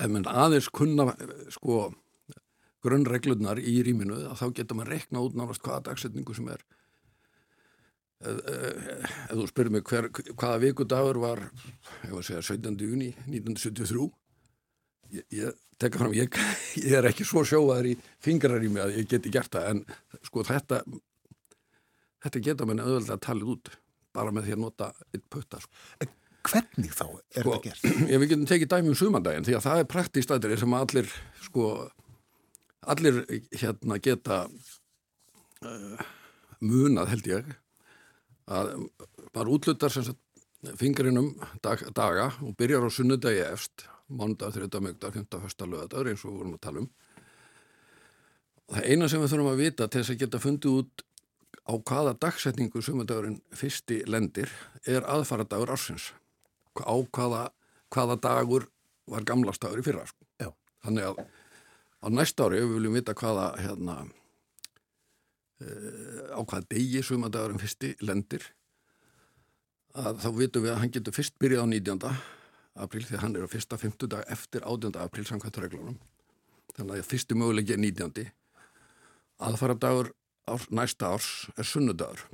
ef 0.02 0.10
menn 0.10 0.28
aðeins 0.30 0.70
kunna 0.74 1.12
sko 1.54 1.88
grunnreglunar 2.84 3.60
í 3.60 3.78
rýminu 3.86 4.20
þá 4.38 4.46
getur 4.56 4.78
maður 4.78 4.94
rekna 4.96 5.22
út 5.24 5.38
náttúrulega 5.38 5.66
hvaða 5.66 5.86
dagsetningu 5.90 6.36
sem 6.36 6.50
er 6.52 6.62
ef, 8.22 8.38
ef, 8.38 9.10
ef 9.28 9.34
þú 9.34 9.48
spyrir 9.50 9.74
mig 9.74 9.90
hver, 9.90 10.10
hvaða 10.34 10.62
vikudagur 10.66 11.20
var 11.22 11.44
að 12.09 12.22
segja 12.28 12.44
17. 12.52 12.78
júni 12.86 13.10
1973 13.26 14.09
ég, 15.18 15.26
ég 15.34 15.59
tekka 15.78 16.02
fram, 16.02 16.14
ég, 16.16 16.40
ég 16.82 16.96
er 16.98 17.10
ekki 17.10 17.26
svo 17.26 17.44
sjóaður 17.46 17.92
í 17.92 17.98
fingrarými 18.24 18.82
að 18.82 18.96
ég 19.00 19.10
geti 19.10 19.32
gert 19.34 19.52
það 19.55 19.68
en 19.72 19.84
sko 20.26 20.46
þetta 20.46 20.82
þetta 22.24 22.42
geta 22.44 22.66
manni 22.66 22.86
að 22.86 23.12
tala 23.22 23.52
út 23.55 23.70
bara 24.14 24.32
með 24.34 24.48
því 24.48 24.56
að 24.56 24.62
nota 24.64 24.88
eitt 25.12 25.26
putta 25.30 25.60
sko. 25.62 26.09
Hvernig 26.48 26.94
þá 26.94 27.05
er 27.06 27.44
sko, 27.44 27.52
þetta 27.52 27.62
gert? 27.66 27.86
Ég 28.12 28.22
við 28.22 28.32
getum 28.32 28.48
tekið 28.48 28.70
dæmi 28.72 28.92
um 28.92 28.98
sumandaginn 28.98 29.46
því 29.46 29.56
að 29.59 29.64
það 29.66 29.82
er 29.82 29.88
praktist 29.92 30.34
aðrið 30.34 30.62
sem 30.62 30.76
allir 30.78 31.10
sko 31.44 31.66
allir 32.89 33.23
hérna 33.52 33.98
geta 34.02 34.44
uh, 34.48 36.06
munað 36.65 37.12
held 37.15 37.31
ég 37.31 37.51
að 38.48 38.73
bara 39.35 39.52
útlutar 39.52 39.93
sem 39.93 40.06
sagt 40.06 40.24
fingrinum 40.81 41.35
dag, 41.62 41.82
daga 41.94 42.31
og 42.43 42.56
byrjar 42.59 42.89
á 42.89 42.90
sunnudagi 42.90 43.44
efst 43.44 43.85
mándag, 44.09 44.55
þriðdag, 44.56 44.85
mögdag, 44.86 45.12
fymta, 45.15 45.40
fyrsta 45.43 45.69
lögadagur 45.69 46.09
eins 46.10 46.24
og 46.24 46.32
við 46.32 46.39
vorum 46.40 46.56
að 46.56 46.65
tala 46.65 46.82
um. 46.82 46.89
Það 48.69 48.89
eina 48.89 49.09
sem 49.09 49.23
við 49.23 49.31
þurfum 49.32 49.51
að 49.52 49.62
vita 49.62 49.89
til 49.89 50.01
þess 50.01 50.15
að 50.15 50.23
geta 50.23 50.40
fundið 50.43 50.78
út 50.81 51.05
á 51.69 51.73
hvaða 51.77 52.15
dagsetningu 52.24 52.82
sumudagurinn 52.85 53.39
fyrsti 53.56 54.01
lendir 54.09 54.52
er 54.89 55.05
aðfaradagur 55.09 55.73
ársins. 55.77 56.10
Á 56.81 56.97
hvaða, 56.97 57.48
hvaða 57.93 58.16
dagur 58.24 58.69
var 59.09 59.28
gamlastagur 59.28 59.82
í 59.82 59.85
fyrra 59.85 60.06
sko. 60.09 60.52
Þannig 60.85 61.10
að 61.10 61.23
á 61.98 62.06
næsta 62.10 62.46
ári 62.46 62.60
ef 62.60 62.68
við 62.68 62.76
viljum 62.78 62.96
vita 62.98 63.14
hvaða 63.18 63.46
hérna, 63.62 63.96
uh, 65.62 66.38
á 66.38 66.40
hvaða 66.40 66.68
degi 66.70 67.02
sumadagurinn 67.02 67.62
fyrsti 67.62 67.94
lendir 68.02 68.44
að 69.98 70.20
þá 70.22 70.28
vitum 70.36 70.64
við 70.64 70.74
að 70.74 70.80
hann 70.82 70.94
getur 70.94 71.16
fyrst 71.16 71.38
byrjað 71.42 71.64
á 71.64 71.68
19. 71.72 72.12
apríl 72.78 73.04
því 73.06 73.16
að 73.16 73.22
hann 73.24 73.36
er 73.36 73.46
á 73.46 73.54
fyrsta 73.54 73.78
50 73.80 74.12
dag 74.14 74.30
eftir 74.30 74.62
18. 74.62 74.98
apríl 75.02 75.26
samkvæmt 75.26 75.60
reglunum 75.64 75.98
þannig 76.76 77.00
að 77.00 77.08
fyrstu 77.10 77.38
mögulegi 77.38 77.74
er 77.74 77.82
19. 77.82 78.28
aðfara 79.48 79.74
dagur 79.74 80.12
árs, 80.46 80.68
næsta 80.70 81.10
árs 81.14 81.48
er 81.56 81.66
sunnudagur 81.66 82.28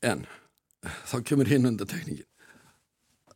en 0.00 0.24
þá 0.80 1.20
kemur 1.28 1.50
hinn 1.50 1.68
undir 1.68 1.88
tekningin 1.90 2.28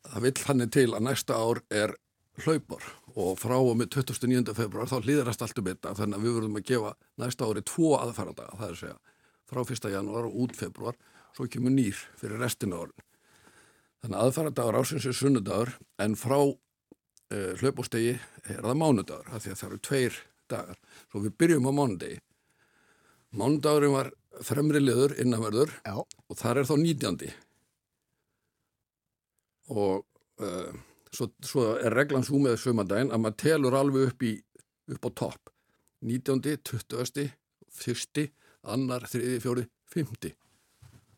það 0.08 0.26
vill 0.28 0.44
hann 0.48 0.68
til 0.70 0.90
að 0.92 1.06
næsta 1.10 1.36
ár 1.36 1.60
er 1.68 1.96
hlaupar 2.44 2.84
og 3.14 3.38
frá 3.38 3.54
og 3.56 3.76
með 3.78 4.00
29. 4.00 4.54
februar 4.56 4.90
þá 4.90 4.98
hlýðrast 5.04 5.42
allt 5.44 5.58
um 5.60 5.68
þetta 5.70 5.94
þannig 5.98 6.18
að 6.18 6.24
við 6.26 6.36
verðum 6.38 6.58
að 6.58 6.68
gefa 6.70 6.92
næsta 7.22 7.46
ári 7.46 7.62
tvo 7.62 7.94
aðfæradaga, 8.00 8.58
það 8.58 8.66
er 8.66 8.74
að 8.74 8.80
segja 8.80 8.98
frá 9.50 9.60
1. 9.62 9.90
janúar 9.94 10.28
og 10.28 10.38
út 10.44 10.56
februar 10.58 10.98
svo 11.36 11.46
kemur 11.50 11.74
nýr 11.74 11.98
fyrir 12.18 12.42
restina 12.42 12.80
árin 12.82 13.06
þannig 14.02 14.18
að 14.18 14.28
aðfæradagur 14.28 14.78
ásins 14.80 15.06
er 15.06 15.16
sunnudagur 15.16 15.74
en 16.02 16.16
frá 16.18 16.38
uh, 16.42 17.52
hlaupostegi 17.60 18.16
er 18.16 18.62
það 18.64 18.80
mánudagur 18.82 19.30
af 19.30 19.44
því 19.44 19.54
að 19.54 19.60
það 19.60 19.68
eru 19.70 19.82
tveir 19.88 20.20
dagar 20.50 20.80
svo 21.08 21.22
við 21.24 21.36
byrjum 21.40 21.70
á 21.70 21.72
mánudegi 21.78 22.18
mánudagurinn 23.34 23.94
var 23.94 24.10
fremri 24.42 24.82
liður 24.82 25.14
innanverður 25.22 25.70
Já. 25.86 26.02
og 26.02 26.40
þar 26.40 26.60
er 26.60 26.68
þá 26.68 26.74
19. 26.82 27.30
og 29.70 30.02
uh, 30.42 30.74
svo, 31.14 31.30
svo 31.44 31.66
er 31.78 31.94
reglan 31.94 32.24
svo 32.26 32.40
með 32.42 32.58
sömandaginn 32.62 33.12
að 33.14 33.22
maður 33.24 33.40
telur 33.44 33.76
alveg 33.78 34.10
upp, 34.10 34.24
í, 34.26 34.32
upp 34.94 35.08
á 35.08 35.10
topp 35.22 35.52
19., 36.04 36.40
20., 36.68 37.28
1., 37.84 38.24
annar, 38.74 39.06
3., 39.10 39.38
4., 39.44 39.66
5. 39.94 40.32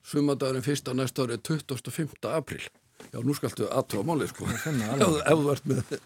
Sömandagurinn 0.06 0.64
fyrst 0.64 0.88
á 0.90 0.92
næsta 0.94 1.26
ári 1.26 1.38
er 1.38 1.42
25. 1.42 2.18
april 2.30 2.62
Já, 3.12 3.20
nú 3.20 3.34
skaltu 3.36 3.66
aðtróða 3.68 4.08
málið 4.08 4.32
sko 4.32 4.46
ef 4.50 4.66
þú 4.66 5.50
ert 5.52 5.70
með 5.70 5.96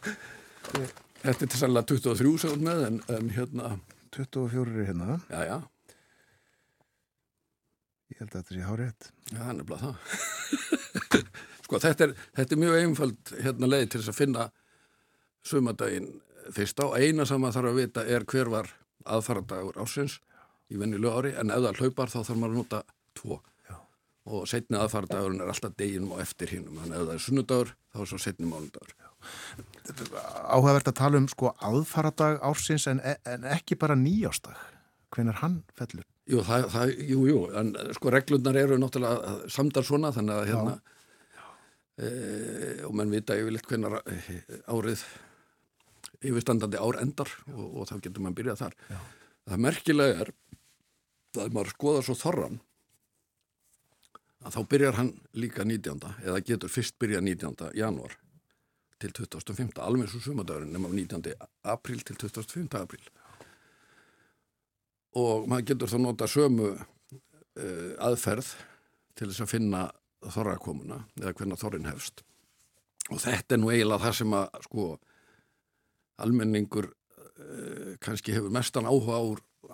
Þetta 1.21 1.47
er 1.47 1.59
sannlega 1.61 1.89
23 1.91 2.33
sem 2.41 2.49
þú 2.49 2.55
ert 2.55 2.65
með 2.65 2.87
en, 2.87 2.99
en 3.13 3.29
hérna, 3.35 3.75
24 4.17 4.81
er 4.81 4.89
hérna. 4.89 5.19
já, 5.29 5.41
já 5.51 5.59
Ég 8.11 8.19
held 8.19 8.33
að 8.35 8.41
þetta 8.41 8.55
sé 8.57 8.63
hárétt. 8.67 9.09
Já, 9.31 9.43
nefnilega 9.55 9.81
það. 9.85 9.99
sko, 11.71 11.79
þetta 11.87 12.09
er, 12.09 12.17
þetta 12.39 12.57
er 12.57 12.63
mjög 12.65 12.81
einfald 12.81 13.33
hérna 13.45 13.71
leið 13.71 13.87
til 13.87 14.01
þess 14.01 14.13
að 14.13 14.19
finna 14.19 14.47
sumadaginn 15.47 16.11
fyrst 16.51 16.83
á. 16.83 16.87
Eina 16.99 17.27
sem 17.29 17.41
maður 17.41 17.61
þarf 17.61 17.71
að 17.71 17.79
vita 17.79 18.07
er 18.07 18.27
hver 18.27 18.51
var 18.51 18.73
aðfaradagur 19.07 19.79
ásins 19.81 20.19
í 20.71 20.79
vennilu 20.81 21.11
ári, 21.11 21.33
en 21.39 21.53
ef 21.55 21.63
það 21.67 21.85
hlaupar 21.85 22.11
þá 22.11 22.19
þarf 22.21 22.41
maður 22.41 22.51
að 22.51 22.59
nota 22.59 22.83
tvo. 23.19 23.39
Já. 23.71 23.77
Og 24.31 24.49
setni 24.51 24.79
aðfaradagurinn 24.79 25.45
er 25.45 25.53
alltaf 25.53 25.77
deginum 25.79 26.17
og 26.17 26.25
eftir 26.25 26.53
hinnum. 26.55 26.83
Þannig 26.83 26.99
að 26.99 27.01
ef 27.01 27.09
það 27.09 27.15
er 27.15 27.25
sunnudagur, 27.27 27.73
þá 27.91 28.03
er 28.03 28.11
svo 28.11 28.21
setni 28.23 28.51
mánudagur. 28.51 28.99
Áhugavert 30.51 30.91
að 30.91 30.99
tala 31.01 31.21
um 31.21 31.27
sko 31.29 31.51
aðfaradag 31.67 32.39
ársins 32.47 32.87
en, 32.91 33.03
en 33.03 33.49
ekki 33.57 33.77
bara 33.81 33.99
nýjástag. 33.99 34.57
Hvenar 35.11 35.41
hann 35.43 35.61
fellur? 35.77 36.07
Jú, 36.31 36.45
það, 36.47 36.69
það, 36.71 36.95
jú, 37.11 37.21
jú, 37.27 37.39
en 37.59 37.73
sko 37.97 38.13
reglurnar 38.15 38.57
eru 38.61 38.79
náttúrulega 38.79 39.51
samdar 39.51 39.87
svona 39.87 40.13
þannig 40.15 40.37
að 40.37 40.51
hérna 40.53 40.75
e, 42.01 42.11
og 42.89 42.95
menn 42.97 43.13
vita 43.13 43.37
yfirleitt 43.39 43.69
hvenar 43.71 44.01
árið 44.71 45.05
yfirstandandi 46.21 46.81
ár 46.81 47.01
endar 47.01 47.31
og, 47.53 47.67
og 47.81 47.89
þá 47.91 47.97
getur 48.01 48.25
mann 48.25 48.37
byrjað 48.37 48.65
þar. 48.65 48.79
Já. 48.91 48.99
Það 49.51 49.63
merkilega 49.67 50.25
er 50.25 50.33
að 51.41 51.55
maður 51.55 51.73
skoða 51.75 52.03
svo 52.07 52.17
þorran 52.19 52.59
að 54.41 54.57
þá 54.57 54.61
byrjar 54.73 54.99
hann 54.99 55.13
líka 55.37 55.65
19. 55.67 56.01
eða 56.25 56.43
getur 56.45 56.73
fyrst 56.73 56.97
byrjað 57.01 57.27
19. 57.29 57.71
januar 57.77 58.17
til 59.01 59.13
25. 59.17 59.81
alveg 59.81 60.11
svo 60.13 60.21
sumadagurinn 60.25 60.73
nema 60.75 60.91
19. 60.93 61.35
apríl 61.73 62.03
til 62.05 62.17
25. 62.21 62.69
apríl 62.81 63.05
og 65.21 65.49
maður 65.51 65.69
getur 65.73 65.91
þá 65.91 65.99
nota 66.01 66.29
sömu 66.31 66.73
uh, 66.73 67.93
aðferð 68.01 68.53
til 69.19 69.31
þess 69.31 69.45
að 69.45 69.53
finna 69.55 69.87
þorrakomuna 70.29 71.05
eða 71.21 71.35
hvernig 71.39 71.61
þorrin 71.61 71.89
hefst 71.89 72.25
og 73.11 73.21
þetta 73.23 73.57
er 73.57 73.63
nú 73.63 73.71
eiginlega 73.73 74.05
það 74.05 74.17
sem 74.21 74.35
að 74.37 74.59
sko 74.67 74.89
almenningur 76.21 76.91
uh, 76.91 77.95
kannski 78.05 78.35
hefur 78.37 78.53
mestan 78.55 78.89
áhuga 78.89 79.17
á, 79.17 79.25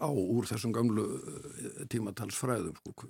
á 0.06 0.10
úr 0.10 0.46
þessum 0.48 0.74
gamlu 0.76 1.06
uh, 1.16 1.80
tímatalsfræðum 1.92 2.76
sko, 2.80 3.08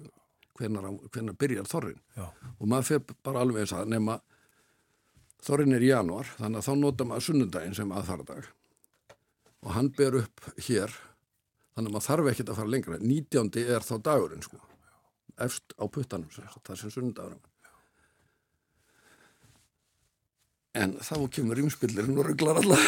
hvenar 0.57 1.37
byrjar 1.37 1.69
þorrin 1.69 2.01
Já. 2.17 2.31
og 2.31 2.65
maður 2.65 2.91
fyrir 2.91 3.19
bara 3.27 3.45
alveg 3.45 3.67
þess 3.67 3.81
að 3.81 3.93
nema 3.93 4.21
þorrin 5.45 5.77
er 5.77 5.85
í 5.85 5.91
januar 5.93 6.31
þannig 6.39 6.63
að 6.63 6.69
þá 6.71 6.81
nota 6.81 7.09
maður 7.09 7.29
sunnundaginn 7.29 7.77
sem 7.77 7.93
aðfaradag 7.93 8.49
og 9.67 9.75
hann 9.77 9.93
ber 9.99 10.23
upp 10.23 10.49
hér 10.57 10.95
þannig 11.77 11.91
að 11.91 11.93
maður 11.93 12.09
þarf 12.09 12.31
ekkert 12.33 12.53
að 12.53 12.63
fara 12.63 12.73
lengra 12.73 12.99
19. 13.03 13.53
er 13.67 13.85
þá 13.85 13.95
dagurinn 14.09 14.47
sko 14.47 14.63
efst 15.45 15.77
á 15.77 15.85
puttanum 15.93 16.33
það 16.33 16.81
sem 16.81 16.95
sundagurum 16.95 17.43
en 20.77 20.97
þá 21.01 21.17
kemur 21.33 21.61
rímspillirinn 21.61 22.19
og 22.21 22.31
rugglar 22.31 22.61
alla 22.61 22.77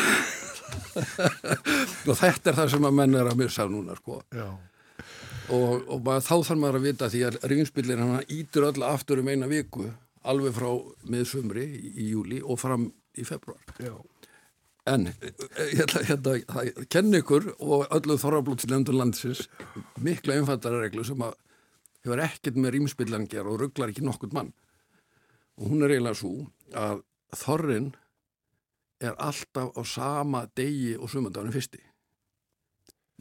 og 2.08 2.18
þetta 2.18 2.50
er 2.50 2.58
það 2.58 2.72
sem 2.74 2.88
að 2.88 2.98
menn 2.98 3.16
er 3.16 3.30
að 3.30 3.40
missa 3.40 3.66
núna 3.70 3.96
sko 3.98 4.20
Já. 4.34 4.48
og, 5.54 5.88
og 5.88 6.04
maður, 6.04 6.26
þá 6.26 6.34
þarf 6.34 6.60
maður 6.60 6.80
að 6.80 6.86
vita 6.88 7.10
því 7.12 7.24
að 7.28 7.40
rímspillirinn 7.52 8.14
hann 8.14 8.36
ítur 8.38 8.68
öll 8.68 8.86
aftur 8.88 9.22
um 9.22 9.32
eina 9.32 9.48
viku 9.50 9.88
alveg 10.28 10.56
frá 10.56 10.70
miðsumri 11.08 11.64
í, 11.64 12.10
júli 12.12 12.42
og 12.42 12.60
fram 12.60 12.88
í 13.16 13.26
februar 13.28 13.62
Já. 13.80 13.94
En 14.88 15.10
eh, 15.10 15.16
ég 15.74 15.82
ætla 15.84 16.06
hérna 16.08 16.38
að 16.38 16.84
kenna 16.92 17.20
ykkur 17.20 17.50
og 17.58 17.90
öllu 17.92 18.16
þorrablótslendur 18.20 18.96
landsins 18.96 19.40
mikla 20.00 20.38
einfaldara 20.38 20.80
reglu 20.84 21.04
sem 21.04 21.20
að 21.24 21.36
hefur 22.08 22.24
ekkert 22.24 22.58
með 22.58 22.74
rýmspillan 22.76 23.28
gera 23.30 23.52
og 23.52 23.60
rugglar 23.62 23.92
ekki 23.92 24.04
nokkurt 24.06 24.34
mann. 24.36 24.52
Og 25.58 25.72
hún 25.72 25.84
er 25.84 25.94
eiginlega 25.94 26.18
svo 26.18 26.48
að 26.76 27.02
þorrin 27.36 27.90
er 29.04 29.14
alltaf 29.22 29.74
á 29.78 29.82
sama 29.86 30.44
degi 30.58 30.96
og 30.98 31.10
sumandaginu 31.10 31.54
fyrsti. 31.54 31.80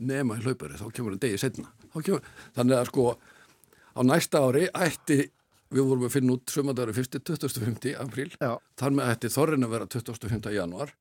Nema 0.07 0.37
í 0.37 0.43
hlaupari, 0.45 0.77
þá 0.77 0.87
kemur 0.93 1.15
hann 1.15 1.21
degi 1.21 1.39
setna. 1.41 1.71
Kemur, 1.93 2.23
þannig 2.55 2.77
að 2.77 2.91
sko 2.91 3.07
á 3.97 4.01
næsta 4.05 4.41
ári 4.45 4.67
ætti, 4.69 5.19
við 5.73 5.89
vorum 5.89 6.07
að 6.07 6.15
finna 6.15 6.37
út 6.37 6.53
sumandaginu 6.53 6.97
fyrsti 6.97 7.21
25. 7.21 7.93
apríl, 8.01 8.31
þar 8.37 8.95
með 8.97 9.11
ætti 9.13 9.33
þorrin 9.33 9.67
að 9.67 9.75
vera 9.75 9.89
25. 9.97 10.53
januar 10.55 10.93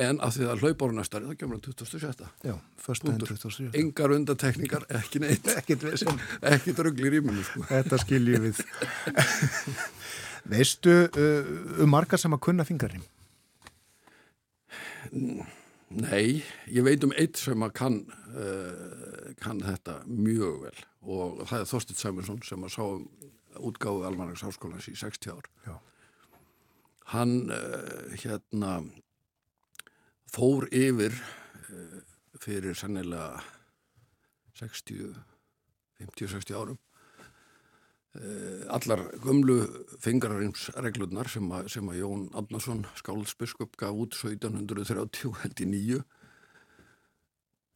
en 0.00 0.20
að 0.22 0.36
því 0.36 0.48
að 0.52 0.64
hlaupáru 0.64 0.96
næstari 0.96 1.28
þá 1.28 1.40
kemur 1.40 1.58
hann 1.58 1.64
27. 1.66 2.26
Já, 2.46 2.54
föstudaginn 2.80 3.20
Punktur. 3.20 3.40
27. 3.42 3.70
Engar 3.80 4.14
undatekningar, 4.14 4.86
ekki 5.00 5.22
neitt, 5.22 5.48
ekki 6.54 6.74
dröggli 6.76 7.08
í 7.10 7.14
rýmunu 7.16 7.44
sko. 7.46 7.64
Þetta 7.68 8.00
skiljum 8.04 8.46
við. 8.48 8.62
Veistu 10.50 10.94
uh, 11.06 11.54
um 11.84 11.90
margar 11.92 12.20
sem 12.20 12.36
að 12.36 12.44
kunna 12.48 12.66
fingarinn? 12.68 13.04
Nei, 15.10 16.40
ég 16.70 16.86
veit 16.86 17.02
um 17.04 17.12
eitt 17.18 17.40
sem 17.40 17.66
að 17.66 17.74
kann, 17.80 17.98
uh, 18.30 19.34
kann 19.42 19.60
þetta 19.64 20.00
mjög 20.06 20.64
vel 20.68 20.78
og 21.00 21.44
það 21.48 21.62
er 21.62 21.68
Þorstin 21.70 21.98
Sæmursson 21.98 22.42
sem 22.44 22.66
að 22.66 22.74
sá 22.76 22.82
um 22.84 23.06
útgáðu 23.70 24.04
Almanags 24.06 24.44
háskólans 24.44 24.88
í 24.90 24.94
60 24.98 25.32
ár. 25.32 25.48
Já. 25.66 25.74
Hann 27.10 27.50
uh, 27.50 28.12
hérna 28.22 28.76
fór 30.30 30.68
yfir 30.70 31.14
uh, 31.14 31.98
fyrir 32.40 32.76
sannilega 32.78 33.40
60, 34.60 35.16
50-60 36.00 36.56
árum 36.56 36.78
uh, 38.18 38.62
allar 38.76 39.04
gömlu 39.24 39.58
fingrarinsreglurnar 40.04 41.30
sem, 41.32 41.50
sem 41.72 41.92
að 41.92 42.00
Jón 42.02 42.24
Adnason 42.38 42.86
skáldsbiskup 43.00 43.76
gaf 43.80 44.04
út 44.06 44.16
1730 44.18 45.36
held 45.42 45.64
í 45.64 45.68
nýju 45.74 46.00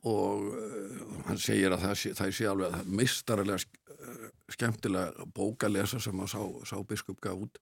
og 0.05 0.49
uh, 0.53 1.05
hann 1.29 1.41
segir 1.41 1.73
að 1.73 1.87
það 1.87 2.01
sé, 2.01 2.15
það 2.19 2.35
sé 2.39 2.49
alveg 2.51 2.75
að 2.75 3.55
eh, 3.55 4.25
skemmtilega 4.53 5.29
bók 5.37 5.65
að 5.65 5.79
lesa 5.79 6.01
sem 6.03 6.19
að 6.21 6.35
sá, 6.35 6.43
sá 6.69 6.77
biskup 6.85 7.23
gaf 7.25 7.47
út. 7.47 7.61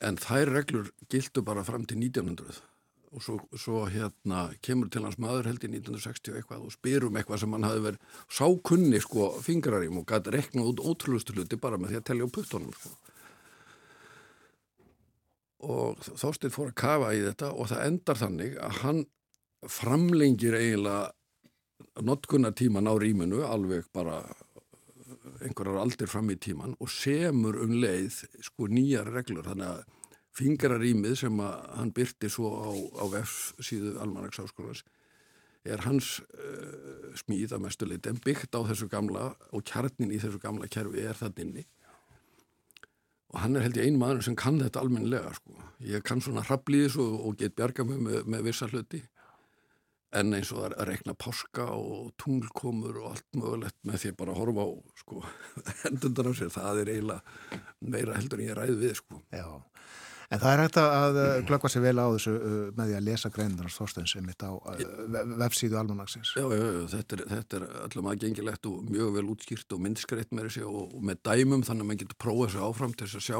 En 0.00 0.16
þær 0.16 0.54
reglur 0.54 0.88
gildu 1.12 1.44
bara 1.44 1.64
fram 1.64 1.84
til 1.84 2.00
1900 2.00 2.62
og 3.14 3.22
svo, 3.22 3.38
svo 3.54 3.84
hérna 3.86 4.48
kemur 4.64 4.90
til 4.90 5.04
hans 5.06 5.18
maður 5.22 5.48
held 5.52 5.64
í 5.66 5.70
1960 5.70 6.32
og 6.32 6.38
eitthvað 6.40 6.66
og 6.66 6.74
spyr 6.74 7.06
um 7.06 7.18
eitthvað 7.18 7.44
sem 7.44 7.54
hann 7.54 7.66
hafi 7.66 7.82
verið 7.84 8.20
sákunni 8.38 9.00
sko 9.02 9.28
fingrarím 9.44 10.00
og 10.00 10.06
gæti 10.10 10.34
rekna 10.34 10.66
út 10.66 10.82
ótrúlustu 10.82 11.36
hluti 11.36 11.58
bara 11.60 11.78
með 11.78 11.94
því 11.94 12.00
að 12.00 12.06
telja 12.10 12.26
á 12.26 12.34
puttunum 12.34 12.74
sko. 12.74 12.94
og 15.64 16.02
þóstið 16.10 16.56
fór 16.56 16.72
að 16.72 16.80
kafa 16.82 17.12
í 17.14 17.22
þetta 17.24 17.52
og 17.54 17.70
það 17.70 17.84
endar 17.88 18.20
þannig 18.20 18.56
að 18.60 18.80
hann 18.82 19.04
framlengir 19.70 20.58
eiginlega 20.58 22.02
notkunartíman 22.04 22.90
á 22.90 22.94
rýminu 22.98 23.44
alveg 23.46 23.86
bara 23.94 24.18
einhverjar 25.44 25.80
aldir 25.80 26.10
fram 26.10 26.30
í 26.34 26.36
tíman 26.40 26.74
og 26.82 26.90
semur 26.90 27.62
um 27.62 27.78
leið 27.78 28.24
sko 28.42 28.68
nýjar 28.68 29.08
reglur 29.14 29.46
þannig 29.46 29.70
að 29.70 29.93
fingrarýmið 30.34 31.16
sem 31.22 31.40
hann 31.40 31.92
byrti 31.94 32.30
svo 32.32 32.50
á, 32.58 32.70
á 32.74 33.04
F-síðu 33.22 33.96
Almanags 34.02 34.40
Háskólas 34.42 34.82
er 35.64 35.80
hans 35.86 36.18
uh, 36.20 37.14
smíð 37.16 37.54
að 37.56 37.64
mestu 37.64 37.88
leiti 37.88 38.10
en 38.10 38.20
byggt 38.24 38.56
á 38.58 38.60
þessu 38.68 38.90
gamla 38.92 39.30
og 39.54 39.64
kjarnin 39.64 40.12
í 40.12 40.20
þessu 40.20 40.42
gamla 40.42 40.68
kerfi 40.68 41.06
er 41.06 41.16
það 41.16 41.40
inni 41.46 41.64
og 43.34 43.40
hann 43.42 43.56
er 43.56 43.64
held 43.66 43.80
ég 43.80 43.88
ein 43.88 43.98
maður 43.98 44.26
sem 44.28 44.36
kann 44.38 44.60
þetta 44.60 44.82
almennilega 44.82 45.32
sko. 45.38 45.56
ég 45.82 46.04
kann 46.06 46.22
svona 46.22 46.44
hraplíðis 46.46 46.98
og, 47.02 47.16
og 47.26 47.38
get 47.40 47.56
bjarga 47.56 47.86
mig 47.88 48.02
með, 48.02 48.20
með 48.30 48.48
vissa 48.50 48.68
hluti 48.70 49.02
en 50.14 50.34
eins 50.36 50.52
og 50.54 50.62
að 50.68 50.76
rekna 50.90 51.16
páska 51.18 51.66
og 51.74 52.12
tunglkomur 52.22 53.00
og 53.02 53.14
allt 53.14 53.38
mögulegt 53.38 53.78
með 53.86 54.02
því 54.02 54.12
bara 54.20 54.34
að 54.34 54.40
horfa 54.42 54.66
á 54.66 54.70
sko, 55.00 55.22
hendundar 55.82 56.30
á 56.30 56.32
sér, 56.38 56.52
það 56.54 56.82
er 56.82 56.92
eiginlega 56.92 57.62
meira 57.82 58.18
heldur 58.18 58.42
en 58.42 58.50
ég 58.50 58.58
ræði 58.58 58.76
við 58.84 58.94
sko. 59.00 59.22
Já. 59.34 59.48
En 60.32 60.40
það 60.42 60.52
er 60.52 60.62
hægt 60.62 60.78
að 60.80 61.18
uh, 61.20 61.32
glöggva 61.48 61.70
sér 61.72 61.84
vel 61.84 61.96
á 62.00 62.06
þessu 62.14 62.34
uh, 62.36 62.54
með 62.76 62.90
því 62.90 62.96
að 62.98 63.04
lesa 63.08 63.30
greinarnas 63.34 63.78
Þorsteins 63.80 64.14
um 64.20 64.30
þetta 64.30 64.50
á 64.50 64.54
uh, 64.54 65.34
vefsíðu 65.42 65.78
almanagsins. 65.80 66.32
Já, 66.38 66.46
já, 66.48 66.64
já, 66.64 66.80
þetta 66.94 67.18
er, 67.18 67.24
þetta 67.34 67.60
er 67.60 67.66
allum 67.84 68.08
aðgengilegt 68.12 68.70
og 68.70 68.88
mjög 68.88 69.12
vel 69.18 69.26
útskýrt 69.34 69.76
og 69.76 69.84
myndskreitt 69.84 70.32
með 70.32 70.48
þessi 70.48 70.64
og, 70.68 70.96
og 70.96 71.04
með 71.10 71.20
dæmum 71.28 71.66
þannig 71.66 71.86
að 71.86 71.90
maður 71.90 72.02
getur 72.04 72.20
prófað 72.24 72.50
þessu 72.50 72.66
áfram 72.68 72.96
til 72.96 73.08
þess 73.08 73.20
að 73.20 73.28
sjá 73.28 73.38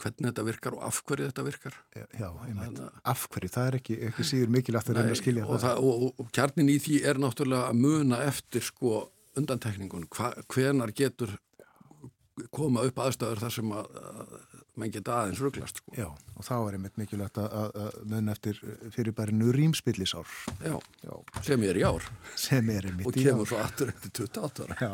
hvernig 0.00 0.30
þetta 0.30 0.44
virkar 0.46 0.76
og 0.76 0.84
af 0.86 1.00
hverju 1.04 1.28
þetta 1.28 1.44
virkar. 1.46 1.74
Já. 1.92 2.28
Þannig 2.38 3.00
Af 3.12 3.26
hverju, 3.32 3.50
það 3.52 3.66
er 3.68 3.78
ekki, 3.78 3.96
ekki 4.08 4.24
síður 4.24 4.54
mikilvægt 4.54 4.92
að 4.92 4.98
reyna 4.98 5.12
að 5.12 5.20
skilja 5.20 5.46
og, 5.46 5.58
það. 5.60 5.82
og, 5.82 6.06
og, 6.06 6.22
og 6.22 6.30
kjarnin 6.32 6.72
í 6.72 6.78
því 6.80 7.00
er 7.10 7.20
náttúrulega 7.20 7.68
að 7.68 7.82
muna 7.82 8.22
eftir 8.24 8.64
sko 8.64 9.02
undantekningun, 9.36 10.08
hvenar 10.52 10.92
getur 10.96 11.36
koma 12.52 12.86
upp 12.88 13.00
aðstæður 13.04 13.42
þar 13.44 13.54
sem 13.54 13.72
að 13.76 13.88
menn 14.80 14.92
geta 14.94 15.18
aðeins 15.20 15.40
rugglast 15.44 15.82
sko. 15.82 15.92
Já, 15.98 16.08
og 16.08 16.46
þá 16.46 16.54
er 16.56 16.76
einmitt 16.78 16.96
mikilvægt 17.00 17.38
að, 17.42 17.78
mun 18.08 18.32
eftir 18.32 18.58
fyrirbærinu 18.94 19.52
rýmspillisár 19.52 20.28
Já, 20.64 20.76
Já, 21.04 21.14
sem 21.44 21.64
er 21.68 21.76
í 21.80 21.84
ár 21.84 22.06
sem 22.40 22.70
er 22.72 22.88
einmitt 22.88 23.06
og 23.10 23.16
í 23.20 23.26
kemur 23.26 23.44
ár. 23.44 23.50
svo 23.52 23.60
aftur 23.62 23.92
eftir 23.92 24.28
28 24.28 24.64
ára. 24.68 24.78
Já, 24.80 24.92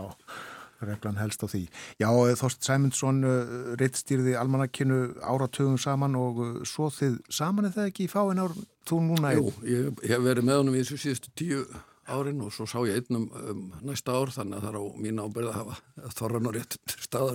reglan 0.88 1.16
helst 1.18 1.42
á 1.42 1.46
því. 1.50 1.64
Já, 1.98 2.06
Þorst 2.38 2.62
Sæmundsson 2.66 3.16
uh, 3.26 3.48
reittstýrði 3.80 4.36
almanakinu 4.38 4.98
áratugum 5.26 5.78
saman 5.82 6.14
og 6.18 6.38
uh, 6.42 6.52
svo 6.66 6.86
þið 6.94 7.16
saman 7.34 7.66
er 7.66 7.74
það 7.74 7.88
ekki 7.90 8.06
í 8.06 8.10
fáin 8.12 8.38
ár 8.42 8.54
þú 8.86 9.00
núna 9.08 9.32
Jú, 9.34 9.50
ég 9.66 9.98
hef 10.10 10.22
verið 10.22 10.46
með 10.46 10.60
honum 10.62 10.76
í 10.78 10.82
þessu 10.84 11.00
síðustu 11.02 11.32
tíu 11.38 11.64
árin 12.12 12.42
og 12.44 12.52
svo 12.54 12.66
sá 12.68 12.76
ég 12.88 12.98
einnum 13.00 13.26
um, 13.36 13.62
næsta 13.86 14.14
ár 14.16 14.32
þannig 14.34 14.58
að 14.58 14.64
það 14.64 14.70
er 14.70 14.78
á 14.78 14.84
mín 15.04 15.20
ábyrð 15.22 15.50
að 15.50 15.58
hafa 15.58 16.12
þorran 16.18 16.48
á 16.48 16.52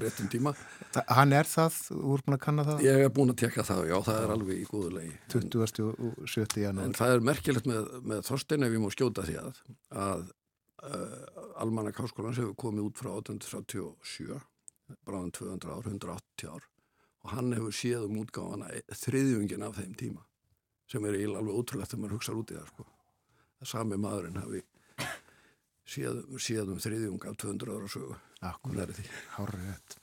réttum 0.04 0.30
tíma. 0.34 0.54
Þa, 0.95 1.04
Hann 1.20 1.36
er 1.38 1.50
það, 1.50 1.80
þú 1.88 2.00
voru 2.02 2.28
búin 2.28 2.38
að 2.38 2.41
kanna 2.45 2.68
það 2.70 2.84
Ég 2.88 3.02
hef 3.04 3.16
búin 3.18 3.34
að 3.34 3.40
tekka 3.44 3.68
það, 3.70 3.84
já, 3.91 3.95
það 4.10 4.20
er 4.22 4.36
alveg 4.38 4.62
í 4.62 4.68
góðu 4.70 4.91
legi. 4.98 5.14
20. 5.34 5.88
og 5.94 6.22
70. 6.36 6.64
janúar. 6.66 6.88
En 6.90 6.98
það 7.00 7.16
er 7.16 7.26
merkilegt 7.32 7.70
með, 7.70 7.94
með 8.14 8.26
Þorstein 8.30 8.68
ef 8.68 8.78
ég 8.78 8.84
má 8.84 8.90
skjóta 8.94 9.28
því 9.30 9.40
að, 9.44 9.64
að 10.08 10.28
uh, 10.90 11.64
Almanak 11.64 12.04
Háskólans 12.04 12.41
hefur 12.41 12.60
komið 12.66 12.90
út 12.90 13.02
frá 13.02 13.14
1837, 13.16 14.44
bráðan 15.08 15.34
200 15.38 15.74
ár, 15.74 15.90
180 15.90 16.54
ár 16.54 16.70
og 17.24 17.32
hann 17.32 17.54
hefur 17.56 17.76
séð 17.76 18.08
um 18.10 18.20
útgáfana 18.20 18.70
þriðjungin 19.00 19.64
af 19.64 19.78
þeim 19.80 19.94
tíma 20.00 20.26
sem 20.91 21.06
er 21.08 21.16
alveg 21.24 21.56
ótrúlegt 21.56 21.94
þegar 21.94 22.04
maður 22.04 22.18
hugsa 22.18 22.36
út 22.38 22.52
í 22.52 22.58
það 22.58 22.68
sko. 22.74 22.86
Sami 23.68 23.98
maðurinn 23.99 24.40
hafi 24.41 24.61
séð, 25.88 26.23
séð 26.41 26.73
um 26.73 26.81
þriðjung 26.81 27.27
af 27.30 27.38
200 27.41 27.76
ára 27.76 27.90
sögu. 27.91 28.18
Akkur, 28.44 28.80
hárið 29.38 29.68
rétt. 29.69 29.98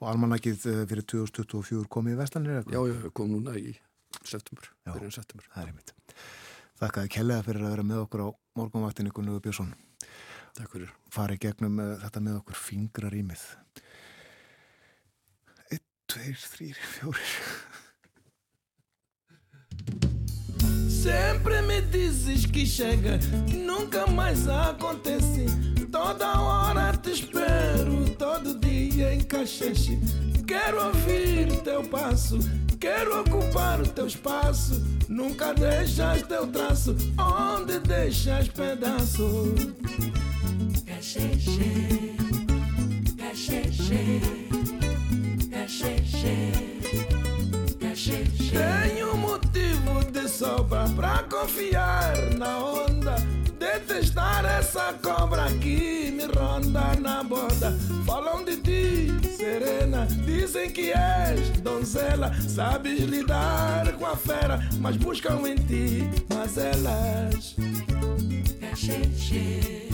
Og 0.00 0.08
almanakið 0.10 0.66
uh, 0.70 0.80
fyrir 0.90 1.06
2024 1.10 1.88
komið 1.90 2.16
í 2.16 2.18
Vestlanir 2.18 2.70
Já, 2.70 2.80
ég 2.90 3.06
kom 3.16 3.30
núna 3.32 3.54
í 3.58 3.72
september, 4.22 4.68
Já. 4.86 4.92
byrjun 4.92 5.14
september. 5.14 5.48
Það 5.54 5.62
er 5.62 5.72
einmitt. 5.72 5.94
Þakkaði 6.82 7.12
kellega 7.14 7.46
fyrir 7.46 7.64
að 7.64 7.74
vera 7.76 7.86
með 7.86 8.02
okkur 8.04 8.24
á 8.26 8.28
morgunvaktinni 8.58 9.14
Gunnlegu 9.14 9.42
Björnsson. 9.44 9.74
Takk 10.54 10.74
fyrir. 10.74 10.90
Fari 11.14 11.38
gegnum 11.42 11.78
uh, 11.82 11.94
þetta 12.02 12.22
með 12.22 12.40
okkur 12.42 12.58
fingra 12.58 13.10
rýmið. 13.14 13.44
Eitt, 15.70 15.86
tveir, 16.10 16.42
þrýr, 16.54 16.82
fjórir. 16.96 17.38
Sempre 21.04 21.60
me 21.60 21.82
dizes 21.82 22.46
que 22.46 22.64
chega, 22.64 23.18
que 23.46 23.58
nunca 23.58 24.06
mais 24.06 24.48
acontece. 24.48 25.44
Toda 25.92 26.40
hora 26.40 26.96
te 26.96 27.10
espero, 27.10 28.08
todo 28.18 28.58
dia 28.58 29.12
em 29.12 29.20
cacheche. 29.20 29.98
Quero 30.46 30.82
ouvir 30.86 31.60
teu 31.62 31.82
passo, 31.82 32.38
quero 32.80 33.20
ocupar 33.20 33.82
o 33.82 33.86
teu 33.86 34.06
espaço. 34.06 34.82
Nunca 35.06 35.52
deixas 35.52 36.22
teu 36.22 36.46
traço, 36.46 36.96
onde 37.18 37.80
deixas 37.80 38.48
pedaço. 38.48 39.54
Cacheche, 40.86 42.16
cacheche, 43.18 44.22
cacheche. 45.50 46.52
Tenho 48.54 49.14
motivo 49.18 49.53
pra 50.94 51.22
confiar 51.24 52.16
na 52.36 52.58
onda. 52.58 53.16
Detestar 53.58 54.44
essa 54.44 54.94
cobra 55.02 55.46
que 55.60 56.10
me 56.10 56.26
ronda 56.26 56.94
na 57.00 57.22
borda. 57.22 57.72
Falam 58.04 58.44
de 58.44 58.56
ti 58.58 59.08
serena. 59.36 60.06
Dizem 60.24 60.70
que 60.70 60.92
és 60.92 61.50
donzela, 61.60 62.32
sabes 62.40 63.00
lidar 63.00 63.92
com 63.94 64.06
a 64.06 64.16
fera, 64.16 64.60
mas 64.80 64.96
buscam 64.96 65.40
em 65.46 65.56
ti 65.56 66.08
mazelas. 66.34 67.56
Caxexê, 68.60 69.88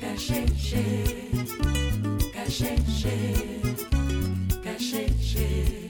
caxexê, 0.00 1.04
caxexê, 2.32 3.34
caxexê. 4.62 5.16
Sempre 5.36 5.85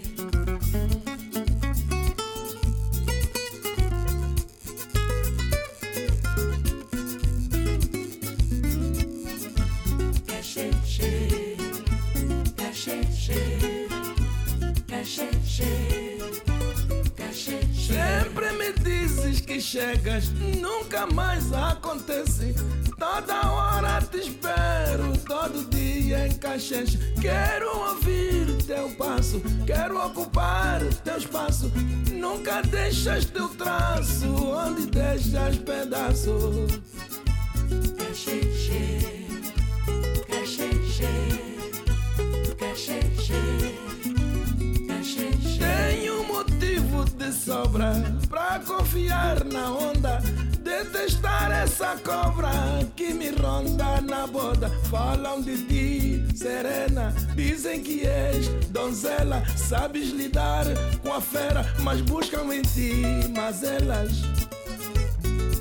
chegas, 19.66 20.30
nunca 20.60 21.06
mais 21.08 21.52
acontece. 21.52 22.54
Toda 22.96 23.50
hora 23.50 24.00
te 24.00 24.18
espero, 24.18 25.12
todo 25.26 25.68
dia 25.68 26.28
em 26.28 26.34
caixas. 26.36 26.96
Quero 27.20 27.76
ouvir 27.76 28.62
teu 28.64 28.88
passo, 28.90 29.42
quero 29.66 29.98
ocupar 30.06 30.80
teu 31.02 31.18
espaço. 31.18 31.72
Nunca 32.12 32.62
deixas 32.62 33.24
teu 33.24 33.48
traço, 33.48 34.26
onde 34.26 34.86
deixas 34.86 35.56
pedaço. 35.56 36.66
Caxixi, 37.98 39.26
caxixi, 40.28 41.08
caxixi. 42.56 43.34
Tenho 45.58 46.15
motivo 46.86 47.04
de 47.04 47.32
sobra 47.32 47.92
pra 48.28 48.60
confiar 48.60 49.44
na 49.44 49.72
onda. 49.72 50.22
Detestar 50.62 51.50
essa 51.52 51.96
cobra 52.04 52.50
que 52.94 53.12
me 53.14 53.30
ronda 53.30 54.00
na 54.00 54.26
boda. 54.26 54.68
Falam 54.90 55.40
de 55.42 55.62
ti, 55.66 56.36
serena. 56.36 57.12
Dizem 57.34 57.82
que 57.82 58.06
és 58.06 58.48
donzela. 58.70 59.42
Sabes 59.56 60.10
lidar 60.10 60.66
com 61.02 61.12
a 61.12 61.20
fera, 61.20 61.64
mas 61.80 62.00
buscam 62.00 62.52
em 62.52 62.62
ti 62.62 63.02
mazelas. 63.34 64.22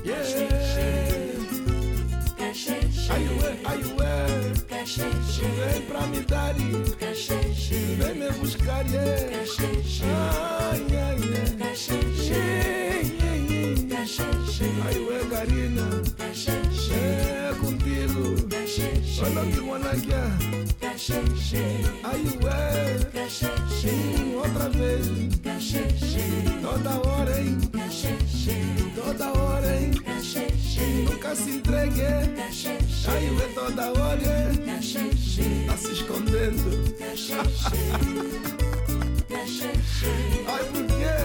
Yeah. 0.04 1.05
Ai, 3.08 3.12
Cacheche. 3.12 3.12
Aiuê, 3.12 3.50
aiuê. 3.64 4.14
Cacheche. 4.68 5.44
Vem 5.44 5.82
pra 5.82 6.06
me 6.06 6.20
dar. 6.20 6.54
Cacheche. 6.98 7.78
Vem 7.98 8.14
me 8.14 8.30
buscar. 8.32 8.84
Cacheche. 8.84 10.04
Ai, 10.04 10.82
ai, 10.96 11.20
ai. 11.38 11.56
Cacheche. 13.88 14.68
Aiuê, 14.86 15.24
Garina. 15.30 15.86
Cacheche. 16.16 16.65
Cacheche. 18.66 19.22
I 19.22 19.28
love 19.32 19.54
you 19.54 19.64
one 19.64 19.80
cachê, 19.82 19.94
Cacheche. 20.80 21.62
ué 22.02 22.16
you 22.16 22.36
well? 22.42 22.98
Outra 24.42 24.68
vez. 24.70 25.06
cachê. 25.44 25.84
Toda 26.60 26.90
hora, 27.08 27.40
hein? 27.40 27.60
cachê, 27.72 28.16
Toda 28.96 29.32
hora, 29.38 29.76
hein? 29.80 29.92
cachê. 30.04 30.48
Nunca 31.04 31.36
se 31.36 31.50
entregue. 31.50 32.02
cachê, 32.36 32.78
aí 33.06 33.30
ué 33.30 33.46
toda 33.54 33.92
hora? 33.92 34.52
Cachê 34.66 35.10
Tá 35.68 35.76
se 35.76 35.92
escondendo. 35.92 36.92
cachê, 36.98 37.34
cachê. 39.28 39.70
Aí 40.48 40.64
por 40.72 40.84
quê? 40.90 41.18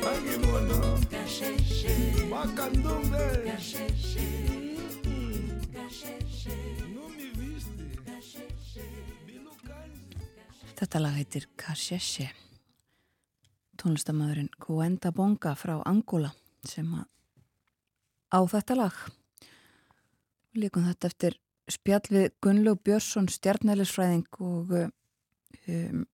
Bangue 0.00 0.36
mono. 0.46 1.00
Macandumbe. 2.28 3.42
cachê. 3.44 4.49
Þetta 10.80 11.00
lag 11.02 11.12
heitir 11.12 11.44
Kasheshe. 11.60 12.30
Tónlistamæðurinn 13.76 14.48
Kuenda 14.60 15.10
Bonga 15.12 15.52
frá 15.52 15.74
Angola 15.84 16.30
sem 16.64 16.88
að 16.96 17.04
á 18.32 18.40
þetta 18.48 18.76
lag. 18.78 18.96
Líkum 20.56 20.86
þetta 20.88 21.10
eftir 21.10 21.36
spjall 21.70 22.08
við 22.10 22.26
Gunnlaug 22.42 22.80
Björnsson 22.86 23.28
stjarnælisfræðing 23.28 24.40
og 24.40 24.72
um, 24.80 26.06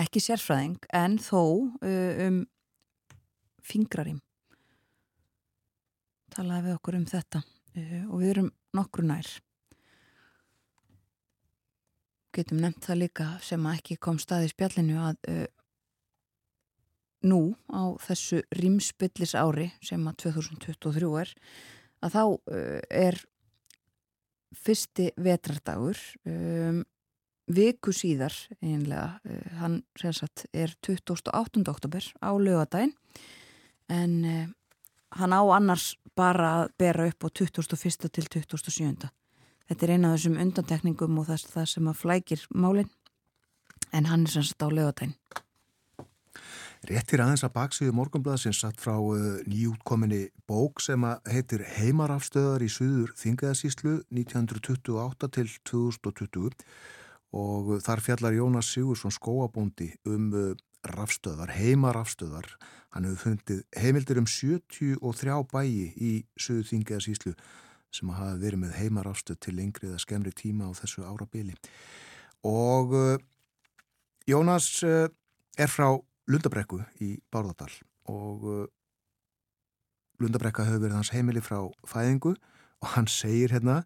ekki 0.00 0.22
sérfræðing 0.24 0.88
en 0.96 1.18
þó 1.20 1.42
um 1.84 2.40
fingrarím. 3.60 4.22
Talaði 6.32 6.70
við 6.70 6.78
okkur 6.78 6.98
um 6.98 7.06
þetta 7.12 7.44
uh, 7.44 8.02
og 8.08 8.16
við 8.22 8.32
erum 8.34 8.50
nokkru 8.76 9.06
nær 9.06 9.28
getum 12.34 12.60
nefnt 12.62 12.86
það 12.86 13.00
líka 13.02 13.26
sem 13.42 13.64
að 13.66 13.80
ekki 13.80 13.98
kom 14.02 14.20
staði 14.22 14.50
í 14.50 14.52
spjallinu 14.52 15.00
að 15.02 15.16
uh, 15.32 15.46
nú 17.26 17.40
á 17.68 17.82
þessu 18.00 18.40
rímspillis 18.56 19.34
ári 19.38 19.70
sem 19.84 20.06
að 20.08 20.22
2023 20.26 21.10
er 21.20 21.34
að 22.00 22.14
þá 22.14 22.22
uh, 22.24 22.78
er 22.88 23.18
fyrsti 24.60 25.10
vetrardagur 25.20 25.98
um, 26.26 26.80
viku 27.50 27.92
síðar 27.94 28.34
einlega, 28.62 29.18
uh, 29.26 29.58
hann 29.60 29.80
sagt, 29.98 30.46
er 30.54 30.74
28. 30.86 31.34
oktober 31.70 32.06
á 32.22 32.30
lögadaginn 32.38 32.94
en 33.90 34.16
uh, 34.24 34.46
hann 35.18 35.34
á 35.34 35.42
annars 35.58 35.92
bara 36.16 36.52
að 36.60 36.72
bera 36.78 37.08
upp 37.10 37.26
á 37.26 37.28
21. 37.28 38.08
til 38.10 38.26
27. 38.30 39.10
Þetta 39.70 39.86
er 39.86 39.92
eina 39.94 40.10
af 40.10 40.18
þessum 40.18 40.40
undantekningum 40.42 41.20
og 41.22 41.28
það, 41.28 41.46
það 41.54 41.70
sem 41.74 41.90
að 41.90 42.00
flækir 42.00 42.48
málinn 42.50 42.90
en 43.92 44.10
hann 44.10 44.26
er 44.26 44.34
semst 44.34 44.62
á 44.62 44.68
lögadaginn 44.70 45.14
Réttir 46.88 47.20
aðeins 47.20 47.42
að 47.44 47.52
baksíðu 47.58 47.92
morgunblaðsins 47.92 48.62
satt 48.62 48.78
frá 48.80 48.94
uh, 48.96 49.42
nýjútkominni 49.44 50.30
bók 50.48 50.80
sem 50.80 51.02
heitir 51.28 51.66
Heimarafstöðar 51.76 52.64
í 52.64 52.70
Suður 52.72 53.12
Þingaðasíslu 53.20 53.98
1928 54.08 55.28
til 55.36 55.50
2020 55.68 56.64
og 57.36 57.74
þar 57.84 58.02
fjallar 58.02 58.34
Jónas 58.38 58.72
Sigursson 58.72 59.12
skóabóndi 59.12 59.90
um 60.08 60.32
uh, 60.32 60.54
rafstöðar, 60.86 61.52
heimarafstöðar. 61.54 62.48
Hann 62.94 63.06
hefur 63.06 63.30
fundið 63.30 63.64
heimildir 63.78 64.20
um 64.20 64.26
73 64.26 65.42
bæi 65.50 65.90
í 65.94 66.12
Suður 66.40 66.68
Þingaðasíslu 66.70 67.34
sem 67.94 68.12
hafa 68.14 68.38
verið 68.38 68.64
með 68.64 68.76
heimarafstöð 68.78 69.40
til 69.44 69.56
lengri 69.58 69.90
eða 69.90 70.02
skemmri 70.02 70.32
tíma 70.34 70.70
á 70.70 70.72
þessu 70.78 71.04
árabili. 71.06 71.56
Og 72.46 72.94
uh, 72.94 73.16
Jónas 74.30 74.68
er 74.84 75.70
frá 75.70 75.90
Lundabrekku 76.30 76.78
í 77.02 77.16
Bárðardal 77.32 77.72
og 78.10 78.44
uh, 78.46 78.66
Lundabrekka 80.20 80.66
hefur 80.68 80.84
verið 80.84 80.98
hans 81.00 81.12
heimili 81.14 81.42
frá 81.42 81.58
fæðingu 81.88 82.34
og 82.80 82.92
hann 82.94 83.08
segir 83.10 83.54
hérna 83.54 83.82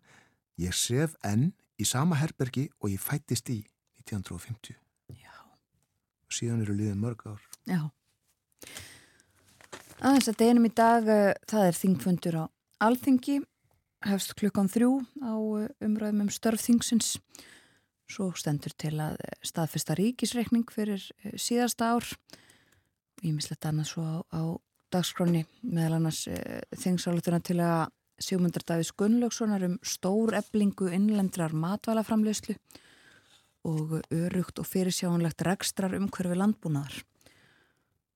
ég 0.61 0.75
sef 0.77 1.15
enn 1.25 1.53
í 1.81 1.87
sama 1.89 2.19
herbergi 2.21 2.69
og 2.81 2.93
ég 2.93 3.03
fættist 3.03 3.51
í 3.51 3.63
1950 4.05 4.75
Já. 4.75 4.79
og 4.79 4.84
síðan 6.35 6.65
eru 6.65 6.77
liðin 6.77 7.01
mörg 7.03 7.25
ár. 7.31 7.41
Já. 7.69 7.81
Aðeins 10.05 10.29
að 10.29 10.39
deginum 10.43 10.69
í 10.69 10.73
dag 10.75 11.09
uh, 11.09 11.33
það 11.49 11.67
er 11.69 11.79
þingfundur 11.79 12.39
á 12.41 12.45
Alþingi. 12.85 13.41
Hefst 14.05 14.35
klukkan 14.37 14.69
þrjú 14.69 14.99
á 15.25 15.33
uh, 15.33 15.67
umræðum 15.85 16.27
um 16.27 16.33
störf 16.35 16.65
þingsins. 16.65 17.15
Svo 18.11 18.29
stendur 18.37 18.75
til 18.77 18.99
að 19.01 19.17
staðfesta 19.47 19.97
ríkisreikning 19.97 20.69
fyrir 20.69 21.01
eh, 21.25 21.39
síðasta 21.41 21.95
ár. 21.95 22.11
Misletta 23.25 23.71
annað 23.71 23.95
svo 23.95 24.05
á, 24.05 24.17
á 24.29 24.43
dagskráni 24.93 25.47
meðal 25.65 25.97
annars 25.97 26.27
þingsáletuna 26.77 27.41
til 27.41 27.57
að 27.65 27.87
Sigmundur 28.21 28.63
Davíðs 28.69 28.93
Gunnlaugssonar 29.01 29.65
um 29.67 29.79
stór 29.83 30.37
eblingu 30.39 30.91
innlendrar 30.93 31.57
matvælaframleyslu 31.57 32.59
og 33.65 33.99
örugt 34.13 34.61
og 34.61 34.69
fyrirsjáanlegt 34.69 35.45
rekstrar 35.47 35.97
umhverfi 35.97 36.37
landbúnaðar. 36.39 37.03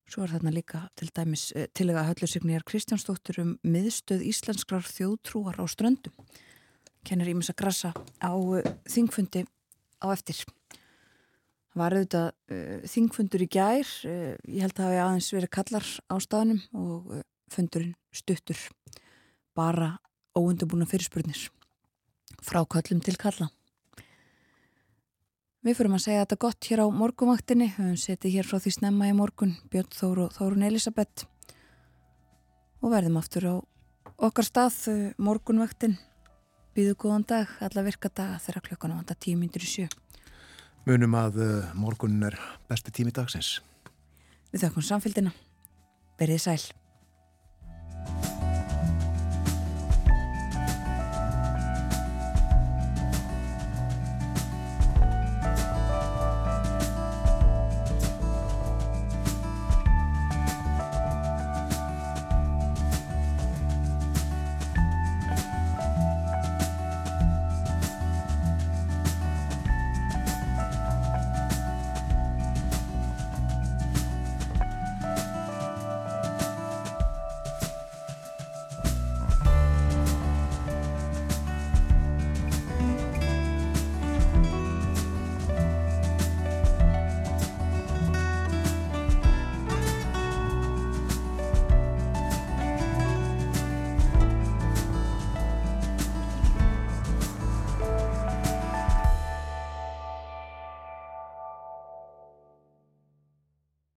Svo 0.09 0.25
er 0.25 0.33
þarna 0.33 0.53
líka 0.55 0.87
til 0.97 1.11
dæmis 1.13 1.51
e, 1.53 1.67
til 1.77 1.91
að 1.93 2.07
höllusigniðar 2.09 2.65
Kristjánsdóttur 2.69 3.43
um 3.43 3.51
miðstöð 3.61 4.25
íslenskrar 4.25 4.87
þjóðtrúar 4.89 5.61
á 5.61 5.65
ströndum. 5.69 6.15
Kennir 7.05 7.35
ímis 7.35 7.51
að 7.53 7.59
grassa 7.61 7.93
á 8.25 8.33
e, 8.33 8.63
þingfundi 8.89 9.45
á 10.01 10.07
eftir. 10.15 10.45
Það 11.69 11.83
var 11.83 11.95
auðvitað 11.95 12.29
uh, 12.57 12.87
þingfundur 12.91 13.45
í 13.45 13.49
gær, 13.53 13.91
uh, 14.09 14.33
ég 14.49 14.65
held 14.65 14.73
að 14.73 14.79
það 14.79 14.89
hefði 14.89 15.03
aðeins 15.05 15.29
verið 15.37 15.51
kallar 15.55 15.91
á 16.09 16.15
staðnum 16.25 16.63
og 16.81 17.13
uh, 17.13 17.21
fundurinn 17.53 17.93
stuttur 18.11 18.63
bara 19.59 19.93
óundabúna 20.39 20.89
fyrirspurnir 20.89 21.45
frá 22.43 22.63
kallum 22.65 23.05
til 23.05 23.19
kalla. 23.21 23.51
Við 25.67 25.75
fyrum 25.75 25.97
að 25.97 26.05
segja 26.05 26.23
þetta 26.23 26.37
gott 26.45 26.67
hér 26.71 26.81
á 26.83 26.87
morgunvaktinni, 26.95 27.67
við 27.73 27.79
höfum 27.81 27.97
setið 27.99 28.35
hér 28.37 28.47
frá 28.47 28.61
því 28.63 28.73
snemma 28.77 29.09
í 29.11 29.15
morgun, 29.19 29.57
Björn 29.73 29.91
Þór 29.91 30.21
og 30.29 30.37
Þórun 30.37 30.67
Elisabeth 30.69 31.27
og 32.79 32.93
verðum 32.93 33.19
aftur 33.19 33.49
á 33.51 33.55
okkar 34.29 34.47
stað 34.47 34.79
eh, 34.93 35.03
morgunvaktin, 35.19 35.99
býðu 36.79 36.95
góðan 37.03 37.27
dag, 37.27 37.59
alla 37.59 37.83
virka 37.83 38.07
daga 38.07 38.39
þegar 38.47 38.69
klukkan 38.71 38.95
á 38.95 38.99
vanda 39.01 39.19
tíu 39.19 39.35
myndir 39.41 39.67
í 39.67 39.73
sjö. 39.73 39.91
Munum 40.87 41.19
að 41.19 41.43
uh, 41.43 41.75
morgunin 41.75 42.31
er 42.31 42.39
besti 42.71 42.95
tími 42.95 43.11
dagsins. 43.11 43.59
Við 44.55 44.63
þakkum 44.63 44.87
samfélgina. 44.87 45.35
Verðið 46.23 46.45
sæl. 46.47 46.61